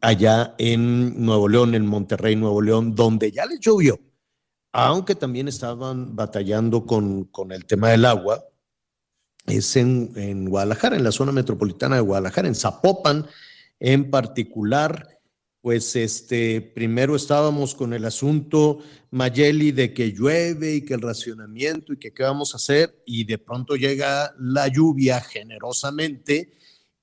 allá 0.00 0.54
en 0.58 1.24
Nuevo 1.24 1.48
León, 1.48 1.74
en 1.74 1.86
Monterrey, 1.86 2.36
Nuevo 2.36 2.62
León, 2.62 2.94
donde 2.94 3.30
ya 3.30 3.46
les 3.46 3.60
llovió, 3.60 3.98
aunque 4.72 5.14
también 5.14 5.48
estaban 5.48 6.14
batallando 6.14 6.86
con, 6.86 7.24
con 7.24 7.52
el 7.52 7.64
tema 7.64 7.90
del 7.90 8.04
agua, 8.04 8.44
es 9.46 9.76
en, 9.76 10.12
en 10.16 10.48
Guadalajara, 10.48 10.96
en 10.96 11.04
la 11.04 11.12
zona 11.12 11.32
metropolitana 11.32 11.96
de 11.96 12.02
Guadalajara, 12.02 12.48
en 12.48 12.54
Zapopan 12.54 13.26
en 13.80 14.10
particular. 14.10 15.20
Pues 15.60 15.96
este, 15.96 16.60
primero 16.60 17.16
estábamos 17.16 17.74
con 17.74 17.92
el 17.92 18.04
asunto 18.04 18.78
Mayeli 19.10 19.72
de 19.72 19.92
que 19.92 20.12
llueve 20.12 20.76
y 20.76 20.84
que 20.84 20.94
el 20.94 21.00
racionamiento 21.00 21.92
y 21.92 21.98
que 21.98 22.12
qué 22.12 22.22
vamos 22.22 22.54
a 22.54 22.58
hacer 22.58 23.02
y 23.04 23.24
de 23.24 23.38
pronto 23.38 23.74
llega 23.74 24.34
la 24.38 24.68
lluvia 24.68 25.20
generosamente 25.20 26.57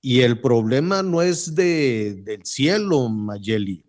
y 0.05 0.21
el 0.21 0.39
problema 0.39 1.01
no 1.01 1.23
es 1.23 1.55
de, 1.55 2.21
del 2.23 2.45
cielo, 2.45 3.09
Mayeli. 3.09 3.83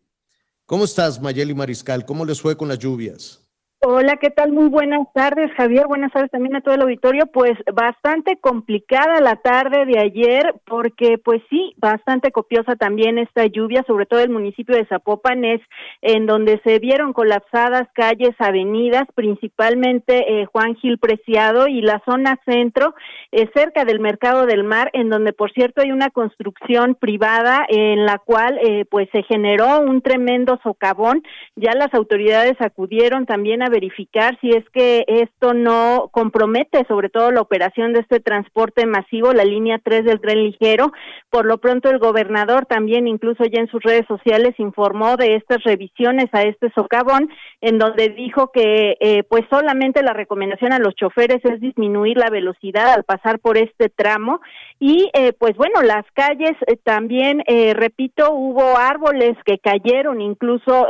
¿Cómo 0.64 0.84
estás, 0.84 1.20
Mayeli 1.20 1.52
Mariscal? 1.52 2.06
¿Cómo 2.06 2.24
les 2.24 2.40
fue 2.40 2.56
con 2.56 2.68
las 2.68 2.78
lluvias? 2.78 3.45
Hola, 3.88 4.16
¿qué 4.16 4.30
tal? 4.30 4.50
Muy 4.50 4.68
buenas 4.68 5.06
tardes, 5.14 5.48
Javier. 5.56 5.86
Buenas 5.86 6.10
tardes 6.10 6.32
también 6.32 6.56
a 6.56 6.60
todo 6.60 6.74
el 6.74 6.82
auditorio. 6.82 7.26
Pues 7.26 7.52
bastante 7.72 8.36
complicada 8.36 9.20
la 9.20 9.36
tarde 9.36 9.86
de 9.86 10.00
ayer, 10.00 10.56
porque 10.66 11.18
pues 11.18 11.40
sí, 11.48 11.72
bastante 11.76 12.32
copiosa 12.32 12.74
también 12.74 13.16
esta 13.16 13.46
lluvia, 13.46 13.84
sobre 13.86 14.06
todo 14.06 14.18
el 14.18 14.30
municipio 14.30 14.74
de 14.74 14.86
Zapopan, 14.86 15.44
es 15.44 15.60
en 16.02 16.26
donde 16.26 16.60
se 16.64 16.80
vieron 16.80 17.12
colapsadas 17.12 17.86
calles, 17.94 18.34
avenidas, 18.40 19.04
principalmente 19.14 20.40
eh, 20.40 20.46
Juan 20.46 20.74
Gil 20.74 20.98
Preciado 20.98 21.68
y 21.68 21.80
la 21.80 22.02
zona 22.04 22.40
centro, 22.44 22.92
eh, 23.30 23.48
cerca 23.54 23.84
del 23.84 24.00
Mercado 24.00 24.46
del 24.46 24.64
Mar, 24.64 24.90
en 24.94 25.10
donde 25.10 25.32
por 25.32 25.52
cierto 25.52 25.82
hay 25.82 25.92
una 25.92 26.10
construcción 26.10 26.96
privada 26.96 27.64
en 27.68 28.04
la 28.04 28.18
cual 28.18 28.58
eh, 28.66 28.84
pues 28.90 29.08
se 29.12 29.22
generó 29.22 29.78
un 29.78 30.02
tremendo 30.02 30.58
socavón. 30.64 31.22
Ya 31.54 31.70
las 31.76 31.94
autoridades 31.94 32.60
acudieron 32.60 33.26
también 33.26 33.62
a 33.62 33.75
verificar 33.76 34.38
si 34.40 34.50
es 34.50 34.64
que 34.70 35.04
esto 35.06 35.52
no 35.52 36.08
compromete 36.12 36.86
sobre 36.88 37.10
todo 37.10 37.30
la 37.30 37.42
operación 37.42 37.92
de 37.92 38.00
este 38.00 38.20
transporte 38.20 38.86
masivo, 38.86 39.34
la 39.34 39.44
línea 39.44 39.78
3 39.84 40.06
del 40.06 40.20
tren 40.20 40.42
ligero. 40.42 40.92
Por 41.28 41.44
lo 41.44 41.58
pronto 41.58 41.90
el 41.90 41.98
gobernador 41.98 42.64
también 42.64 43.06
incluso 43.06 43.44
ya 43.44 43.60
en 43.60 43.68
sus 43.68 43.82
redes 43.82 44.06
sociales 44.08 44.54
informó 44.58 45.16
de 45.16 45.36
estas 45.36 45.62
revisiones 45.62 46.26
a 46.32 46.42
este 46.42 46.70
socavón 46.74 47.28
en 47.60 47.78
donde 47.78 48.08
dijo 48.08 48.50
que 48.50 48.96
eh, 49.00 49.22
pues 49.24 49.42
solamente 49.50 50.02
la 50.02 50.14
recomendación 50.14 50.72
a 50.72 50.78
los 50.78 50.94
choferes 50.94 51.44
es 51.44 51.60
disminuir 51.60 52.16
la 52.16 52.30
velocidad 52.30 52.94
al 52.94 53.04
pasar 53.04 53.38
por 53.40 53.58
este 53.58 53.90
tramo 53.90 54.40
y 54.78 55.10
eh, 55.12 55.32
pues 55.32 55.54
bueno, 55.56 55.82
las 55.82 56.04
calles 56.14 56.52
eh, 56.66 56.76
también, 56.82 57.42
repito, 57.74 58.32
hubo 58.32 58.76
árboles 58.76 59.36
que 59.44 59.58
cayeron 59.58 60.20
incluso 60.20 60.86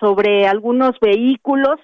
sobre 0.00 0.46
algunos 0.46 0.92
vehículos 1.00 1.78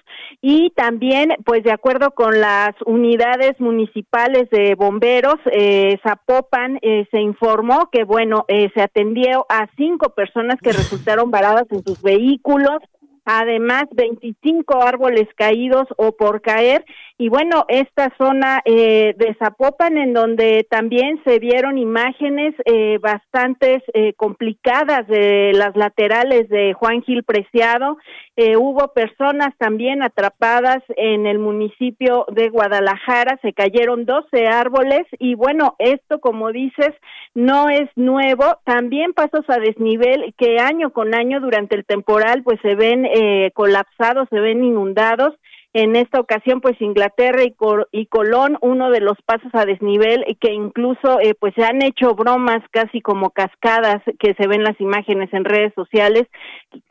y 0.47 0.69
también, 0.75 1.33
pues 1.43 1.63
de 1.63 1.71
acuerdo 1.71 2.11
con 2.11 2.39
las 2.39 2.75
unidades 2.85 3.59
municipales 3.59 4.47
de 4.51 4.75
bomberos, 4.75 5.37
eh, 5.51 5.97
Zapopan 6.03 6.77
eh, 6.83 7.07
se 7.09 7.19
informó 7.19 7.89
que, 7.91 8.03
bueno, 8.03 8.45
eh, 8.47 8.69
se 8.75 8.83
atendió 8.83 9.47
a 9.49 9.67
cinco 9.75 10.13
personas 10.13 10.57
que 10.61 10.71
resultaron 10.71 11.31
varadas 11.31 11.65
en 11.71 11.83
sus 11.83 11.99
vehículos, 12.03 12.77
además 13.25 13.85
25 13.95 14.83
árboles 14.83 15.27
caídos 15.35 15.87
o 15.97 16.11
por 16.11 16.43
caer 16.43 16.85
y 17.17 17.29
bueno, 17.29 17.63
esta 17.69 18.13
zona 18.17 18.61
eh, 18.65 19.15
de 19.17 19.33
Zapopan, 19.35 19.97
en 19.97 20.13
donde 20.13 20.67
también 20.69 21.21
se 21.23 21.39
vieron 21.39 21.77
imágenes 21.77 22.53
eh, 22.65 22.97
bastante 23.01 23.81
eh, 23.93 24.11
complicadas 24.17 25.07
de 25.07 25.53
las 25.53 25.77
laterales 25.77 26.49
de 26.49 26.73
Juan 26.73 27.03
Gil 27.03 27.23
Preciado, 27.23 27.97
eh, 28.35 28.57
hubo 28.57 28.91
personas 28.91 29.55
también 29.57 30.03
atrapadas 30.03 30.83
en 30.97 31.25
el 31.25 31.39
municipio 31.39 32.25
de 32.33 32.49
Guadalajara, 32.49 33.39
se 33.41 33.53
cayeron 33.53 34.05
12 34.05 34.47
árboles 34.47 35.03
y 35.17 35.35
bueno, 35.35 35.75
esto 35.79 36.19
como 36.19 36.51
dices 36.51 36.91
no 37.33 37.69
es 37.69 37.89
nuevo, 37.95 38.59
también 38.65 39.13
pasos 39.13 39.45
a 39.47 39.57
desnivel 39.57 40.33
que 40.37 40.59
año 40.59 40.91
con 40.91 41.15
año 41.15 41.39
durante 41.39 41.75
el 41.77 41.85
temporal 41.85 42.43
pues 42.43 42.59
se 42.61 42.75
ven 42.75 43.07
colapsados, 43.53 44.27
se 44.29 44.39
ven 44.39 44.63
inundados 44.63 45.33
en 45.75 45.97
esta 45.97 46.21
ocasión, 46.21 46.61
pues 46.61 46.79
Inglaterra 46.79 47.43
y, 47.43 48.05
Colón, 48.05 48.57
uno 48.61 48.91
de 48.91 49.01
los 49.01 49.17
pasos 49.25 49.51
a 49.51 49.65
desnivel 49.65 50.23
que 50.39 50.53
incluso 50.53 51.19
eh, 51.19 51.35
pues 51.37 51.53
se 51.53 51.65
han 51.65 51.81
hecho 51.81 52.15
bromas 52.15 52.63
casi 52.71 53.01
como 53.01 53.31
cascadas 53.31 54.01
que 54.17 54.33
se 54.35 54.47
ven 54.47 54.63
las 54.63 54.79
imágenes 54.79 55.33
en 55.33 55.43
redes 55.43 55.73
sociales. 55.75 56.29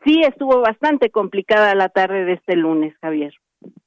Sí 0.05 0.21
estuvo 0.21 0.61
bastante 0.61 1.09
complicada 1.09 1.73
la 1.73 1.89
tarde 1.89 2.25
de 2.25 2.33
este 2.33 2.55
lunes, 2.55 2.93
Javier. 3.01 3.33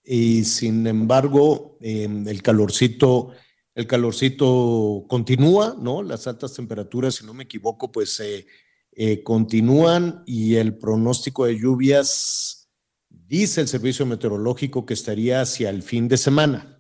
Y 0.03 0.43
sin 0.43 0.85
embargo, 0.89 1.79
em, 1.81 2.27
el 2.27 2.43
calorcito, 2.43 3.31
el 3.77 3.87
calorcito 3.87 5.05
continúa, 5.07 5.77
¿no? 5.81 6.03
Las 6.03 6.27
altas 6.27 6.55
temperaturas, 6.55 7.15
si 7.15 7.25
no 7.25 7.35
me 7.35 7.45
equivoco, 7.45 7.93
pues 7.93 8.19
eh, 8.19 9.23
continúan 9.23 10.25
y 10.27 10.57
el 10.57 10.77
pronóstico 10.77 11.45
de 11.45 11.57
lluvias 11.57 12.58
Dice 13.29 13.61
el 13.61 13.69
servicio 13.69 14.07
meteorológico 14.07 14.87
que 14.87 14.95
estaría 14.95 15.43
hacia 15.43 15.69
el 15.69 15.83
fin 15.83 16.09
de 16.09 16.17
semana. 16.17 16.78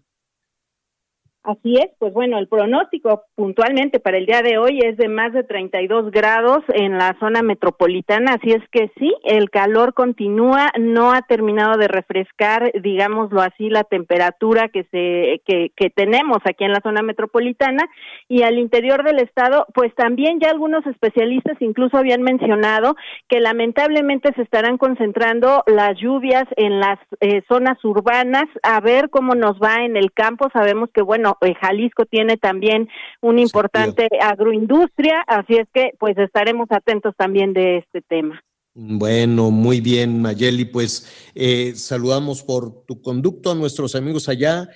Así 1.48 1.76
es, 1.76 1.88
pues 1.98 2.12
bueno, 2.12 2.36
el 2.36 2.46
pronóstico 2.46 3.22
puntualmente 3.34 4.00
para 4.00 4.18
el 4.18 4.26
día 4.26 4.42
de 4.42 4.58
hoy 4.58 4.80
es 4.84 4.98
de 4.98 5.08
más 5.08 5.32
de 5.32 5.44
32 5.44 6.10
grados 6.10 6.58
en 6.74 6.98
la 6.98 7.16
zona 7.20 7.40
metropolitana, 7.40 8.34
así 8.34 8.50
es 8.50 8.62
que 8.70 8.90
sí, 8.98 9.14
el 9.24 9.48
calor 9.48 9.94
continúa, 9.94 10.66
no 10.78 11.10
ha 11.10 11.22
terminado 11.22 11.78
de 11.78 11.88
refrescar, 11.88 12.70
digámoslo 12.82 13.40
así, 13.40 13.70
la 13.70 13.84
temperatura 13.84 14.68
que 14.68 14.84
se 14.90 15.40
que, 15.46 15.72
que 15.74 15.88
tenemos 15.88 16.36
aquí 16.44 16.64
en 16.64 16.72
la 16.72 16.82
zona 16.82 17.00
metropolitana 17.00 17.82
y 18.28 18.42
al 18.42 18.58
interior 18.58 19.02
del 19.02 19.18
estado, 19.18 19.64
pues 19.72 19.94
también 19.94 20.40
ya 20.40 20.50
algunos 20.50 20.84
especialistas 20.84 21.56
incluso 21.60 21.96
habían 21.96 22.20
mencionado 22.20 22.94
que 23.26 23.40
lamentablemente 23.40 24.34
se 24.34 24.42
estarán 24.42 24.76
concentrando 24.76 25.64
las 25.66 25.98
lluvias 25.98 26.44
en 26.58 26.78
las 26.78 26.98
eh, 27.20 27.40
zonas 27.48 27.82
urbanas, 27.86 28.44
a 28.62 28.80
ver 28.80 29.08
cómo 29.08 29.34
nos 29.34 29.58
va 29.58 29.86
en 29.86 29.96
el 29.96 30.12
campo, 30.12 30.50
sabemos 30.52 30.90
que 30.92 31.00
bueno, 31.00 31.37
eh, 31.42 31.54
Jalisco 31.60 32.04
tiene 32.06 32.36
también 32.36 32.88
una 33.20 33.40
importante 33.40 34.08
agroindustria, 34.20 35.22
así 35.26 35.56
es 35.56 35.68
que 35.72 35.92
pues 35.98 36.16
estaremos 36.18 36.66
atentos 36.70 37.14
también 37.16 37.52
de 37.52 37.78
este 37.78 38.02
tema. 38.02 38.42
Bueno, 38.74 39.50
muy 39.50 39.80
bien, 39.80 40.22
Mayeli, 40.22 40.64
pues 40.64 41.30
eh, 41.34 41.72
saludamos 41.74 42.44
por 42.44 42.84
tu 42.84 43.02
conducto 43.02 43.50
a 43.50 43.54
nuestros 43.54 43.96
amigos 43.96 44.28
allá 44.28 44.68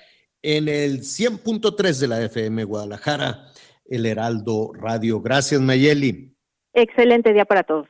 en 0.42 0.68
el 0.68 1.02
100.3 1.02 2.00
de 2.00 2.08
la 2.08 2.20
FM 2.22 2.64
Guadalajara, 2.64 3.46
el 3.84 4.06
Heraldo 4.06 4.72
Radio. 4.74 5.20
Gracias, 5.20 5.60
Mayeli. 5.60 6.34
Excelente 6.74 7.32
día 7.32 7.44
para 7.44 7.62
todos. 7.62 7.86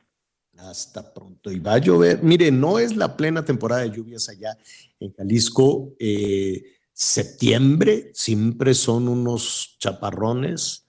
Hasta 0.57 1.13
pronto. 1.13 1.51
Y 1.51 1.59
va 1.59 1.73
a 1.73 1.77
llover. 1.79 2.21
Mire, 2.21 2.51
no 2.51 2.77
es 2.77 2.95
la 2.95 3.17
plena 3.17 3.43
temporada 3.43 3.81
de 3.81 3.89
lluvias 3.91 4.29
allá 4.29 4.55
en 4.99 5.13
Jalisco. 5.13 5.95
Eh, 5.99 6.63
Septiembre 7.03 8.11
siempre 8.13 8.73
son 8.73 9.09
unos 9.09 9.75
chaparrones, 9.77 10.87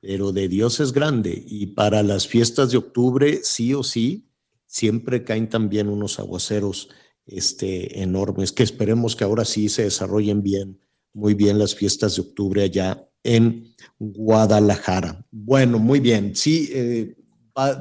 pero 0.00 0.32
de 0.32 0.48
Dios 0.48 0.80
es 0.80 0.92
grande. 0.92 1.40
Y 1.46 1.68
para 1.68 2.02
las 2.02 2.26
fiestas 2.26 2.72
de 2.72 2.78
octubre, 2.78 3.40
sí 3.44 3.72
o 3.72 3.84
sí, 3.84 4.28
siempre 4.66 5.22
caen 5.22 5.48
también 5.48 5.88
unos 5.88 6.18
aguaceros 6.18 6.88
este, 7.26 8.02
enormes, 8.02 8.50
que 8.50 8.64
esperemos 8.64 9.14
que 9.14 9.22
ahora 9.22 9.44
sí 9.44 9.68
se 9.68 9.84
desarrollen 9.84 10.42
bien, 10.42 10.80
muy 11.12 11.34
bien 11.34 11.60
las 11.60 11.76
fiestas 11.76 12.16
de 12.16 12.22
octubre 12.22 12.64
allá 12.64 13.08
en 13.22 13.72
Guadalajara. 14.00 15.24
Bueno, 15.30 15.78
muy 15.78 16.00
bien. 16.00 16.34
Sí, 16.34 16.70
eh, 16.72 17.16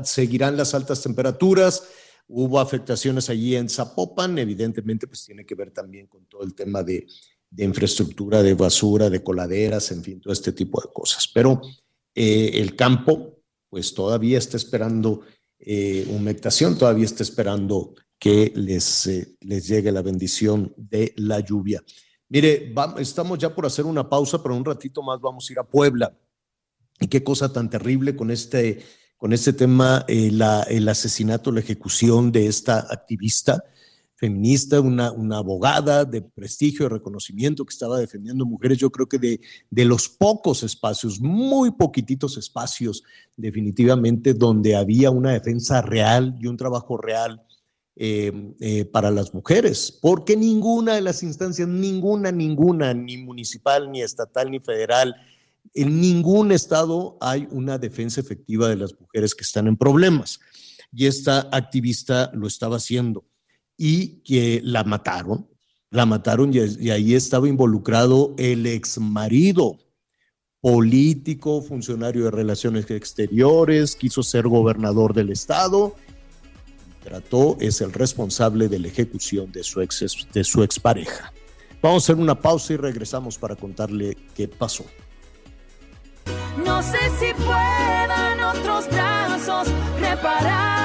seguirán 0.03 0.55
las 0.55 0.75
altas 0.75 1.01
temperaturas. 1.01 1.83
Hubo 2.27 2.59
afectaciones 2.59 3.27
allí 3.31 3.55
en 3.55 3.69
Zapopan, 3.69 4.37
evidentemente, 4.37 5.07
pues 5.07 5.25
tiene 5.25 5.47
que 5.47 5.55
ver 5.55 5.71
también 5.71 6.05
con 6.05 6.25
todo 6.25 6.43
el 6.43 6.53
tema 6.53 6.83
de 6.83 7.07
de 7.55 7.63
infraestructura 7.63 8.43
de 8.43 8.53
basura, 8.53 9.09
de 9.09 9.23
coladeras, 9.23 9.91
en 9.91 10.03
fin, 10.03 10.19
todo 10.19 10.33
este 10.33 10.51
tipo 10.51 10.81
de 10.81 10.89
cosas. 10.93 11.29
Pero 11.33 11.61
eh, 12.13 12.51
el 12.55 12.75
campo, 12.75 13.39
pues 13.69 13.93
todavía 13.93 14.37
está 14.37 14.57
esperando 14.57 15.21
eh, 15.59 16.05
humectación, 16.09 16.77
todavía 16.77 17.05
está 17.05 17.23
esperando 17.23 17.95
que 18.19 18.51
les, 18.55 19.07
eh, 19.07 19.37
les 19.39 19.67
llegue 19.67 19.91
la 19.91 20.01
bendición 20.01 20.73
de 20.75 21.13
la 21.15 21.39
lluvia. 21.39 21.81
Mire, 22.27 22.73
estamos 22.97 23.39
ya 23.39 23.55
por 23.55 23.65
hacer 23.65 23.85
una 23.85 24.09
pausa, 24.09 24.43
pero 24.43 24.55
un 24.55 24.65
ratito 24.65 25.01
más 25.01 25.21
vamos 25.21 25.49
a 25.49 25.53
ir 25.53 25.59
a 25.59 25.67
Puebla. 25.67 26.13
Y 26.99 27.07
qué 27.07 27.23
cosa 27.23 27.53
tan 27.53 27.69
terrible 27.69 28.15
con 28.15 28.31
este, 28.31 28.83
con 29.15 29.31
este 29.31 29.53
tema, 29.53 30.05
la, 30.07 30.63
el 30.63 30.89
asesinato, 30.89 31.51
la 31.51 31.59
ejecución 31.59 32.31
de 32.31 32.47
esta 32.47 32.79
activista 32.79 33.63
feminista, 34.15 34.79
una, 34.79 35.11
una 35.11 35.37
abogada 35.37 36.05
de 36.05 36.21
prestigio, 36.21 36.85
y 36.85 36.89
reconocimiento 36.89 37.65
que 37.65 37.73
estaba 37.73 37.99
defendiendo 37.99 38.45
mujeres, 38.45 38.77
yo 38.77 38.89
creo 38.89 39.07
que 39.07 39.19
de, 39.19 39.41
de 39.69 39.85
los 39.85 40.07
pocos 40.07 40.63
espacios, 40.63 41.19
muy 41.19 41.71
poquititos 41.71 42.37
espacios 42.37 43.03
definitivamente, 43.35 44.33
donde 44.33 44.75
había 44.75 45.11
una 45.11 45.31
defensa 45.31 45.81
real 45.81 46.35
y 46.39 46.47
un 46.47 46.55
trabajo 46.55 46.97
real 46.97 47.43
eh, 47.97 48.53
eh, 48.59 48.83
para 48.85 49.09
las 49.09 49.33
mujeres, 49.33 49.97
porque 50.01 50.35
ninguna 50.35 50.95
de 50.95 51.01
las 51.01 51.23
instancias, 51.23 51.67
ninguna, 51.67 52.29
ninguna, 52.31 52.93
ni 52.93 53.17
municipal, 53.17 53.89
ni 53.89 54.01
estatal, 54.01 54.51
ni 54.51 54.59
federal, 54.59 55.15
En 55.73 55.99
ningún 55.99 56.51
estado 56.51 57.17
hay 57.19 57.47
una 57.51 57.77
defensa 57.77 58.21
efectiva 58.21 58.69
de 58.69 58.77
las 58.77 58.99
mujeres 58.99 59.33
que 59.33 59.43
están 59.43 59.67
en 59.67 59.75
problemas. 59.75 60.39
Y 60.93 61.05
esta 61.07 61.49
activista 61.51 62.31
lo 62.33 62.47
estaba 62.47 62.77
haciendo. 62.77 63.25
Y 63.77 64.21
que 64.23 64.61
la 64.63 64.83
mataron, 64.83 65.47
la 65.89 66.05
mataron 66.05 66.53
y, 66.53 66.89
ahí 66.89 67.13
estaba 67.15 67.47
involucrado 67.47 68.33
el 68.37 68.65
ex 68.65 68.97
marido 68.99 69.77
político, 70.61 71.61
funcionario 71.61 72.25
de 72.25 72.31
relaciones 72.31 72.89
exteriores, 72.89 73.95
quiso 73.95 74.23
ser 74.23 74.47
gobernador 74.47 75.13
del 75.13 75.29
estado. 75.29 75.95
Trató, 77.03 77.55
es 77.59 77.81
el 77.81 77.93
responsable 77.93 78.67
de 78.67 78.79
la 78.79 78.87
ejecución 78.87 79.51
de 79.51 79.63
su, 79.63 79.81
ex, 79.81 80.27
de 80.33 80.43
su 80.43 80.63
expareja. 80.63 81.31
Vamos 81.81 82.03
a 82.03 82.13
hacer 82.13 82.15
una 82.15 82.33
pausa 82.33 82.73
y 82.73 82.77
regresamos 82.77 83.37
para 83.37 83.55
contarle 83.55 84.17
qué 84.33 84.47
pasó. 84.47 84.85
No 86.65 86.81
sé 86.81 86.97
si 87.19 87.31
puedan 87.43 88.39
otros 88.39 88.87
brazos 88.87 89.67
repararlo. 89.99 90.84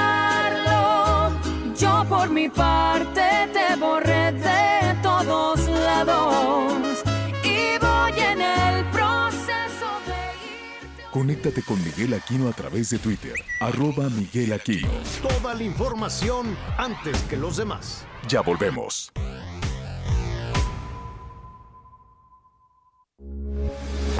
Por 2.21 2.29
mi 2.29 2.47
parte 2.49 3.49
te 3.51 3.75
borré 3.77 4.31
de 4.33 4.95
todos 5.01 5.67
lados 5.67 7.03
y 7.43 7.79
voy 7.79 8.19
en 8.19 8.41
el 8.41 8.85
proceso 8.91 9.89
de 10.05 10.85
irte. 10.85 11.03
Conéctate 11.09 11.63
con 11.63 11.83
Miguel 11.83 12.13
Aquino 12.13 12.47
a 12.47 12.53
través 12.53 12.91
de 12.91 12.99
Twitter, 12.99 13.33
arroba 13.59 14.07
Miguel 14.09 14.53
Aquino. 14.53 14.87
Toda 15.27 15.55
la 15.55 15.63
información 15.63 16.55
antes 16.77 17.19
que 17.23 17.37
los 17.37 17.57
demás. 17.57 18.05
Ya 18.27 18.41
volvemos. 18.41 19.11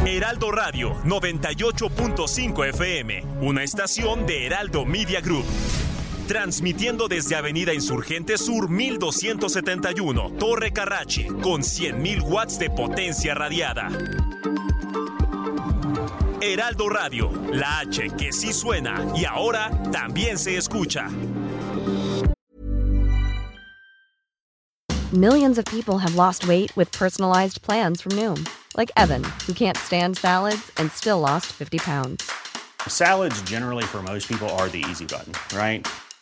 Heraldo 0.07 0.51
Radio 0.51 0.95
98.5 1.03 2.67
FM, 2.69 3.23
una 3.41 3.61
estación 3.61 4.25
de 4.25 4.47
Heraldo 4.47 4.85
Media 4.85 5.21
Group. 5.21 5.45
Transmitiendo 6.31 7.09
desde 7.09 7.35
Avenida 7.35 7.73
Insurgente 7.73 8.37
Sur 8.37 8.69
1271, 8.69 10.31
Torre 10.39 10.71
Carrachi, 10.71 11.27
con 11.27 11.59
100.000 11.59 12.21
watts 12.21 12.57
de 12.57 12.69
potencia 12.69 13.33
radiada. 13.35 13.89
Heraldo 16.39 16.87
Radio, 16.87 17.33
la 17.51 17.79
H 17.79 18.11
que 18.17 18.31
sí 18.31 18.53
suena 18.53 19.05
y 19.13 19.25
ahora 19.25 19.71
también 19.91 20.37
se 20.37 20.55
escucha. 20.55 21.09
Millions 25.11 25.57
of 25.57 25.65
people 25.65 25.97
have 25.97 26.15
lost 26.15 26.47
weight 26.47 26.73
with 26.77 26.89
personalized 26.93 27.61
plans 27.61 27.99
from 27.99 28.13
Noom, 28.13 28.47
like 28.77 28.89
Evan, 28.95 29.25
who 29.45 29.53
can't 29.53 29.75
stand 29.75 30.17
salads 30.17 30.71
and 30.77 30.89
still 30.93 31.19
lost 31.19 31.47
50 31.47 31.79
pounds. 31.79 32.31
Salads, 32.87 33.41
generally, 33.41 33.83
for 33.83 34.01
most 34.01 34.29
people, 34.29 34.47
are 34.51 34.69
the 34.69 34.81
easy 34.89 35.05
button, 35.05 35.33
right? 35.53 35.85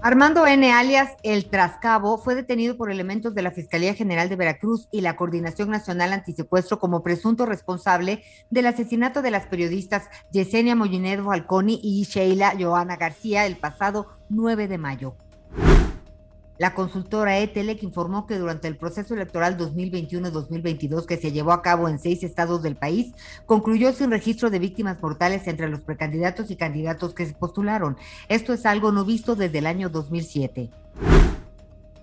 Armando 0.00 0.46
N. 0.46 0.70
alias 0.72 1.16
El 1.24 1.46
Trascabo 1.46 2.18
fue 2.18 2.36
detenido 2.36 2.76
por 2.76 2.88
elementos 2.88 3.34
de 3.34 3.42
la 3.42 3.50
Fiscalía 3.50 3.94
General 3.94 4.28
de 4.28 4.36
Veracruz 4.36 4.86
y 4.92 5.00
la 5.00 5.16
Coordinación 5.16 5.70
Nacional 5.70 6.12
Antisecuestro 6.12 6.78
como 6.78 7.02
presunto 7.02 7.46
responsable 7.46 8.22
del 8.48 8.66
asesinato 8.66 9.22
de 9.22 9.32
las 9.32 9.46
periodistas 9.46 10.04
Yesenia 10.30 10.76
Mollinedo 10.76 11.24
Falconi 11.24 11.80
y 11.82 12.04
Sheila 12.04 12.54
Joana 12.56 12.96
García 12.96 13.44
el 13.44 13.56
pasado 13.56 14.06
9 14.28 14.68
de 14.68 14.78
mayo. 14.78 15.16
La 16.58 16.74
consultora 16.74 17.38
ETELEC 17.38 17.84
informó 17.84 18.26
que 18.26 18.36
durante 18.36 18.66
el 18.66 18.76
proceso 18.76 19.14
electoral 19.14 19.56
2021-2022 19.56 21.06
que 21.06 21.16
se 21.16 21.30
llevó 21.30 21.52
a 21.52 21.62
cabo 21.62 21.88
en 21.88 22.00
seis 22.00 22.24
estados 22.24 22.64
del 22.64 22.74
país, 22.74 23.14
concluyó 23.46 23.92
sin 23.92 24.10
registro 24.10 24.50
de 24.50 24.58
víctimas 24.58 25.00
mortales 25.00 25.46
entre 25.46 25.68
los 25.68 25.80
precandidatos 25.80 26.50
y 26.50 26.56
candidatos 26.56 27.14
que 27.14 27.26
se 27.26 27.34
postularon. 27.34 27.96
Esto 28.28 28.52
es 28.52 28.66
algo 28.66 28.90
no 28.90 29.04
visto 29.04 29.36
desde 29.36 29.58
el 29.58 29.66
año 29.66 29.88
2007. 29.88 30.68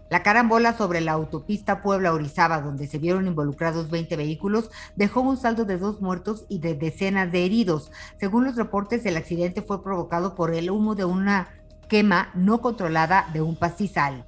La 0.10 0.24
carambola 0.24 0.78
sobre 0.78 1.02
la 1.02 1.12
autopista 1.12 1.82
Puebla-Orizaba, 1.82 2.62
donde 2.62 2.88
se 2.88 2.98
vieron 2.98 3.28
involucrados 3.28 3.90
20 3.90 4.16
vehículos, 4.16 4.72
dejó 4.96 5.20
un 5.20 5.36
saldo 5.36 5.66
de 5.66 5.78
dos 5.78 6.00
muertos 6.00 6.46
y 6.48 6.60
de 6.60 6.76
decenas 6.76 7.30
de 7.30 7.44
heridos. 7.44 7.92
Según 8.18 8.46
los 8.46 8.56
reportes, 8.56 9.06
el 9.06 9.18
accidente 9.18 9.62
fue 9.62 9.84
provocado 9.84 10.34
por 10.34 10.54
el 10.54 10.70
humo 10.70 10.96
de 10.96 11.04
una 11.04 11.50
quema 11.90 12.30
no 12.36 12.62
controlada 12.62 13.30
de 13.34 13.42
un 13.42 13.58
pastizal. 13.58 14.26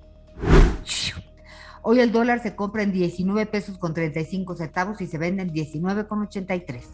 Hoy 1.90 2.02
el 2.02 2.12
dólar 2.12 2.44
se 2.44 2.54
compra 2.54 2.84
en 2.84 2.92
19 2.92 3.46
pesos 3.46 3.78
con 3.78 3.94
35 3.94 4.58
centavos 4.58 5.00
y 5.00 5.08
se 5.08 5.18
vende 5.18 5.44
en 5.44 5.54
19 5.54 6.06
con 6.06 6.22
83. 6.22 6.86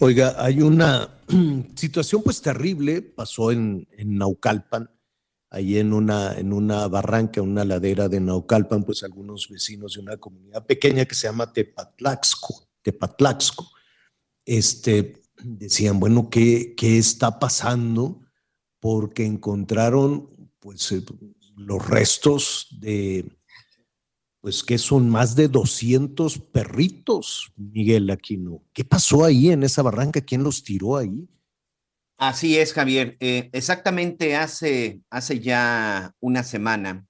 Oiga, 0.00 0.34
hay 0.38 0.62
una 0.62 1.10
situación 1.76 2.22
pues 2.22 2.40
terrible, 2.40 3.02
pasó 3.02 3.52
en, 3.52 3.86
Naucalpan, 3.98 4.90
ahí 5.50 5.78
en 5.78 5.92
una, 5.92 6.38
en 6.38 6.52
una 6.52 6.88
barranca, 6.88 7.42
una 7.42 7.64
ladera 7.64 8.08
de 8.08 8.20
Naucalpan, 8.20 8.84
pues 8.84 9.02
algunos 9.02 9.48
vecinos 9.48 9.94
de 9.94 10.00
una 10.00 10.16
comunidad 10.16 10.66
pequeña 10.66 11.04
que 11.04 11.14
se 11.14 11.26
llama 11.26 11.52
Tepatlaxco, 11.52 12.68
Tepatlaxco, 12.82 13.66
este, 14.44 15.22
decían, 15.42 16.00
bueno, 16.00 16.28
¿qué, 16.30 16.74
qué 16.76 16.98
está 16.98 17.38
pasando? 17.38 18.19
Porque 18.80 19.24
encontraron 19.24 20.30
pues, 20.58 20.90
eh, 20.92 21.04
los 21.56 21.86
restos 21.86 22.68
de, 22.80 23.30
pues 24.40 24.64
que 24.64 24.78
son 24.78 25.08
más 25.08 25.36
de 25.36 25.48
200 25.48 26.38
perritos, 26.38 27.52
Miguel 27.56 28.10
Aquino. 28.10 28.64
¿Qué 28.72 28.84
pasó 28.84 29.24
ahí 29.24 29.50
en 29.50 29.62
esa 29.62 29.82
barranca? 29.82 30.22
¿Quién 30.22 30.42
los 30.42 30.64
tiró 30.64 30.96
ahí? 30.96 31.28
Así 32.16 32.58
es, 32.58 32.72
Javier. 32.72 33.16
Eh, 33.20 33.50
exactamente 33.52 34.36
hace, 34.36 35.00
hace 35.10 35.40
ya 35.40 36.12
una 36.20 36.42
semana, 36.42 37.06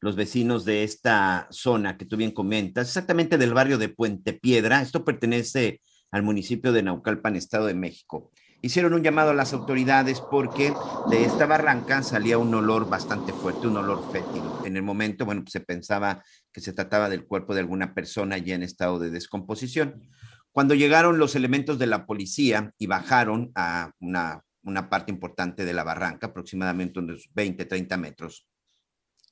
los 0.00 0.16
vecinos 0.16 0.64
de 0.64 0.82
esta 0.82 1.46
zona 1.50 1.98
que 1.98 2.06
tú 2.06 2.16
bien 2.16 2.30
comentas, 2.30 2.88
exactamente 2.88 3.36
del 3.36 3.54
barrio 3.54 3.76
de 3.76 3.90
Puente 3.90 4.32
Piedra, 4.32 4.80
esto 4.80 5.04
pertenece 5.04 5.82
al 6.10 6.22
municipio 6.22 6.72
de 6.72 6.82
Naucalpan, 6.82 7.36
Estado 7.36 7.66
de 7.66 7.74
México 7.74 8.32
hicieron 8.62 8.94
un 8.94 9.02
llamado 9.02 9.30
a 9.30 9.34
las 9.34 9.52
autoridades 9.52 10.20
porque 10.20 10.72
de 11.10 11.24
esta 11.24 11.46
barranca 11.46 12.02
salía 12.02 12.38
un 12.38 12.54
olor 12.54 12.88
bastante 12.88 13.32
fuerte, 13.32 13.66
un 13.66 13.78
olor 13.78 14.10
fétido. 14.12 14.62
En 14.64 14.76
el 14.76 14.82
momento, 14.82 15.24
bueno, 15.24 15.44
se 15.46 15.60
pensaba 15.60 16.22
que 16.52 16.60
se 16.60 16.72
trataba 16.72 17.08
del 17.08 17.24
cuerpo 17.24 17.54
de 17.54 17.60
alguna 17.60 17.94
persona 17.94 18.38
ya 18.38 18.54
en 18.54 18.62
estado 18.62 18.98
de 18.98 19.10
descomposición. 19.10 20.08
Cuando 20.52 20.74
llegaron 20.74 21.18
los 21.18 21.36
elementos 21.36 21.78
de 21.78 21.86
la 21.86 22.06
policía 22.06 22.74
y 22.78 22.86
bajaron 22.86 23.52
a 23.54 23.92
una, 24.00 24.42
una 24.62 24.90
parte 24.90 25.12
importante 25.12 25.64
de 25.64 25.72
la 25.72 25.84
barranca, 25.84 26.28
aproximadamente 26.28 26.98
unos 26.98 27.30
20, 27.32 27.64
30 27.64 27.96
metros, 27.96 28.46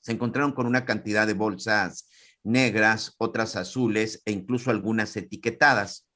se 0.01 0.12
encontraron 0.12 0.53
con 0.53 0.66
una 0.66 0.85
cantidad 0.85 1.26
de 1.26 1.35
bolsas 1.35 2.09
negras, 2.45 3.14
otras 3.18 3.57
azules 3.57 4.22
e 4.24 4.33
incluso 4.33 4.70
algunas 4.70 5.16
etiquetadas. 5.16 6.07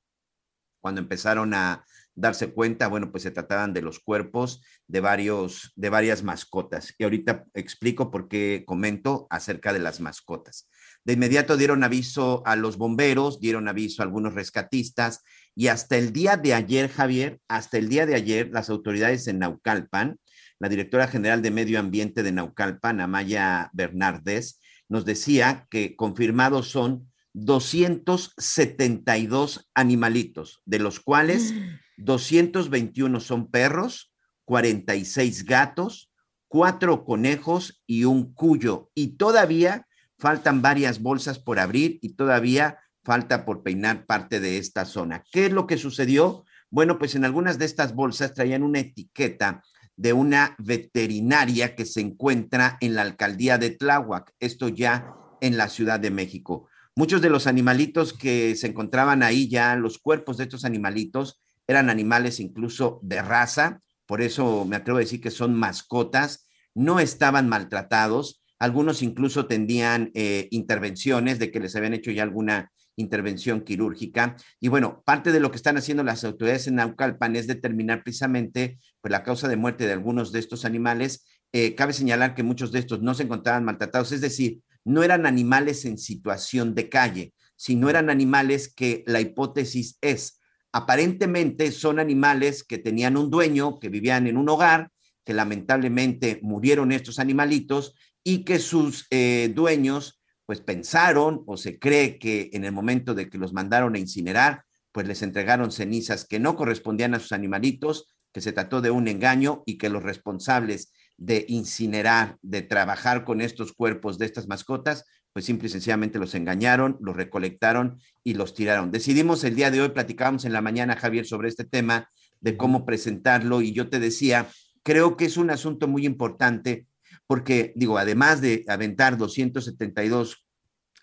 Cuando 0.80 1.00
empezaron 1.00 1.52
a 1.52 1.84
darse 2.14 2.52
cuenta, 2.52 2.88
bueno, 2.88 3.10
pues 3.10 3.22
se 3.22 3.30
trataban 3.30 3.72
de 3.72 3.82
los 3.82 4.00
cuerpos 4.00 4.62
de, 4.86 5.00
varios, 5.00 5.72
de 5.76 5.88
varias 5.88 6.22
mascotas. 6.22 6.94
Y 6.98 7.04
ahorita 7.04 7.46
explico 7.54 8.10
por 8.10 8.28
qué 8.28 8.64
comento 8.66 9.26
acerca 9.30 9.72
de 9.72 9.78
las 9.78 10.00
mascotas. 10.00 10.68
De 11.04 11.14
inmediato 11.14 11.56
dieron 11.56 11.84
aviso 11.84 12.42
a 12.46 12.54
los 12.54 12.76
bomberos, 12.76 13.40
dieron 13.40 13.68
aviso 13.68 14.02
a 14.02 14.04
algunos 14.04 14.34
rescatistas 14.34 15.24
y 15.54 15.68
hasta 15.68 15.96
el 15.96 16.12
día 16.12 16.36
de 16.36 16.52
ayer, 16.54 16.88
Javier, 16.88 17.40
hasta 17.48 17.78
el 17.78 17.88
día 17.88 18.06
de 18.06 18.14
ayer, 18.14 18.50
las 18.52 18.70
autoridades 18.70 19.26
en 19.26 19.40
Naucalpan, 19.40 20.18
la 20.58 20.68
directora 20.68 21.08
general 21.08 21.42
de 21.42 21.50
Medio 21.50 21.80
Ambiente 21.80 22.22
de 22.22 22.32
Naucalpan, 22.32 23.00
Amaya 23.00 23.70
Bernardes, 23.72 24.60
nos 24.88 25.04
decía 25.04 25.66
que 25.70 25.96
confirmados 25.96 26.68
son 26.68 27.10
272 27.34 29.70
animalitos, 29.74 30.62
de 30.64 30.78
los 30.78 31.00
cuales 31.00 31.52
221 32.05 33.20
son 33.20 33.50
perros, 33.50 34.12
46 34.44 35.44
gatos, 35.44 36.11
cuatro 36.48 37.05
conejos 37.05 37.82
y 37.86 38.05
un 38.05 38.34
cuyo. 38.34 38.90
Y 38.94 39.16
todavía 39.16 39.86
faltan 40.18 40.62
varias 40.62 41.00
bolsas 41.00 41.38
por 41.38 41.59
abrir 41.59 41.98
y 42.03 42.14
todavía 42.14 42.78
falta 43.03 43.44
por 43.44 43.62
peinar 43.62 44.07
parte 44.07 44.40
de 44.40 44.59
esta 44.59 44.84
zona. 44.84 45.24
¿Qué 45.32 45.46
es 45.46 45.53
lo 45.53 45.66
que 45.66 45.78
sucedió? 45.78 46.44
Bueno, 46.70 46.98
pues 46.98 47.14
en 47.14 47.24
algunas 47.24 47.59
de 47.59 47.64
estas 47.64 47.94
bolsas 47.94 48.34
traían 48.34 48.62
una 48.62 48.80
etiqueta 48.80 49.62
de 49.96 50.12
una 50.12 50.57
veterinaria 50.59 51.74
que 51.74 51.84
se 51.84 52.00
encuentra 52.00 52.78
en 52.80 52.94
la 52.94 53.03
alcaldía 53.03 53.59
de 53.59 53.70
Tláhuac, 53.70 54.32
esto 54.40 54.68
ya 54.68 55.14
en 55.40 55.57
la 55.57 55.68
Ciudad 55.68 56.00
de 56.00 56.11
México. 56.11 56.68
Muchos 56.94 57.20
de 57.22 57.30
los 57.30 57.46
animalitos 57.46 58.12
que 58.12 58.55
se 58.57 58.68
encontraban 58.68 59.22
ahí 59.22 59.48
ya, 59.48 59.76
los 59.76 59.98
cuerpos 59.98 60.36
de 60.36 60.44
estos 60.44 60.64
animalitos, 60.64 61.40
eran 61.72 61.90
animales 61.90 62.40
incluso 62.40 63.00
de 63.02 63.20
raza, 63.22 63.80
por 64.06 64.22
eso 64.22 64.64
me 64.64 64.76
atrevo 64.76 64.98
a 64.98 65.00
decir 65.00 65.20
que 65.20 65.30
son 65.30 65.54
mascotas, 65.54 66.48
no 66.74 67.00
estaban 67.00 67.48
maltratados, 67.48 68.42
algunos 68.58 69.02
incluso 69.02 69.46
tenían 69.46 70.10
eh, 70.14 70.48
intervenciones 70.50 71.38
de 71.38 71.50
que 71.50 71.60
les 71.60 71.74
habían 71.74 71.94
hecho 71.94 72.10
ya 72.10 72.22
alguna 72.22 72.70
intervención 72.96 73.62
quirúrgica. 73.62 74.36
Y 74.60 74.68
bueno, 74.68 75.02
parte 75.04 75.32
de 75.32 75.40
lo 75.40 75.50
que 75.50 75.56
están 75.56 75.76
haciendo 75.76 76.04
las 76.04 76.24
autoridades 76.24 76.66
en 76.66 76.76
Naucalpan 76.76 77.36
es 77.36 77.46
determinar 77.46 78.04
precisamente 78.04 78.78
pues, 79.00 79.10
la 79.10 79.22
causa 79.22 79.48
de 79.48 79.56
muerte 79.56 79.86
de 79.86 79.92
algunos 79.92 80.30
de 80.30 80.38
estos 80.38 80.64
animales. 80.64 81.26
Eh, 81.52 81.74
cabe 81.74 81.92
señalar 81.92 82.34
que 82.34 82.42
muchos 82.42 82.70
de 82.70 82.78
estos 82.78 83.02
no 83.02 83.14
se 83.14 83.24
encontraban 83.24 83.64
maltratados, 83.64 84.12
es 84.12 84.20
decir, 84.20 84.60
no 84.84 85.02
eran 85.02 85.26
animales 85.26 85.84
en 85.84 85.98
situación 85.98 86.74
de 86.74 86.88
calle, 86.88 87.34
sino 87.56 87.88
eran 87.88 88.10
animales 88.10 88.72
que 88.72 89.04
la 89.06 89.20
hipótesis 89.20 89.98
es, 90.00 90.40
aparentemente 90.72 91.70
son 91.70 91.98
animales 91.98 92.64
que 92.64 92.78
tenían 92.78 93.16
un 93.16 93.30
dueño, 93.30 93.78
que 93.78 93.88
vivían 93.88 94.26
en 94.26 94.36
un 94.36 94.48
hogar, 94.48 94.90
que 95.24 95.34
lamentablemente 95.34 96.40
murieron 96.42 96.92
estos 96.92 97.18
animalitos 97.18 97.94
y 98.24 98.44
que 98.44 98.58
sus 98.58 99.06
eh, 99.10 99.52
dueños 99.54 100.20
pues 100.46 100.60
pensaron 100.60 101.44
o 101.46 101.56
se 101.56 101.78
cree 101.78 102.18
que 102.18 102.50
en 102.52 102.64
el 102.64 102.72
momento 102.72 103.14
de 103.14 103.28
que 103.28 103.38
los 103.38 103.52
mandaron 103.52 103.94
a 103.94 103.98
incinerar, 103.98 104.64
pues 104.90 105.06
les 105.06 105.22
entregaron 105.22 105.72
cenizas 105.72 106.26
que 106.26 106.40
no 106.40 106.56
correspondían 106.56 107.14
a 107.14 107.20
sus 107.20 107.32
animalitos, 107.32 108.14
que 108.32 108.40
se 108.40 108.52
trató 108.52 108.80
de 108.80 108.90
un 108.90 109.08
engaño 109.08 109.62
y 109.66 109.78
que 109.78 109.88
los 109.88 110.02
responsables 110.02 110.92
de 111.16 111.44
incinerar, 111.48 112.38
de 112.42 112.62
trabajar 112.62 113.24
con 113.24 113.40
estos 113.40 113.72
cuerpos 113.72 114.18
de 114.18 114.26
estas 114.26 114.48
mascotas, 114.48 115.04
pues 115.33 115.45
simple 115.45 115.68
y 115.68 115.70
sencillamente 115.70 116.18
los 116.18 116.35
engañaron, 116.35 116.99
los 117.01 117.16
recolectaron 117.16 117.99
y 118.22 118.35
los 118.35 118.55
tiraron. 118.55 118.91
Decidimos 118.91 119.45
el 119.45 119.55
día 119.55 119.70
de 119.70 119.80
hoy, 119.80 119.89
platicábamos 119.91 120.45
en 120.45 120.53
la 120.53 120.61
mañana, 120.61 120.97
Javier, 120.97 121.26
sobre 121.26 121.49
este 121.49 121.64
tema 121.64 122.09
de 122.41 122.57
cómo 122.57 122.85
presentarlo 122.85 123.62
y 123.62 123.72
yo 123.72 123.89
te 123.89 123.99
decía, 123.99 124.49
creo 124.83 125.16
que 125.16 125.24
es 125.24 125.37
un 125.37 125.51
asunto 125.51 125.89
muy 125.89 126.05
importante 126.05 126.87
porque, 127.26 127.72
digo, 127.76 127.99
además 127.99 128.41
de 128.41 128.64
aventar 128.68 129.16
272 129.16 130.45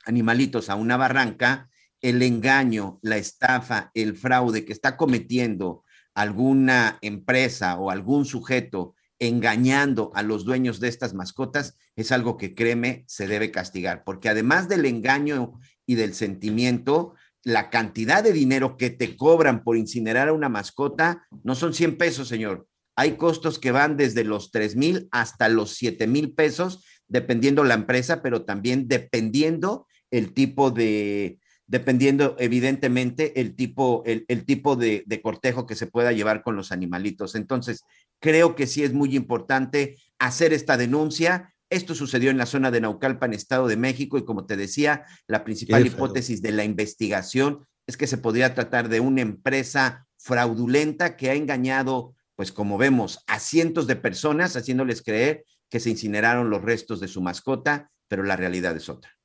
animalitos 0.05 0.69
a 0.69 0.75
una 0.75 0.97
barranca, 0.97 1.69
el 2.01 2.21
engaño, 2.21 2.99
la 3.01 3.17
estafa, 3.17 3.91
el 3.93 4.15
fraude 4.15 4.63
que 4.63 4.73
está 4.73 4.95
cometiendo 4.95 5.83
alguna 6.13 6.97
empresa 7.01 7.77
o 7.77 7.89
algún 7.89 8.25
sujeto 8.25 8.95
engañando 9.19 10.11
a 10.15 10.23
los 10.23 10.45
dueños 10.45 10.79
de 10.79 10.87
estas 10.87 11.13
mascotas 11.13 11.77
es 11.95 12.11
algo 12.11 12.37
que 12.37 12.55
créeme 12.55 13.03
se 13.07 13.27
debe 13.27 13.51
castigar, 13.51 14.03
porque 14.03 14.29
además 14.29 14.69
del 14.69 14.85
engaño 14.85 15.59
y 15.85 15.95
del 15.95 16.13
sentimiento, 16.13 17.13
la 17.43 17.69
cantidad 17.69 18.23
de 18.23 18.33
dinero 18.33 18.77
que 18.77 18.89
te 18.89 19.15
cobran 19.15 19.63
por 19.63 19.77
incinerar 19.77 20.29
a 20.29 20.33
una 20.33 20.49
mascota 20.49 21.25
no 21.43 21.55
son 21.55 21.73
100 21.73 21.97
pesos, 21.97 22.27
señor. 22.27 22.67
Hay 22.95 23.13
costos 23.13 23.59
que 23.59 23.71
van 23.71 23.97
desde 23.97 24.23
los 24.23 24.51
3 24.51 24.75
mil 24.75 25.07
hasta 25.11 25.49
los 25.49 25.71
7 25.75 26.05
mil 26.07 26.33
pesos, 26.33 26.83
dependiendo 27.07 27.63
la 27.63 27.73
empresa, 27.73 28.21
pero 28.21 28.43
también 28.45 28.87
dependiendo 28.87 29.87
el 30.11 30.33
tipo 30.33 30.69
de, 30.71 31.39
dependiendo 31.65 32.35
evidentemente 32.39 33.39
el 33.39 33.55
tipo, 33.55 34.03
el, 34.05 34.45
tipo 34.45 34.75
de, 34.75 35.03
de, 35.05 35.21
cortejo 35.21 35.65
que 35.65 35.75
se 35.75 35.87
pueda 35.87 36.11
llevar 36.11 36.41
con 36.41 36.55
los 36.55 36.71
animalitos. 36.71 37.35
Entonces, 37.35 37.83
creo 38.19 38.55
que 38.55 38.67
sí 38.67 38.83
es 38.83 38.93
muy 38.93 39.15
importante 39.15 39.97
hacer 40.17 40.53
esta 40.53 40.77
denuncia. 40.77 41.53
Esto 41.69 41.95
sucedió 41.95 42.29
en 42.31 42.37
la 42.37 42.45
zona 42.45 42.71
de 42.71 42.81
Naucalpan, 42.81 43.33
Estado 43.33 43.67
de 43.67 43.77
México, 43.77 44.17
y 44.17 44.25
como 44.25 44.45
te 44.45 44.57
decía, 44.57 45.05
la 45.27 45.43
principal 45.43 45.85
hipótesis 45.85 46.41
de 46.41 46.51
la 46.51 46.63
investigación 46.63 47.65
es 47.87 47.97
que 47.97 48.07
se 48.07 48.17
podría 48.17 48.53
tratar 48.53 48.89
de 48.89 48.99
una 48.99 49.21
empresa 49.21 50.07
fraudulenta 50.17 51.15
que 51.15 51.29
ha 51.29 51.35
engañado, 51.35 52.15
pues 52.35 52.51
como 52.51 52.77
vemos, 52.77 53.23
a 53.27 53.39
cientos 53.39 53.87
de 53.87 53.95
personas, 53.95 54.55
haciéndoles 54.55 55.01
creer 55.01 55.45
que 55.69 55.79
se 55.79 55.89
incineraron 55.89 56.49
los 56.49 56.61
restos 56.61 56.99
de 56.99 57.07
su 57.07 57.21
mascota, 57.21 57.91
pero 58.07 58.23
la 58.23 58.35
realidad 58.35 58.75
es 58.75 58.89
otra. 58.89 59.18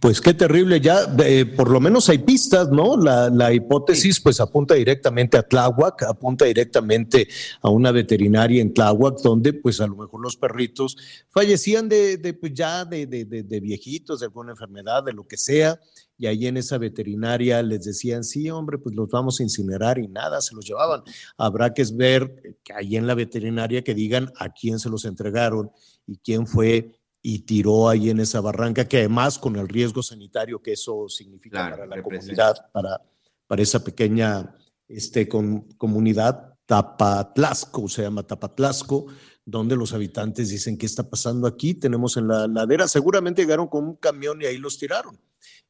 Pues 0.00 0.20
qué 0.20 0.32
terrible, 0.32 0.80
ya 0.80 1.14
eh, 1.24 1.44
por 1.44 1.70
lo 1.70 1.78
menos 1.78 2.08
hay 2.08 2.18
pistas, 2.18 2.70
¿no? 2.70 2.96
La, 2.96 3.52
hipótesis 3.52 4.18
pues 4.20 4.40
apunta 4.40 4.74
directamente 4.74 5.36
a 5.36 5.42
Tláhuac, 5.42 6.02
apunta 6.04 6.46
directamente 6.46 7.28
a 7.60 7.68
una 7.68 7.92
veterinaria 7.92 8.62
en 8.62 8.72
Tláhuac, 8.72 9.20
donde 9.20 9.52
pues 9.52 9.80
a 9.80 9.86
lo 9.86 9.96
mejor 9.96 10.22
los 10.22 10.36
perritos 10.36 10.96
fallecían 11.28 11.88
de, 11.88 12.16
de 12.16 12.32
pues 12.32 12.54
ya 12.54 12.84
de, 12.84 13.06
de, 13.06 13.24
de, 13.24 13.60
viejitos, 13.60 14.20
de 14.20 14.26
alguna 14.26 14.52
enfermedad, 14.52 15.04
de 15.04 15.12
lo 15.12 15.28
que 15.28 15.36
sea, 15.36 15.78
y 16.16 16.26
ahí 16.26 16.46
en 16.46 16.56
esa 16.56 16.78
veterinaria 16.78 17.62
les 17.62 17.84
decían, 17.84 18.24
sí, 18.24 18.50
hombre, 18.50 18.78
pues 18.78 18.94
los 18.94 19.08
vamos 19.08 19.40
a 19.40 19.42
incinerar 19.42 19.98
y 19.98 20.08
nada, 20.08 20.40
se 20.40 20.54
los 20.54 20.66
llevaban. 20.66 21.02
Habrá 21.36 21.72
que 21.72 21.84
ver 21.92 22.58
que 22.62 22.72
ahí 22.72 22.96
en 22.96 23.06
la 23.06 23.14
veterinaria 23.14 23.82
que 23.82 23.94
digan 23.94 24.32
a 24.38 24.50
quién 24.50 24.78
se 24.78 24.88
los 24.88 25.04
entregaron 25.04 25.70
y 26.06 26.18
quién 26.18 26.46
fue 26.46 26.99
y 27.22 27.40
tiró 27.40 27.88
ahí 27.88 28.10
en 28.10 28.20
esa 28.20 28.40
barranca, 28.40 28.86
que 28.88 28.98
además 28.98 29.38
con 29.38 29.56
el 29.56 29.68
riesgo 29.68 30.02
sanitario 30.02 30.62
que 30.62 30.72
eso 30.72 31.08
significa 31.08 31.70
para 31.70 31.86
la 31.86 32.02
comunidad, 32.02 32.70
para, 32.72 33.02
para 33.46 33.62
esa 33.62 33.84
pequeña 33.84 34.54
este, 34.88 35.28
con, 35.28 35.62
comunidad, 35.72 36.54
Tapatlasco, 36.66 37.88
se 37.88 38.02
llama 38.02 38.22
Tapatlasco, 38.22 39.06
donde 39.44 39.74
los 39.74 39.92
habitantes 39.92 40.50
dicen, 40.50 40.78
¿qué 40.78 40.86
está 40.86 41.10
pasando 41.10 41.48
aquí? 41.48 41.74
Tenemos 41.74 42.16
en 42.16 42.28
la 42.28 42.46
ladera, 42.46 42.86
seguramente 42.86 43.42
llegaron 43.42 43.66
con 43.66 43.84
un 43.84 43.96
camión 43.96 44.40
y 44.40 44.46
ahí 44.46 44.56
los 44.56 44.78
tiraron. 44.78 45.18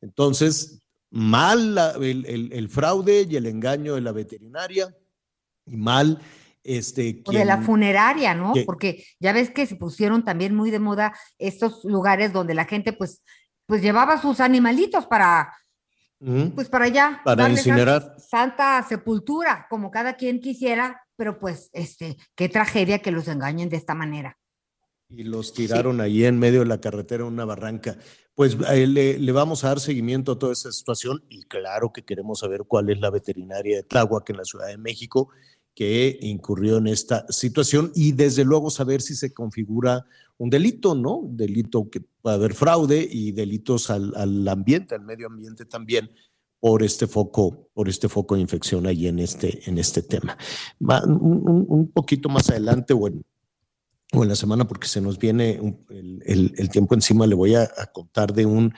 Entonces, 0.02 0.82
mal 1.10 1.76
el, 2.02 2.26
el, 2.26 2.52
el 2.52 2.68
fraude 2.68 3.26
y 3.28 3.36
el 3.36 3.46
engaño 3.46 3.94
de 3.94 4.02
la 4.02 4.12
veterinaria, 4.12 4.94
y 5.66 5.76
mal 5.76 6.20
este, 6.62 7.22
o 7.26 7.32
de 7.32 7.44
la 7.44 7.62
funeraria, 7.62 8.34
¿no? 8.34 8.52
Porque 8.66 9.04
ya 9.18 9.32
ves 9.32 9.50
que 9.50 9.66
se 9.66 9.76
pusieron 9.76 10.24
también 10.24 10.54
muy 10.54 10.70
de 10.70 10.78
moda 10.78 11.14
estos 11.38 11.84
lugares 11.84 12.32
donde 12.32 12.54
la 12.54 12.64
gente 12.64 12.92
pues, 12.92 13.22
pues 13.66 13.82
llevaba 13.82 14.20
sus 14.20 14.40
animalitos 14.40 15.06
para, 15.06 15.52
pues 16.54 16.68
para 16.68 16.86
allá. 16.86 17.20
Para 17.24 17.48
incinerar. 17.48 18.16
Santa 18.18 18.84
sepultura, 18.86 19.66
como 19.70 19.90
cada 19.90 20.14
quien 20.14 20.40
quisiera, 20.40 21.02
pero 21.16 21.38
pues, 21.38 21.70
este, 21.72 22.16
qué 22.34 22.48
tragedia 22.48 23.00
que 23.00 23.10
los 23.10 23.28
engañen 23.28 23.68
de 23.68 23.76
esta 23.76 23.94
manera. 23.94 24.36
Y 25.08 25.24
los 25.24 25.52
tiraron 25.52 26.00
ahí 26.00 26.24
en 26.24 26.38
medio 26.38 26.60
de 26.60 26.66
la 26.66 26.80
carretera 26.80 27.24
en 27.24 27.32
una 27.32 27.44
barranca. 27.44 27.96
Pues 28.34 28.56
eh, 28.70 28.86
le, 28.86 29.18
le, 29.18 29.32
vamos 29.32 29.64
a 29.64 29.68
dar 29.68 29.80
seguimiento 29.80 30.32
a 30.32 30.38
toda 30.38 30.52
esta 30.52 30.70
situación 30.70 31.24
y 31.28 31.42
claro 31.42 31.92
que 31.92 32.04
queremos 32.04 32.38
saber 32.40 32.62
cuál 32.66 32.88
es 32.90 33.00
la 33.00 33.10
veterinaria 33.10 33.76
de 33.76 33.82
Tláhuac 33.82 34.30
en 34.30 34.36
la 34.36 34.44
Ciudad 34.44 34.68
de 34.68 34.78
México 34.78 35.30
que 35.74 36.18
incurrió 36.20 36.78
en 36.78 36.86
esta 36.86 37.26
situación 37.28 37.92
y 37.94 38.12
desde 38.12 38.44
luego 38.44 38.70
saber 38.70 39.02
si 39.02 39.14
se 39.14 39.32
configura 39.32 40.04
un 40.36 40.50
delito, 40.50 40.94
¿no? 40.94 41.22
Delito 41.24 41.90
que 41.90 42.00
puede 42.00 42.36
haber 42.36 42.54
fraude 42.54 43.06
y 43.10 43.32
delitos 43.32 43.90
al, 43.90 44.14
al 44.16 44.46
ambiente, 44.48 44.94
al 44.94 45.02
medio 45.02 45.26
ambiente 45.26 45.64
también 45.64 46.10
por 46.60 46.82
este 46.82 47.06
foco, 47.06 47.70
por 47.72 47.88
este 47.88 48.08
foco 48.08 48.34
de 48.34 48.42
infección 48.42 48.86
ahí 48.86 49.06
en 49.06 49.18
este, 49.18 49.68
en 49.68 49.78
este 49.78 50.02
tema. 50.02 50.36
Un, 50.78 51.90
poquito 51.92 52.28
más 52.28 52.50
adelante 52.50 52.92
o 52.92 53.08
en, 53.08 53.24
o 54.12 54.22
en, 54.22 54.28
la 54.28 54.36
semana, 54.36 54.68
porque 54.68 54.86
se 54.86 55.00
nos 55.00 55.18
viene 55.18 55.58
el 56.26 56.70
tiempo 56.70 56.94
encima, 56.94 57.26
le 57.26 57.34
voy 57.34 57.54
a, 57.54 57.62
a, 57.62 57.86
contar 57.86 58.34
de 58.34 58.44
un, 58.44 58.74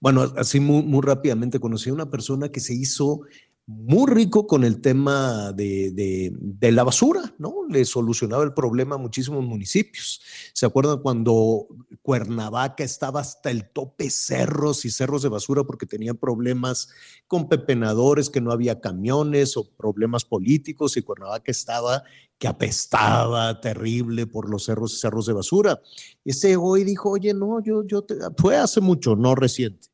bueno, 0.00 0.22
así 0.36 0.60
muy, 0.60 0.82
muy 0.82 1.02
rápidamente, 1.02 1.60
conocí 1.60 1.90
a 1.90 1.94
una 1.94 2.10
persona 2.10 2.48
que 2.48 2.60
se 2.60 2.74
hizo 2.74 3.20
muy 3.66 4.12
rico 4.12 4.46
con 4.46 4.62
el 4.62 4.80
tema 4.80 5.52
de, 5.52 5.90
de, 5.92 6.72
la 6.72 6.84
basura, 6.84 7.34
¿no? 7.38 7.66
Le 7.68 7.84
solucionaba 7.84 8.44
el 8.44 8.54
problema 8.54 8.94
a 8.94 8.98
muchísimos 8.98 9.44
municipios. 9.44 10.20
¿Se 10.52 10.66
acuerdan 10.66 11.02
cuando 11.02 11.66
Cuernavaca 12.00 12.84
estaba 12.84 13.20
hasta 13.20 13.50
el 13.50 13.68
tope 13.70 14.08
cerros 14.08 14.84
y 14.84 14.90
cerros 14.90 15.22
de 15.22 15.30
basura 15.30 15.64
porque 15.64 15.84
tenían 15.84 16.16
problemas 16.16 16.90
con 17.26 17.48
pepenadores, 17.48 18.30
que 18.30 18.40
no 18.40 18.52
había 18.52 18.80
camiones 18.80 19.56
o 19.56 19.68
problemas 19.76 20.24
políticos 20.24 20.96
y 20.96 21.02
Cuernavaca 21.02 21.50
estaba 21.50 22.04
que 22.38 22.46
apestaba 22.46 23.60
terrible 23.60 24.26
por 24.28 24.48
los 24.48 24.66
cerros 24.66 24.94
y 24.94 24.98
cerros 24.98 25.26
de 25.26 25.32
basura? 25.32 25.80
Ese 26.24 26.56
hoy 26.56 26.84
dijo, 26.84 27.10
oye, 27.10 27.34
no, 27.34 27.60
yo, 27.64 27.82
yo, 27.84 28.02
te, 28.02 28.14
fue 28.36 28.56
hace 28.56 28.80
mucho, 28.80 29.16
no 29.16 29.34
reciente 29.34 29.88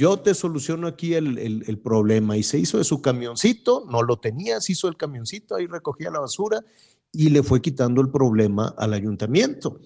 yo 0.00 0.16
te 0.16 0.34
soluciono 0.34 0.86
aquí 0.86 1.12
el, 1.12 1.78
problema. 1.84 2.34
Y 2.34 2.42
se 2.42 2.58
hizo 2.58 2.78
de 2.78 2.84
su 2.84 3.02
camioncito, 3.02 3.84
no 3.90 4.02
lo 4.02 4.18
tenía, 4.18 4.58
se 4.62 4.72
hizo 4.72 4.88
el 4.88 4.96
camioncito, 4.96 5.56
ahí 5.56 5.66
recogía 5.66 6.10
la 6.10 6.20
basura 6.20 6.64
y 7.12 7.28
le 7.28 7.42
fue 7.42 7.60
quitando 7.60 8.00
el 8.00 8.08
problema 8.08 8.74
al 8.78 8.94
ayuntamiento. 8.94 9.78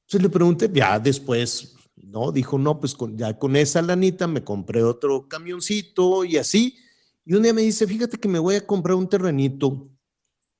Entonces 0.00 0.22
le 0.22 0.28
pregunté, 0.28 0.68
ya 0.72 0.98
después 0.98 1.76
¿no? 1.94 2.32
Dijo, 2.32 2.58
no, 2.58 2.80
pues 2.80 2.96
ya 3.14 3.38
con 3.38 3.54
esa 3.54 3.80
lanita 3.80 4.26
me 4.26 4.42
compré 4.42 4.82
otro 4.82 5.28
camioncito 5.28 6.24
y 6.24 6.36
así. 6.36 6.76
Y 7.24 7.34
un 7.34 7.42
día 7.44 7.54
me 7.54 7.62
dice, 7.62 7.86
fíjate 7.86 8.18
que 8.18 8.28
me 8.28 8.40
voy 8.40 8.56
a 8.56 8.66
comprar 8.66 8.96
un 8.96 9.08
terrenito. 9.08 9.88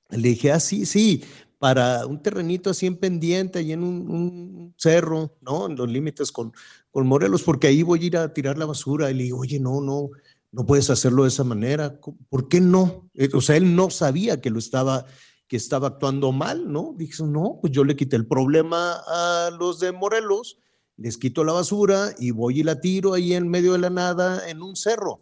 Le 0.09 0.29
dije, 0.29 0.53
ah, 0.53 0.59
sí, 0.61 0.85
sí, 0.85 1.21
para 1.57 2.05
un 2.05 2.21
terrenito 2.21 2.69
así 2.69 2.85
en 2.85 2.95
pendiente, 2.95 3.59
ahí 3.59 3.73
en 3.73 3.83
un, 3.83 4.73
cerro, 4.77 5.37
¿no? 5.41 5.67
En 5.67 5.75
los 5.75 5.89
límites 5.89 6.31
con, 6.31 6.53
con 6.91 7.07
Morelos, 7.07 7.43
porque 7.43 7.67
ahí 7.67 7.83
voy 7.83 8.03
a 8.03 8.05
ir 8.05 8.17
a 8.17 8.33
tirar 8.33 8.57
la 8.57 8.65
basura. 8.65 9.09
Y 9.09 9.13
le 9.13 9.33
oye, 9.33 9.59
no, 9.59 9.81
no, 9.81 10.09
no 10.51 10.65
puedes 10.65 10.89
hacerlo 10.89 11.23
de 11.23 11.29
esa 11.29 11.43
manera. 11.43 11.99
¿Por 12.29 12.47
qué 12.47 12.61
no? 12.61 13.09
Eh, 13.15 13.29
o 13.33 13.41
sea, 13.41 13.55
él 13.57 13.75
no 13.75 13.89
sabía 13.89 14.41
que 14.41 14.49
lo 14.49 14.59
estaba, 14.59 15.05
que 15.47 15.57
estaba 15.57 15.87
actuando 15.87 16.31
mal, 16.31 16.71
¿no? 16.71 16.93
Dijo, 16.97 17.25
no, 17.25 17.57
pues 17.61 17.73
yo 17.73 17.83
le 17.83 17.95
quité 17.95 18.17
el 18.17 18.27
problema 18.27 19.01
a 19.07 19.49
los 19.57 19.79
de 19.79 19.91
Morelos, 19.91 20.59
les 20.97 21.17
quito 21.17 21.43
la 21.43 21.53
basura 21.53 22.13
y 22.19 22.31
voy 22.31 22.59
y 22.59 22.63
la 22.63 22.79
tiro 22.79 23.13
ahí 23.13 23.33
en 23.33 23.47
medio 23.47 23.73
de 23.73 23.79
la 23.79 23.89
nada 23.89 24.47
en 24.49 24.61
un 24.61 24.75
cerro. 24.75 25.21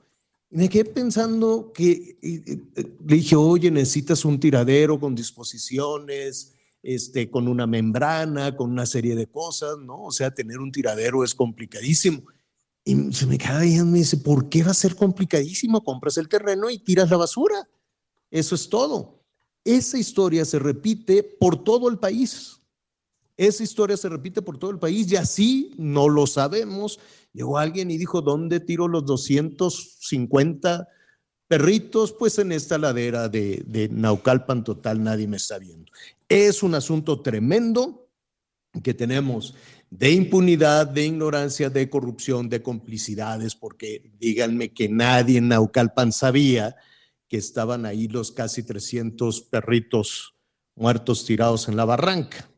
Y 0.49 0.57
me 0.57 0.69
quedé 0.69 0.85
pensando 0.85 1.71
que 1.71 2.17
le 3.05 3.15
dije, 3.15 3.35
oye, 3.35 3.69
necesitas 3.69 4.25
un 4.25 4.39
tiradero 4.39 4.99
con 4.99 5.13
disposiciones, 5.13 6.55
este, 6.81 7.29
con 7.29 7.47
una 7.47 7.67
membrana, 7.67 8.55
con 8.55 8.71
una 8.71 8.85
serie 8.85 9.15
de 9.15 9.27
cosas, 9.27 9.77
¿no? 9.79 10.03
O 10.03 10.11
sea, 10.11 10.31
tener 10.31 10.59
un 10.59 10.71
tiradero 10.71 11.23
es 11.23 11.35
complicadísimo. 11.35 12.23
Y 12.85 13.13
se 13.13 13.25
me 13.27 13.37
queda 13.37 13.65
y 13.65 13.79
me 13.83 13.99
dice, 13.99 14.17
¿por 14.17 14.49
qué 14.49 14.63
va 14.63 14.71
a 14.71 14.75
ser 14.75 14.95
complicadísimo? 14.95 15.83
Compras 15.83 16.17
el 16.17 16.29
terreno 16.29 16.69
y 16.69 16.79
tiras 16.79 17.09
la 17.09 17.17
basura. 17.17 17.67
Eso 18.31 18.55
es 18.55 18.69
todo. 18.69 19.23
Esa 19.63 19.97
historia 19.97 20.45
se 20.45 20.59
repite 20.59 21.23
por 21.23 21.63
todo 21.63 21.89
el 21.89 21.99
país. 21.99 22.61
Esa 23.37 23.63
historia 23.63 23.95
se 23.95 24.09
repite 24.09 24.41
por 24.41 24.57
todo 24.57 24.71
el 24.71 24.79
país 24.79 25.11
y 25.11 25.15
así 25.15 25.73
no 25.77 26.09
lo 26.09 26.27
sabemos. 26.27 26.99
Llegó 27.33 27.57
alguien 27.57 27.91
y 27.91 27.97
dijo, 27.97 28.21
¿dónde 28.21 28.59
tiro 28.59 28.87
los 28.87 29.05
250 29.05 30.87
perritos? 31.49 32.13
Pues 32.13 32.39
en 32.39 32.53
esta 32.53 32.77
ladera 32.77 33.27
de, 33.27 33.63
de 33.65 33.89
Naucalpan 33.89 34.63
total, 34.63 35.03
nadie 35.03 35.27
me 35.27 35.37
está 35.37 35.59
viendo. 35.59 35.91
Es 36.29 36.63
un 36.63 36.75
asunto 36.75 37.21
tremendo 37.21 38.07
que 38.83 38.93
tenemos 38.93 39.55
de 39.89 40.11
impunidad, 40.11 40.87
de 40.87 41.07
ignorancia, 41.07 41.69
de 41.69 41.89
corrupción, 41.89 42.47
de 42.47 42.61
complicidades, 42.61 43.55
porque 43.55 44.11
díganme 44.19 44.71
que 44.71 44.87
nadie 44.87 45.39
en 45.39 45.47
Naucalpan 45.47 46.11
sabía 46.11 46.75
que 47.27 47.37
estaban 47.37 47.85
ahí 47.85 48.07
los 48.07 48.31
casi 48.31 48.63
300 48.63 49.41
perritos 49.41 50.35
muertos 50.75 51.25
tirados 51.25 51.67
en 51.67 51.75
la 51.75 51.85
barranca, 51.85 52.49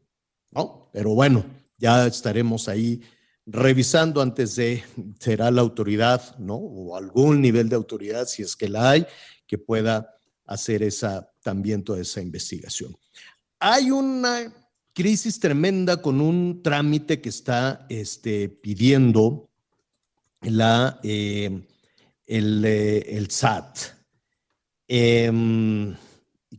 ¿no? 0.52 0.89
Pero 0.94 1.16
bueno, 1.16 1.46
ya 1.78 2.06
estaremos 2.06 2.68
ahí 2.68 3.02
revisando 3.46 4.22
antes 4.22 4.56
de, 4.56 4.84
será 5.20 5.52
la 5.52 5.62
autoridad, 5.62 6.38
¿no? 6.38 6.56
O 6.56 6.96
algún 6.96 7.42
nivel 7.42 7.70
de 7.70 7.76
autoridad, 7.76 8.26
si 8.28 8.44
es 8.44 8.56
que 8.56 8.70
la 8.70 8.92
hay, 8.92 9.06
que 9.48 9.58
pueda 9.58 10.16
hacer 10.46 10.84
esa, 10.84 11.32
también 11.42 11.84
toda 11.84 12.02
esa 12.02 12.22
investigación. 12.22 12.96
Hay 13.60 13.92
una 13.92 14.54
crisis 14.94 15.39
tremenda 15.39 16.02
con 16.02 16.22
un 16.22 16.62
trámite 16.62 17.22
que 17.22 17.30
está 17.30 17.86
este, 17.89 18.50
pidiendo 18.50 19.50
la, 20.42 21.00
eh, 21.04 21.68
el, 22.26 22.66
eh, 22.66 23.18
el, 23.18 23.30
SAT, 23.30 23.78
em, 24.88 25.96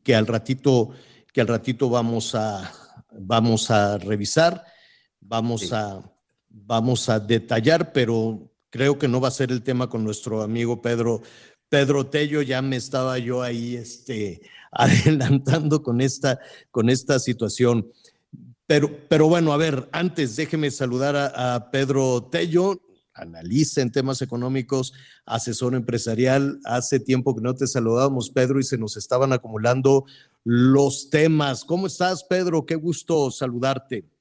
que, 0.03 0.14
al 0.14 0.26
ratito, 0.26 0.91
que 1.33 1.41
al 1.41 1.49
ratito 1.49 1.89
vamos 1.91 2.35
a, 2.35 2.72
vamos 3.18 3.70
a 3.70 3.99
revisar, 3.99 4.64
vamos, 5.20 5.72
a, 5.72 6.01
vamos 6.53 7.09
a 7.09 7.18
detallar, 7.18 7.92
pero 7.92 8.50
creo 8.70 8.98
que 8.98 9.09
no 9.09 9.20
va 9.20 9.28
a 9.28 9.32
ser 9.32 9.50
el 9.50 9.62
tema 9.62 9.88
con 9.88 10.05
nuestro 10.05 10.42
amigo 10.42 10.80
Pedro. 10.82 11.22
Pedro 11.68 12.07
Tello, 12.07 12.42
ya 12.42 12.61
me 12.61 12.76
estaba 12.76 13.18
yo 13.18 13.42
ahí 13.42 13.76
este, 13.76 14.42
adelantando 14.72 15.82
con 15.82 16.00
esta, 16.00 16.38
con 16.70 16.90
esta 16.90 17.18
situación. 17.18 17.90
Pero, 18.66 18.90
pero 19.09 19.28
bueno, 19.28 19.53
a 19.53 19.57
ver, 19.57 19.88
antes 19.92 20.36
déjeme 20.36 20.70
saludar 20.70 21.16
a, 21.16 21.70
Pedro 21.70 22.28
Tello, 22.30 22.80
analista 23.14 23.82
en 23.82 23.90
temas 23.90 24.22
económicos, 24.22 24.92
asesor 25.26 25.74
empresarial. 25.74 26.61
Hace 26.64 27.00
tiempo 27.00 27.34
que 27.34 27.42
no 27.42 27.55
te 27.55 27.66
saludábamos, 27.66 28.30
Pedro, 28.30 28.61
y 28.61 28.64
se 28.64 28.78
nos 28.78 28.96
estaban 28.96 29.32
acumulando 29.32 30.05
los 30.44 31.11
temas. 31.11 31.64
¿Cómo 31.64 31.86
estás, 31.86 32.24
Pedro? 32.24 32.64
Qué 32.64 32.76
gusto 32.76 33.30
saludarte. 33.30 34.11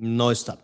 No 0.00 0.30
está. 0.30 0.58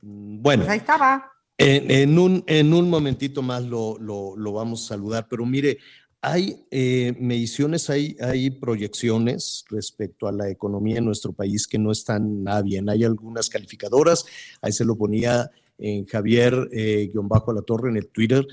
Bueno. 0.00 0.64
Pues 0.64 0.72
ahí 0.72 0.78
estaba. 0.78 1.32
En, 1.56 2.18
un, 2.18 2.44
en 2.46 2.72
un 2.72 2.90
momentito 2.90 3.40
más 3.42 3.64
lo, 3.64 3.98
lo, 3.98 4.36
lo, 4.36 4.52
vamos 4.52 4.84
a 4.84 4.88
saludar, 4.88 5.26
pero 5.28 5.44
mire, 5.44 5.78
hay 6.20 6.64
eh, 6.70 7.16
mediciones, 7.18 7.90
hay, 7.90 8.16
hay 8.20 8.50
proyecciones 8.50 9.64
respecto 9.68 10.28
a 10.28 10.32
la 10.32 10.48
economía 10.48 10.98
en 10.98 11.04
nuestro 11.04 11.32
país 11.32 11.66
que 11.66 11.78
no 11.78 11.90
están 11.90 12.44
nada 12.44 12.62
bien. 12.62 12.88
Hay 12.88 13.02
algunas 13.02 13.48
calificadoras, 13.48 14.24
ahí 14.60 14.72
se 14.72 14.84
lo 14.84 14.96
ponía 14.96 15.50
en 15.78 16.06
Javier 16.06 16.68
eh, 16.72 17.10
bajo 17.14 17.50
a 17.50 17.54
la 17.54 17.62
torre 17.62 17.90
en 17.90 17.96
el 17.96 18.08
Twitter, 18.08 18.46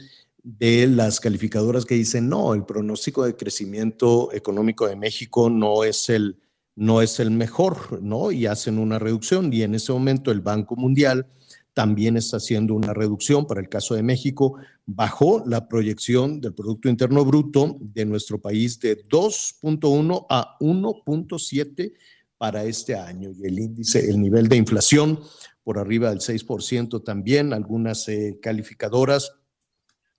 de 0.43 0.87
las 0.87 1.19
calificadoras 1.19 1.85
que 1.85 1.95
dicen, 1.95 2.29
no, 2.29 2.53
el 2.53 2.65
pronóstico 2.65 3.23
de 3.23 3.35
crecimiento 3.35 4.31
económico 4.33 4.87
de 4.87 4.95
México 4.95 5.49
no 5.49 5.83
es 5.83 6.09
el, 6.09 6.39
no 6.75 7.01
es 7.01 7.19
el 7.19 7.31
mejor, 7.31 8.01
¿no? 8.01 8.31
Y 8.31 8.45
hacen 8.45 8.77
una 8.77 8.99
reducción. 8.99 9.51
Y 9.51 9.63
en 9.63 9.75
ese 9.75 9.93
momento 9.93 10.31
el 10.31 10.41
Banco 10.41 10.75
Mundial 10.75 11.27
también 11.73 12.17
está 12.17 12.37
haciendo 12.37 12.73
una 12.73 12.93
reducción. 12.93 13.47
Para 13.47 13.61
el 13.61 13.69
caso 13.69 13.95
de 13.95 14.03
México, 14.03 14.57
bajó 14.85 15.43
la 15.45 15.67
proyección 15.67 16.41
del 16.41 16.53
Producto 16.53 16.89
Interno 16.89 17.23
Bruto 17.25 17.77
de 17.79 18.05
nuestro 18.05 18.41
país 18.41 18.79
de 18.79 19.07
2.1 19.07 20.25
a 20.29 20.57
1.7 20.59 21.93
para 22.37 22.63
este 22.63 22.95
año. 22.95 23.31
Y 23.31 23.45
el 23.45 23.59
índice, 23.59 24.09
el 24.09 24.21
nivel 24.21 24.47
de 24.47 24.57
inflación 24.57 25.19
por 25.63 25.79
arriba 25.79 26.09
del 26.09 26.19
6% 26.19 27.03
también. 27.03 27.53
Algunas 27.53 28.07
eh, 28.09 28.39
calificadoras 28.41 29.31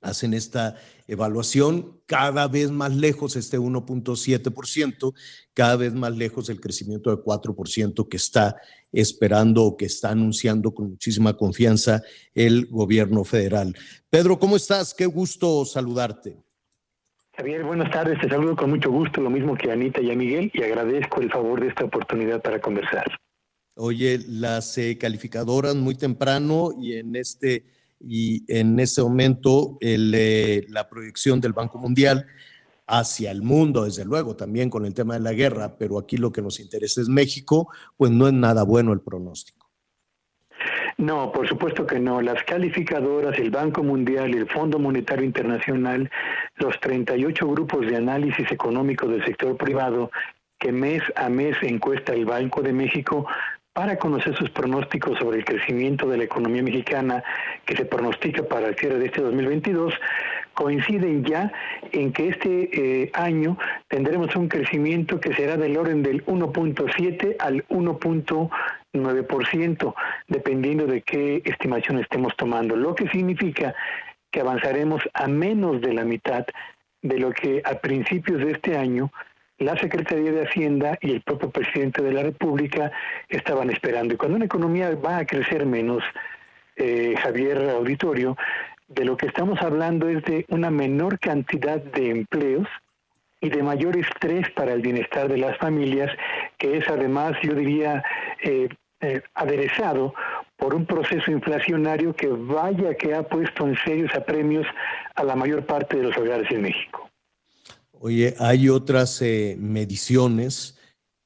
hacen 0.06 0.34
esta 0.34 0.76
evaluación 1.08 2.00
cada 2.06 2.48
vez 2.48 2.70
más 2.70 2.94
lejos 2.94 3.36
este 3.36 3.58
1.7%, 3.58 5.14
cada 5.52 5.76
vez 5.76 5.94
más 5.94 6.16
lejos 6.16 6.48
el 6.48 6.60
crecimiento 6.60 7.10
de 7.10 7.22
4% 7.22 8.08
que 8.08 8.16
está 8.16 8.56
esperando 8.92 9.64
o 9.64 9.76
que 9.76 9.86
está 9.86 10.10
anunciando 10.10 10.72
con 10.72 10.90
muchísima 10.90 11.36
confianza 11.36 12.02
el 12.34 12.66
gobierno 12.66 13.24
federal. 13.24 13.74
Pedro, 14.08 14.38
¿cómo 14.38 14.56
estás? 14.56 14.94
Qué 14.94 15.06
gusto 15.06 15.64
saludarte. 15.64 16.36
Javier, 17.36 17.64
buenas 17.64 17.90
tardes. 17.90 18.18
Te 18.20 18.28
saludo 18.28 18.56
con 18.56 18.70
mucho 18.70 18.90
gusto, 18.90 19.20
lo 19.20 19.28
mismo 19.28 19.56
que 19.56 19.70
a 19.70 19.74
Anita 19.74 20.00
y 20.00 20.10
a 20.10 20.14
Miguel, 20.14 20.50
y 20.54 20.62
agradezco 20.62 21.20
el 21.20 21.30
favor 21.30 21.60
de 21.60 21.68
esta 21.68 21.84
oportunidad 21.84 22.40
para 22.40 22.60
conversar. 22.60 23.04
Oye, 23.74 24.20
las 24.26 24.78
eh, 24.78 24.96
calificadoras 24.96 25.74
muy 25.74 25.96
temprano 25.96 26.70
y 26.80 26.94
en 26.94 27.14
este 27.14 27.75
y 28.00 28.44
en 28.52 28.78
ese 28.78 29.02
momento 29.02 29.78
eh, 29.80 30.64
la 30.68 30.88
proyección 30.88 31.40
del 31.40 31.52
Banco 31.52 31.78
Mundial 31.78 32.26
hacia 32.86 33.30
el 33.30 33.42
mundo, 33.42 33.84
desde 33.84 34.04
luego, 34.04 34.36
también 34.36 34.70
con 34.70 34.86
el 34.86 34.94
tema 34.94 35.14
de 35.14 35.20
la 35.20 35.32
guerra, 35.32 35.76
pero 35.76 35.98
aquí 35.98 36.16
lo 36.16 36.30
que 36.30 36.42
nos 36.42 36.60
interesa 36.60 37.00
es 37.00 37.08
México, 37.08 37.68
pues 37.96 38.12
no 38.12 38.28
es 38.28 38.32
nada 38.32 38.62
bueno 38.62 38.92
el 38.92 39.00
pronóstico. 39.00 39.66
No, 40.98 41.30
por 41.30 41.46
supuesto 41.46 41.86
que 41.86 41.98
no. 41.98 42.22
Las 42.22 42.42
calificadoras, 42.44 43.38
el 43.38 43.50
Banco 43.50 43.82
Mundial, 43.82 44.34
el 44.34 44.48
Fondo 44.48 44.78
Monetario 44.78 45.24
Internacional, 45.24 46.10
los 46.54 46.78
38 46.80 47.46
grupos 47.48 47.86
de 47.86 47.96
análisis 47.96 48.50
económico 48.50 49.06
del 49.06 49.24
sector 49.24 49.56
privado 49.56 50.10
que 50.58 50.72
mes 50.72 51.02
a 51.16 51.28
mes 51.28 51.54
encuesta 51.60 52.14
el 52.14 52.24
Banco 52.24 52.62
de 52.62 52.72
México 52.72 53.26
para 53.76 53.96
conocer 53.98 54.34
sus 54.34 54.48
pronósticos 54.48 55.18
sobre 55.18 55.36
el 55.36 55.44
crecimiento 55.44 56.08
de 56.08 56.16
la 56.16 56.24
economía 56.24 56.62
mexicana 56.62 57.22
que 57.66 57.76
se 57.76 57.84
pronostica 57.84 58.42
para 58.42 58.68
el 58.68 58.76
cierre 58.76 58.98
de 58.98 59.04
este 59.04 59.20
2022, 59.20 59.92
coinciden 60.54 61.26
ya 61.26 61.52
en 61.92 62.10
que 62.14 62.28
este 62.28 62.70
eh, 62.72 63.10
año 63.12 63.58
tendremos 63.88 64.34
un 64.34 64.48
crecimiento 64.48 65.20
que 65.20 65.34
será 65.34 65.58
del 65.58 65.76
orden 65.76 66.02
del 66.02 66.24
1.7 66.24 67.36
al 67.38 67.68
1.9%, 67.68 69.94
dependiendo 70.28 70.86
de 70.86 71.02
qué 71.02 71.42
estimación 71.44 71.98
estemos 71.98 72.34
tomando, 72.34 72.76
lo 72.76 72.94
que 72.94 73.10
significa 73.10 73.74
que 74.30 74.40
avanzaremos 74.40 75.02
a 75.12 75.28
menos 75.28 75.82
de 75.82 75.92
la 75.92 76.04
mitad 76.04 76.46
de 77.02 77.18
lo 77.18 77.30
que 77.30 77.60
a 77.62 77.74
principios 77.74 78.38
de 78.38 78.52
este 78.52 78.78
año 78.78 79.12
la 79.58 79.76
Secretaría 79.76 80.32
de 80.32 80.46
Hacienda 80.46 80.98
y 81.00 81.12
el 81.12 81.22
propio 81.22 81.50
presidente 81.50 82.02
de 82.02 82.12
la 82.12 82.22
República 82.22 82.92
estaban 83.28 83.70
esperando. 83.70 84.14
Y 84.14 84.16
cuando 84.16 84.36
una 84.36 84.44
economía 84.44 84.94
va 84.94 85.18
a 85.18 85.26
crecer 85.26 85.64
menos, 85.64 86.02
eh, 86.76 87.14
Javier 87.22 87.70
Auditorio, 87.70 88.36
de 88.88 89.04
lo 89.04 89.16
que 89.16 89.26
estamos 89.26 89.60
hablando 89.62 90.08
es 90.08 90.22
de 90.24 90.44
una 90.48 90.70
menor 90.70 91.18
cantidad 91.18 91.82
de 91.82 92.10
empleos 92.10 92.68
y 93.40 93.48
de 93.48 93.62
mayor 93.62 93.96
estrés 93.96 94.48
para 94.50 94.72
el 94.72 94.82
bienestar 94.82 95.28
de 95.28 95.38
las 95.38 95.56
familias 95.58 96.10
que 96.58 96.78
es 96.78 96.88
además, 96.88 97.32
yo 97.42 97.54
diría, 97.54 98.02
eh, 98.42 98.68
eh, 99.00 99.22
aderezado 99.34 100.14
por 100.56 100.74
un 100.74 100.86
proceso 100.86 101.30
inflacionario 101.30 102.14
que 102.14 102.28
vaya 102.28 102.94
que 102.94 103.14
ha 103.14 103.22
puesto 103.22 103.66
en 103.66 103.76
serios 103.84 104.14
apremios 104.14 104.66
a 105.14 105.24
la 105.24 105.36
mayor 105.36 105.66
parte 105.66 105.98
de 105.98 106.04
los 106.04 106.16
hogares 106.16 106.50
en 106.50 106.62
México. 106.62 107.05
Oye, 108.00 108.34
hay 108.38 108.68
otras 108.68 109.20
eh, 109.22 109.56
mediciones 109.58 110.76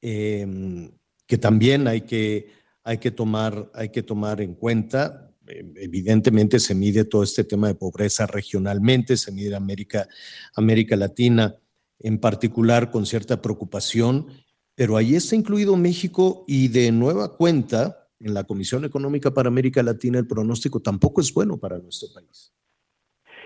em, 0.01 0.91
que 1.27 1.37
también 1.37 1.87
hay 1.87 2.01
que, 2.01 2.49
hay, 2.83 2.97
que 2.97 3.11
tomar, 3.11 3.69
hay 3.73 3.89
que 3.89 4.03
tomar 4.03 4.41
en 4.41 4.55
cuenta. 4.55 5.33
Em, 5.47 5.73
evidentemente 5.75 6.59
se 6.59 6.75
mide 6.75 7.05
todo 7.05 7.23
este 7.23 7.43
tema 7.43 7.67
de 7.67 7.75
pobreza 7.75 8.25
regionalmente, 8.25 9.17
se 9.17 9.31
mide 9.31 9.55
América, 9.55 10.07
América 10.55 10.95
Latina 10.95 11.55
en 11.99 12.17
particular 12.19 12.89
con 12.89 13.05
cierta 13.05 13.41
preocupación, 13.41 14.27
pero 14.75 14.97
ahí 14.97 15.15
está 15.15 15.35
incluido 15.35 15.75
México 15.77 16.43
y 16.47 16.67
de 16.69 16.91
nueva 16.91 17.35
cuenta 17.37 18.09
en 18.19 18.33
la 18.33 18.43
Comisión 18.43 18.85
Económica 18.85 19.33
para 19.33 19.49
América 19.49 19.83
Latina 19.83 20.19
el 20.19 20.27
pronóstico 20.27 20.79
tampoco 20.79 21.21
es 21.21 21.33
bueno 21.33 21.57
para 21.57 21.77
nuestro 21.77 22.09
país. 22.13 22.53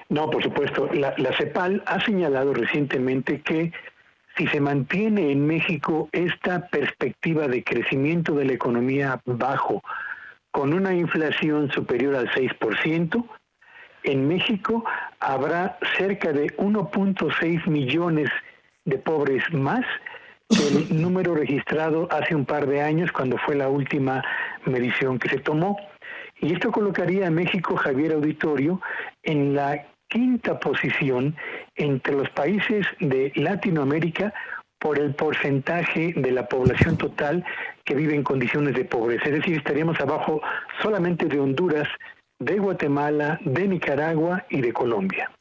No, 0.10 0.30
por 0.30 0.44
supuesto. 0.44 0.90
La, 0.94 1.34
CEPAL 1.38 1.84
ha 1.86 2.00
señalado 2.02 2.54
recientemente 2.54 3.42
que 3.42 3.72
si 4.38 4.48
se 4.48 4.60
mantiene 4.60 5.32
en 5.32 5.48
México 5.48 6.10
esta 6.12 6.68
perspectiva 6.68 7.48
de 7.48 7.64
crecimiento 7.64 8.36
de 8.36 8.46
la 8.46 8.54
economía 8.54 9.22
bajo, 9.26 9.82
con 10.52 10.74
una 10.74 10.94
inflación 10.94 11.72
superior 11.72 12.16
al 12.16 12.30
6%, 12.32 13.26
en 14.04 14.28
México 14.28 14.86
habrá 15.20 15.78
cerca 15.98 16.32
de 16.32 16.56
1.6 16.58 17.68
millones 17.68 18.30
de 18.84 18.98
pobres 19.00 19.44
más 19.52 19.84
que 20.50 20.68
el 20.68 21.02
número 21.02 21.34
registrado 21.34 22.08
hace 22.12 22.36
un 22.36 22.46
par 22.46 22.68
de 22.68 22.82
años 22.82 23.12
cuando 23.12 23.38
fue 23.40 23.56
la 23.56 23.70
última 23.70 24.24
medición 24.66 25.18
que 25.18 25.30
se 25.30 25.40
tomó. 25.40 25.78
Y 26.40 26.54
esto 26.54 26.72
colocaría 26.72 27.28
a 27.28 27.32
México, 27.32 27.76
Javier 27.78 28.14
Auditorio, 28.14 28.82
en 29.24 29.56
la 29.56 29.88
quinta 30.08 30.60
posición 30.60 31.36
entre 31.76 32.14
los 32.14 32.30
países 32.32 32.86
de 33.00 33.32
Latinoamérica 33.36 34.34
por 34.80 35.00
el 35.00 35.16
porcentaje 35.16 36.14
de 36.16 36.32
la 36.32 36.48
población 36.48 36.98
total 36.98 37.44
que 37.84 37.96
vive 37.96 38.16
en 38.16 38.24
condiciones 38.24 38.76
de 38.76 38.86
pobreza. 38.86 39.26
Es 39.26 39.34
decir, 39.34 39.58
estaríamos 39.58 40.00
abajo 40.00 40.42
solamente 40.82 41.26
de 41.26 41.40
Honduras, 41.40 41.88
de 42.40 42.60
Guatemala, 42.60 43.40
de 43.44 43.68
Nicaragua 43.68 44.46
y 44.50 44.62
de 44.62 44.74
Colombia. 44.74 45.32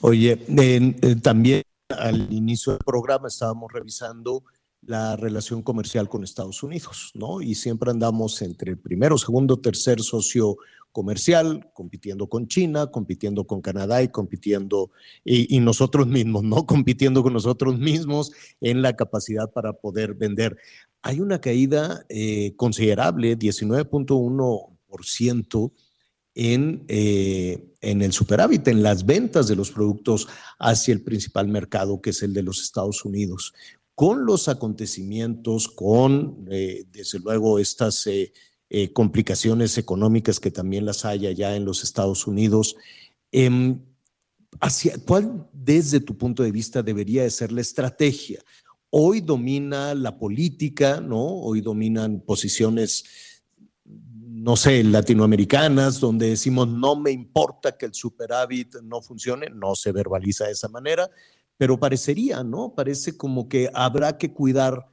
Oye, 0.00 0.38
eh, 0.58 1.16
también 1.22 1.62
al 1.88 2.32
inicio 2.32 2.72
del 2.72 2.82
programa 2.84 3.28
estábamos 3.28 3.72
revisando 3.72 4.44
la 4.82 5.16
relación 5.16 5.62
comercial 5.62 6.08
con 6.08 6.24
Estados 6.24 6.62
Unidos, 6.62 7.12
¿no? 7.14 7.40
Y 7.40 7.54
siempre 7.54 7.90
andamos 7.90 8.42
entre 8.42 8.72
el 8.72 8.78
primero, 8.78 9.16
segundo, 9.16 9.56
tercer 9.56 10.00
socio 10.00 10.56
comercial, 10.94 11.70
compitiendo 11.74 12.26
con 12.28 12.46
China, 12.46 12.86
compitiendo 12.86 13.48
con 13.48 13.60
Canadá 13.60 14.04
y 14.04 14.08
compitiendo, 14.08 14.92
y, 15.24 15.58
nosotros 15.58 16.06
mismos, 16.06 16.44
¿no? 16.44 16.66
Compitiendo 16.66 17.24
con 17.24 17.32
nosotros 17.32 17.80
mismos 17.80 18.30
en 18.60 18.80
la 18.80 18.94
capacidad 18.94 19.50
para 19.50 19.72
poder 19.72 20.14
vender. 20.14 20.56
Hay 21.02 21.18
una 21.20 21.40
caída 21.40 22.06
eh, 22.08 22.54
considerable, 22.54 23.36
19.1% 23.36 25.72
en, 26.36 26.84
eh, 26.86 27.72
en 27.80 28.00
el 28.00 28.12
superávit, 28.12 28.68
en 28.68 28.84
las 28.84 29.04
ventas 29.04 29.48
de 29.48 29.56
los 29.56 29.72
productos 29.72 30.28
hacia 30.60 30.94
el 30.94 31.02
principal 31.02 31.48
mercado, 31.48 32.00
que 32.00 32.10
es 32.10 32.22
el 32.22 32.32
de 32.32 32.44
los 32.44 32.62
Estados 32.62 33.04
Unidos. 33.04 33.52
Con 33.96 34.26
los 34.26 34.46
acontecimientos, 34.46 35.66
con, 35.66 36.46
eh, 36.52 36.84
desde 36.92 37.18
luego, 37.18 37.58
estas 37.58 38.06
eh, 38.70 38.92
complicaciones 38.92 39.78
económicas 39.78 40.40
que 40.40 40.50
también 40.50 40.84
las 40.84 41.04
hay 41.04 41.26
allá 41.26 41.56
en 41.56 41.64
los 41.64 41.82
Estados 41.82 42.26
Unidos, 42.26 42.76
em, 43.32 43.80
hacia, 44.60 44.96
¿cuál, 44.98 45.48
desde 45.52 46.00
tu 46.00 46.16
punto 46.16 46.42
de 46.42 46.52
vista, 46.52 46.82
debería 46.82 47.22
de 47.22 47.30
ser 47.30 47.52
la 47.52 47.60
estrategia? 47.60 48.42
Hoy 48.90 49.20
domina 49.20 49.94
la 49.94 50.18
política, 50.18 51.00
¿no? 51.00 51.22
Hoy 51.22 51.60
dominan 51.60 52.20
posiciones 52.20 53.04
no 54.44 54.56
sé, 54.56 54.84
latinoamericanas, 54.84 56.00
donde 56.00 56.28
decimos 56.28 56.68
no 56.68 56.96
me 56.96 57.10
importa 57.10 57.78
que 57.78 57.86
el 57.86 57.94
superávit 57.94 58.76
no 58.82 59.00
funcione, 59.00 59.48
no 59.48 59.74
se 59.74 59.90
verbaliza 59.90 60.44
de 60.44 60.52
esa 60.52 60.68
manera, 60.68 61.08
pero 61.56 61.80
parecería, 61.80 62.44
¿no? 62.44 62.74
Parece 62.74 63.16
como 63.16 63.48
que 63.48 63.70
habrá 63.72 64.18
que 64.18 64.34
cuidar 64.34 64.86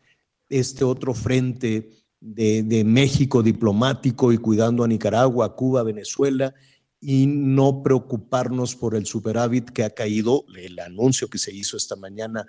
este 0.48 0.86
otro 0.86 1.14
frente 1.14 1.90
de, 2.22 2.84
México 2.86 3.44
diplomático 3.44 4.32
y 4.32 4.38
cuidando 4.38 4.84
a 4.84 4.88
Nicaragua, 4.88 5.56
Cuba, 5.56 5.84
Venezuela 5.84 6.54
y 7.00 7.26
no 7.28 7.82
preocuparnos 7.84 8.76
por 8.76 8.96
el 8.96 9.06
superávit 9.06 9.72
que 9.72 9.84
ha 9.84 9.90
caído, 9.90 10.46
el 10.56 10.80
anuncio 10.80 11.28
que 11.28 11.40
se 11.40 11.54
hizo 11.54 11.76
esta 11.76 11.96
mañana 11.96 12.46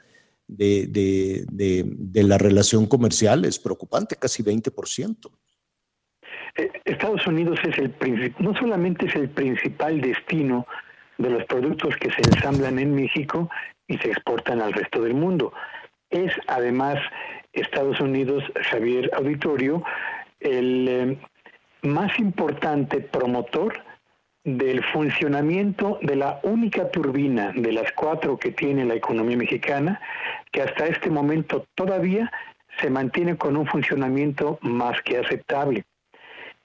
de, 0.47 0.87
de 0.87 2.23
la 2.23 2.37
relación 2.37 2.87
comercial 2.87 3.47
es 3.47 3.59
preocupante, 3.59 4.17
casi 4.17 4.43
20%. 4.43 5.31
Eh, 6.57 6.71
Estados 6.85 7.27
Unidos 7.27 7.59
es 7.65 7.79
el 7.79 7.95
no 8.39 8.55
solamente 8.55 9.07
es 9.07 9.15
el 9.15 9.31
principal 9.31 10.01
destino 10.01 10.67
de 11.17 11.31
los 11.31 11.45
productos 11.45 11.97
que 11.97 12.11
se 12.11 12.21
ensamblan 12.21 12.79
en 12.79 12.95
México 12.95 13.49
y 13.87 13.97
se 13.99 14.11
exportan 14.11 14.61
al 14.61 14.73
resto 14.73 15.03
del 15.03 15.15
mundo, 15.15 15.53
es 16.13 16.33
además 16.47 16.99
Estados 17.53 18.01
Unidos, 18.01 18.45
Javier 18.71 19.11
Auditorio, 19.15 19.83
el 20.41 20.89
eh, 20.89 21.19
más 21.83 22.19
importante 22.19 23.01
promotor 23.01 23.83
del 24.45 24.83
funcionamiento 24.93 25.99
de 26.03 26.17
la 26.17 26.41
única 26.43 26.91
turbina 26.91 27.53
de 27.55 27.73
las 27.73 27.93
cuatro 27.93 28.39
que 28.39 28.51
tiene 28.51 28.85
la 28.85 28.95
economía 28.95 29.37
mexicana, 29.37 30.01
que 30.51 30.63
hasta 30.63 30.87
este 30.87 31.11
momento 31.11 31.67
todavía 31.75 32.31
se 32.81 32.91
mantiene 32.91 33.37
con 33.37 33.57
un 33.57 33.67
funcionamiento 33.67 34.59
más 34.63 35.01
que 35.03 35.19
aceptable. 35.19 35.85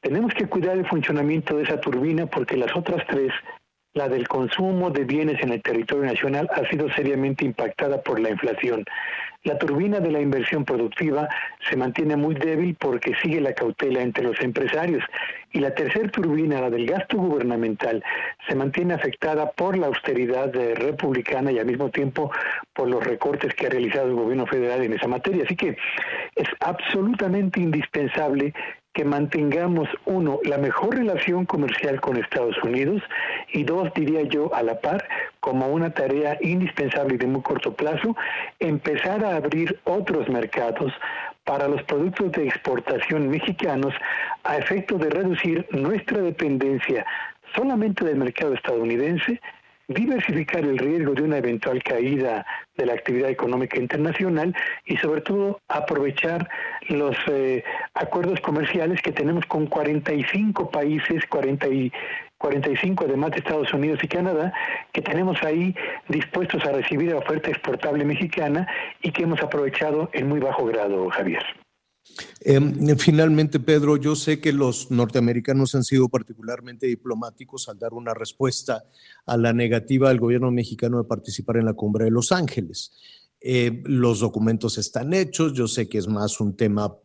Tenemos 0.01 0.33
que 0.33 0.47
cuidar 0.47 0.77
el 0.77 0.87
funcionamiento 0.87 1.57
de 1.57 1.63
esa 1.63 1.79
turbina 1.79 2.25
porque 2.25 2.57
las 2.57 2.75
otras 2.75 3.05
tres, 3.07 3.31
la 3.97 4.07
del 4.07 4.27
consumo 4.27 4.91
de 4.91 5.03
bienes 5.03 5.41
en 5.41 5.51
el 5.51 5.61
territorio 5.61 6.05
nacional, 6.05 6.47
ha 6.53 6.69
sido 6.69 6.89
seriamente 6.93 7.43
impactada 7.43 8.01
por 8.01 8.19
la 8.19 8.29
inflación. 8.29 8.85
La 9.43 9.57
turbina 9.57 9.99
de 9.99 10.11
la 10.11 10.19
inversión 10.19 10.65
productiva 10.65 11.27
se 11.69 11.77
mantiene 11.77 12.15
muy 12.15 12.35
débil 12.35 12.75
porque 12.77 13.13
sigue 13.21 13.39
la 13.39 13.53
cautela 13.53 14.01
entre 14.01 14.23
los 14.23 14.39
empresarios. 14.41 15.03
Y 15.53 15.59
la 15.59 15.73
tercera 15.73 16.09
turbina, 16.09 16.59
la 16.59 16.69
del 16.69 16.85
gasto 16.85 17.17
gubernamental, 17.17 18.03
se 18.47 18.55
mantiene 18.55 18.93
afectada 18.93 19.51
por 19.51 19.77
la 19.77 19.87
austeridad 19.87 20.53
republicana 20.53 21.51
y 21.51 21.59
al 21.59 21.65
mismo 21.65 21.89
tiempo 21.89 22.29
por 22.73 22.89
los 22.89 23.03
recortes 23.03 23.53
que 23.53 23.67
ha 23.67 23.69
realizado 23.69 24.09
el 24.09 24.15
gobierno 24.15 24.45
federal 24.47 24.83
en 24.83 24.93
esa 24.93 25.07
materia. 25.07 25.45
Así 25.45 25.55
que 25.55 25.77
es 26.35 26.47
absolutamente 26.59 27.59
indispensable 27.61 28.53
que 28.97 29.05
mantengamos, 29.05 29.87
uno, 30.05 30.39
la 30.43 30.57
mejor 30.57 30.97
relación 30.97 31.45
comercial 31.45 32.01
con 32.01 32.17
Estados 32.17 32.57
Unidos 32.63 33.03
y 33.53 33.63
dos, 33.63 33.93
diría 33.93 34.23
yo, 34.23 34.51
a 34.55 34.63
la 34.63 34.81
par, 34.81 35.07
como 35.39 35.67
una 35.67 35.91
tarea 35.91 36.35
indispensable 36.41 37.13
y 37.13 37.17
de 37.19 37.27
muy 37.27 37.43
corto 37.43 37.75
plazo, 37.75 38.15
empezar 38.59 39.23
a 39.23 39.35
abrir 39.35 39.79
otros 39.83 40.27
mercados 40.29 40.91
para 41.43 41.67
los 41.67 41.83
productos 41.83 42.31
de 42.31 42.47
exportación 42.47 43.29
mexicanos 43.29 43.93
a 44.43 44.57
efecto 44.57 44.97
de 44.97 45.11
reducir 45.11 45.67
nuestra 45.69 46.19
dependencia 46.19 47.05
solamente 47.55 48.03
del 48.03 48.15
mercado 48.15 48.55
estadounidense, 48.55 49.39
diversificar 49.87 50.63
el 50.63 50.77
riesgo 50.77 51.13
de 51.13 51.23
una 51.23 51.37
eventual 51.37 51.81
caída 51.81 52.45
de 52.75 52.85
la 52.85 52.93
actividad 52.93 53.29
económica 53.29 53.79
internacional 53.79 54.55
y 54.85 54.97
sobre 54.97 55.21
todo 55.21 55.59
aprovechar 55.67 56.49
los 56.89 57.15
eh, 57.27 57.63
acuerdos 57.93 58.39
comerciales 58.41 59.01
que 59.01 59.11
tenemos 59.11 59.45
con 59.45 59.67
45 59.67 60.69
países, 60.71 61.25
40 61.27 61.67
y 61.69 61.91
45 62.37 63.05
además 63.05 63.31
de 63.31 63.37
Estados 63.37 63.73
Unidos 63.73 63.99
y 64.03 64.07
Canadá, 64.07 64.53
que 64.91 65.01
tenemos 65.01 65.41
ahí 65.43 65.75
dispuestos 66.07 66.63
a 66.65 66.71
recibir 66.71 67.11
la 67.11 67.17
oferta 67.17 67.49
exportable 67.49 68.05
mexicana 68.05 68.67
y 69.01 69.11
que 69.11 69.23
hemos 69.23 69.41
aprovechado 69.41 70.09
en 70.13 70.29
muy 70.29 70.39
bajo 70.39 70.65
grado, 70.65 71.09
Javier. 71.09 71.43
Em, 72.41 72.97
finalmente, 72.97 73.59
Pedro, 73.59 73.97
yo 73.97 74.15
sé 74.15 74.39
que 74.39 74.53
los 74.53 74.89
norteamericanos 74.91 75.75
han 75.75 75.83
sido 75.83 76.09
particularmente 76.09 76.87
diplomáticos 76.87 77.67
al 77.69 77.79
dar 77.79 77.93
una 77.93 78.13
respuesta 78.13 78.85
a 79.25 79.37
la 79.37 79.53
negativa 79.53 80.09
del 80.09 80.19
gobierno 80.19 80.51
mexicano 80.51 80.97
de 80.97 81.07
participar 81.07 81.57
en 81.57 81.65
la 81.65 81.73
cumbre 81.73 82.05
de 82.05 82.11
Los 82.11 82.31
Ángeles. 82.31 82.91
Eh, 83.39 83.83
los 83.85 84.19
documentos 84.19 84.77
están 84.77 85.13
hechos, 85.13 85.53
yo 85.53 85.67
sé 85.67 85.87
que 85.87 85.97
es 85.97 86.07
más 86.07 86.39
un 86.39 86.55
tema 86.55 86.95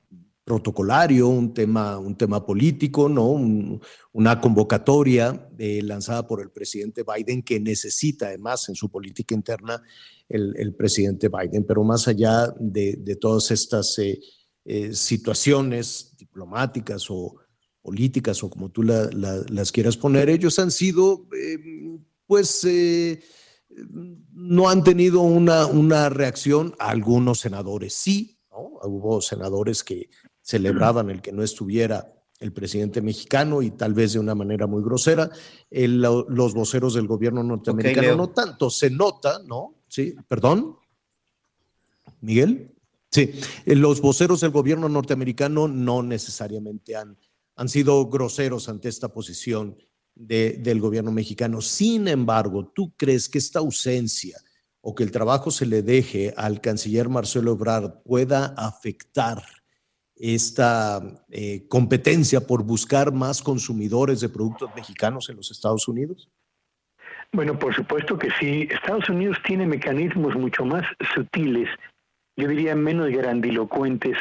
protocolario, 0.45 1.29
un 1.29 1.55
tema, 1.55 1.99
un 1.99 2.16
tema 2.16 2.45
político, 2.45 3.09
¿no? 3.09 3.31
una 4.12 4.41
convocatoria 4.41 5.49
eh, 5.57 5.83
lanzada 5.83 6.27
por 6.27 6.43
el 6.43 6.51
presidente 6.51 7.05
Biden 7.05 7.43
que 7.43 7.61
necesita 7.61 8.27
además 8.27 8.69
en 8.69 8.74
su 8.74 8.91
política 8.91 9.35
interna 9.35 9.81
el, 10.29 10.74
presidente 10.74 11.29
Biden. 11.29 11.65
Pero 11.65 11.85
más 11.85 12.09
allá 12.09 12.53
de, 12.59 13.16
todas 13.20 13.51
estas 13.51 13.97
eh, 14.65 14.87
eh, 14.87 14.95
situaciones 14.95 16.15
diplomáticas 16.19 17.07
o 17.11 17.37
políticas 17.81 18.43
o 18.43 18.51
como 18.51 18.71
tú 18.71 18.83
las 18.83 19.73
quieras 19.73 19.97
poner, 19.97 20.31
ellos 20.31 20.59
han 20.61 20.71
sido, 20.71 21.27
pues, 22.27 22.65
no 24.33 24.69
han 24.69 24.85
tenido 24.85 25.23
una, 25.23 25.67
una 25.67 26.09
reacción, 26.09 26.75
algunos 26.79 27.41
senadores 27.41 27.95
sí, 27.95 28.39
¿no? 28.53 28.79
Hubo 28.85 29.21
senadores 29.21 29.83
que 29.83 30.11
celebraban 30.43 31.11
el 31.11 31.21
que 31.21 31.33
no 31.33 31.43
estuviera 31.43 32.13
el 32.43 32.53
presidente 32.53 33.01
mexicano 33.01 33.63
y 33.63 33.71
tal 33.71 33.95
vez 33.95 34.13
de 34.13 34.19
una 34.19 34.35
manera 34.35 34.67
muy 34.67 34.83
grosera. 34.83 35.31
los 35.71 36.55
voceros 36.55 36.95
del 36.95 37.07
gobierno 37.07 37.43
norteamericano 37.43 38.17
no 38.17 38.31
tanto, 38.31 38.69
se 38.69 38.91
nota, 38.91 39.41
¿no? 39.47 39.77
Sí, 39.89 40.15
perdón. 40.29 40.77
Miguel. 42.21 42.72
Sí, 43.13 43.33
los 43.67 44.01
voceros 44.01 44.41
del 44.41 44.51
gobierno 44.51 44.89
norteamericano 44.89 45.69
no 45.69 46.03
necesariamente 46.03 46.97
han, 46.97 47.19
han 47.57 47.69
sido 47.69 48.09
groseros 48.09 48.69
ante 48.69 48.89
esta 48.89 49.09
posición 49.09 49.77
del 50.15 50.81
gobierno 50.81 51.13
mexicano. 51.13 51.61
Sin 51.61 52.09
embargo, 52.09 52.73
¿tú 52.75 52.93
crees 52.97 53.29
que 53.29 53.39
esta 53.39 53.59
ausencia 53.59 54.39
o 54.81 54.95
que 54.95 55.05
el 55.05 55.11
trabajo 55.11 55.51
se 55.51 55.67
le 55.67 55.83
deje 55.83 56.35
al 56.37 56.61
canciller 56.61 57.09
Marcelo 57.09 57.53
Ebrard 57.53 58.03
pueda 58.03 58.55
afectar 58.57 59.43
esta 60.17 61.03
eh, 61.31 61.67
competencia 61.69 62.47
por 62.47 62.63
buscar 62.63 63.13
más 63.13 63.43
consumidores 63.43 64.21
de 64.21 64.29
productos 64.29 64.71
mexicanos 64.75 65.29
en 65.29 65.37
los 65.37 65.51
Estados 65.51 65.89
Unidos? 65.89 66.31
Bueno, 67.33 67.59
por 67.59 67.75
supuesto 67.75 68.19
que 68.19 68.29
sí. 68.39 68.69
Estados 68.71 69.09
Unidos 69.09 69.39
tiene 69.47 69.67
mecanismos 69.67 70.35
mucho 70.35 70.65
más 70.65 70.85
sutiles, 71.15 71.69
yo 72.37 72.49
diría 72.49 72.75
menos 72.75 73.11
grandilocuentes, 73.11 74.17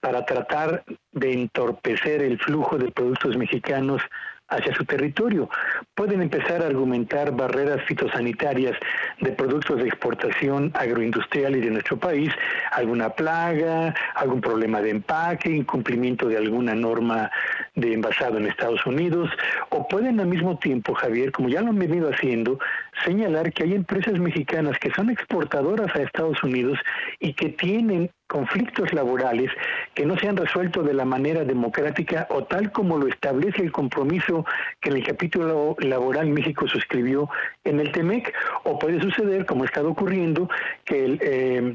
para 0.00 0.24
tratar 0.24 0.82
de 1.12 1.32
entorpecer 1.32 2.22
el 2.22 2.38
flujo 2.38 2.78
de 2.78 2.90
productos 2.90 3.36
mexicanos 3.36 4.02
hacia 4.50 4.74
su 4.74 4.84
territorio. 4.84 5.48
Pueden 5.94 6.22
empezar 6.22 6.62
a 6.62 6.66
argumentar 6.66 7.30
barreras 7.30 7.84
fitosanitarias 7.86 8.76
de 9.20 9.30
productos 9.30 9.76
de 9.78 9.86
exportación 9.86 10.72
agroindustrial 10.74 11.54
y 11.54 11.60
de 11.60 11.70
nuestro 11.70 11.98
país, 11.98 12.32
alguna 12.72 13.10
plaga, 13.10 13.94
algún 14.14 14.40
problema 14.40 14.80
de 14.80 14.90
empaque, 14.90 15.50
incumplimiento 15.50 16.26
de 16.28 16.36
alguna 16.36 16.74
norma 16.74 17.30
de 17.76 17.92
envasado 17.92 18.38
en 18.38 18.46
Estados 18.46 18.84
Unidos, 18.86 19.30
o 19.68 19.86
pueden 19.86 20.18
al 20.18 20.26
mismo 20.26 20.58
tiempo, 20.58 20.94
Javier, 20.94 21.30
como 21.30 21.48
ya 21.48 21.60
lo 21.60 21.68
han 21.68 21.78
venido 21.78 22.10
haciendo, 22.10 22.58
señalar 23.04 23.52
que 23.52 23.64
hay 23.64 23.74
empresas 23.74 24.18
mexicanas 24.18 24.78
que 24.78 24.90
son 24.90 25.10
exportadoras 25.10 25.94
a 25.94 26.02
Estados 26.02 26.42
Unidos 26.42 26.78
y 27.18 27.34
que 27.34 27.50
tienen 27.50 28.10
conflictos 28.26 28.92
laborales 28.92 29.50
que 29.94 30.06
no 30.06 30.16
se 30.16 30.28
han 30.28 30.36
resuelto 30.36 30.82
de 30.82 30.94
la 30.94 31.04
manera 31.04 31.44
democrática 31.44 32.26
o 32.30 32.44
tal 32.44 32.70
como 32.70 32.96
lo 32.98 33.08
establece 33.08 33.62
el 33.62 33.72
compromiso 33.72 34.44
que 34.80 34.90
en 34.90 34.96
el 34.96 35.06
capítulo 35.06 35.76
laboral 35.80 36.28
México 36.28 36.68
suscribió 36.68 37.28
en 37.64 37.80
el 37.80 37.92
TEMEC, 37.92 38.32
o 38.64 38.78
puede 38.78 39.00
suceder, 39.00 39.46
como 39.46 39.64
estado 39.64 39.90
ocurriendo, 39.90 40.48
que 40.84 41.04
el, 41.04 41.18
eh, 41.22 41.74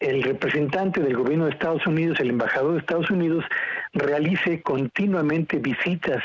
el 0.00 0.22
representante 0.22 1.00
del 1.00 1.16
gobierno 1.16 1.46
de 1.46 1.52
Estados 1.52 1.86
Unidos, 1.86 2.20
el 2.20 2.30
embajador 2.30 2.74
de 2.74 2.78
Estados 2.78 3.10
Unidos, 3.10 3.44
realice 3.94 4.62
continuamente 4.62 5.58
visitas 5.58 6.22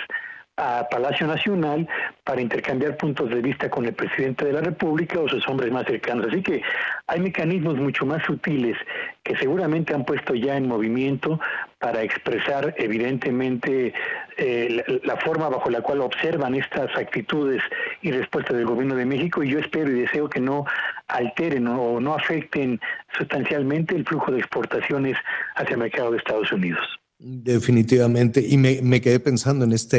a 0.59 0.89
Palacio 0.89 1.25
Nacional 1.25 1.87
para 2.25 2.41
intercambiar 2.41 2.97
puntos 2.97 3.29
de 3.29 3.41
vista 3.41 3.69
con 3.69 3.85
el 3.85 3.93
presidente 3.93 4.45
de 4.45 4.53
la 4.53 4.61
República 4.61 5.19
o 5.19 5.29
sus 5.29 5.47
hombres 5.47 5.71
más 5.71 5.85
cercanos. 5.85 6.27
Así 6.27 6.43
que 6.43 6.61
hay 7.07 7.19
mecanismos 7.21 7.75
mucho 7.75 8.05
más 8.05 8.21
sutiles 8.23 8.77
que 9.23 9.37
seguramente 9.37 9.93
han 9.93 10.03
puesto 10.03 10.35
ya 10.35 10.57
en 10.57 10.67
movimiento 10.67 11.39
para 11.79 12.03
expresar 12.03 12.75
evidentemente 12.77 13.93
eh, 14.37 14.99
la, 15.03 15.15
forma 15.17 15.47
bajo 15.47 15.69
la 15.69 15.81
cual 15.81 16.01
observan 16.01 16.55
estas 16.55 16.95
actitudes 16.97 17.61
y 18.01 18.11
respuestas 18.11 18.57
del 18.57 18.65
gobierno 18.65 18.95
de 18.95 19.05
México 19.05 19.41
y 19.41 19.51
yo 19.51 19.59
espero 19.59 19.89
y 19.89 20.01
deseo 20.01 20.29
que 20.29 20.41
no 20.41 20.65
alteren 21.07 21.67
o 21.67 22.01
no 22.01 22.13
afecten 22.15 22.81
sustancialmente 23.17 23.95
el 23.95 24.05
flujo 24.05 24.31
de 24.31 24.39
exportaciones 24.39 25.17
hacia 25.55 25.73
el 25.73 25.79
mercado 25.79 26.11
de 26.11 26.17
Estados 26.17 26.51
Unidos. 26.51 26.99
Definitivamente. 27.19 28.45
Y 28.47 28.55
me, 28.57 29.01
quedé 29.01 29.19
pensando 29.19 29.65
en 29.65 29.73
esta 29.73 29.97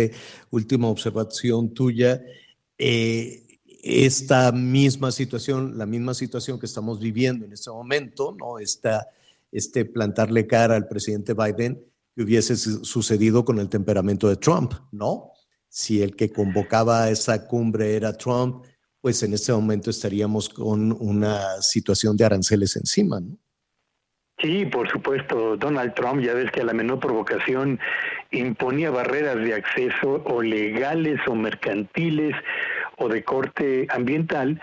última 0.51 0.89
observación 0.89 1.75
tuya. 1.75 2.23
Eh, 2.79 3.47
esta 3.83 4.51
misma 4.53 5.13
situación, 5.13 5.77
la 5.77 5.85
misma 5.85 6.15
situación 6.15 6.59
que 6.59 6.67
estamos 6.67 6.99
viviendo 6.99 7.45
en 7.45 7.53
este 7.53 7.71
momento, 7.71 8.35
¿no? 8.39 8.59
Esta, 8.59 9.09
este 9.53 9.85
plantarle 9.85 10.47
cara 10.47 10.77
al 10.77 10.89
presidente 10.89 11.35
Biden 11.35 11.83
que 12.17 12.23
hubiese 12.23 12.57
sucedido 12.57 13.45
con 13.45 13.59
el 13.59 13.69
temperamento 13.69 14.29
de 14.29 14.37
Trump, 14.37 14.73
¿no? 14.91 15.33
Si 15.69 16.03
el 16.03 16.17
que 16.17 16.33
convocaba 16.33 17.11
esa 17.11 17.47
cumbre 17.47 17.97
era 17.97 18.15
Trump, 18.15 18.65
pues 19.01 19.23
en 19.23 19.35
este 19.35 19.53
momento 19.53 19.91
estaríamos 19.91 20.49
con 20.49 20.93
una 20.93 21.61
situación 21.61 22.17
de 22.17 22.25
aranceles 22.25 22.77
encima, 22.77 23.21
¿no? 23.21 23.37
Sí, 24.41 24.65
por 24.65 24.89
supuesto, 24.89 25.57
Donald 25.57 25.93
Trump, 25.95 26.23
ya 26.23 26.33
ves 26.33 26.51
que 26.51 26.63
a 26.63 26.65
la 26.65 26.73
menor 26.73 26.99
provocación 26.99 27.79
imponía 28.31 28.91
barreras 28.91 29.37
de 29.37 29.55
acceso 29.55 30.23
o 30.25 30.41
legales 30.41 31.21
o 31.27 31.35
mercantiles 31.35 32.35
o 32.97 33.09
de 33.09 33.23
corte 33.23 33.87
ambiental 33.91 34.59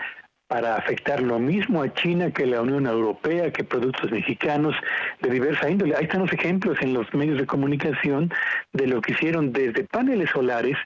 para 0.48 0.76
afectar 0.76 1.20
lo 1.20 1.38
mismo 1.38 1.82
a 1.82 1.92
China 1.92 2.32
que 2.32 2.46
la 2.46 2.62
Unión 2.62 2.86
Europea, 2.86 3.52
que 3.52 3.62
productos 3.62 4.10
mexicanos 4.10 4.74
de 5.20 5.30
diversa 5.30 5.70
índole. 5.70 5.94
Ahí 5.94 6.04
están 6.04 6.22
los 6.22 6.32
ejemplos 6.32 6.78
en 6.80 6.94
los 6.94 7.12
medios 7.12 7.38
de 7.38 7.46
comunicación 7.46 8.32
de 8.72 8.86
lo 8.86 9.00
que 9.02 9.12
hicieron 9.12 9.52
desde 9.52 9.84
paneles 9.84 10.30
solares 10.30 10.76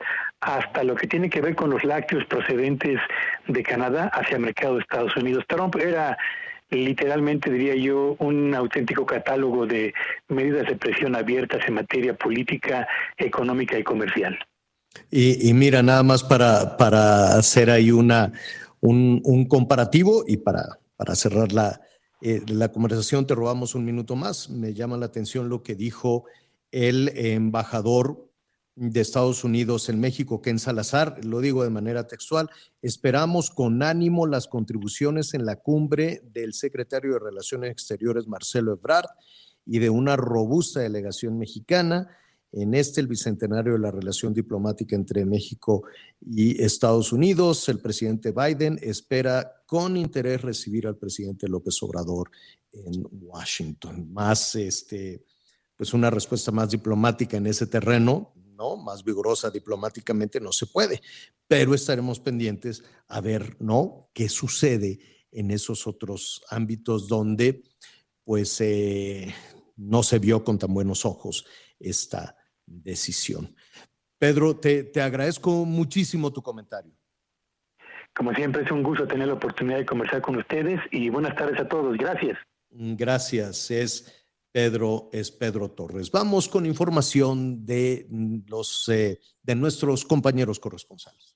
hasta 0.40 0.82
lo 0.82 0.96
que 0.96 1.06
tiene 1.06 1.30
que 1.30 1.40
ver 1.40 1.54
con 1.54 1.70
los 1.70 1.84
lácteos 1.84 2.24
procedentes 2.24 3.00
de 3.46 3.62
Canadá 3.62 4.10
hacia 4.12 4.36
el 4.36 4.42
mercado 4.42 4.74
de 4.74 4.80
Estados 4.80 5.16
Unidos. 5.16 5.44
Trump 5.46 5.76
era 5.76 6.18
literalmente 6.72 7.50
diría 7.50 7.74
yo, 7.74 8.16
un 8.18 8.54
auténtico 8.54 9.06
catálogo 9.06 9.66
de 9.66 9.94
medidas 10.28 10.66
de 10.66 10.76
presión 10.76 11.14
abiertas 11.14 11.60
en 11.66 11.74
materia 11.74 12.14
política, 12.16 12.86
económica 13.16 13.78
y 13.78 13.82
comercial. 13.82 14.38
Y, 15.10 15.52
mira, 15.54 15.82
nada 15.82 16.02
más 16.02 16.22
para, 16.22 16.76
para 16.76 17.36
hacer 17.36 17.70
ahí 17.70 17.90
una, 17.90 18.32
un, 18.80 19.46
comparativo 19.46 20.24
y 20.26 20.38
para, 20.38 20.80
para 20.96 21.14
cerrar 21.14 21.52
la, 21.52 21.80
eh, 22.20 22.42
la 22.46 22.70
conversación, 22.70 23.26
te 23.26 23.34
robamos 23.34 23.74
un 23.74 23.84
minuto 23.84 24.16
más. 24.16 24.50
Me 24.50 24.74
llama 24.74 24.96
la 24.96 25.06
atención 25.06 25.48
lo 25.48 25.62
que 25.62 25.74
dijo 25.74 26.24
el 26.70 27.12
embajador 27.14 28.31
de 28.90 29.00
Estados 29.00 29.44
Unidos 29.44 29.88
en 29.88 30.00
México, 30.00 30.42
Ken 30.42 30.58
Salazar, 30.58 31.24
lo 31.24 31.40
digo 31.40 31.62
de 31.62 31.70
manera 31.70 32.08
textual, 32.08 32.50
esperamos 32.80 33.50
con 33.50 33.82
ánimo 33.82 34.26
las 34.26 34.48
contribuciones 34.48 35.34
en 35.34 35.46
la 35.46 35.56
cumbre 35.56 36.20
del 36.32 36.52
secretario 36.52 37.12
de 37.12 37.20
Relaciones 37.20 37.70
Exteriores, 37.70 38.26
Marcelo 38.26 38.72
Ebrard, 38.72 39.06
y 39.64 39.78
de 39.78 39.88
una 39.88 40.16
robusta 40.16 40.80
delegación 40.80 41.38
mexicana. 41.38 42.08
En 42.50 42.74
este, 42.74 43.00
el 43.00 43.06
bicentenario 43.06 43.74
de 43.74 43.78
la 43.78 43.92
relación 43.92 44.34
diplomática 44.34 44.96
entre 44.96 45.24
México 45.24 45.84
y 46.20 46.60
Estados 46.60 47.12
Unidos, 47.12 47.68
el 47.68 47.78
presidente 47.78 48.32
Biden 48.32 48.80
espera 48.82 49.62
con 49.64 49.96
interés 49.96 50.42
recibir 50.42 50.88
al 50.88 50.96
presidente 50.96 51.48
López 51.48 51.80
Obrador 51.82 52.30
en 52.72 53.06
Washington. 53.22 54.12
Más, 54.12 54.56
este, 54.56 55.24
pues 55.76 55.94
una 55.94 56.10
respuesta 56.10 56.50
más 56.50 56.70
diplomática 56.70 57.36
en 57.36 57.46
ese 57.46 57.66
terreno, 57.66 58.31
más 58.76 59.04
vigorosa 59.04 59.50
diplomáticamente 59.50 60.40
no 60.40 60.52
se 60.52 60.66
puede, 60.66 61.00
pero 61.46 61.74
estaremos 61.74 62.20
pendientes 62.20 62.82
a 63.08 63.20
ver, 63.20 63.56
¿no? 63.60 64.10
¿Qué 64.12 64.28
sucede 64.28 64.98
en 65.30 65.50
esos 65.50 65.86
otros 65.86 66.42
ámbitos 66.48 67.08
donde, 67.08 67.62
pues, 68.24 68.60
eh, 68.60 69.34
no 69.76 70.02
se 70.02 70.18
vio 70.18 70.44
con 70.44 70.58
tan 70.58 70.72
buenos 70.72 71.04
ojos 71.04 71.44
esta 71.78 72.36
decisión? 72.66 73.54
Pedro, 74.18 74.56
te, 74.56 74.84
te 74.84 75.00
agradezco 75.00 75.64
muchísimo 75.64 76.32
tu 76.32 76.42
comentario. 76.42 76.94
Como 78.14 78.32
siempre, 78.34 78.62
es 78.62 78.70
un 78.70 78.82
gusto 78.82 79.06
tener 79.06 79.28
la 79.28 79.34
oportunidad 79.34 79.78
de 79.78 79.86
conversar 79.86 80.20
con 80.20 80.36
ustedes 80.36 80.80
y 80.90 81.08
buenas 81.08 81.34
tardes 81.34 81.58
a 81.58 81.66
todos. 81.66 81.96
Gracias. 81.96 82.38
Gracias. 82.70 83.70
Es 83.70 84.21
Pedro 84.52 85.08
es 85.12 85.30
Pedro 85.30 85.70
Torres. 85.70 86.10
Vamos 86.10 86.48
con 86.48 86.66
información 86.66 87.64
de, 87.64 88.06
los, 88.46 88.88
eh, 88.88 89.18
de 89.42 89.54
nuestros 89.54 90.04
compañeros 90.04 90.60
corresponsales. 90.60 91.31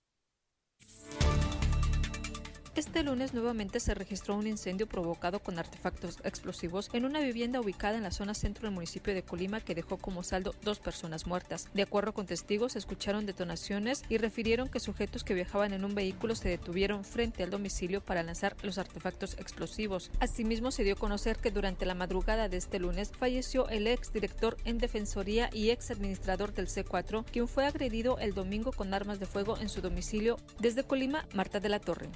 Este 2.77 3.03
lunes 3.03 3.33
nuevamente 3.33 3.81
se 3.81 3.95
registró 3.95 4.37
un 4.37 4.47
incendio 4.47 4.87
provocado 4.87 5.39
con 5.39 5.59
artefactos 5.59 6.19
explosivos 6.25 6.91
en 6.93 7.07
una 7.07 7.21
vivienda 7.21 7.59
ubicada 7.59 7.97
en 7.97 8.03
la 8.03 8.11
zona 8.11 8.35
centro 8.35 8.65
del 8.67 8.75
municipio 8.75 9.15
de 9.15 9.23
Colima 9.23 9.63
que 9.63 9.75
dejó 9.75 9.97
como 9.97 10.23
saldo 10.23 10.55
dos 10.63 10.79
personas 10.79 11.27
muertas. 11.27 11.69
De 11.73 11.81
acuerdo 11.81 12.13
con 12.13 12.27
testigos, 12.27 12.77
escucharon 12.77 13.25
detonaciones 13.25 14.05
y 14.11 14.19
refirieron 14.19 14.69
que 14.69 14.79
sujetos 14.79 15.25
que 15.25 15.33
viajaban 15.33 15.73
en 15.73 15.87
un 15.87 15.95
vehículo 15.95 16.35
se 16.35 16.51
detuvieron 16.51 17.03
frente 17.03 17.43
al 17.43 17.49
domicilio 17.49 18.03
para 18.03 18.23
lanzar 18.23 18.55
los 18.63 18.77
artefactos 18.77 19.39
explosivos. 19.39 20.11
Asimismo, 20.21 20.71
se 20.71 20.85
dio 20.85 20.97
a 20.97 20.99
conocer 20.99 21.39
que 21.39 21.51
durante 21.51 21.87
la 21.87 21.95
madrugada 21.95 22.51
de 22.51 22.59
este 22.59 22.79
lunes 22.79 23.11
falleció 23.19 23.71
el 23.71 23.87
ex 23.87 24.13
director 24.13 24.59
en 24.67 24.77
Defensoría 24.77 25.49
y 25.51 25.71
ex 25.71 25.91
administrador 25.93 26.53
del 26.53 26.67
C4, 26.67 27.25
quien 27.25 27.49
fue 27.49 27.65
agredido 27.65 28.19
el 28.19 28.35
domingo 28.35 28.71
con 28.73 28.93
armas 28.93 29.19
de 29.19 29.25
fuego 29.25 29.57
en 29.57 29.71
su 29.71 29.81
domicilio 29.81 30.37
desde 30.59 30.85
Colima, 30.85 31.27
Marta 31.33 31.59
de 31.59 31.71
la 31.71 31.81
Torre. 31.81 32.11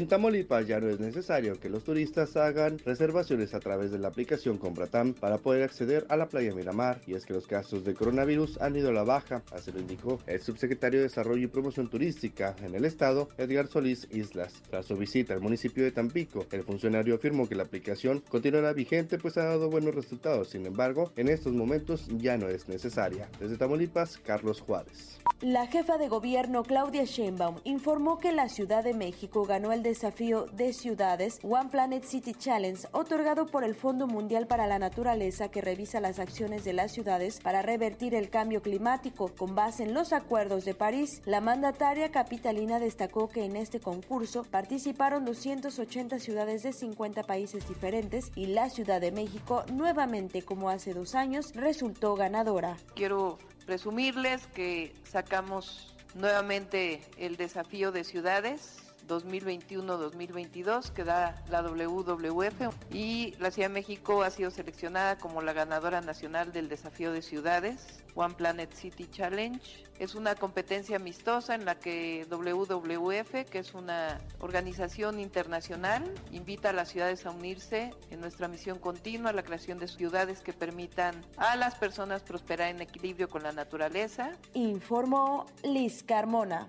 En 0.00 0.08
Tamaulipas 0.08 0.66
ya 0.66 0.80
no 0.80 0.88
es 0.88 0.98
necesario 0.98 1.60
que 1.60 1.68
los 1.68 1.84
turistas 1.84 2.34
hagan 2.34 2.78
reservaciones 2.78 3.52
a 3.52 3.60
través 3.60 3.90
de 3.90 3.98
la 3.98 4.08
aplicación 4.08 4.56
Compratam 4.56 5.12
para 5.12 5.36
poder 5.36 5.62
acceder 5.62 6.06
a 6.08 6.16
la 6.16 6.26
playa 6.26 6.54
Miramar 6.54 7.02
y 7.06 7.12
es 7.12 7.26
que 7.26 7.34
los 7.34 7.46
casos 7.46 7.84
de 7.84 7.92
coronavirus 7.92 8.58
han 8.62 8.74
ido 8.76 8.88
a 8.88 8.94
la 8.94 9.04
baja, 9.04 9.42
así 9.52 9.70
lo 9.70 9.78
indicó 9.78 10.18
el 10.26 10.40
subsecretario 10.40 11.00
de 11.00 11.08
Desarrollo 11.08 11.44
y 11.44 11.48
Promoción 11.48 11.90
Turística 11.90 12.56
en 12.64 12.74
el 12.74 12.86
estado, 12.86 13.28
Edgar 13.36 13.66
Solís 13.66 14.08
Islas. 14.10 14.54
Tras 14.70 14.86
su 14.86 14.96
visita 14.96 15.34
al 15.34 15.42
municipio 15.42 15.84
de 15.84 15.92
Tampico, 15.92 16.46
el 16.50 16.62
funcionario 16.62 17.16
afirmó 17.16 17.46
que 17.46 17.54
la 17.54 17.64
aplicación 17.64 18.22
continuará 18.26 18.72
vigente 18.72 19.18
pues 19.18 19.36
ha 19.36 19.44
dado 19.44 19.68
buenos 19.68 19.94
resultados, 19.94 20.48
sin 20.48 20.64
embargo, 20.64 21.12
en 21.16 21.28
estos 21.28 21.52
momentos 21.52 22.08
ya 22.16 22.38
no 22.38 22.48
es 22.48 22.70
necesaria. 22.70 23.28
Desde 23.38 23.58
Tamaulipas, 23.58 24.16
Carlos 24.16 24.62
Juárez. 24.62 25.20
La 25.42 25.66
jefa 25.66 25.98
de 25.98 26.08
gobierno 26.08 26.62
Claudia 26.62 27.04
Sheinbaum 27.04 27.56
informó 27.64 28.18
que 28.18 28.32
la 28.32 28.48
Ciudad 28.48 28.82
de 28.82 28.94
México 28.94 29.44
ganó 29.44 29.72
el 29.72 29.82
desafío 29.90 30.46
de 30.52 30.72
ciudades 30.72 31.40
One 31.42 31.68
Planet 31.68 32.04
City 32.04 32.32
Challenge 32.32 32.86
otorgado 32.92 33.46
por 33.46 33.64
el 33.64 33.74
Fondo 33.74 34.06
Mundial 34.06 34.46
para 34.46 34.68
la 34.68 34.78
Naturaleza 34.78 35.50
que 35.50 35.60
revisa 35.60 35.98
las 35.98 36.20
acciones 36.20 36.62
de 36.62 36.72
las 36.72 36.92
ciudades 36.92 37.40
para 37.40 37.60
revertir 37.60 38.14
el 38.14 38.30
cambio 38.30 38.62
climático. 38.62 39.32
Con 39.36 39.56
base 39.56 39.82
en 39.82 39.92
los 39.92 40.12
acuerdos 40.12 40.64
de 40.64 40.74
París, 40.74 41.22
la 41.24 41.40
mandataria 41.40 42.12
capitalina 42.12 42.78
destacó 42.78 43.28
que 43.28 43.44
en 43.44 43.56
este 43.56 43.80
concurso 43.80 44.44
participaron 44.44 45.24
280 45.24 46.20
ciudades 46.20 46.62
de 46.62 46.72
50 46.72 47.24
países 47.24 47.66
diferentes 47.66 48.30
y 48.36 48.46
la 48.46 48.70
Ciudad 48.70 49.00
de 49.00 49.10
México, 49.10 49.64
nuevamente 49.72 50.42
como 50.42 50.70
hace 50.70 50.94
dos 50.94 51.16
años, 51.16 51.52
resultó 51.56 52.14
ganadora. 52.14 52.76
Quiero 52.94 53.38
presumirles 53.66 54.46
que 54.54 54.94
sacamos 55.02 55.96
nuevamente 56.14 57.00
el 57.18 57.36
desafío 57.36 57.90
de 57.90 58.04
ciudades 58.04 58.89
2021-2022 59.10 60.90
que 60.90 61.04
da 61.04 61.42
la 61.50 61.62
WWF 61.62 62.94
y 62.94 63.34
la 63.38 63.50
Ciudad 63.50 63.68
de 63.68 63.74
México 63.74 64.22
ha 64.22 64.30
sido 64.30 64.50
seleccionada 64.50 65.18
como 65.18 65.42
la 65.42 65.52
ganadora 65.52 66.00
nacional 66.00 66.52
del 66.52 66.68
desafío 66.68 67.12
de 67.12 67.22
ciudades 67.22 68.00
One 68.14 68.34
Planet 68.34 68.72
City 68.72 69.06
Challenge. 69.10 69.60
Es 69.98 70.14
una 70.14 70.34
competencia 70.34 70.96
amistosa 70.96 71.54
en 71.54 71.64
la 71.64 71.74
que 71.74 72.26
WWF, 72.30 73.50
que 73.50 73.58
es 73.58 73.74
una 73.74 74.20
organización 74.40 75.20
internacional, 75.20 76.04
invita 76.32 76.70
a 76.70 76.72
las 76.72 76.88
ciudades 76.88 77.26
a 77.26 77.30
unirse 77.30 77.92
en 78.10 78.20
nuestra 78.20 78.48
misión 78.48 78.78
continua, 78.78 79.32
la 79.32 79.42
creación 79.42 79.78
de 79.78 79.88
ciudades 79.88 80.40
que 80.40 80.52
permitan 80.52 81.14
a 81.36 81.56
las 81.56 81.74
personas 81.74 82.22
prosperar 82.22 82.68
en 82.68 82.80
equilibrio 82.80 83.28
con 83.28 83.42
la 83.42 83.52
naturaleza. 83.52 84.32
Informó 84.54 85.46
Liz 85.62 86.02
Carmona. 86.02 86.68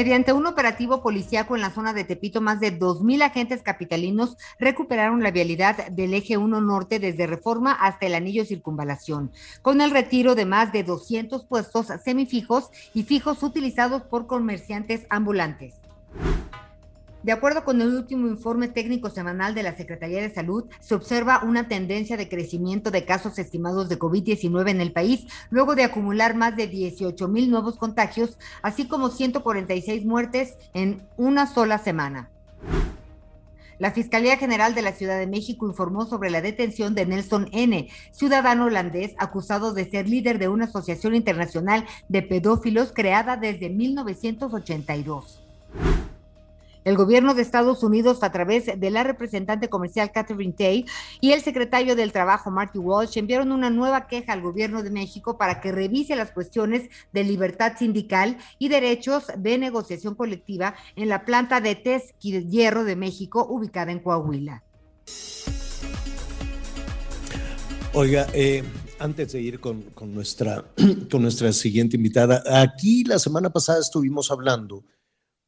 Mediante 0.00 0.32
un 0.32 0.46
operativo 0.46 1.02
policíaco 1.02 1.54
en 1.54 1.60
la 1.60 1.72
zona 1.72 1.92
de 1.92 2.04
Tepito, 2.04 2.40
más 2.40 2.58
de 2.58 2.80
2.000 2.80 3.22
agentes 3.22 3.62
capitalinos 3.62 4.38
recuperaron 4.58 5.22
la 5.22 5.30
vialidad 5.30 5.88
del 5.88 6.14
eje 6.14 6.38
1 6.38 6.58
norte 6.62 6.98
desde 6.98 7.26
Reforma 7.26 7.72
hasta 7.72 8.06
el 8.06 8.14
anillo 8.14 8.46
circunvalación, 8.46 9.30
con 9.60 9.82
el 9.82 9.90
retiro 9.90 10.34
de 10.34 10.46
más 10.46 10.72
de 10.72 10.84
200 10.84 11.44
puestos 11.44 11.88
semifijos 12.02 12.70
y 12.94 13.02
fijos 13.02 13.42
utilizados 13.42 14.00
por 14.00 14.26
comerciantes 14.26 15.04
ambulantes. 15.10 15.74
De 17.22 17.32
acuerdo 17.32 17.64
con 17.64 17.82
el 17.82 17.94
último 17.94 18.28
informe 18.28 18.68
técnico 18.68 19.10
semanal 19.10 19.54
de 19.54 19.62
la 19.62 19.76
Secretaría 19.76 20.22
de 20.22 20.32
Salud, 20.32 20.64
se 20.80 20.94
observa 20.94 21.42
una 21.44 21.68
tendencia 21.68 22.16
de 22.16 22.30
crecimiento 22.30 22.90
de 22.90 23.04
casos 23.04 23.38
estimados 23.38 23.90
de 23.90 23.98
COVID-19 23.98 24.70
en 24.70 24.80
el 24.80 24.92
país, 24.92 25.26
luego 25.50 25.74
de 25.74 25.84
acumular 25.84 26.34
más 26.34 26.56
de 26.56 26.66
18 26.66 27.28
mil 27.28 27.50
nuevos 27.50 27.76
contagios, 27.76 28.38
así 28.62 28.88
como 28.88 29.10
146 29.10 30.06
muertes 30.06 30.56
en 30.72 31.02
una 31.18 31.46
sola 31.46 31.76
semana. 31.76 32.30
La 33.78 33.92
Fiscalía 33.92 34.38
General 34.38 34.74
de 34.74 34.82
la 34.82 34.92
Ciudad 34.92 35.18
de 35.18 35.26
México 35.26 35.66
informó 35.66 36.06
sobre 36.06 36.30
la 36.30 36.40
detención 36.40 36.94
de 36.94 37.04
Nelson 37.04 37.48
N., 37.52 37.88
ciudadano 38.12 38.66
holandés 38.66 39.14
acusado 39.18 39.74
de 39.74 39.90
ser 39.90 40.08
líder 40.08 40.38
de 40.38 40.48
una 40.48 40.66
asociación 40.66 41.14
internacional 41.14 41.84
de 42.08 42.22
pedófilos 42.22 42.92
creada 42.94 43.36
desde 43.36 43.68
1982. 43.68 45.40
El 46.82 46.96
gobierno 46.96 47.34
de 47.34 47.42
Estados 47.42 47.82
Unidos, 47.82 48.22
a 48.22 48.32
través 48.32 48.66
de 48.66 48.90
la 48.90 49.02
representante 49.02 49.68
comercial 49.68 50.12
Catherine 50.12 50.54
Tay 50.54 50.86
y 51.20 51.32
el 51.32 51.42
secretario 51.42 51.94
del 51.94 52.10
Trabajo, 52.10 52.50
Marty 52.50 52.78
Walsh, 52.78 53.18
enviaron 53.18 53.52
una 53.52 53.68
nueva 53.68 54.06
queja 54.06 54.32
al 54.32 54.40
gobierno 54.40 54.82
de 54.82 54.90
México 54.90 55.36
para 55.36 55.60
que 55.60 55.72
revise 55.72 56.16
las 56.16 56.30
cuestiones 56.30 56.88
de 57.12 57.24
libertad 57.24 57.74
sindical 57.78 58.38
y 58.58 58.68
derechos 58.68 59.24
de 59.36 59.58
negociación 59.58 60.14
colectiva 60.14 60.74
en 60.96 61.10
la 61.10 61.26
planta 61.26 61.60
de 61.60 61.74
Tesquil 61.74 62.48
Hierro 62.48 62.84
de 62.84 62.96
México, 62.96 63.46
ubicada 63.48 63.92
en 63.92 64.00
Coahuila. 64.00 64.64
Oiga, 67.92 68.26
eh, 68.32 68.62
antes 68.98 69.32
de 69.32 69.42
ir 69.42 69.60
con, 69.60 69.84
nuestra, 70.14 70.64
con 71.10 71.20
nuestra 71.20 71.52
siguiente 71.52 71.96
invitada, 71.96 72.42
aquí 72.62 73.04
la 73.04 73.18
semana 73.18 73.50
pasada 73.50 73.80
estuvimos 73.80 74.30
hablando 74.30 74.84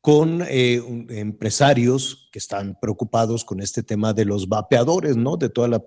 con 0.03 0.43
eh, 0.49 0.83
empresarios 1.11 2.29
que 2.33 2.41
están 2.41 2.77
preocupados 2.81 3.45
con 3.45 3.61
este 3.61 3.85
tema 3.85 4.13
de 4.13 4.25
los 4.25 4.49
vapeadores, 4.49 5.17
¿no? 5.17 5.37
De 5.37 5.49
toda 5.49 5.69
la, 5.69 5.81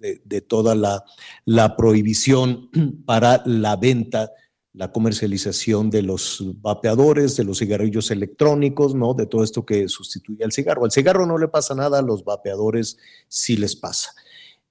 de, 0.00 0.40
toda 0.40 0.74
la, 0.74 1.04
la, 1.44 1.76
prohibición 1.76 2.68
para 3.06 3.44
la 3.46 3.76
venta, 3.76 4.32
la 4.72 4.90
comercialización 4.90 5.88
de 5.88 6.02
los 6.02 6.42
vapeadores, 6.60 7.36
de 7.36 7.44
los 7.44 7.60
cigarrillos 7.60 8.10
electrónicos, 8.10 8.96
¿no? 8.96 9.14
De 9.14 9.26
todo 9.26 9.44
esto 9.44 9.64
que 9.64 9.86
sustituye 9.86 10.42
al 10.42 10.50
cigarro. 10.50 10.84
Al 10.84 10.90
cigarro 10.90 11.24
no 11.24 11.38
le 11.38 11.46
pasa 11.46 11.76
nada, 11.76 12.00
a 12.00 12.02
los 12.02 12.24
vapeadores 12.24 12.98
sí 13.28 13.56
les 13.56 13.76
pasa. 13.76 14.10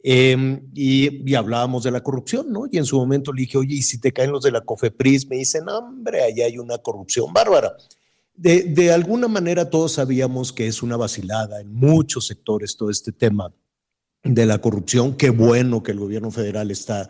Eh, 0.03 0.61
y, 0.73 1.31
y, 1.31 1.35
hablábamos 1.35 1.83
de 1.83 1.91
la 1.91 2.03
corrupción, 2.03 2.51
¿no? 2.51 2.65
Y 2.69 2.77
en 2.77 2.85
su 2.85 2.97
momento 2.97 3.31
le 3.31 3.43
dije, 3.43 3.57
oye, 3.57 3.75
y 3.75 3.81
si 3.81 3.97
te 4.01 4.11
caen 4.11 4.33
los 4.33 4.43
de 4.43 4.51
la 4.51 4.61
COFEPRIS, 4.61 5.29
me 5.29 5.37
dicen, 5.37 5.69
hombre, 5.69 6.21
allá 6.21 6.47
hay 6.47 6.57
una 6.57 6.79
corrupción 6.79 7.31
bárbara. 7.31 7.77
De, 8.41 8.93
alguna 8.93 9.27
manera 9.27 9.69
todos 9.69 9.91
sabíamos 9.91 10.53
que 10.53 10.65
es 10.65 10.81
una 10.81 10.95
vacilada 10.95 11.59
en 11.59 11.73
muchos 11.73 12.27
sectores 12.27 12.77
todo 12.77 12.89
este 12.89 13.11
tema 13.11 13.53
de 14.23 14.45
la 14.45 14.59
corrupción. 14.59 15.17
Qué 15.17 15.29
bueno 15.29 15.83
que 15.83 15.91
el 15.91 15.99
gobierno 15.99 16.31
federal 16.31 16.71
está, 16.71 17.09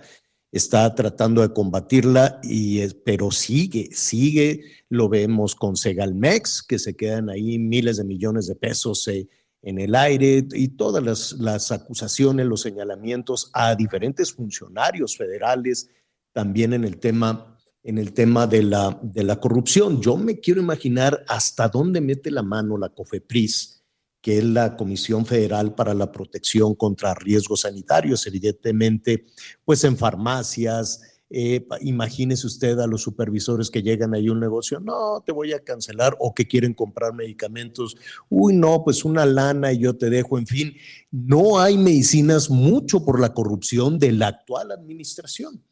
está 0.51 0.95
tratando 0.95 1.43
de 1.43 1.53
combatirla, 1.53 2.39
y, 2.41 2.83
pero 3.05 3.29
sigue, 3.29 3.89
sigue, 3.91 4.63
lo 4.89 5.07
vemos 5.07 5.53
con 5.53 5.77
Segalmex, 5.77 6.63
que 6.63 6.79
se 6.79 6.95
quedan 6.95 7.29
ahí 7.29 7.59
miles 7.59 7.97
de 7.97 8.05
millones 8.05 8.47
de 8.47 8.55
pesos 8.55 9.07
eh, 9.07 9.29
en 9.61 9.77
el 9.77 9.93
aire 9.93 10.47
y 10.51 10.69
todas 10.69 11.03
las, 11.03 11.33
las 11.33 11.71
acusaciones, 11.71 12.47
los 12.47 12.61
señalamientos 12.61 13.51
a 13.53 13.75
diferentes 13.75 14.33
funcionarios 14.33 15.15
federales, 15.15 15.91
también 16.33 16.73
en 16.73 16.85
el 16.85 16.97
tema 16.97 17.58
en 17.83 17.97
el 17.97 18.13
tema 18.13 18.47
de 18.47 18.63
la, 18.63 18.99
de 19.01 19.23
la 19.23 19.39
corrupción. 19.39 20.01
Yo 20.01 20.17
me 20.17 20.39
quiero 20.39 20.61
imaginar 20.61 21.23
hasta 21.27 21.67
dónde 21.69 22.01
mete 22.01 22.31
la 22.31 22.43
mano 22.43 22.77
la 22.77 22.89
COFEPRIS, 22.89 23.83
que 24.21 24.39
es 24.39 24.43
la 24.43 24.75
Comisión 24.75 25.25
Federal 25.25 25.75
para 25.75 25.93
la 25.93 26.11
Protección 26.11 26.75
contra 26.75 27.13
Riesgos 27.13 27.61
Sanitarios, 27.61 28.27
evidentemente, 28.27 29.25
pues 29.63 29.83
en 29.83 29.97
farmacias. 29.97 31.01
Eh, 31.31 31.65
imagínese 31.81 32.47
usted 32.47 32.79
a 32.79 32.87
los 32.87 33.03
supervisores 33.03 33.69
que 33.69 33.83
llegan 33.83 34.15
ahí 34.15 34.29
un 34.29 34.39
negocio, 34.39 34.79
no, 34.79 35.21
te 35.23 35.31
voy 35.31 35.53
a 35.53 35.63
cancelar 35.63 36.17
o 36.19 36.33
que 36.33 36.47
quieren 36.47 36.73
comprar 36.73 37.13
medicamentos, 37.13 37.95
uy, 38.29 38.55
no, 38.55 38.83
pues 38.83 39.05
una 39.05 39.27
lana 39.27 39.71
y 39.71 39.77
yo 39.77 39.95
te 39.95 40.09
dejo, 40.09 40.39
en 40.39 40.47
fin, 40.47 40.73
no 41.11 41.59
hay 41.59 41.77
medicinas 41.77 42.49
mucho 42.49 43.05
por 43.05 43.19
la 43.19 43.35
corrupción 43.35 43.99
de 43.99 44.11
la 44.11 44.27
actual 44.29 44.71
administración 44.71 45.63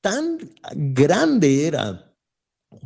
tan 0.00 0.38
grande 0.74 1.66
era, 1.66 2.14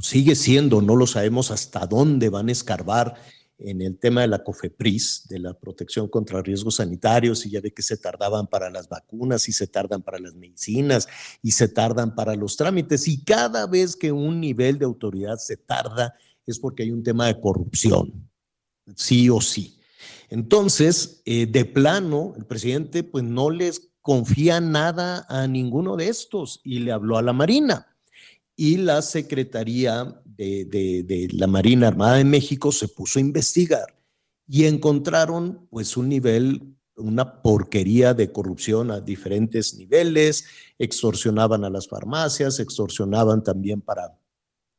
sigue 0.01 0.35
siendo, 0.35 0.83
no 0.83 0.97
lo 0.97 1.07
sabemos 1.07 1.51
hasta 1.51 1.87
dónde 1.87 2.29
van 2.29 2.49
a 2.49 2.53
escarbar 2.53 3.15
en 3.59 3.83
el 3.83 3.99
tema 3.99 4.23
de 4.23 4.29
la 4.29 4.43
COFEPRIS, 4.43 5.29
de 5.29 5.39
la 5.39 5.55
protección 5.55 6.09
contra 6.09 6.43
riesgos 6.43 6.77
sanitarios, 6.77 7.47
y 7.47 7.51
ya 7.51 7.61
ve 7.61 7.73
que 7.73 7.83
se 7.83 7.97
tardaban 7.97 8.47
para 8.47 8.69
las 8.71 8.89
vacunas 8.89 9.49
y 9.49 9.53
se 9.53 9.67
tardan 9.67 10.03
para 10.03 10.19
las 10.19 10.35
medicinas 10.35 11.09
y 11.41 11.53
se 11.53 11.69
tardan 11.69 12.15
para 12.15 12.35
los 12.35 12.57
trámites. 12.57 13.07
Y 13.07 13.25
cada 13.25 13.67
vez 13.67 13.97
que 13.97 14.11
un 14.11 14.41
nivel 14.41 14.79
de 14.79 14.85
autoridad 14.85 15.39
se 15.39 15.57
tarda 15.57 16.15
es 16.47 16.59
porque 16.59 16.83
hay 16.83 16.91
un 16.91 17.03
tema 17.03 17.27
de 17.27 17.41
corrupción, 17.41 18.29
sí 18.97 19.31
o 19.31 19.41
sí. 19.41 19.79
Entonces, 20.29 21.23
eh, 21.25 21.47
de 21.47 21.65
plano, 21.65 22.35
el 22.37 22.45
presidente 22.45 23.05
pues 23.05 23.25
no 23.25 23.51
les 23.51 23.94
confía 24.05 24.61
nada 24.61 25.25
a 25.31 25.47
ninguno 25.47 25.97
de 25.97 26.09
estos 26.09 26.61
y 26.63 26.81
le 26.81 26.93
habló 26.93 27.17
a 27.17 27.23
la 27.23 27.33
Marina. 27.33 27.87
Y 28.55 28.77
la 28.77 29.01
Secretaría 29.01 30.21
de, 30.27 31.29
la 31.33 31.47
Marina 31.47 31.89
Armada 31.89 32.17
de 32.17 32.25
México 32.25 32.71
se 32.71 32.87
puso 32.87 33.19
a 33.19 33.23
investigar 33.23 33.99
y 34.47 34.67
encontraron 34.67 35.67
pues 35.71 35.97
un 35.97 36.11
nivel, 36.11 36.77
una 36.97 37.41
porquería 37.41 38.13
de 38.13 38.31
corrupción 38.31 38.91
a 38.91 39.01
diferentes 39.01 39.75
niveles, 39.75 40.45
extorsionaban 40.79 41.65
a 41.65 41.71
las 41.71 41.89
farmacias, 41.89 42.61
extorsionaban 42.61 43.43
también 43.43 43.81
para 43.81 44.19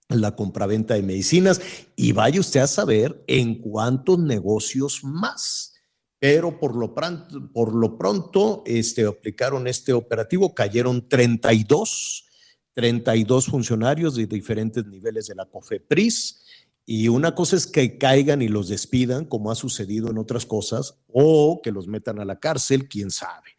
la 0.08 0.36
compraventa 0.36 0.94
de 0.94 1.02
medicinas 1.02 1.60
y 1.96 2.12
vaya 2.12 2.40
usted 2.40 2.60
a 2.60 2.68
saber 2.68 3.24
en 3.26 3.60
cuántos 3.60 4.20
negocios 4.20 5.04
más 5.04 5.75
pero 6.20 6.60
por 6.60 6.76
lo 6.76 6.94
pronto, 6.94 7.52
por 7.52 7.76
lo 7.76 7.98
pronto 7.98 8.64
este, 8.66 9.06
aplicaron 9.06 9.68
este 9.68 9.94
operativo, 9.94 10.54
cayeron 10.56 11.08
32, 11.08 12.26
32 12.74 13.46
funcionarios 13.48 14.16
de 14.16 14.26
diferentes 14.26 14.86
niveles 14.86 15.28
de 15.28 15.36
la 15.36 15.46
COFEPRIS. 15.46 16.42
Y 16.86 17.08
una 17.08 17.34
cosa 17.34 17.56
es 17.56 17.66
que 17.66 17.98
caigan 17.98 18.42
y 18.42 18.48
los 18.48 18.70
despidan, 18.70 19.26
como 19.26 19.52
ha 19.52 19.56
sucedido 19.56 20.12
en 20.12 20.20
otras 20.20 20.46
cosas, 20.46 21.00
o 21.08 21.62
que 21.64 21.72
los 21.72 21.88
metan 21.88 22.20
a 22.20 22.26
la 22.26 22.40
cárcel, 22.40 22.88
quién 22.88 23.10
sabe. 23.12 23.52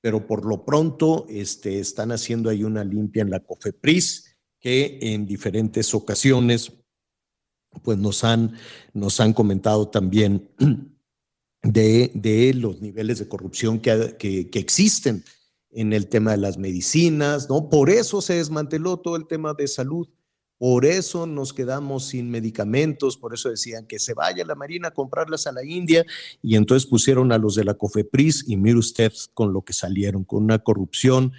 Pero 0.00 0.26
por 0.26 0.46
lo 0.46 0.64
pronto 0.64 1.26
este, 1.28 1.78
están 1.78 2.10
haciendo 2.10 2.48
ahí 2.48 2.64
una 2.64 2.84
limpia 2.84 3.22
en 3.22 3.30
la 3.30 3.40
COFEPRIS, 3.40 4.36
que 4.58 4.98
en 5.00 5.26
diferentes 5.26 5.94
ocasiones 5.94 6.72
pues 7.82 7.98
nos 7.98 8.24
han, 8.24 8.56
nos 8.92 9.20
han 9.20 9.32
comentado 9.32 9.88
también 9.88 10.50
de, 11.62 12.52
los 12.54 12.80
niveles 12.80 13.18
de 13.18 13.28
corrupción 13.28 13.80
que, 13.80 14.16
que, 14.18 14.58
existen 14.58 15.24
en 15.70 15.92
el 15.92 16.08
tema 16.08 16.32
de 16.32 16.38
las 16.38 16.58
medicinas, 16.58 17.48
¿no? 17.48 17.68
Por 17.68 17.90
eso 17.90 18.20
se 18.20 18.34
desmanteló 18.34 18.96
todo 18.98 19.16
el 19.16 19.26
tema 19.26 19.54
de 19.54 19.68
salud, 19.68 20.08
por 20.58 20.84
eso 20.84 21.26
nos 21.26 21.52
quedamos 21.52 22.06
sin 22.08 22.30
medicamentos, 22.30 23.16
por 23.16 23.32
eso 23.32 23.48
decían 23.48 23.86
que 23.86 23.98
se 23.98 24.14
vaya 24.14 24.44
la 24.44 24.54
Marina 24.54 24.88
a 24.88 24.94
comprarlas 24.94 25.46
a 25.46 25.52
la 25.52 25.64
India 25.64 26.04
y 26.42 26.56
entonces 26.56 26.88
pusieron 26.88 27.32
a 27.32 27.38
los 27.38 27.54
de 27.54 27.64
la 27.64 27.74
COFEPRIS 27.74 28.44
y 28.46 28.56
mire 28.56 28.78
usted 28.78 29.12
con 29.32 29.52
lo 29.52 29.62
que 29.62 29.72
salieron, 29.72 30.24
con 30.24 30.42
una 30.42 30.58
corrupción 30.58 31.32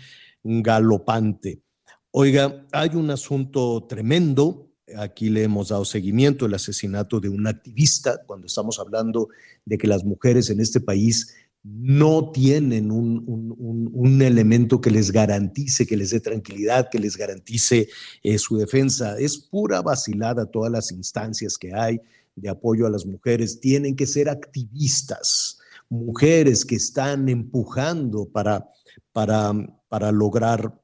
galopante. 0.43 1.61
Oiga, 2.09 2.65
hay 2.71 2.89
un 2.95 3.11
asunto 3.11 3.85
tremendo 3.87 4.70
Aquí 4.97 5.29
le 5.29 5.43
hemos 5.43 5.69
dado 5.69 5.85
seguimiento 5.85 6.45
el 6.45 6.53
asesinato 6.53 7.19
de 7.19 7.29
un 7.29 7.47
activista, 7.47 8.21
cuando 8.25 8.47
estamos 8.47 8.79
hablando 8.79 9.29
de 9.65 9.77
que 9.77 9.87
las 9.87 10.03
mujeres 10.03 10.49
en 10.49 10.59
este 10.59 10.79
país 10.79 11.33
no 11.63 12.31
tienen 12.31 12.91
un, 12.91 14.21
elemento 14.21 14.81
que 14.81 14.91
les 14.91 15.11
garantice, 15.11 15.85
que 15.85 15.97
les 15.97 16.11
dé 16.11 16.19
tranquilidad, 16.19 16.89
que 16.89 16.99
les 16.99 17.17
garantice 17.17 17.87
eh, 18.23 18.37
su 18.37 18.57
defensa. 18.57 19.17
Es 19.19 19.37
pura 19.37 19.81
vacilada 19.81 20.45
todas 20.45 20.71
las 20.71 20.91
instancias 20.91 21.57
que 21.57 21.73
hay 21.73 21.99
de 22.35 22.49
apoyo 22.49 22.87
a 22.87 22.89
las 22.89 23.05
mujeres. 23.05 23.59
Tienen 23.59 23.95
que 23.95 24.07
ser 24.07 24.29
activistas, 24.29 25.59
mujeres 25.89 26.65
que 26.65 26.75
están 26.75 27.29
empujando 27.29 28.25
para, 28.25 28.67
para, 29.11 29.53
para 29.89 30.11
lograr 30.11 30.80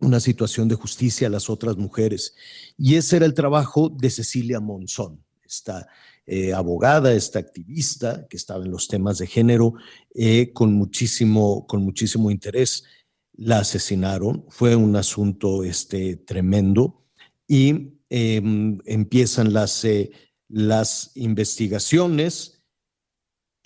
una 0.00 0.20
situación 0.20 0.68
de 0.68 0.74
justicia 0.74 1.26
a 1.26 1.30
las 1.30 1.48
otras 1.48 1.76
mujeres. 1.76 2.34
Y 2.76 2.96
ese 2.96 3.16
era 3.16 3.26
el 3.26 3.34
trabajo 3.34 3.88
de 3.88 4.10
Cecilia 4.10 4.60
Monzón, 4.60 5.24
esta 5.44 5.88
eh, 6.26 6.52
abogada, 6.52 7.12
esta 7.12 7.38
activista 7.38 8.26
que 8.28 8.36
estaba 8.36 8.64
en 8.64 8.72
los 8.72 8.88
temas 8.88 9.18
de 9.18 9.26
género 9.26 9.74
eh, 10.12 10.52
con, 10.52 10.74
muchísimo, 10.74 11.66
con 11.66 11.82
muchísimo 11.82 12.30
interés. 12.30 12.84
La 13.34 13.60
asesinaron, 13.60 14.44
fue 14.48 14.74
un 14.74 14.96
asunto 14.96 15.62
este, 15.62 16.16
tremendo 16.16 17.04
y 17.46 18.00
em, 18.10 18.78
empiezan 18.86 19.52
las, 19.52 19.84
eh, 19.84 20.10
las 20.48 21.12
investigaciones. 21.14 22.55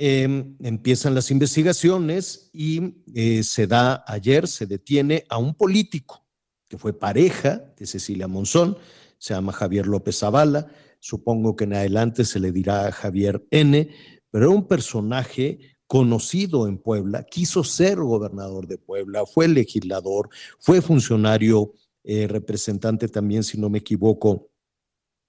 Em, 0.02 0.56
empiezan 0.60 1.14
las 1.14 1.30
investigaciones 1.30 2.48
y 2.54 2.94
se 3.42 3.66
da 3.66 4.02
ayer, 4.06 4.48
se 4.48 4.64
detiene 4.64 5.26
a 5.28 5.36
un 5.36 5.54
político 5.54 6.24
que 6.70 6.78
fue 6.78 6.98
pareja 6.98 7.74
de 7.76 7.84
Cecilia 7.84 8.26
Monzón, 8.26 8.78
se 9.18 9.34
llama 9.34 9.52
Javier 9.52 9.86
López 9.86 10.20
Zavala, 10.20 10.68
supongo 11.00 11.54
que 11.54 11.64
en 11.64 11.74
adelante 11.74 12.24
se 12.24 12.40
le 12.40 12.50
dirá 12.50 12.90
Javier 12.92 13.44
N., 13.50 13.90
pero 14.30 14.46
era 14.46 14.54
un 14.54 14.66
personaje 14.66 15.76
conocido 15.86 16.66
en 16.68 16.78
Puebla, 16.78 17.24
quiso 17.24 17.64
ser 17.64 17.98
gobernador 17.98 18.68
de 18.68 18.78
Puebla, 18.78 19.26
fue 19.26 19.48
legislador, 19.48 20.30
fue 20.60 20.80
funcionario, 20.80 21.74
eh, 22.04 22.26
representante 22.26 23.08
también, 23.08 23.42
si 23.42 23.58
no 23.58 23.68
me 23.68 23.78
equivoco, 23.78 24.49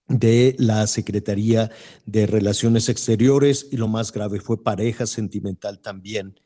de 0.07 0.56
la 0.60 0.88
Secretaría 0.88 1.72
de 2.06 2.28
Relaciones 2.28 2.90
Exteriores 2.90 3.68
y 3.72 3.78
lo 3.78 3.88
más 3.88 4.11
grave 4.11 4.40
fue 4.40 4.64
pareja 4.64 5.06
sentimental 5.06 5.80
también 5.80 6.40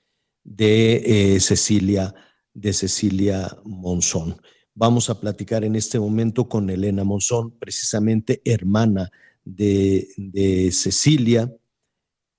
de 0.44 1.36
eh, 1.36 1.40
Cecilia, 1.40 2.14
de 2.54 2.74
Cecilia 2.74 3.58
Monzón. 3.66 4.40
Vamos 4.74 5.10
a 5.10 5.20
platicar 5.20 5.64
en 5.64 5.76
este 5.76 6.00
momento 6.00 6.48
con 6.48 6.70
Elena 6.70 7.04
Monzón, 7.04 7.58
precisamente 7.58 8.42
hermana 8.46 9.10
de, 9.44 10.70
Cecilia, 10.72 11.52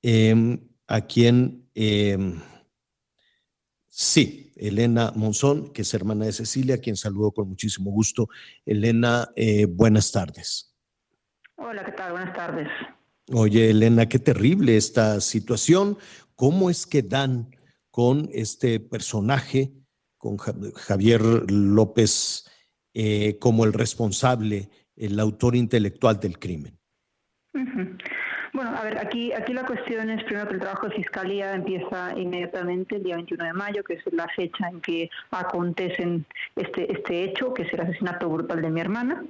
em, 0.03 0.61
a 0.87 1.07
quien, 1.07 1.69
em, 1.75 2.41
sí, 3.89 4.53
Elena 4.57 5.13
Monzón, 5.17 5.73
que 5.73 5.83
es 5.83 5.95
hermana 5.95 6.27
de 6.27 6.33
Cecilia, 6.33 6.77
a 6.77 6.79
quien 6.79 6.97
saludo 6.97 7.33
con 7.33 7.49
muchísimo 7.49 7.91
gusto. 7.91 8.29
Elena, 8.65 9.31
eh, 9.35 9.67
buenas 9.67 10.13
tardes. 10.13 10.76
Hola, 11.57 11.85
¿qué 11.85 11.93
tal? 11.93 12.13
Buenas 12.13 12.35
tardes. 12.35 12.69
Oye, 13.33 13.71
Elena, 13.71 14.09
qué 14.09 14.19
terrible 14.19 14.77
esta 14.77 15.21
situación. 15.21 15.99
¿Cómo 16.35 16.71
es 16.71 16.87
que 16.87 17.03
dan 17.03 17.51
con 17.91 18.29
este 18.33 18.79
personaje? 18.81 19.73
con 20.27 20.39
Javier 20.39 21.23
López 21.51 22.51
eh, 22.95 23.39
como 23.39 23.65
el 23.65 23.73
responsable, 23.73 24.71
el 24.97 25.21
autor 25.21 25.55
intelectual 25.55 26.19
del 26.19 26.39
crimen. 26.39 26.79
Bueno, 28.57 28.75
a 28.75 28.85
ver, 28.85 28.97
aquí, 28.97 29.35
aquí 29.35 29.53
la 29.53 29.67
cuestión 29.67 30.09
es 30.09 30.25
primero 30.25 30.49
que 30.49 30.55
el 30.55 30.61
trabajo 30.61 30.89
de 30.89 30.95
fiscalía 30.95 31.53
empieza 31.53 32.15
inmediatamente 32.17 32.97
el 32.97 33.03
día 33.03 33.17
21 33.17 33.45
de 33.45 33.53
mayo, 33.53 33.85
que 33.85 33.97
es 33.97 34.03
la 34.13 34.27
fecha 34.29 34.71
en 34.71 34.81
que 34.81 35.11
acontecen 35.31 36.25
este, 36.57 36.91
este 36.91 37.25
hecho, 37.25 37.53
que 37.53 37.65
es 37.65 37.73
el 37.75 37.83
asesinato 37.83 38.31
brutal 38.31 38.63
de 38.63 38.71
mi 38.71 38.81
hermana. 38.81 39.23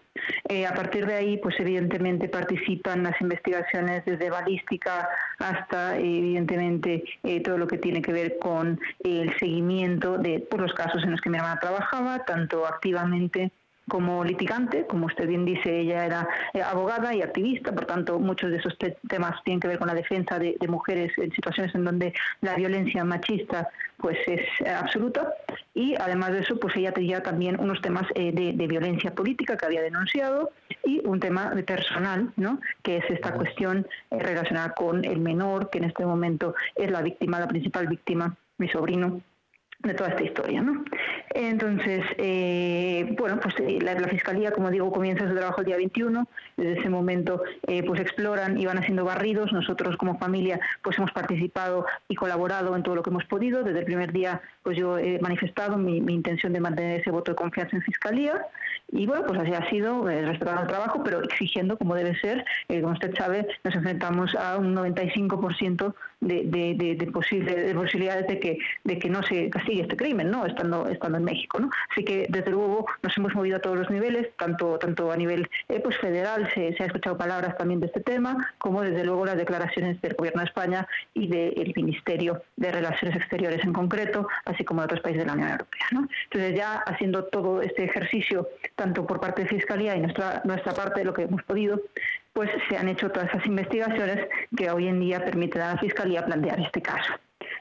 Eh, 0.48 0.64
a 0.64 0.72
partir 0.74 1.06
de 1.06 1.14
ahí, 1.14 1.38
pues 1.38 1.58
evidentemente 1.58 2.28
participan 2.28 3.02
las 3.02 3.20
investigaciones 3.20 4.04
desde 4.04 4.30
balística 4.30 5.08
hasta, 5.40 5.96
evidentemente, 5.98 7.02
eh, 7.24 7.40
todo 7.40 7.58
lo 7.58 7.66
que 7.66 7.78
tiene 7.78 8.02
que 8.02 8.12
ver 8.12 8.38
con 8.38 8.78
el 9.02 9.36
seguimiento 9.38 10.18
de 10.18 10.38
por 10.38 10.60
los 10.60 10.72
casos 10.72 11.02
en 11.02 11.10
los 11.10 11.20
que 11.20 11.30
mi 11.30 11.38
hermana 11.38 11.58
trabajaba, 11.58 12.24
tanto 12.24 12.64
activamente 12.64 13.50
como 13.88 14.24
litigante, 14.24 14.86
como 14.86 15.06
usted 15.06 15.28
bien 15.28 15.44
dice, 15.44 15.80
ella 15.80 16.04
era 16.04 16.28
eh, 16.52 16.62
abogada 16.62 17.14
y 17.14 17.22
activista, 17.22 17.72
por 17.72 17.86
tanto 17.86 18.18
muchos 18.18 18.50
de 18.50 18.58
esos 18.58 18.76
temas 19.08 19.42
tienen 19.44 19.60
que 19.60 19.68
ver 19.68 19.78
con 19.78 19.86
la 19.86 19.94
defensa 19.94 20.38
de, 20.38 20.56
mujeres 20.66 21.12
en 21.16 21.30
situaciones 21.30 21.72
en 21.76 21.84
donde 21.84 22.12
la 22.40 22.56
violencia 22.56 23.04
machista 23.04 23.68
pues 23.98 24.18
es 24.26 24.40
eh, 24.64 24.68
absoluta. 24.68 25.32
Y 25.74 25.94
además 25.94 26.32
de 26.32 26.40
eso 26.40 26.58
pues 26.58 26.74
ella 26.76 26.92
tenía 26.92 27.22
también 27.22 27.60
unos 27.60 27.80
temas 27.80 28.04
eh, 28.16 28.32
de, 28.32 28.52
de, 28.52 28.66
violencia 28.66 29.14
política 29.14 29.56
que 29.56 29.66
había 29.66 29.82
denunciado 29.82 30.50
y 30.84 31.00
un 31.06 31.20
tema 31.20 31.52
personal, 31.64 32.32
¿no? 32.36 32.60
que 32.82 32.96
es 32.96 33.04
esta 33.08 33.32
cuestión 33.32 33.86
relacionada 34.10 34.74
con 34.74 35.04
el 35.04 35.20
menor 35.20 35.70
que 35.70 35.78
en 35.78 35.84
este 35.84 36.04
momento 36.04 36.54
es 36.74 36.90
la 36.90 37.02
víctima, 37.02 37.38
la 37.38 37.48
principal 37.48 37.86
víctima, 37.86 38.36
mi 38.58 38.68
sobrino 38.68 39.20
de 39.80 39.94
toda 39.94 40.10
esta 40.10 40.22
historia, 40.22 40.62
¿no? 40.62 40.84
Entonces, 41.34 42.02
eh, 42.18 43.14
bueno, 43.18 43.38
pues 43.40 43.54
eh, 43.60 43.78
la, 43.82 43.96
Fiscalía, 44.08 44.52
como 44.52 44.70
digo, 44.70 44.90
comienza 44.90 45.28
su 45.28 45.34
trabajo 45.34 45.60
el 45.60 45.66
día 45.66 45.76
21, 45.76 46.26
desde 46.56 46.80
ese 46.80 46.88
momento 46.88 47.42
eh, 47.66 47.82
pues 47.84 48.00
exploran 48.00 48.58
y 48.58 48.66
van 48.66 48.78
haciendo 48.78 49.04
barridos, 49.04 49.52
nosotros 49.52 49.96
como 49.96 50.18
familia 50.18 50.60
pues 50.82 50.96
hemos 50.98 51.12
participado 51.12 51.86
y 52.08 52.14
colaborado 52.14 52.74
en 52.76 52.82
todo 52.82 52.94
lo 52.94 53.02
que 53.02 53.10
hemos 53.10 53.24
podido, 53.24 53.64
desde 53.64 53.80
el 53.80 53.84
primer 53.84 54.12
día 54.12 54.40
pues 54.66 54.76
yo 54.76 54.98
he 54.98 55.20
manifestado 55.20 55.76
mi, 55.78 55.98
intención 55.98 56.52
de 56.52 56.58
mantener 56.58 57.00
ese 57.00 57.12
voto 57.12 57.30
de 57.30 57.36
confianza 57.36 57.76
en 57.76 57.82
Fiscalía 57.82 58.44
y 58.90 59.06
bueno, 59.06 59.24
pues 59.24 59.38
así 59.38 59.52
ha 59.54 59.70
sido, 59.70 60.10
eh, 60.10 60.28
el 60.28 60.40
trabajo, 60.40 61.04
pero 61.04 61.22
exigiendo 61.22 61.78
como 61.78 61.94
debe 61.94 62.18
ser, 62.18 62.44
como 62.68 62.92
usted 62.92 63.14
sabe, 63.14 63.46
nos 63.62 63.76
enfrentamos 63.76 64.34
a 64.34 64.56
un 64.56 64.74
95% 64.74 65.94
de, 66.20 66.44
de, 66.44 66.74
de, 66.74 66.94
de, 66.96 67.06
posibilidades 67.74 68.26
de 68.26 68.40
que, 68.40 68.58
de 68.84 68.98
que 68.98 69.08
no 69.08 69.22
se 69.22 69.50
castigue 69.50 69.82
este 69.82 69.96
crimen, 69.96 70.30
¿no? 70.30 70.46
Estando, 70.46 70.88
estando 70.88 71.18
en 71.18 71.24
México, 71.24 71.60
¿no? 71.60 71.70
Así 71.90 72.04
que 72.04 72.26
desde 72.28 72.50
luego 72.50 72.86
nos 73.02 73.16
hemos 73.16 73.34
movido 73.34 73.58
a 73.58 73.60
todos 73.60 73.76
los 73.76 73.90
niveles, 73.90 74.28
tanto, 74.36 74.78
tanto 74.78 75.12
a 75.12 75.16
nivel 75.16 75.48
eh, 75.68 75.80
pues 75.80 75.96
federal, 75.98 76.48
se, 76.54 76.74
se 76.74 76.82
ha 76.82 76.86
escuchado 76.86 77.16
palabras 77.16 77.56
también 77.56 77.80
de 77.80 77.86
este 77.86 78.00
tema, 78.00 78.52
como 78.58 78.82
desde 78.82 79.04
luego 79.04 79.26
las 79.26 79.36
declaraciones 79.36 80.00
del 80.00 80.14
Gobierno 80.14 80.40
de 80.40 80.46
España 80.46 80.88
y 81.14 81.28
del 81.28 81.72
Ministerio 81.76 82.42
de 82.56 82.72
Relaciones 82.72 83.16
Exteriores 83.16 83.64
en 83.64 83.72
concreto, 83.72 84.26
como 84.64 84.80
de 84.80 84.86
otros 84.86 85.00
países 85.00 85.22
de 85.22 85.26
la 85.26 85.34
Unión 85.34 85.50
Europea. 85.50 85.86
Entonces 86.24 86.54
ya 86.56 86.78
haciendo 86.86 87.24
todo 87.24 87.62
este 87.62 87.84
ejercicio, 87.84 88.48
tanto 88.74 89.06
por 89.06 89.20
parte 89.20 89.42
de 89.42 89.48
Fiscalía 89.48 89.96
y 89.96 90.00
nuestra, 90.00 90.42
nuestra 90.44 90.72
parte 90.74 91.04
lo 91.04 91.14
que 91.14 91.22
hemos 91.22 91.42
podido, 91.42 91.80
pues 92.32 92.50
se 92.68 92.76
han 92.76 92.88
hecho 92.88 93.10
todas 93.10 93.28
esas 93.30 93.46
investigaciones 93.46 94.28
que 94.56 94.70
hoy 94.70 94.88
en 94.88 95.00
día 95.00 95.24
permiten 95.24 95.62
a 95.62 95.74
la 95.74 95.78
Fiscalía 95.78 96.24
plantear 96.24 96.60
este 96.60 96.82
caso. 96.82 97.12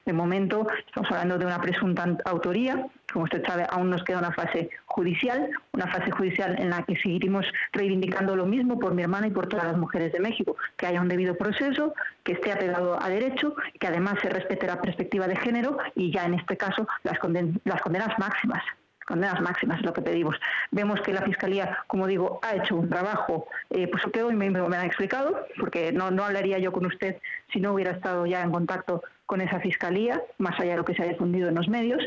De 0.06 0.14
momento 0.14 0.68
estamos 0.86 1.10
hablando 1.11 1.40
de 1.40 1.48
una 1.48 1.60
presunta 1.60 2.06
autoría. 2.26 2.86
Como 3.11 3.26
usted 3.26 3.44
sabe, 3.44 3.65
aún 3.69 3.90
nos 3.90 4.03
queda 4.03 4.19
una 4.19 4.32
fase 4.32 4.69
judicial, 4.86 5.49
una 5.72 5.88
fase 5.88 6.11
judicial 6.11 6.56
en 6.60 6.69
la 6.69 6.84
que 6.84 6.95
seguiremos 6.95 7.45
reivindicando 7.73 8.36
lo 8.36 8.45
mismo 8.45 8.80
por 8.80 8.94
mi 8.94 9.02
hermana 9.02 9.27
y 9.27 9.32
por 9.32 9.48
todas 9.48 9.65
las 9.65 9.77
mujeres 9.77 10.14
de 10.14 10.19
México, 10.19 10.57
que 10.77 10.86
haya 10.86 11.02
un 11.02 11.07
debido 11.07 11.36
proceso, 11.36 11.95
que 12.23 12.34
esté 12.34 12.52
apegado 12.52 13.02
a 13.02 13.10
derecho, 13.10 13.56
que 13.80 13.88
además 13.88 14.15
se 14.22 14.30
respete 14.30 14.68
la 14.68 14.80
perspectiva 14.80 15.27
de 15.27 15.38
género 15.38 15.77
y 15.95 16.11
ya 16.11 16.26
en 16.26 16.36
este 16.36 16.56
caso 16.56 16.88
las, 17.03 17.18
las 17.64 17.82
condenas 17.82 18.19
máximas 18.19 18.64
condenas 19.07 19.40
máximas 19.40 19.80
es 19.80 19.86
lo 19.86 19.94
que 19.94 20.02
pedimos. 20.02 20.36
Vemos 20.72 20.99
que 21.02 21.14
la 21.14 21.22
Fiscalía, 21.22 21.77
como 21.86 22.07
digo, 22.07 22.40
ha 22.41 22.56
hecho 22.56 22.76
un 22.76 22.90
trabajo, 22.90 23.48
eh, 23.69 23.88
pues 23.88 24.03
que 24.11 24.23
hoy 24.23 24.36
me, 24.36 24.49
me, 24.49 24.76
han 24.76 24.86
explicado, 24.86 25.45
porque 25.60 25.91
no, 25.91 26.10
no 26.10 26.23
hablaría 26.23 26.57
yo 26.57 26.72
con 26.72 26.88
usted 26.88 27.18
si 27.53 27.60
no 27.60 27.73
hubiera 27.73 27.91
estado 27.91 28.26
ya 28.26 28.41
en 28.41 28.52
contacto 28.52 29.03
con 29.26 29.41
esa 29.41 29.60
Fiscalía, 29.60 30.22
más 30.38 30.60
allá 30.60 30.72
de 30.72 30.77
lo 30.77 30.85
que 30.85 30.95
se 30.95 31.03
ha 31.03 31.07
difundido 31.07 31.49
en 31.49 31.56
los 31.56 31.68
medios. 31.68 32.02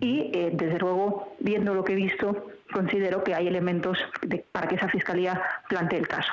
Y, 0.00 0.30
eh, 0.32 0.50
desde 0.52 0.78
luego, 0.78 1.34
viendo 1.40 1.74
lo 1.74 1.84
que 1.84 1.92
he 1.92 1.96
visto, 1.96 2.48
considero 2.72 3.22
que 3.24 3.34
hay 3.34 3.46
elementos 3.46 3.98
para 4.52 4.68
que 4.68 4.76
esa 4.76 4.88
Fiscalía 4.88 5.40
plantee 5.68 5.98
el 5.98 6.08
caso. 6.08 6.32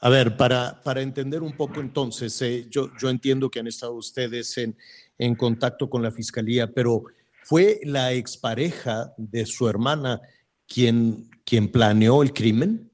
A 0.00 0.08
ver, 0.08 0.36
para, 0.36 0.80
para 0.82 1.02
entender 1.02 1.42
un 1.42 1.52
poco 1.52 1.80
entonces, 1.80 2.40
eh, 2.42 2.66
yo, 2.70 2.90
yo 2.98 3.10
entiendo 3.10 3.50
que 3.50 3.60
han 3.60 3.66
estado 3.66 3.92
ustedes 3.92 4.56
en, 4.58 4.76
en 5.18 5.34
contacto 5.34 5.90
con 5.90 6.02
la 6.02 6.10
Fiscalía, 6.10 6.66
pero 6.66 7.04
¿Fue 7.50 7.80
la 7.82 8.12
expareja 8.12 9.12
de 9.16 9.44
su 9.44 9.68
hermana 9.68 10.20
quien, 10.68 11.28
quien 11.44 11.66
planeó 11.66 12.22
el 12.22 12.32
crimen? 12.32 12.89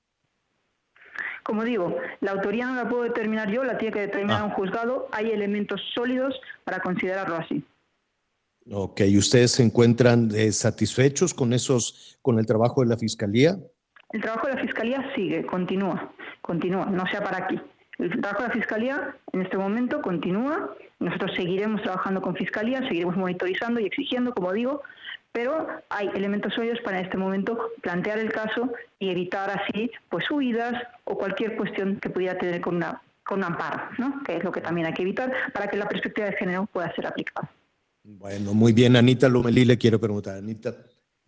Como 1.46 1.62
digo, 1.62 1.96
la 2.20 2.32
autoría 2.32 2.66
no 2.66 2.74
la 2.74 2.88
puedo 2.88 3.04
determinar 3.04 3.48
yo, 3.52 3.62
la 3.62 3.78
tiene 3.78 3.94
que 3.94 4.00
determinar 4.00 4.42
ah. 4.42 4.44
un 4.46 4.50
juzgado. 4.50 5.08
Hay 5.12 5.30
elementos 5.30 5.80
sólidos 5.94 6.34
para 6.64 6.80
considerarlo 6.80 7.36
así. 7.36 7.62
Ok, 8.68 9.02
¿y 9.02 9.16
ustedes 9.16 9.52
se 9.52 9.62
encuentran 9.62 10.28
eh, 10.34 10.50
satisfechos 10.50 11.32
con 11.32 11.52
esos, 11.52 12.18
con 12.20 12.40
el 12.40 12.46
trabajo 12.46 12.80
de 12.80 12.88
la 12.88 12.96
fiscalía? 12.96 13.56
El 14.10 14.22
trabajo 14.22 14.48
de 14.48 14.54
la 14.54 14.60
fiscalía 14.60 15.08
sigue, 15.14 15.46
continúa, 15.46 16.12
continúa, 16.42 16.86
no 16.86 17.06
sea 17.06 17.22
para 17.22 17.44
aquí. 17.44 17.60
El 17.98 18.10
trabajo 18.20 18.42
de 18.42 18.48
la 18.48 18.54
Fiscalía 18.54 19.16
en 19.32 19.42
este 19.42 19.56
momento 19.56 20.02
continúa. 20.02 20.74
Nosotros 20.98 21.32
seguiremos 21.34 21.80
trabajando 21.82 22.20
con 22.20 22.34
Fiscalía, 22.34 22.80
seguiremos 22.80 23.16
monitorizando 23.16 23.80
y 23.80 23.86
exigiendo, 23.86 24.34
como 24.34 24.52
digo, 24.52 24.82
pero 25.36 25.68
hay 25.90 26.08
elementos 26.14 26.54
sólidos 26.54 26.78
para 26.82 26.98
en 26.98 27.04
este 27.04 27.18
momento 27.18 27.58
plantear 27.82 28.18
el 28.18 28.32
caso 28.32 28.72
y 28.98 29.10
evitar 29.10 29.50
así 29.50 29.90
pues 30.08 30.24
huidas 30.30 30.82
o 31.04 31.18
cualquier 31.18 31.58
cuestión 31.58 32.00
que 32.00 32.08
pudiera 32.08 32.38
tener 32.38 32.62
con, 32.62 32.76
una, 32.76 33.02
con 33.22 33.40
un 33.40 33.44
amparo, 33.44 33.82
¿no? 33.98 34.22
que 34.24 34.38
es 34.38 34.42
lo 34.42 34.50
que 34.50 34.62
también 34.62 34.86
hay 34.86 34.94
que 34.94 35.02
evitar 35.02 35.30
para 35.52 35.68
que 35.68 35.76
la 35.76 35.86
perspectiva 35.90 36.28
de 36.28 36.36
género 36.38 36.64
pueda 36.72 36.90
ser 36.94 37.06
aplicada. 37.06 37.50
Bueno, 38.02 38.54
muy 38.54 38.72
bien, 38.72 38.96
Anita 38.96 39.28
Lomelí, 39.28 39.66
le 39.66 39.76
quiero 39.76 40.00
preguntar, 40.00 40.38
Anita 40.38 40.74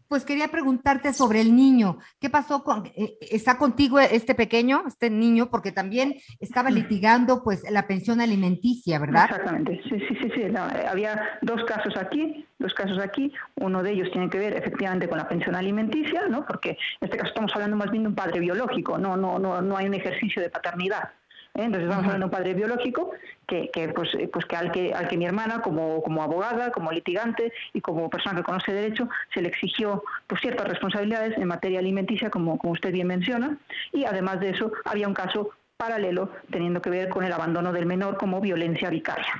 pues 0.08 0.24
quería 0.24 0.48
preguntarte 0.48 1.12
sobre 1.12 1.40
el 1.40 1.54
niño. 1.54 1.98
¿Qué 2.20 2.30
pasó 2.30 2.64
con, 2.64 2.86
eh, 2.86 3.16
está 3.20 3.58
contigo 3.58 3.98
este 3.98 4.34
pequeño, 4.34 4.84
este 4.86 5.10
niño, 5.10 5.50
porque 5.50 5.72
también 5.72 6.16
estaba 6.40 6.70
litigando 6.70 7.42
pues 7.44 7.62
la 7.70 7.86
pensión 7.86 8.20
alimenticia, 8.20 8.98
¿verdad? 8.98 9.26
Exactamente, 9.30 9.80
sí, 9.88 9.98
sí, 10.08 10.16
sí, 10.20 10.30
sí. 10.34 10.40
Eh, 10.42 10.54
había 10.88 11.38
dos 11.42 11.62
casos 11.64 11.96
aquí, 11.96 12.46
dos 12.58 12.72
casos 12.74 12.98
aquí. 12.98 13.32
Uno 13.56 13.82
de 13.82 13.92
ellos 13.92 14.10
tiene 14.10 14.30
que 14.30 14.38
ver 14.38 14.54
efectivamente 14.54 15.08
con 15.08 15.18
la 15.18 15.28
pensión 15.28 15.54
alimenticia, 15.54 16.26
¿no? 16.28 16.46
Porque 16.46 16.70
en 16.70 16.76
este 17.02 17.18
caso 17.18 17.28
estamos 17.28 17.52
hablando 17.54 17.76
más 17.76 17.90
bien 17.90 18.04
de 18.04 18.08
un 18.08 18.14
padre 18.14 18.40
biológico, 18.40 18.98
no, 18.98 19.16
no, 19.16 19.38
no, 19.38 19.60
no 19.60 19.76
hay 19.76 19.86
un 19.86 19.94
ejercicio 19.94 20.40
de 20.40 20.50
paternidad. 20.50 21.10
¿Eh? 21.58 21.64
Entonces 21.64 21.88
estamos 21.88 22.04
hablando 22.04 22.18
de 22.18 22.24
un 22.24 22.30
padre 22.30 22.54
biológico 22.54 23.10
que, 23.46 23.70
que 23.72 23.88
pues, 23.88 24.10
pues 24.32 24.46
que 24.46 24.56
al 24.56 24.72
que 24.72 24.94
al 24.94 25.08
que 25.08 25.16
mi 25.16 25.26
hermana 25.26 25.60
como, 25.60 26.02
como 26.02 26.22
abogada, 26.22 26.70
como 26.70 26.92
litigante 26.92 27.52
y 27.72 27.80
como 27.80 28.08
persona 28.08 28.36
que 28.36 28.44
conoce 28.44 28.72
derecho 28.72 29.08
se 29.34 29.42
le 29.42 29.48
exigió 29.48 30.02
pues 30.26 30.40
ciertas 30.40 30.68
responsabilidades 30.68 31.36
en 31.36 31.48
materia 31.48 31.80
alimenticia 31.80 32.30
como, 32.30 32.58
como 32.58 32.72
usted 32.72 32.92
bien 32.92 33.08
menciona 33.08 33.58
y 33.92 34.04
además 34.04 34.40
de 34.40 34.50
eso 34.50 34.72
había 34.84 35.08
un 35.08 35.14
caso 35.14 35.50
paralelo 35.76 36.30
teniendo 36.50 36.80
que 36.80 36.90
ver 36.90 37.08
con 37.08 37.24
el 37.24 37.32
abandono 37.32 37.72
del 37.72 37.86
menor 37.86 38.16
como 38.16 38.40
violencia 38.40 38.90
vicaria. 38.90 39.34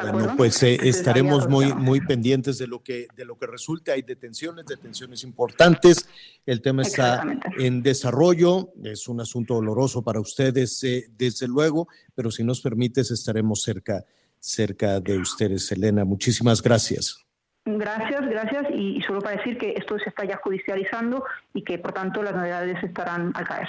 Bueno, 0.00 0.34
pues 0.36 0.62
eh, 0.62 0.78
estaremos 0.82 1.48
muy, 1.48 1.72
muy 1.74 2.00
pendientes 2.00 2.58
de 2.58 2.66
lo 2.66 2.82
que 2.82 3.08
de 3.16 3.24
lo 3.24 3.36
que 3.36 3.46
resulte. 3.46 3.90
Hay 3.90 4.02
detenciones, 4.02 4.66
detenciones 4.66 5.24
importantes. 5.24 6.08
El 6.46 6.62
tema 6.62 6.82
está 6.82 7.24
en 7.58 7.82
desarrollo. 7.82 8.72
Es 8.84 9.08
un 9.08 9.20
asunto 9.20 9.54
doloroso 9.54 10.02
para 10.02 10.20
ustedes, 10.20 10.82
eh, 10.84 11.06
desde 11.16 11.48
luego, 11.48 11.88
pero 12.14 12.30
si 12.30 12.44
nos 12.44 12.60
permites, 12.60 13.10
estaremos 13.10 13.62
cerca, 13.62 14.04
cerca 14.38 15.00
de 15.00 15.18
ustedes, 15.18 15.70
Elena. 15.72 16.04
Muchísimas 16.04 16.62
gracias. 16.62 17.18
Gracias, 17.64 18.20
gracias. 18.30 18.66
Y, 18.74 19.00
solo 19.02 19.20
para 19.20 19.36
decir 19.36 19.58
que 19.58 19.74
esto 19.76 19.98
se 19.98 20.08
está 20.08 20.24
ya 20.24 20.40
judicializando 20.42 21.24
y 21.52 21.62
que, 21.62 21.78
por 21.78 21.92
tanto, 21.92 22.22
las 22.22 22.34
novedades 22.34 22.82
estarán 22.82 23.32
al 23.34 23.46
caer. 23.46 23.68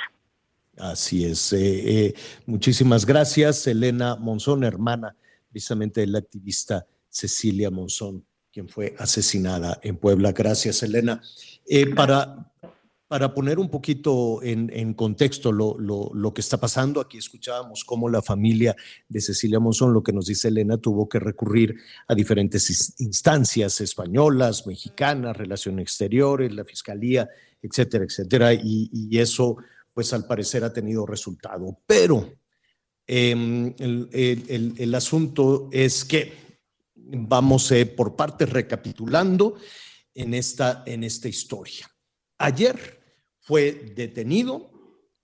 Así 0.78 1.26
es. 1.26 1.52
Eh, 1.52 2.14
muchísimas 2.46 3.06
gracias, 3.06 3.68
Elena 3.68 4.16
Monzón, 4.16 4.64
hermana 4.64 5.16
precisamente 5.50 6.06
la 6.08 6.20
activista 6.20 6.86
Cecilia 7.10 7.72
Monzón, 7.72 8.26
quien 8.52 8.70
fue 8.70 8.96
asesinada 8.98 9.80
en 9.84 9.98
Puebla. 9.98 10.32
Gracias, 10.32 10.84
Elena. 10.84 11.22
Eh, 11.66 11.94
para, 11.94 12.52
para 13.08 13.34
poner 13.34 13.60
un 13.60 13.70
poquito 13.70 14.42
en, 14.44 14.94
contexto 14.94 15.52
lo, 15.52 15.78
lo, 15.80 16.34
que 16.34 16.42
está 16.42 16.58
pasando, 16.58 17.02
aquí 17.02 17.18
escuchábamos 17.18 17.84
cómo 17.84 18.10
la 18.10 18.22
familia 18.22 18.76
de 19.08 19.22
Cecilia 19.22 19.60
Monzón, 19.60 19.94
lo 19.94 20.04
que 20.04 20.14
nos 20.14 20.28
dice 20.28 20.50
Elena, 20.50 20.78
tuvo 20.78 21.10
que 21.10 21.20
recurrir 21.20 21.76
a 22.08 22.14
diferentes 22.14 22.94
instancias 23.00 23.82
españolas, 23.82 24.68
mexicanas, 24.68 25.36
relaciones 25.36 25.84
exteriores, 25.84 26.54
la 26.54 26.66
fiscalía, 26.66 27.28
etcétera, 27.62 28.06
etcétera, 28.06 28.54
y, 28.54 28.90
y 28.94 29.18
eso, 29.20 29.58
pues 29.94 30.14
al 30.14 30.26
parecer 30.26 30.64
ha 30.64 30.72
tenido 30.72 31.06
resultado. 31.06 31.80
Pero 31.86 32.39
Em, 33.12 33.74
el, 33.80 34.94
asunto 34.94 35.68
es 35.72 36.06
que 36.06 36.32
vamos 36.94 37.72
eh, 37.72 37.88
por 37.88 38.16
partes 38.16 38.48
recapitulando 38.48 39.56
en 40.14 40.36
esta, 40.36 40.84
en 40.86 41.04
esta 41.04 41.28
historia. 41.28 41.90
Ayer 42.38 42.78
fue 43.40 43.94
detenido 43.96 44.70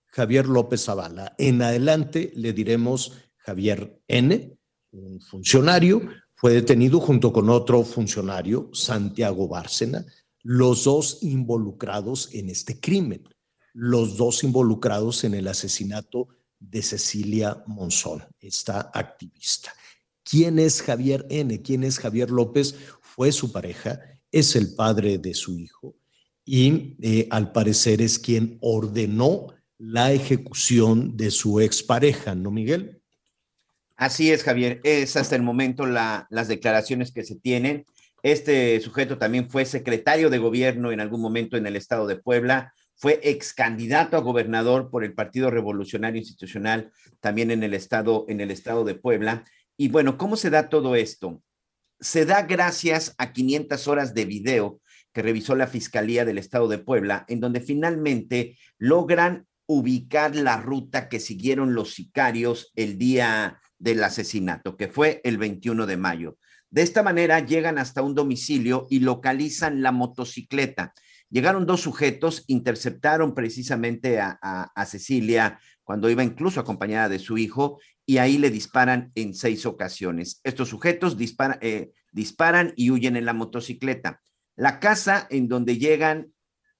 Javier 0.06 0.46
López 0.46 0.82
Zavala. 0.82 1.36
En 1.38 1.62
adelante 1.62 2.32
le 2.34 2.52
diremos 2.52 3.12
Javier 3.36 4.02
N., 4.08 4.58
un 4.90 5.20
funcionario, 5.20 6.08
fue 6.34 6.54
detenido 6.54 6.98
junto 6.98 7.32
con 7.32 7.48
otro 7.50 7.84
funcionario, 7.84 8.68
Santiago 8.72 9.46
Bárcena. 9.46 10.04
los 10.42 10.82
dos 10.82 11.18
involucrados 11.22 12.30
en 12.32 12.48
este 12.48 12.80
crimen, 12.80 13.28
los 13.74 14.16
dos 14.16 14.42
involucrados 14.42 15.22
en 15.22 15.34
el 15.34 15.46
asesinato 15.46 16.35
de 16.58 16.82
Cecilia 16.82 17.62
Monzón, 17.66 18.24
esta 18.40 18.90
activista. 18.92 19.74
¿Quién 20.22 20.58
es 20.58 20.82
Javier 20.82 21.26
N? 21.30 21.62
¿Quién 21.62 21.84
es 21.84 21.98
Javier 21.98 22.30
López? 22.30 22.74
Fue 23.00 23.32
su 23.32 23.52
pareja, 23.52 24.00
es 24.32 24.56
el 24.56 24.74
padre 24.74 25.18
de 25.18 25.34
su 25.34 25.58
hijo 25.58 25.96
y 26.44 26.96
eh, 27.02 27.26
al 27.30 27.52
parecer 27.52 28.00
es 28.00 28.18
quien 28.18 28.56
ordenó 28.60 29.48
la 29.78 30.12
ejecución 30.12 31.16
de 31.16 31.30
su 31.30 31.60
expareja, 31.60 32.34
¿no, 32.34 32.50
Miguel? 32.50 33.02
Así 33.96 34.30
es, 34.30 34.42
Javier. 34.42 34.80
Es 34.84 35.16
hasta 35.16 35.36
el 35.36 35.42
momento 35.42 35.86
las 35.86 36.48
declaraciones 36.48 37.12
que 37.12 37.24
se 37.24 37.36
tienen. 37.36 37.84
Este 38.22 38.80
sujeto 38.80 39.18
también 39.18 39.50
fue 39.50 39.64
secretario 39.64 40.30
de 40.30 40.38
gobierno 40.38 40.92
en 40.92 41.00
algún 41.00 41.20
momento 41.20 41.56
en 41.56 41.66
el 41.66 41.76
estado 41.76 42.06
de 42.06 42.16
Puebla, 42.16 42.72
fue 42.96 43.20
ex 43.22 43.52
candidato 43.52 44.16
a 44.16 44.20
gobernador 44.20 44.90
por 44.90 45.04
el 45.04 45.14
Partido 45.14 45.50
Revolucionario 45.50 46.18
Institucional 46.18 46.92
también 47.20 47.50
en 47.50 47.62
el 47.62 47.74
estado 47.74 48.24
en 48.28 48.40
el 48.40 48.50
estado 48.50 48.84
de 48.84 48.94
Puebla. 48.94 49.44
Y 49.76 49.88
bueno, 49.88 50.16
¿cómo 50.16 50.36
se 50.36 50.50
da 50.50 50.68
todo 50.68 50.96
esto? 50.96 51.42
Se 52.00 52.24
da 52.24 52.42
gracias 52.42 53.14
a 53.18 53.32
500 53.32 53.86
horas 53.88 54.14
de 54.14 54.24
video 54.24 54.80
que 55.12 55.22
revisó 55.22 55.54
la 55.54 55.66
Fiscalía 55.66 56.24
del 56.24 56.38
Estado 56.38 56.68
de 56.68 56.78
Puebla, 56.78 57.24
en 57.28 57.40
donde 57.40 57.60
finalmente 57.60 58.58
logran 58.78 59.46
ubicar 59.66 60.36
la 60.36 60.60
ruta 60.60 61.08
que 61.08 61.20
siguieron 61.20 61.74
los 61.74 61.94
sicarios 61.94 62.70
el 62.76 62.98
día 62.98 63.60
del 63.78 64.02
asesinato, 64.04 64.76
que 64.76 64.88
fue 64.88 65.20
el 65.24 65.38
21 65.38 65.86
de 65.86 65.96
mayo. 65.96 66.38
De 66.70 66.82
esta 66.82 67.02
manera 67.02 67.40
llegan 67.40 67.78
hasta 67.78 68.02
un 68.02 68.14
domicilio 68.14 68.86
y 68.90 69.00
localizan 69.00 69.82
la 69.82 69.92
motocicleta. 69.92 70.92
Llegaron 71.28 71.66
dos 71.66 71.80
sujetos, 71.80 72.44
interceptaron 72.46 73.34
precisamente 73.34 74.20
a, 74.20 74.70
Cecilia 74.86 75.58
cuando 75.82 76.08
iba 76.08 76.22
incluso 76.22 76.60
acompañada 76.60 77.08
de 77.08 77.18
su 77.18 77.36
hijo 77.38 77.80
y 78.04 78.18
ahí 78.18 78.38
le 78.38 78.50
disparan 78.50 79.10
en 79.14 79.34
seis 79.34 79.66
ocasiones. 79.66 80.40
Estos 80.44 80.68
sujetos 80.68 81.16
eh, 81.60 81.90
disparan 82.12 82.72
y 82.76 82.90
huyen 82.90 83.16
en 83.16 83.24
la 83.24 83.32
motocicleta. 83.32 84.20
La 84.54 84.78
casa 84.78 85.26
en 85.30 85.48
donde 85.48 85.78
llegan 85.78 86.32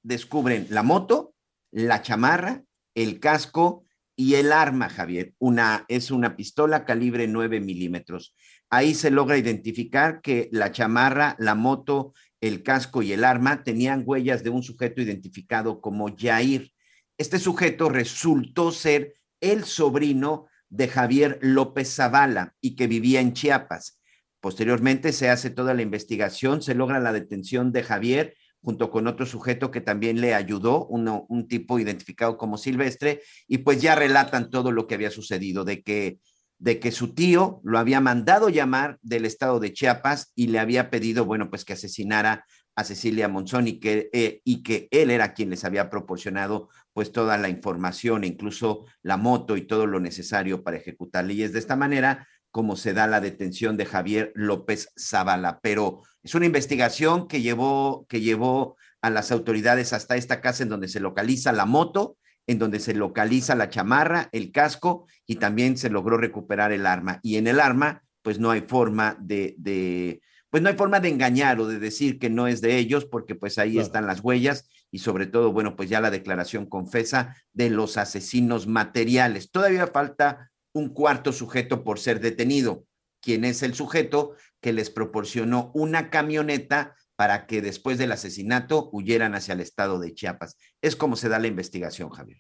descubren 0.03 0.69
la 0.71 0.85
moto, 0.85 1.35
la 1.73 2.03
chamarra, 2.03 2.63
el 2.95 3.19
casco 3.19 3.85
y 4.15 4.35
el 4.35 4.53
arma, 4.53 4.89
Javier. 4.89 5.35
Una, 5.39 5.85
es 5.89 6.11
una 6.11 6.37
pistola 6.37 6.85
calibre 6.85 7.29
9 7.29 7.61
milímetros. 7.61 8.35
Ahí 8.71 8.95
se 8.95 9.11
logra 9.11 9.37
identificar 9.37 10.21
que 10.23 10.49
la 10.53 10.73
chamarra, 10.73 11.37
la 11.39 11.55
moto, 11.55 12.15
el 12.41 12.63
casco 12.63 13.03
y 13.03 13.13
el 13.13 13.25
arma 13.25 13.63
tenían 13.63 14.03
huellas 14.05 14.45
de 14.45 14.51
un 14.51 14.63
sujeto 14.63 15.01
identificado 15.01 15.81
como 15.81 16.15
Jair. 16.17 16.73
Este 17.19 17.39
sujeto 17.39 17.89
resultó 17.89 18.73
ser 18.73 19.15
el 19.41 19.65
sobrino 19.65 20.47
de 20.69 20.89
Javier 20.89 21.39
López 21.41 21.95
Zavala 21.95 22.55
y 22.61 22.77
que 22.77 22.87
vivía 22.87 23.21
en 23.21 23.33
Chiapas. 23.33 24.01
Posteriormente 24.41 25.13
se 25.13 25.31
hace 25.31 25.51
toda 25.51 25.75
la 25.75 25.83
investigación, 25.83 26.63
se 26.63 26.75
logra 26.75 27.01
la 27.01 27.13
detención 27.13 27.73
de 27.73 27.83
Javier 27.83 28.35
junto 28.61 28.91
con 28.91 29.07
otro 29.07 29.27
sujeto 29.27 29.71
que 29.71 29.81
también 29.81 30.21
le 30.21 30.35
ayudó, 30.35 30.87
un 30.87 31.47
tipo 31.47 31.79
identificado 31.79 32.37
como 32.37 32.59
Silvestre, 32.59 33.23
y 33.47 33.59
pues 33.59 33.81
ya 33.81 33.95
relatan 33.95 34.51
todo 34.51 34.73
lo 34.73 34.89
que 34.89 34.97
había 34.97 35.11
sucedido, 35.11 35.65
de 35.65 35.83
que 35.83 36.19
de 36.59 36.81
que 36.81 36.91
su 36.91 37.15
tío 37.15 37.61
lo 37.65 37.79
había 37.79 38.01
mandado 38.01 38.49
llamar 38.49 38.99
del 39.03 39.25
estado 39.25 39.61
de 39.61 39.73
Chiapas 39.73 40.33
y 40.35 40.49
le 40.49 40.59
había 40.59 40.91
pedido, 40.91 41.25
bueno, 41.25 41.51
pues 41.51 41.65
que 41.65 41.75
asesinara 41.75 42.45
a 42.75 42.85
Cecilia 42.85 43.29
Monzón 43.29 43.69
y 43.69 43.81
que, 43.81 44.11
eh, 44.13 44.41
y 44.45 44.63
que 44.63 44.89
él 44.91 45.11
era 45.11 45.33
quien 45.33 45.51
les 45.51 45.65
había 45.65 45.89
proporcionado 45.89 46.69
pues 46.93 47.11
toda 47.11 47.39
la 47.39 47.49
información, 47.49 48.25
incluso 48.25 48.85
la 49.03 49.17
moto 49.17 49.57
y 49.57 49.63
todo 49.63 49.87
lo 49.87 49.99
necesario 50.01 50.63
para 50.63 50.77
ejecutarle. 50.77 51.35
Y 51.35 51.43
es 51.43 51.53
de 51.53 51.59
esta 51.59 51.77
manera 51.77 52.27
como 52.51 52.77
se 52.77 52.95
da 52.95 53.07
la 53.07 53.21
detención 53.21 53.77
de 53.77 53.85
Javier 53.85 54.33
López 54.35 54.91
Zavala. 54.99 55.61
Pero 55.63 56.03
es 56.23 56.35
una 56.35 56.47
investigación 56.47 57.29
que 57.29 57.43
llevó, 57.43 58.07
que 58.09 58.23
llevó 58.23 58.77
a 59.03 59.11
las 59.11 59.31
autoridades 59.31 59.93
hasta 59.93 60.17
esta 60.17 60.41
casa 60.41 60.63
en 60.63 60.71
donde 60.71 60.89
se 60.89 61.01
localiza 61.01 61.53
la 61.53 61.67
moto 61.67 62.17
en 62.47 62.59
donde 62.59 62.81
se 62.81 62.95
localiza 62.95 63.55
la 63.55 63.71
chamarra, 63.71 64.29
el 64.33 64.53
casco 64.53 65.07
y 65.27 65.37
también 65.37 65.77
se 65.77 65.91
logró 65.91 66.17
recuperar 66.17 66.73
el 66.73 66.87
arma. 66.87 67.19
Y 67.23 67.37
en 67.37 67.47
el 67.47 67.61
arma, 67.61 68.03
pues 68.23 68.39
no 68.39 68.51
hay 68.51 68.63
forma 68.63 69.17
de, 69.21 70.21
pues 70.51 70.63
no 70.63 70.69
hay 70.69 70.77
forma 70.77 71.01
de 71.01 71.09
engañar 71.09 71.61
o 71.61 71.67
de 71.67 71.79
decir 71.79 72.19
que 72.19 72.31
no 72.31 72.47
es 72.47 72.61
de 72.61 72.77
ellos, 72.77 73.05
porque 73.05 73.35
pues 73.35 73.59
ahí 73.59 73.79
están 73.79 74.07
las 74.07 74.21
huellas 74.21 74.69
y 74.91 75.01
sobre 75.01 75.27
todo, 75.27 75.53
bueno, 75.53 75.77
pues 75.77 75.91
ya 75.91 76.01
la 76.01 76.11
declaración 76.11 76.67
confesa 76.67 77.37
de 77.53 77.71
los 77.71 77.97
asesinos 77.97 78.67
materiales. 78.67 79.51
Todavía 79.51 79.89
falta 79.89 80.51
un 80.73 80.91
cuarto 80.91 81.33
sujeto 81.33 81.83
por 81.83 81.99
ser 81.99 82.21
detenido, 82.21 82.85
quien 83.21 83.45
es 83.45 83.63
el 83.63 83.75
sujeto 83.75 84.35
que 84.61 84.73
les 84.73 84.91
proporcionó 84.91 85.71
una 85.75 86.11
camioneta 86.11 86.95
para 87.17 87.47
que 87.47 87.63
después 87.63 87.99
del 87.99 88.13
asesinato 88.13 88.91
huyeran 88.93 89.35
hacia 89.35 89.55
el 89.55 89.61
estado 89.61 89.99
de 89.99 90.15
Chiapas. 90.15 90.57
Es 90.83 90.95
como 90.97 91.17
se 91.17 91.29
da 91.29 91.39
la 91.39 91.47
investigación, 91.47 92.11
Javier. 92.11 92.39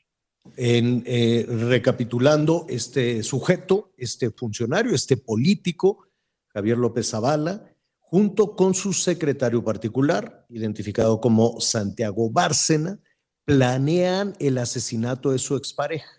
En, 0.56 1.02
eh, 1.06 1.44
recapitulando, 1.48 2.66
este 2.68 3.22
sujeto, 3.22 3.92
este 3.96 4.30
funcionario, 4.30 4.94
este 4.94 5.16
político, 5.16 6.06
Javier 6.48 6.78
López 6.78 7.10
Zavala, 7.10 7.72
junto 7.98 8.54
con 8.54 8.74
su 8.74 8.92
secretario 8.92 9.64
particular, 9.64 10.46
identificado 10.48 11.20
como 11.20 11.60
Santiago 11.60 12.30
Bárcena, 12.30 13.00
planean 13.44 14.34
el 14.38 14.58
asesinato 14.58 15.32
de 15.32 15.38
su 15.38 15.56
expareja. 15.56 16.10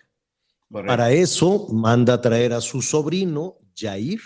Para 0.70 1.12
eso 1.12 1.68
manda 1.72 2.16
a 2.16 2.22
traer 2.22 2.52
a 2.52 2.60
su 2.60 2.82
sobrino, 2.82 3.58
Jair, 3.76 4.20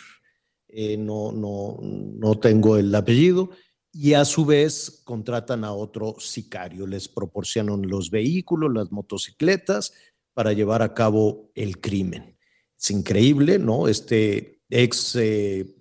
eh, 0.70 0.98
no, 0.98 1.32
no, 1.32 1.78
no 1.82 2.40
tengo 2.40 2.78
el 2.78 2.94
apellido, 2.96 3.52
y 3.94 4.14
a 4.14 4.24
su 4.24 4.46
vez 4.46 5.02
contratan 5.04 5.64
a 5.64 5.74
otro 5.74 6.16
sicario, 6.20 6.88
les 6.88 7.08
proporcionan 7.08 7.88
los 7.88 8.10
vehículos, 8.10 8.72
las 8.74 8.92
motocicletas 8.92 9.94
para 10.34 10.54
llevar 10.54 10.82
a 10.82 10.94
cabo 10.94 11.52
el 11.56 11.80
crimen. 11.80 12.38
Es 12.80 12.92
increíble, 12.92 13.60
¿no? 13.60 13.88
Este 13.88 14.62
ex 14.70 15.16
eh, 15.16 15.76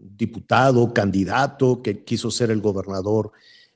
diputado, 0.00 0.94
candidato 0.94 1.82
que 1.82 2.04
quiso 2.04 2.30
ser 2.30 2.50
el 2.50 2.60
gobernador 2.60 3.32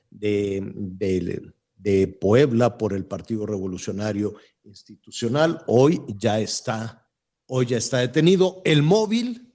de, 0.09 1.51
de 1.75 2.07
Puebla 2.07 2.77
por 2.77 2.93
el 2.93 3.05
Partido 3.05 3.45
Revolucionario 3.45 4.35
Institucional, 4.63 5.63
hoy 5.67 6.01
ya 6.07 6.39
está, 6.39 7.07
hoy 7.47 7.67
ya 7.67 7.77
está 7.77 7.99
detenido. 7.99 8.61
El 8.65 8.81
móvil, 8.81 9.53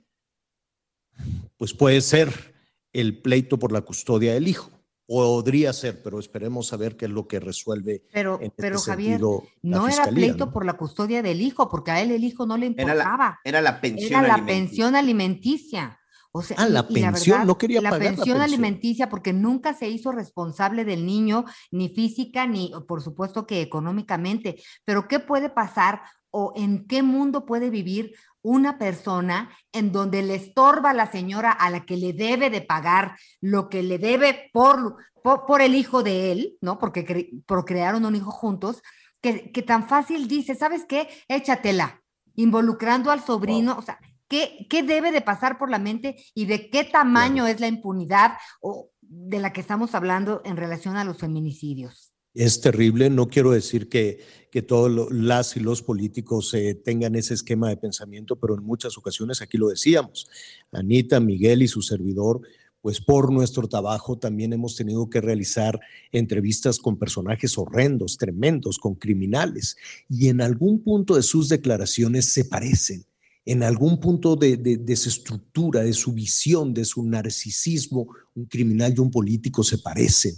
pues 1.56 1.74
puede 1.74 2.00
ser 2.00 2.51
el 2.92 3.20
pleito 3.20 3.58
por 3.58 3.72
la 3.72 3.82
custodia 3.82 4.34
del 4.34 4.48
hijo. 4.48 4.70
Podría 5.06 5.72
ser, 5.72 6.02
pero 6.02 6.18
esperemos 6.20 6.72
a 6.72 6.76
ver 6.76 6.96
qué 6.96 7.06
es 7.06 7.10
lo 7.10 7.26
que 7.26 7.40
resuelve. 7.40 8.04
Pero, 8.12 8.38
este 8.40 8.62
pero 8.62 8.78
Javier, 8.78 9.20
no 9.62 9.88
era 9.88 10.04
pleito 10.06 10.52
por 10.52 10.64
la 10.64 10.74
custodia 10.74 11.22
del 11.22 11.40
hijo, 11.42 11.68
porque 11.68 11.90
a 11.90 12.00
él 12.00 12.12
el 12.12 12.24
hijo 12.24 12.46
no 12.46 12.56
le 12.56 12.66
importaba. 12.66 13.40
Era 13.44 13.60
la, 13.60 13.80
pensión 13.80 14.24
Era 14.24 14.38
la 14.38 14.46
pensión 14.46 14.96
alimenticia. 14.96 15.98
O 16.34 16.40
sea, 16.40 16.56
ah, 16.60 16.68
la 16.68 16.88
pensión, 16.88 17.46
no 17.46 17.58
quería 17.58 17.82
la 17.82 17.90
pagar 17.90 18.08
pensión 18.08 18.38
la 18.38 18.44
pensión 18.46 18.62
alimenticia 18.62 19.10
porque 19.10 19.34
nunca 19.34 19.74
se 19.74 19.90
hizo 19.90 20.12
responsable 20.12 20.86
del 20.86 21.04
niño, 21.04 21.44
ni 21.70 21.90
física, 21.90 22.46
ni 22.46 22.72
por 22.88 23.02
supuesto 23.02 23.46
que 23.46 23.60
económicamente. 23.60 24.62
Pero 24.86 25.08
¿qué 25.08 25.20
puede 25.20 25.50
pasar 25.50 26.00
o 26.32 26.52
en 26.56 26.86
qué 26.88 27.02
mundo 27.02 27.46
puede 27.46 27.70
vivir 27.70 28.14
una 28.42 28.76
persona 28.76 29.50
en 29.72 29.92
donde 29.92 30.22
le 30.22 30.34
estorba 30.34 30.90
a 30.90 30.94
la 30.94 31.10
señora 31.10 31.52
a 31.52 31.70
la 31.70 31.86
que 31.86 31.96
le 31.96 32.12
debe 32.12 32.50
de 32.50 32.60
pagar 32.60 33.16
lo 33.40 33.68
que 33.68 33.82
le 33.82 33.98
debe 33.98 34.50
por, 34.52 34.96
por, 35.22 35.62
el 35.62 35.76
hijo 35.76 36.02
de 36.02 36.32
él, 36.32 36.58
¿no? 36.60 36.78
Porque 36.78 37.30
procrearon 37.46 38.04
un 38.04 38.16
hijo 38.16 38.32
juntos, 38.32 38.82
que, 39.20 39.52
que, 39.52 39.62
tan 39.62 39.88
fácil 39.88 40.26
dice, 40.26 40.56
¿sabes 40.56 40.84
qué? 40.88 41.08
Échatela, 41.28 42.02
involucrando 42.34 43.12
al 43.12 43.22
sobrino, 43.22 43.76
o 43.78 43.82
sea, 43.82 44.00
¿qué, 44.26 44.66
¿qué, 44.68 44.82
debe 44.82 45.12
de 45.12 45.20
pasar 45.20 45.58
por 45.58 45.70
la 45.70 45.78
mente 45.78 46.16
y 46.34 46.46
de 46.46 46.68
qué 46.70 46.82
tamaño 46.82 47.46
es 47.46 47.60
la 47.60 47.68
impunidad 47.68 48.32
o 48.60 48.90
de 49.00 49.38
la 49.38 49.52
que 49.52 49.60
estamos 49.60 49.94
hablando 49.94 50.42
en 50.44 50.56
relación 50.56 50.96
a 50.96 51.04
los 51.04 51.18
feminicidios? 51.18 52.11
Es 52.34 52.60
terrible. 52.60 53.10
No 53.10 53.28
quiero 53.28 53.50
decir 53.50 53.88
que, 53.88 54.20
que 54.50 54.62
todos 54.62 55.10
las 55.12 55.56
y 55.56 55.60
los 55.60 55.82
políticos 55.82 56.52
eh, 56.54 56.74
tengan 56.74 57.14
ese 57.14 57.34
esquema 57.34 57.68
de 57.68 57.76
pensamiento, 57.76 58.36
pero 58.36 58.54
en 58.54 58.64
muchas 58.64 58.96
ocasiones 58.98 59.42
aquí 59.42 59.58
lo 59.58 59.68
decíamos. 59.68 60.26
Anita, 60.72 61.20
Miguel 61.20 61.62
y 61.62 61.68
su 61.68 61.82
servidor, 61.82 62.40
pues 62.80 63.00
por 63.00 63.32
nuestro 63.32 63.68
trabajo 63.68 64.18
también 64.18 64.52
hemos 64.52 64.74
tenido 64.74 65.08
que 65.08 65.20
realizar 65.20 65.78
entrevistas 66.10 66.78
con 66.78 66.98
personajes 66.98 67.56
horrendos, 67.56 68.16
tremendos, 68.16 68.78
con 68.78 68.96
criminales, 68.96 69.76
y 70.08 70.28
en 70.28 70.40
algún 70.40 70.82
punto 70.82 71.14
de 71.14 71.22
sus 71.22 71.48
declaraciones 71.48 72.32
se 72.32 72.44
parecen. 72.44 73.04
En 73.44 73.64
algún 73.64 73.98
punto 73.98 74.36
de, 74.36 74.56
de, 74.56 74.76
de 74.76 74.96
su 74.96 75.08
estructura, 75.08 75.82
de 75.82 75.92
su 75.92 76.12
visión, 76.12 76.72
de 76.72 76.84
su 76.84 77.04
narcisismo, 77.04 78.06
un 78.34 78.46
criminal 78.46 78.94
y 78.96 79.00
un 79.00 79.10
político 79.10 79.64
se 79.64 79.78
parecen 79.78 80.34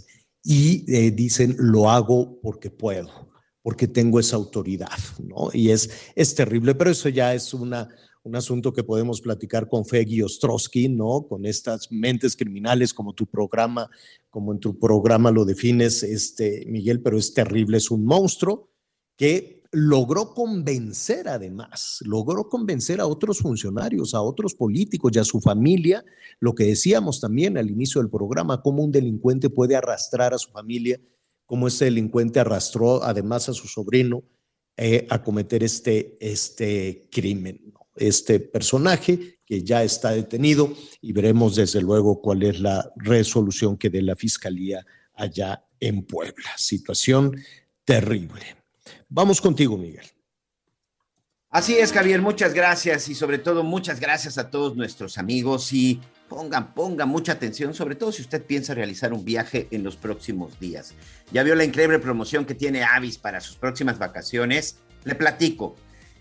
y 0.47 0.85
eh, 0.93 1.09
dicen, 1.09 1.55
lo 1.57 1.89
hago 1.89 2.39
porque 2.39 2.69
puedo, 2.69 3.09
porque 3.63 3.87
tengo 3.87 4.19
esa 4.19 4.35
autoridad, 4.35 4.99
¿no? 5.17 5.49
Y 5.51 5.71
es, 5.71 5.89
es 6.13 6.35
terrible, 6.35 6.75
pero 6.75 6.91
eso 6.91 7.09
ya 7.09 7.33
es 7.33 7.51
una, 7.55 7.89
un 8.21 8.35
asunto 8.35 8.71
que 8.71 8.83
podemos 8.83 9.21
platicar 9.21 9.67
con 9.67 9.85
Feggy 9.85 10.21
Ostrowski, 10.21 10.87
¿no? 10.87 11.25
Con 11.27 11.47
estas 11.47 11.91
mentes 11.91 12.35
criminales 12.35 12.93
como 12.93 13.13
tu 13.13 13.25
programa, 13.25 13.89
como 14.29 14.53
en 14.53 14.59
tu 14.59 14.77
programa 14.77 15.31
lo 15.31 15.45
defines, 15.45 16.03
este, 16.03 16.63
Miguel, 16.67 17.01
pero 17.01 17.17
es 17.17 17.33
terrible, 17.33 17.77
es 17.77 17.89
un 17.89 18.05
monstruo 18.05 18.69
que 19.17 19.54
logró 19.75 20.33
convencer 20.33 21.27
además, 21.27 21.99
logró 22.05 22.47
convencer 22.47 23.01
a 23.01 23.07
otros 23.07 23.39
funcionarios, 23.39 24.13
a 24.13 24.21
otros 24.21 24.55
políticos 24.55 25.11
y 25.13 25.19
a 25.19 25.25
su 25.25 25.41
familia, 25.41 26.05
lo 26.39 26.55
que 26.55 26.63
decíamos 26.63 27.19
también 27.19 27.57
al 27.57 27.69
inicio 27.69 27.99
del 27.99 28.09
programa, 28.09 28.61
cómo 28.61 28.85
un 28.85 28.93
delincuente 28.93 29.49
puede 29.49 29.75
arrastrar 29.75 30.33
a 30.33 30.37
su 30.37 30.49
familia, 30.49 30.97
cómo 31.45 31.67
ese 31.67 31.85
delincuente 31.85 32.39
arrastró 32.39 33.03
además 33.03 33.49
a 33.49 33.53
su 33.53 33.67
sobrino 33.67 34.23
eh, 34.77 35.05
a 35.09 35.21
cometer 35.21 35.61
este, 35.61 36.17
este 36.21 37.09
crimen. 37.11 37.73
Este 37.97 38.39
personaje 38.39 39.39
que 39.45 39.61
ya 39.61 39.83
está 39.83 40.11
detenido 40.11 40.73
y 41.01 41.11
veremos 41.11 41.57
desde 41.57 41.81
luego 41.81 42.21
cuál 42.21 42.43
es 42.43 42.61
la 42.61 42.93
resolución 42.95 43.77
que 43.77 43.89
dé 43.89 44.01
la 44.01 44.15
Fiscalía 44.15 44.85
allá 45.13 45.65
en 45.81 46.03
Puebla. 46.05 46.49
Situación 46.55 47.35
terrible. 47.83 48.64
Vamos 49.09 49.39
contigo, 49.39 49.77
Miguel. 49.77 50.05
Así 51.49 51.77
es, 51.77 51.93
Javier, 51.93 52.21
muchas 52.21 52.53
gracias 52.53 53.07
y 53.07 53.15
sobre 53.15 53.37
todo 53.37 53.63
muchas 53.63 54.01
gracias 54.01 54.37
a 54.37 54.49
todos 54.49 54.75
nuestros 54.75 55.17
amigos 55.17 55.71
y 55.71 56.01
pongan, 56.27 56.73
pongan 56.73 57.07
mucha 57.07 57.31
atención, 57.31 57.73
sobre 57.73 57.95
todo 57.95 58.11
si 58.11 58.23
usted 58.23 58.43
piensa 58.43 58.73
realizar 58.73 59.13
un 59.13 59.23
viaje 59.23 59.69
en 59.71 59.81
los 59.81 59.95
próximos 59.95 60.59
días. 60.59 60.95
Ya 61.31 61.43
vio 61.43 61.55
la 61.55 61.63
increíble 61.63 61.99
promoción 61.99 62.43
que 62.43 62.55
tiene 62.55 62.83
Avis 62.83 63.17
para 63.17 63.39
sus 63.39 63.55
próximas 63.55 63.99
vacaciones. 63.99 64.79
Le 65.05 65.15
platico. 65.15 65.77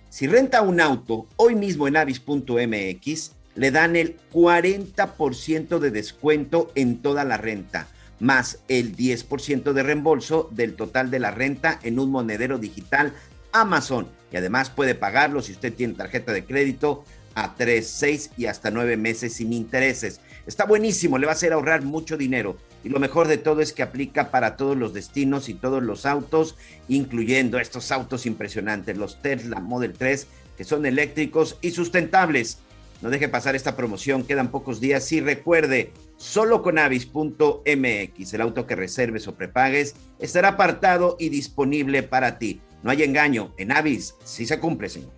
Si 0.09 0.29
renta 0.29 0.63
un 0.63 0.81
auto 0.81 1.27
hoy 1.35 1.57
mismo 1.57 1.89
en 1.89 1.97
avis.mx, 1.97 3.33
le 3.57 3.71
dan 3.73 3.97
el 3.97 4.17
40% 4.33 5.81
de 5.81 5.91
descuento 5.91 6.71
en 6.77 7.03
toda 7.03 7.25
la 7.25 7.39
renta 7.39 7.89
más 8.25 8.59
el 8.69 8.97
10% 8.97 9.73
de 9.73 9.83
reembolso 9.83 10.49
del 10.51 10.75
total 10.75 11.11
de 11.11 11.19
la 11.19 11.31
renta 11.31 11.79
en 11.83 11.99
un 11.99 12.11
monedero 12.11 12.59
digital 12.59 13.13
Amazon. 13.53 14.09
Y 14.33 14.37
además 14.37 14.71
puede 14.71 14.95
pagarlo 14.95 15.43
si 15.43 15.53
usted 15.53 15.73
tiene 15.73 15.95
tarjeta 15.95 16.33
de 16.33 16.45
crédito 16.45 17.05
a 17.35 17.55
3, 17.55 17.87
6 17.87 18.31
y 18.37 18.47
hasta 18.47 18.71
9 18.71 18.97
meses 18.97 19.35
sin 19.35 19.53
intereses. 19.53 20.21
Está 20.47 20.65
buenísimo, 20.65 21.19
le 21.19 21.27
va 21.27 21.33
a 21.33 21.35
hacer 21.35 21.53
ahorrar 21.53 21.83
mucho 21.83 22.17
dinero. 22.17 22.57
Y 22.83 22.89
lo 22.89 22.99
mejor 22.99 23.29
de 23.29 23.39
todo 23.39 23.61
es 23.61 23.73
que 23.73 23.83
aplica 23.83 24.31
para 24.31 24.57
todos 24.57 24.77
los 24.77 24.93
destinos 24.93 25.49
y 25.49 25.55
todos 25.55 25.83
los 25.83 26.05
autos, 26.07 26.57
incluyendo 26.89 27.59
estos 27.59 27.93
autos 27.93 28.27
impresionantes, 28.27 28.97
los 28.97 29.21
Tesla 29.23 29.61
Model 29.61 29.95
3, 29.95 30.27
que 30.57 30.65
son 30.65 30.87
eléctricos 30.87 31.59
y 31.61 31.71
sustentables. 31.71 32.59
No 33.05 33.11
deje 33.11 33.29
pasar 33.29 33.55
esta 33.55 33.77
promoción, 33.77 34.25
quedan 34.25 34.51
pocos 34.51 34.81
días 34.81 35.13
y 35.13 35.21
recuerde, 35.21 35.93
solo 36.17 36.63
con 36.63 36.79
avis.mx, 36.79 38.33
el 38.33 38.41
auto 38.41 38.67
que 38.67 38.75
reserves 38.75 39.29
o 39.29 39.35
prepagues 39.35 39.95
estará 40.19 40.49
apartado 40.49 41.19
y 41.21 41.29
disponible 41.29 42.03
para 42.03 42.39
ti. 42.39 42.63
No 42.83 42.91
hay 42.91 43.03
engaño, 43.03 43.53
en 43.59 43.73
Avis 43.73 44.15
sí 44.25 44.47
se 44.47 44.59
cumple, 44.59 44.89
señor. 44.89 45.11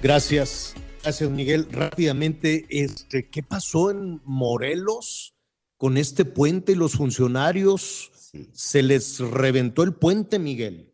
Gracias, 0.00 0.74
gracias 1.02 1.28
Miguel. 1.28 1.66
Rápidamente, 1.72 2.64
este, 2.70 3.28
¿qué 3.28 3.42
pasó 3.42 3.90
en 3.90 4.20
Morelos 4.24 5.34
con 5.76 5.96
este 5.96 6.24
puente 6.24 6.70
y 6.70 6.76
los 6.76 6.92
funcionarios? 6.92 8.12
Se 8.52 8.84
les 8.84 9.18
reventó 9.18 9.82
el 9.82 9.94
puente, 9.94 10.38
Miguel. 10.38 10.92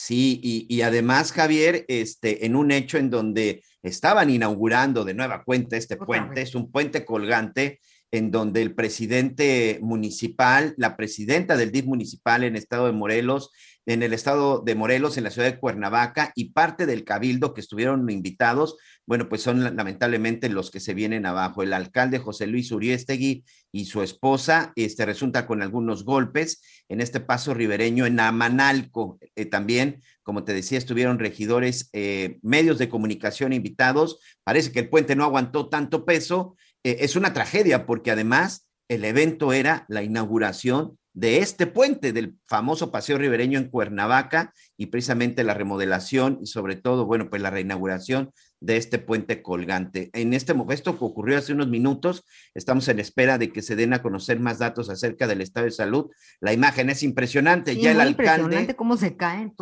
Sí, 0.00 0.38
y, 0.44 0.80
además, 0.82 1.32
Javier, 1.32 1.84
este, 1.88 2.46
en 2.46 2.54
un 2.54 2.70
hecho 2.70 2.98
en 2.98 3.10
donde 3.10 3.64
estaban 3.82 4.30
inaugurando 4.30 5.04
de 5.04 5.12
nueva 5.12 5.42
cuenta 5.42 5.76
este 5.76 5.96
puente, 5.96 6.40
es 6.40 6.54
un 6.54 6.70
puente 6.70 7.04
colgante 7.04 7.80
en 8.12 8.30
donde 8.30 8.62
el 8.62 8.76
presidente 8.76 9.80
municipal, 9.82 10.72
la 10.76 10.96
presidenta 10.96 11.56
del 11.56 11.72
DIF 11.72 11.86
municipal 11.86 12.44
en 12.44 12.54
estado 12.54 12.86
de 12.86 12.92
Morelos, 12.92 13.50
en 13.88 14.02
el 14.02 14.12
estado 14.12 14.60
de 14.60 14.74
Morelos, 14.74 15.16
en 15.16 15.24
la 15.24 15.30
ciudad 15.30 15.50
de 15.50 15.58
Cuernavaca 15.58 16.30
y 16.34 16.52
parte 16.52 16.84
del 16.84 17.04
cabildo 17.04 17.54
que 17.54 17.62
estuvieron 17.62 18.08
invitados, 18.10 18.76
bueno, 19.06 19.30
pues 19.30 19.40
son 19.40 19.64
lamentablemente 19.64 20.50
los 20.50 20.70
que 20.70 20.78
se 20.78 20.92
vienen 20.92 21.24
abajo. 21.24 21.62
El 21.62 21.72
alcalde 21.72 22.18
José 22.18 22.46
Luis 22.46 22.70
Uriestegui 22.70 23.44
y 23.72 23.86
su 23.86 24.02
esposa, 24.02 24.74
este 24.76 25.06
resulta 25.06 25.46
con 25.46 25.62
algunos 25.62 26.04
golpes 26.04 26.60
en 26.90 27.00
este 27.00 27.18
paso 27.18 27.54
ribereño 27.54 28.04
en 28.04 28.20
Amanalco. 28.20 29.18
Eh, 29.34 29.46
también, 29.46 30.02
como 30.22 30.44
te 30.44 30.52
decía, 30.52 30.76
estuvieron 30.76 31.18
regidores, 31.18 31.88
eh, 31.94 32.38
medios 32.42 32.76
de 32.76 32.90
comunicación 32.90 33.54
invitados. 33.54 34.20
Parece 34.44 34.70
que 34.70 34.80
el 34.80 34.90
puente 34.90 35.16
no 35.16 35.24
aguantó 35.24 35.70
tanto 35.70 36.04
peso. 36.04 36.56
Eh, 36.84 36.98
es 37.00 37.16
una 37.16 37.32
tragedia 37.32 37.86
porque 37.86 38.10
además 38.10 38.68
el 38.88 39.06
evento 39.06 39.54
era 39.54 39.86
la 39.88 40.02
inauguración 40.02 40.98
de 41.18 41.38
este 41.38 41.66
puente 41.66 42.12
del 42.12 42.36
famoso 42.46 42.92
paseo 42.92 43.18
ribereño 43.18 43.58
en 43.58 43.68
Cuernavaca 43.70 44.54
y 44.76 44.86
precisamente 44.86 45.42
la 45.42 45.52
remodelación 45.52 46.38
y 46.40 46.46
sobre 46.46 46.76
todo, 46.76 47.06
bueno, 47.06 47.28
pues 47.28 47.42
la 47.42 47.50
reinauguración 47.50 48.30
de 48.60 48.76
este 48.76 49.00
puente 49.00 49.42
colgante. 49.42 50.10
En 50.12 50.32
este 50.32 50.54
esto 50.70 50.96
que 50.96 51.04
ocurrió 51.04 51.36
hace 51.36 51.52
unos 51.52 51.66
minutos, 51.66 52.24
estamos 52.54 52.86
en 52.86 53.00
espera 53.00 53.36
de 53.36 53.50
que 53.52 53.62
se 53.62 53.74
den 53.74 53.94
a 53.94 54.02
conocer 54.02 54.38
más 54.38 54.60
datos 54.60 54.90
acerca 54.90 55.26
del 55.26 55.40
estado 55.40 55.64
de 55.64 55.72
salud. 55.72 56.06
La 56.38 56.52
imagen 56.52 56.88
es 56.88 57.02
impresionante, 57.02 57.76
ya 57.76 57.90
el 57.90 58.00
alcalde 58.00 58.42
impresionante 58.42 58.76
cómo 58.76 58.96
se 58.96 59.16
caen. 59.16 59.52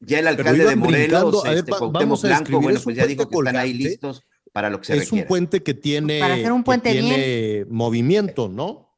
ya 0.00 0.18
el 0.18 0.26
alcalde 0.26 0.64
de 0.64 0.74
Morelos, 0.74 1.44
este, 1.44 1.70
Blanco, 1.70 2.60
bueno, 2.60 2.80
pues 2.82 2.96
ya 2.96 3.06
dijo 3.06 3.28
que 3.28 3.36
están 3.36 3.54
ahí 3.54 3.72
listos 3.72 4.26
para 4.52 4.68
lo 4.68 4.80
que 4.80 4.86
se 4.86 4.96
Es 4.96 5.12
un 5.12 5.26
puente 5.26 5.62
que 5.62 5.74
tiene, 5.74 6.18
para 6.18 6.34
hacer 6.34 6.50
un 6.50 6.64
puente 6.64 6.90
tiene 6.90 7.66
movimiento, 7.68 8.48
¿no? 8.48 8.91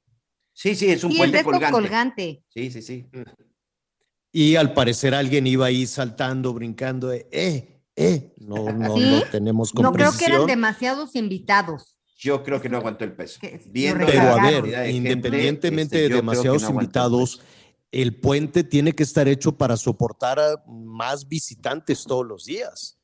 Sí, 0.54 0.74
sí, 0.74 0.90
es 0.90 1.04
un 1.04 1.14
puente 1.14 1.42
colgante. 1.42 1.72
colgante. 1.72 2.44
Sí, 2.48 2.70
sí, 2.70 2.80
sí. 2.80 3.06
Y 4.32 4.56
al 4.56 4.72
parecer 4.72 5.14
alguien 5.14 5.46
iba 5.46 5.66
ahí 5.66 5.86
saltando, 5.86 6.54
brincando, 6.54 7.12
eh, 7.12 7.82
eh, 7.96 8.34
no, 8.38 8.72
no, 8.72 8.96
no 8.96 9.22
tenemos. 9.30 9.74
No 9.74 9.92
creo 9.92 10.12
que 10.16 10.24
eran 10.24 10.46
demasiados 10.46 11.14
invitados. 11.16 11.98
Yo 12.16 12.42
creo 12.42 12.60
que 12.60 12.68
no 12.68 12.78
aguantó 12.78 13.04
el 13.04 13.12
peso. 13.12 13.38
Viendo 13.66 14.06
Pero 14.06 14.22
a 14.22 14.50
ver, 14.50 14.88
independientemente 14.90 15.96
este, 15.96 16.08
de 16.08 16.14
demasiados 16.16 16.62
invitados, 16.70 17.42
el 17.90 18.18
puente 18.18 18.64
tiene 18.64 18.92
que 18.92 19.02
estar 19.02 19.28
hecho 19.28 19.52
para 19.52 19.76
soportar 19.76 20.38
a 20.38 20.64
más 20.66 21.28
visitantes 21.28 22.04
todos 22.04 22.24
los 22.24 22.44
días. 22.44 22.98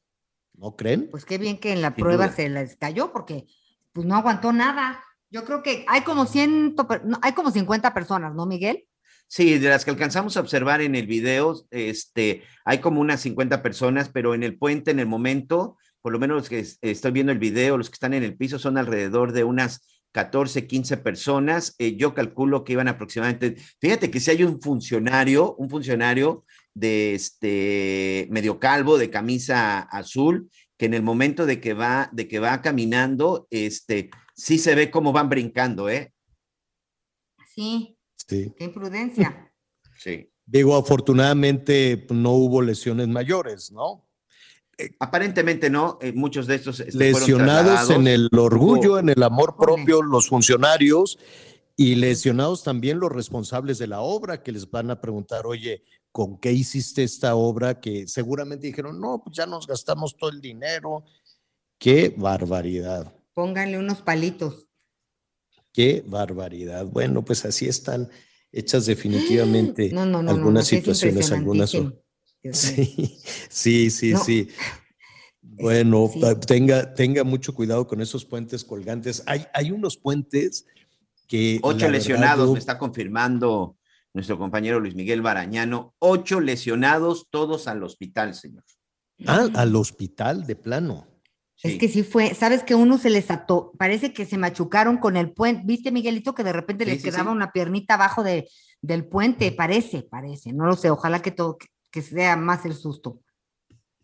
¿No 0.54 0.76
creen? 0.76 1.08
Pues 1.10 1.24
qué 1.24 1.38
bien 1.38 1.58
que 1.58 1.72
en 1.72 1.82
la 1.82 1.94
prueba 1.94 2.30
se 2.30 2.48
les 2.48 2.76
cayó 2.76 3.12
porque 3.12 3.46
pues 3.92 4.06
no 4.06 4.14
aguantó 4.14 4.52
nada. 4.52 5.02
Yo 5.30 5.44
creo 5.44 5.62
que 5.62 5.84
hay 5.88 6.02
como 6.02 6.26
100, 6.26 6.74
hay 7.22 7.32
como 7.32 7.50
50 7.50 7.94
personas, 7.94 8.34
¿no, 8.34 8.46
Miguel? 8.46 8.84
Sí, 9.28 9.58
de 9.58 9.68
las 9.68 9.84
que 9.84 9.92
alcanzamos 9.92 10.36
a 10.36 10.40
observar 10.40 10.80
en 10.80 10.96
el 10.96 11.06
video, 11.06 11.64
este, 11.70 12.42
hay 12.64 12.78
como 12.78 13.00
unas 13.00 13.20
50 13.20 13.62
personas, 13.62 14.08
pero 14.08 14.34
en 14.34 14.42
el 14.42 14.58
puente, 14.58 14.90
en 14.90 14.98
el 14.98 15.06
momento, 15.06 15.78
por 16.02 16.12
lo 16.12 16.18
menos 16.18 16.36
los 16.36 16.48
que 16.48 16.66
estoy 16.80 17.12
viendo 17.12 17.30
el 17.30 17.38
video, 17.38 17.78
los 17.78 17.90
que 17.90 17.94
están 17.94 18.12
en 18.12 18.24
el 18.24 18.36
piso 18.36 18.58
son 18.58 18.76
alrededor 18.76 19.30
de 19.30 19.44
unas 19.44 19.86
14, 20.12 20.66
15 20.66 20.96
personas. 20.96 21.76
Eh, 21.78 21.94
yo 21.94 22.12
calculo 22.12 22.64
que 22.64 22.72
iban 22.72 22.88
aproximadamente, 22.88 23.54
fíjate 23.80 24.10
que 24.10 24.18
si 24.18 24.32
hay 24.32 24.42
un 24.42 24.60
funcionario, 24.60 25.54
un 25.54 25.70
funcionario 25.70 26.44
de 26.74 27.14
este 27.14 28.26
medio 28.30 28.58
calvo, 28.58 28.98
de 28.98 29.10
camisa 29.10 29.78
azul, 29.78 30.50
que 30.76 30.86
en 30.86 30.94
el 30.94 31.02
momento 31.02 31.46
de 31.46 31.60
que 31.60 31.74
va, 31.74 32.08
de 32.12 32.26
que 32.26 32.40
va 32.40 32.62
caminando, 32.62 33.46
este, 33.50 34.10
sí 34.40 34.58
se 34.58 34.74
ve 34.74 34.90
cómo 34.90 35.12
van 35.12 35.28
brincando, 35.28 35.88
¿eh? 35.88 36.12
Sí. 37.54 37.96
Sí. 38.26 38.52
Qué 38.56 38.64
imprudencia. 38.64 39.46
Sí. 40.02 40.32
Digo, 40.46 40.76
afortunadamente 40.76 42.06
no 42.08 42.30
hubo 42.30 42.62
lesiones 42.62 43.06
mayores, 43.06 43.70
¿no? 43.70 44.08
Eh, 44.78 44.92
aparentemente 44.98 45.68
no, 45.68 45.98
eh, 46.00 46.14
muchos 46.14 46.46
de 46.46 46.54
estos 46.54 46.80
este, 46.80 46.96
lesionados 46.96 47.90
en 47.90 48.06
el 48.06 48.30
orgullo, 48.32 48.98
en 48.98 49.10
el 49.10 49.22
amor 49.22 49.56
propio, 49.58 50.00
los 50.00 50.26
funcionarios 50.26 51.18
y 51.76 51.96
lesionados 51.96 52.62
también 52.62 52.98
los 52.98 53.12
responsables 53.12 53.76
de 53.76 53.88
la 53.88 54.00
obra 54.00 54.42
que 54.42 54.52
les 54.52 54.70
van 54.70 54.90
a 54.90 55.02
preguntar, 55.02 55.44
oye, 55.44 55.84
¿con 56.12 56.38
qué 56.38 56.50
hiciste 56.50 57.02
esta 57.02 57.34
obra? 57.34 57.78
Que 57.78 58.08
seguramente 58.08 58.68
dijeron, 58.68 58.98
no, 58.98 59.22
pues 59.22 59.36
ya 59.36 59.44
nos 59.44 59.66
gastamos 59.66 60.16
todo 60.16 60.30
el 60.30 60.40
dinero. 60.40 61.04
Qué 61.76 62.14
barbaridad. 62.16 63.19
Pónganle 63.40 63.78
unos 63.78 64.02
palitos. 64.02 64.68
Qué 65.72 66.04
barbaridad. 66.06 66.84
Bueno, 66.84 67.24
pues 67.24 67.46
así 67.46 67.66
están 67.66 68.10
hechas 68.52 68.84
definitivamente 68.84 69.90
algunas 69.96 70.66
situaciones, 70.66 71.32
algunas. 71.32 71.74
Sí, 72.52 73.18
sí, 73.48 73.90
sí, 73.90 74.14
sí. 74.26 74.48
Bueno, 75.40 76.10
tenga, 76.46 76.92
tenga 76.92 77.24
mucho 77.24 77.54
cuidado 77.54 77.86
con 77.86 78.02
esos 78.02 78.26
puentes 78.26 78.62
colgantes. 78.62 79.22
Hay, 79.24 79.46
hay 79.54 79.70
unos 79.70 79.96
puentes 79.96 80.66
que... 81.26 81.60
Ocho 81.62 81.88
lesionados, 81.88 82.52
me 82.52 82.58
está 82.58 82.76
confirmando 82.76 83.78
nuestro 84.12 84.38
compañero 84.38 84.80
Luis 84.80 84.94
Miguel 84.94 85.22
Barañano. 85.22 85.94
Ocho 85.98 86.40
lesionados, 86.40 87.28
todos 87.30 87.68
al 87.68 87.82
hospital, 87.84 88.34
señor. 88.34 88.64
Ah, 89.26 89.48
al 89.54 89.74
hospital 89.76 90.46
de 90.46 90.56
plano. 90.56 91.09
Es 91.62 91.78
que 91.78 91.88
sí 91.88 92.02
fue, 92.02 92.34
sabes 92.34 92.62
que 92.62 92.74
uno 92.74 92.96
se 92.96 93.10
les 93.10 93.30
ató, 93.30 93.72
parece 93.78 94.14
que 94.14 94.24
se 94.24 94.38
machucaron 94.38 94.96
con 94.96 95.16
el 95.16 95.32
puente, 95.32 95.62
viste 95.66 95.92
Miguelito 95.92 96.34
que 96.34 96.42
de 96.42 96.54
repente 96.54 96.86
les 96.86 97.02
quedaba 97.02 97.32
una 97.32 97.52
piernita 97.52 97.94
abajo 97.94 98.22
de, 98.22 98.48
del 98.80 99.04
puente, 99.04 99.52
parece, 99.52 100.02
parece, 100.02 100.52
no 100.54 100.64
lo 100.66 100.74
sé, 100.74 100.88
ojalá 100.90 101.20
que 101.20 101.32
todo, 101.32 101.58
que 101.90 102.00
sea 102.00 102.36
más 102.36 102.64
el 102.64 102.74
susto. 102.74 103.20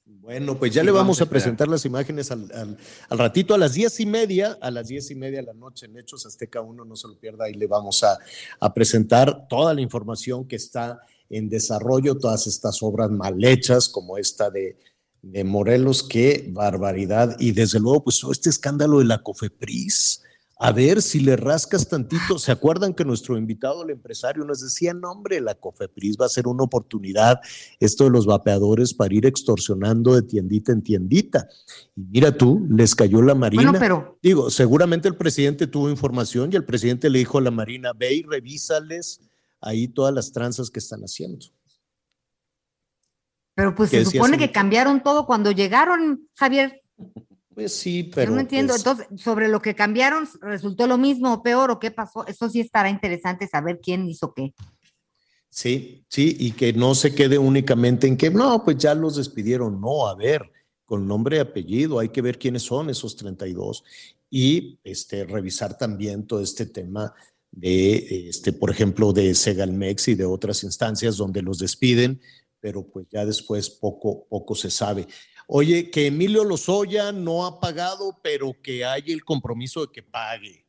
Bueno, 0.05 0.59
pues 0.59 0.75
ya 0.75 0.83
le 0.83 0.91
vamos, 0.91 1.21
a, 1.23 1.27
presentar 1.27 1.69
las 1.69 1.85
imágenes 1.85 2.31
al, 2.31 2.77
ratito, 3.11 3.55
a 3.55 3.59
las 3.59 3.75
diez 3.75 4.01
y 4.01 4.07
media, 4.07 4.59
a 4.61 4.71
las 4.71 4.89
diez 4.89 5.11
y 5.11 5.15
media 5.15 5.39
de 5.39 5.47
la 5.47 5.55
noche 5.55 5.87
en 5.87 5.97
Hechos 5.97 6.27
Azteca 6.27 6.61
1, 6.61 6.85
no 6.85 6.97
se 6.97 7.09
lo 7.09 7.19
pierda, 7.19 7.49
y 7.49 7.55
le 7.55 7.67
vamos 7.67 8.03
a, 8.03 8.19
a 8.61 8.75
presentar 8.75 9.47
toda 9.49 9.73
la 9.73 9.81
información 9.81 10.47
que 10.47 10.57
está 10.57 11.01
en 11.31 11.49
desarrollo, 11.49 12.19
todas 12.19 12.47
estas 12.47 12.83
obras 12.83 13.11
mal 13.11 13.43
hechas, 13.45 13.89
como 13.89 14.19
esta 14.19 14.51
de, 14.51 14.77
de 15.33 15.45
Morelos, 15.45 16.03
qué 16.03 16.49
barbaridad. 16.53 17.37
Y 17.39 17.53
desde 17.53 17.81
luego, 17.81 18.05
pues 18.05 18.23
este 18.31 18.51
escándalo 18.51 18.99
de 19.01 19.07
la 19.07 19.23
COFEPRIS, 19.23 20.23
a 20.59 20.73
ver 20.73 21.03
si 21.03 21.21
le 21.21 21.37
rascas 21.37 21.89
tantito. 21.89 22.39
¿Se 22.39 22.51
acuerdan 22.51 22.95
que 22.95 23.05
nuestro 23.05 23.37
invitado, 23.37 23.83
el 23.83 23.91
empresario, 23.91 24.45
nos 24.45 24.63
decía, 24.63 24.95
no, 24.95 25.11
hombre, 25.11 25.41
la 25.41 25.55
COFEPRIS 25.55 26.17
va 26.19 26.27
a 26.27 26.31
ser 26.31 26.47
una 26.47 26.65
oportunidad, 26.65 27.41
esto 27.79 28.05
de 28.05 28.11
los 28.11 28.25
vapeadores, 28.25 28.95
para 28.95 29.15
ir 29.15 29.27
extorsionando 29.27 30.15
de 30.15 30.23
tiendita 30.23 30.73
en 30.73 30.83
tiendita? 30.83 31.49
Y 31.95 32.03
mira 32.05 32.37
tú, 32.37 32.67
les 32.71 32.95
cayó 32.95 33.21
la 33.21 33.35
Marina. 33.35 33.65
Bueno, 33.65 33.79
pero... 33.79 34.19
Digo, 34.23 34.49
seguramente 34.51 35.09
el 35.09 35.17
presidente 35.17 35.67
tuvo 35.67 35.91
información 35.91 36.51
y 36.53 36.57
el 36.57 36.65
presidente 36.65 37.11
le 37.11 37.19
dijo 37.19 37.39
a 37.39 37.43
la 37.43 37.51
Marina, 37.51 37.93
ve 37.93 38.15
y 38.15 38.23
revísales 38.23 39.21
ahí 39.61 39.89
todas 39.89 40.15
las 40.15 40.33
tranzas 40.33 40.71
que 40.71 40.79
están 40.79 41.03
haciendo. 41.03 41.47
Pero 43.57 43.75
pues 43.75 43.89
se 43.89 44.05
supone 44.05 44.37
que 44.37 44.53
cambiaron 44.53 45.03
todo 45.03 45.27
cuando 45.27 45.51
llegaron, 45.51 46.29
Javier. 46.35 46.83
Pues 47.55 47.75
sí, 47.75 48.11
pero. 48.15 48.31
Yo 48.31 48.35
no 48.35 48.41
entiendo. 48.43 48.75
pues, 48.75 48.87
Entonces, 48.87 49.07
sobre 49.19 49.49
lo 49.49 49.63
que 49.63 49.75
cambiaron, 49.75 50.29
¿resultó 50.43 50.87
lo 50.87 50.99
mismo 50.99 51.33
o 51.33 51.43
peor 51.43 51.71
o 51.71 51.79
qué 51.79 51.91
pasó? 51.91 52.27
Eso 52.27 52.51
sí 52.51 52.61
estará 52.61 52.91
interesante 52.91 53.49
saber 53.49 53.81
quién 53.83 54.07
hizo 54.11 54.35
qué. 54.35 54.53
Sí, 55.49 56.05
sí, 56.11 56.37
y 56.39 56.53
que 56.53 56.75
no 56.75 56.95
se 56.95 57.15
quede 57.15 57.39
únicamente 57.39 58.07
en 58.07 58.19
que, 58.19 58.29
no, 58.29 58.63
pues 58.63 58.77
ya 58.77 58.95
los 58.95 59.17
despidieron. 59.17 59.81
No, 59.81 60.07
a 60.07 60.15
ver, 60.15 60.53
con 60.85 61.09
nombre 61.09 61.39
y 61.39 61.41
apellido, 61.41 61.99
hay 61.99 62.11
que 62.11 62.21
ver 62.21 62.39
quiénes 62.39 62.63
son 62.63 62.91
esos 62.91 63.17
32 63.17 63.85
y 64.29 64.79
este, 64.85 65.25
revisar 65.25 65.79
también 65.79 66.27
todo 66.27 66.43
este 66.43 66.67
tema 66.67 67.15
de, 67.51 68.29
este, 68.29 68.53
por 68.53 68.71
ejemplo, 68.71 69.15
de 69.15 69.35
Segalmex 69.35 70.09
y 70.09 70.15
de 70.15 70.27
otras 70.27 70.63
instancias 70.63 71.17
donde 71.17 71.41
los 71.41 71.59
despiden, 71.59 72.21
pero 72.67 72.83
pues 72.85 73.07
ya 73.13 73.25
después 73.25 73.71
poco, 73.71 74.27
poco 74.29 74.57
se 74.57 74.73
sabe. 74.73 75.07
Oye, 75.47 75.89
que 75.89 76.09
Emilio 76.09 76.43
Lozoya 76.43 77.13
no 77.13 77.47
ha 77.47 77.61
pagado, 77.61 78.19
pero 78.25 78.57
que 78.61 78.85
hay 78.85 79.05
el 79.07 79.23
compromiso 79.25 79.87
de 79.87 79.93
que 79.93 80.03
pague. 80.03 80.67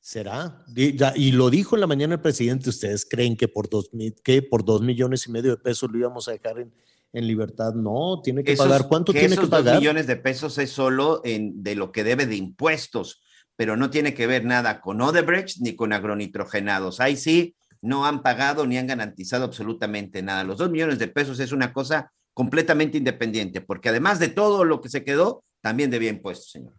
¿Será? 0.00 0.64
Y 0.74 1.32
lo 1.32 1.50
dijo 1.50 1.76
en 1.76 1.80
la 1.82 1.86
mañana 1.86 2.14
el 2.14 2.22
presidente, 2.22 2.70
¿ustedes 2.70 3.04
creen 3.06 3.36
que 3.36 3.46
por 3.46 3.68
dos, 3.68 3.90
que 4.24 4.40
por 4.40 4.64
dos 4.64 4.80
millones 4.80 5.26
y 5.26 5.32
medio 5.32 5.50
de 5.50 5.58
pesos 5.58 5.90
lo 5.92 5.98
íbamos 5.98 6.28
a 6.28 6.32
dejar 6.32 6.60
en, 6.60 6.72
en 7.12 7.26
libertad? 7.26 7.74
No, 7.74 8.22
tiene 8.24 8.42
que 8.42 8.52
Esos- 8.54 8.66
pagar. 8.66 8.88
¿Cuánto 8.88 9.12
tiene 9.12 9.28
que 9.28 9.34
esos 9.34 9.50
dos 9.50 9.60
pagar? 9.60 9.78
millones 9.80 10.06
de 10.06 10.16
pesos 10.16 10.56
es 10.56 10.70
solo 10.70 11.20
en, 11.24 11.62
de 11.62 11.74
lo 11.74 11.92
que 11.92 12.04
debe 12.04 12.24
de 12.24 12.36
impuestos, 12.36 13.20
pero 13.54 13.76
no 13.76 13.90
tiene 13.90 14.14
que 14.14 14.26
ver 14.26 14.46
nada 14.46 14.80
con 14.80 14.98
Odebrecht 15.02 15.58
ni 15.60 15.76
con 15.76 15.92
agronitrogenados. 15.92 17.00
Ahí 17.00 17.18
sí 17.18 17.54
no 17.84 18.06
han 18.06 18.22
pagado 18.22 18.66
ni 18.66 18.78
han 18.78 18.86
garantizado 18.86 19.44
absolutamente 19.44 20.22
nada. 20.22 20.42
Los 20.42 20.58
dos 20.58 20.70
millones 20.70 20.98
de 20.98 21.06
pesos 21.06 21.38
es 21.38 21.52
una 21.52 21.72
cosa 21.72 22.10
completamente 22.32 22.96
independiente, 22.96 23.60
porque 23.60 23.90
además 23.90 24.18
de 24.18 24.28
todo 24.28 24.64
lo 24.64 24.80
que 24.80 24.88
se 24.88 25.04
quedó, 25.04 25.44
también 25.60 25.90
debía 25.90 26.10
impuestos, 26.10 26.50
señor. 26.50 26.72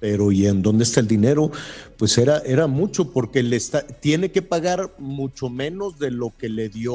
Pero 0.00 0.32
¿y 0.32 0.46
en 0.46 0.62
dónde 0.62 0.84
está 0.84 1.00
el 1.00 1.06
dinero? 1.06 1.50
Pues 1.96 2.18
era, 2.18 2.38
era 2.38 2.66
mucho, 2.66 3.12
porque 3.12 3.42
le 3.42 3.56
está, 3.56 3.86
tiene 3.86 4.30
que 4.30 4.42
pagar 4.42 4.94
mucho 4.98 5.48
menos 5.48 5.98
de 5.98 6.10
lo 6.10 6.32
que 6.36 6.48
le 6.48 6.68
dio 6.68 6.94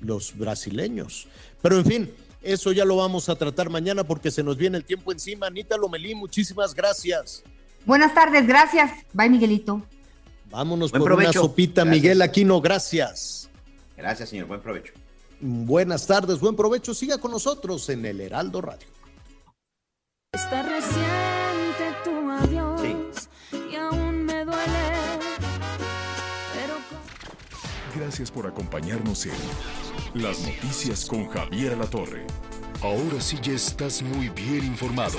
los 0.00 0.36
brasileños. 0.36 1.28
Pero 1.60 1.78
en 1.78 1.84
fin, 1.84 2.10
eso 2.42 2.70
ya 2.72 2.84
lo 2.84 2.96
vamos 2.96 3.28
a 3.28 3.36
tratar 3.36 3.70
mañana 3.70 4.04
porque 4.04 4.30
se 4.30 4.42
nos 4.42 4.56
viene 4.56 4.78
el 4.78 4.84
tiempo 4.84 5.12
encima. 5.12 5.46
Anita 5.48 5.76
Lomelí, 5.76 6.14
muchísimas 6.14 6.74
gracias. 6.74 7.42
Buenas 7.84 8.14
tardes, 8.14 8.46
gracias. 8.46 8.92
Bye, 9.12 9.30
Miguelito. 9.30 9.82
Vámonos 10.52 10.90
Buen 10.90 11.02
por 11.02 11.12
una 11.14 11.32
sopita, 11.32 11.82
Gracias. 11.82 12.02
Miguel 12.02 12.22
Aquino, 12.22 12.60
gracias. 12.60 13.48
Gracias, 13.96 14.28
señor. 14.28 14.46
Buen 14.46 14.60
provecho. 14.60 14.92
Buenas 15.40 16.06
tardes, 16.06 16.38
buen 16.40 16.54
provecho. 16.54 16.92
Siga 16.92 17.18
con 17.18 17.30
nosotros 17.30 17.88
en 17.88 18.04
el 18.04 18.20
Heraldo 18.20 18.60
Radio. 18.60 18.86
Está 20.34 20.62
reciente 20.62 21.96
tu 22.04 22.30
adiós 22.30 23.28
y 23.52 23.76
aún 23.76 24.24
me 24.24 24.44
duele. 24.44 24.90
Pero 26.54 26.74
Gracias 27.96 28.30
por 28.30 28.46
acompañarnos 28.46 29.26
en 29.26 30.22
Las 30.22 30.40
Noticias 30.40 31.06
con 31.06 31.28
Javier 31.28 31.72
Alatorre. 31.72 32.26
Ahora 32.82 33.20
sí 33.20 33.38
ya 33.42 33.52
estás 33.52 34.02
muy 34.02 34.28
bien 34.28 34.64
informado. 34.64 35.18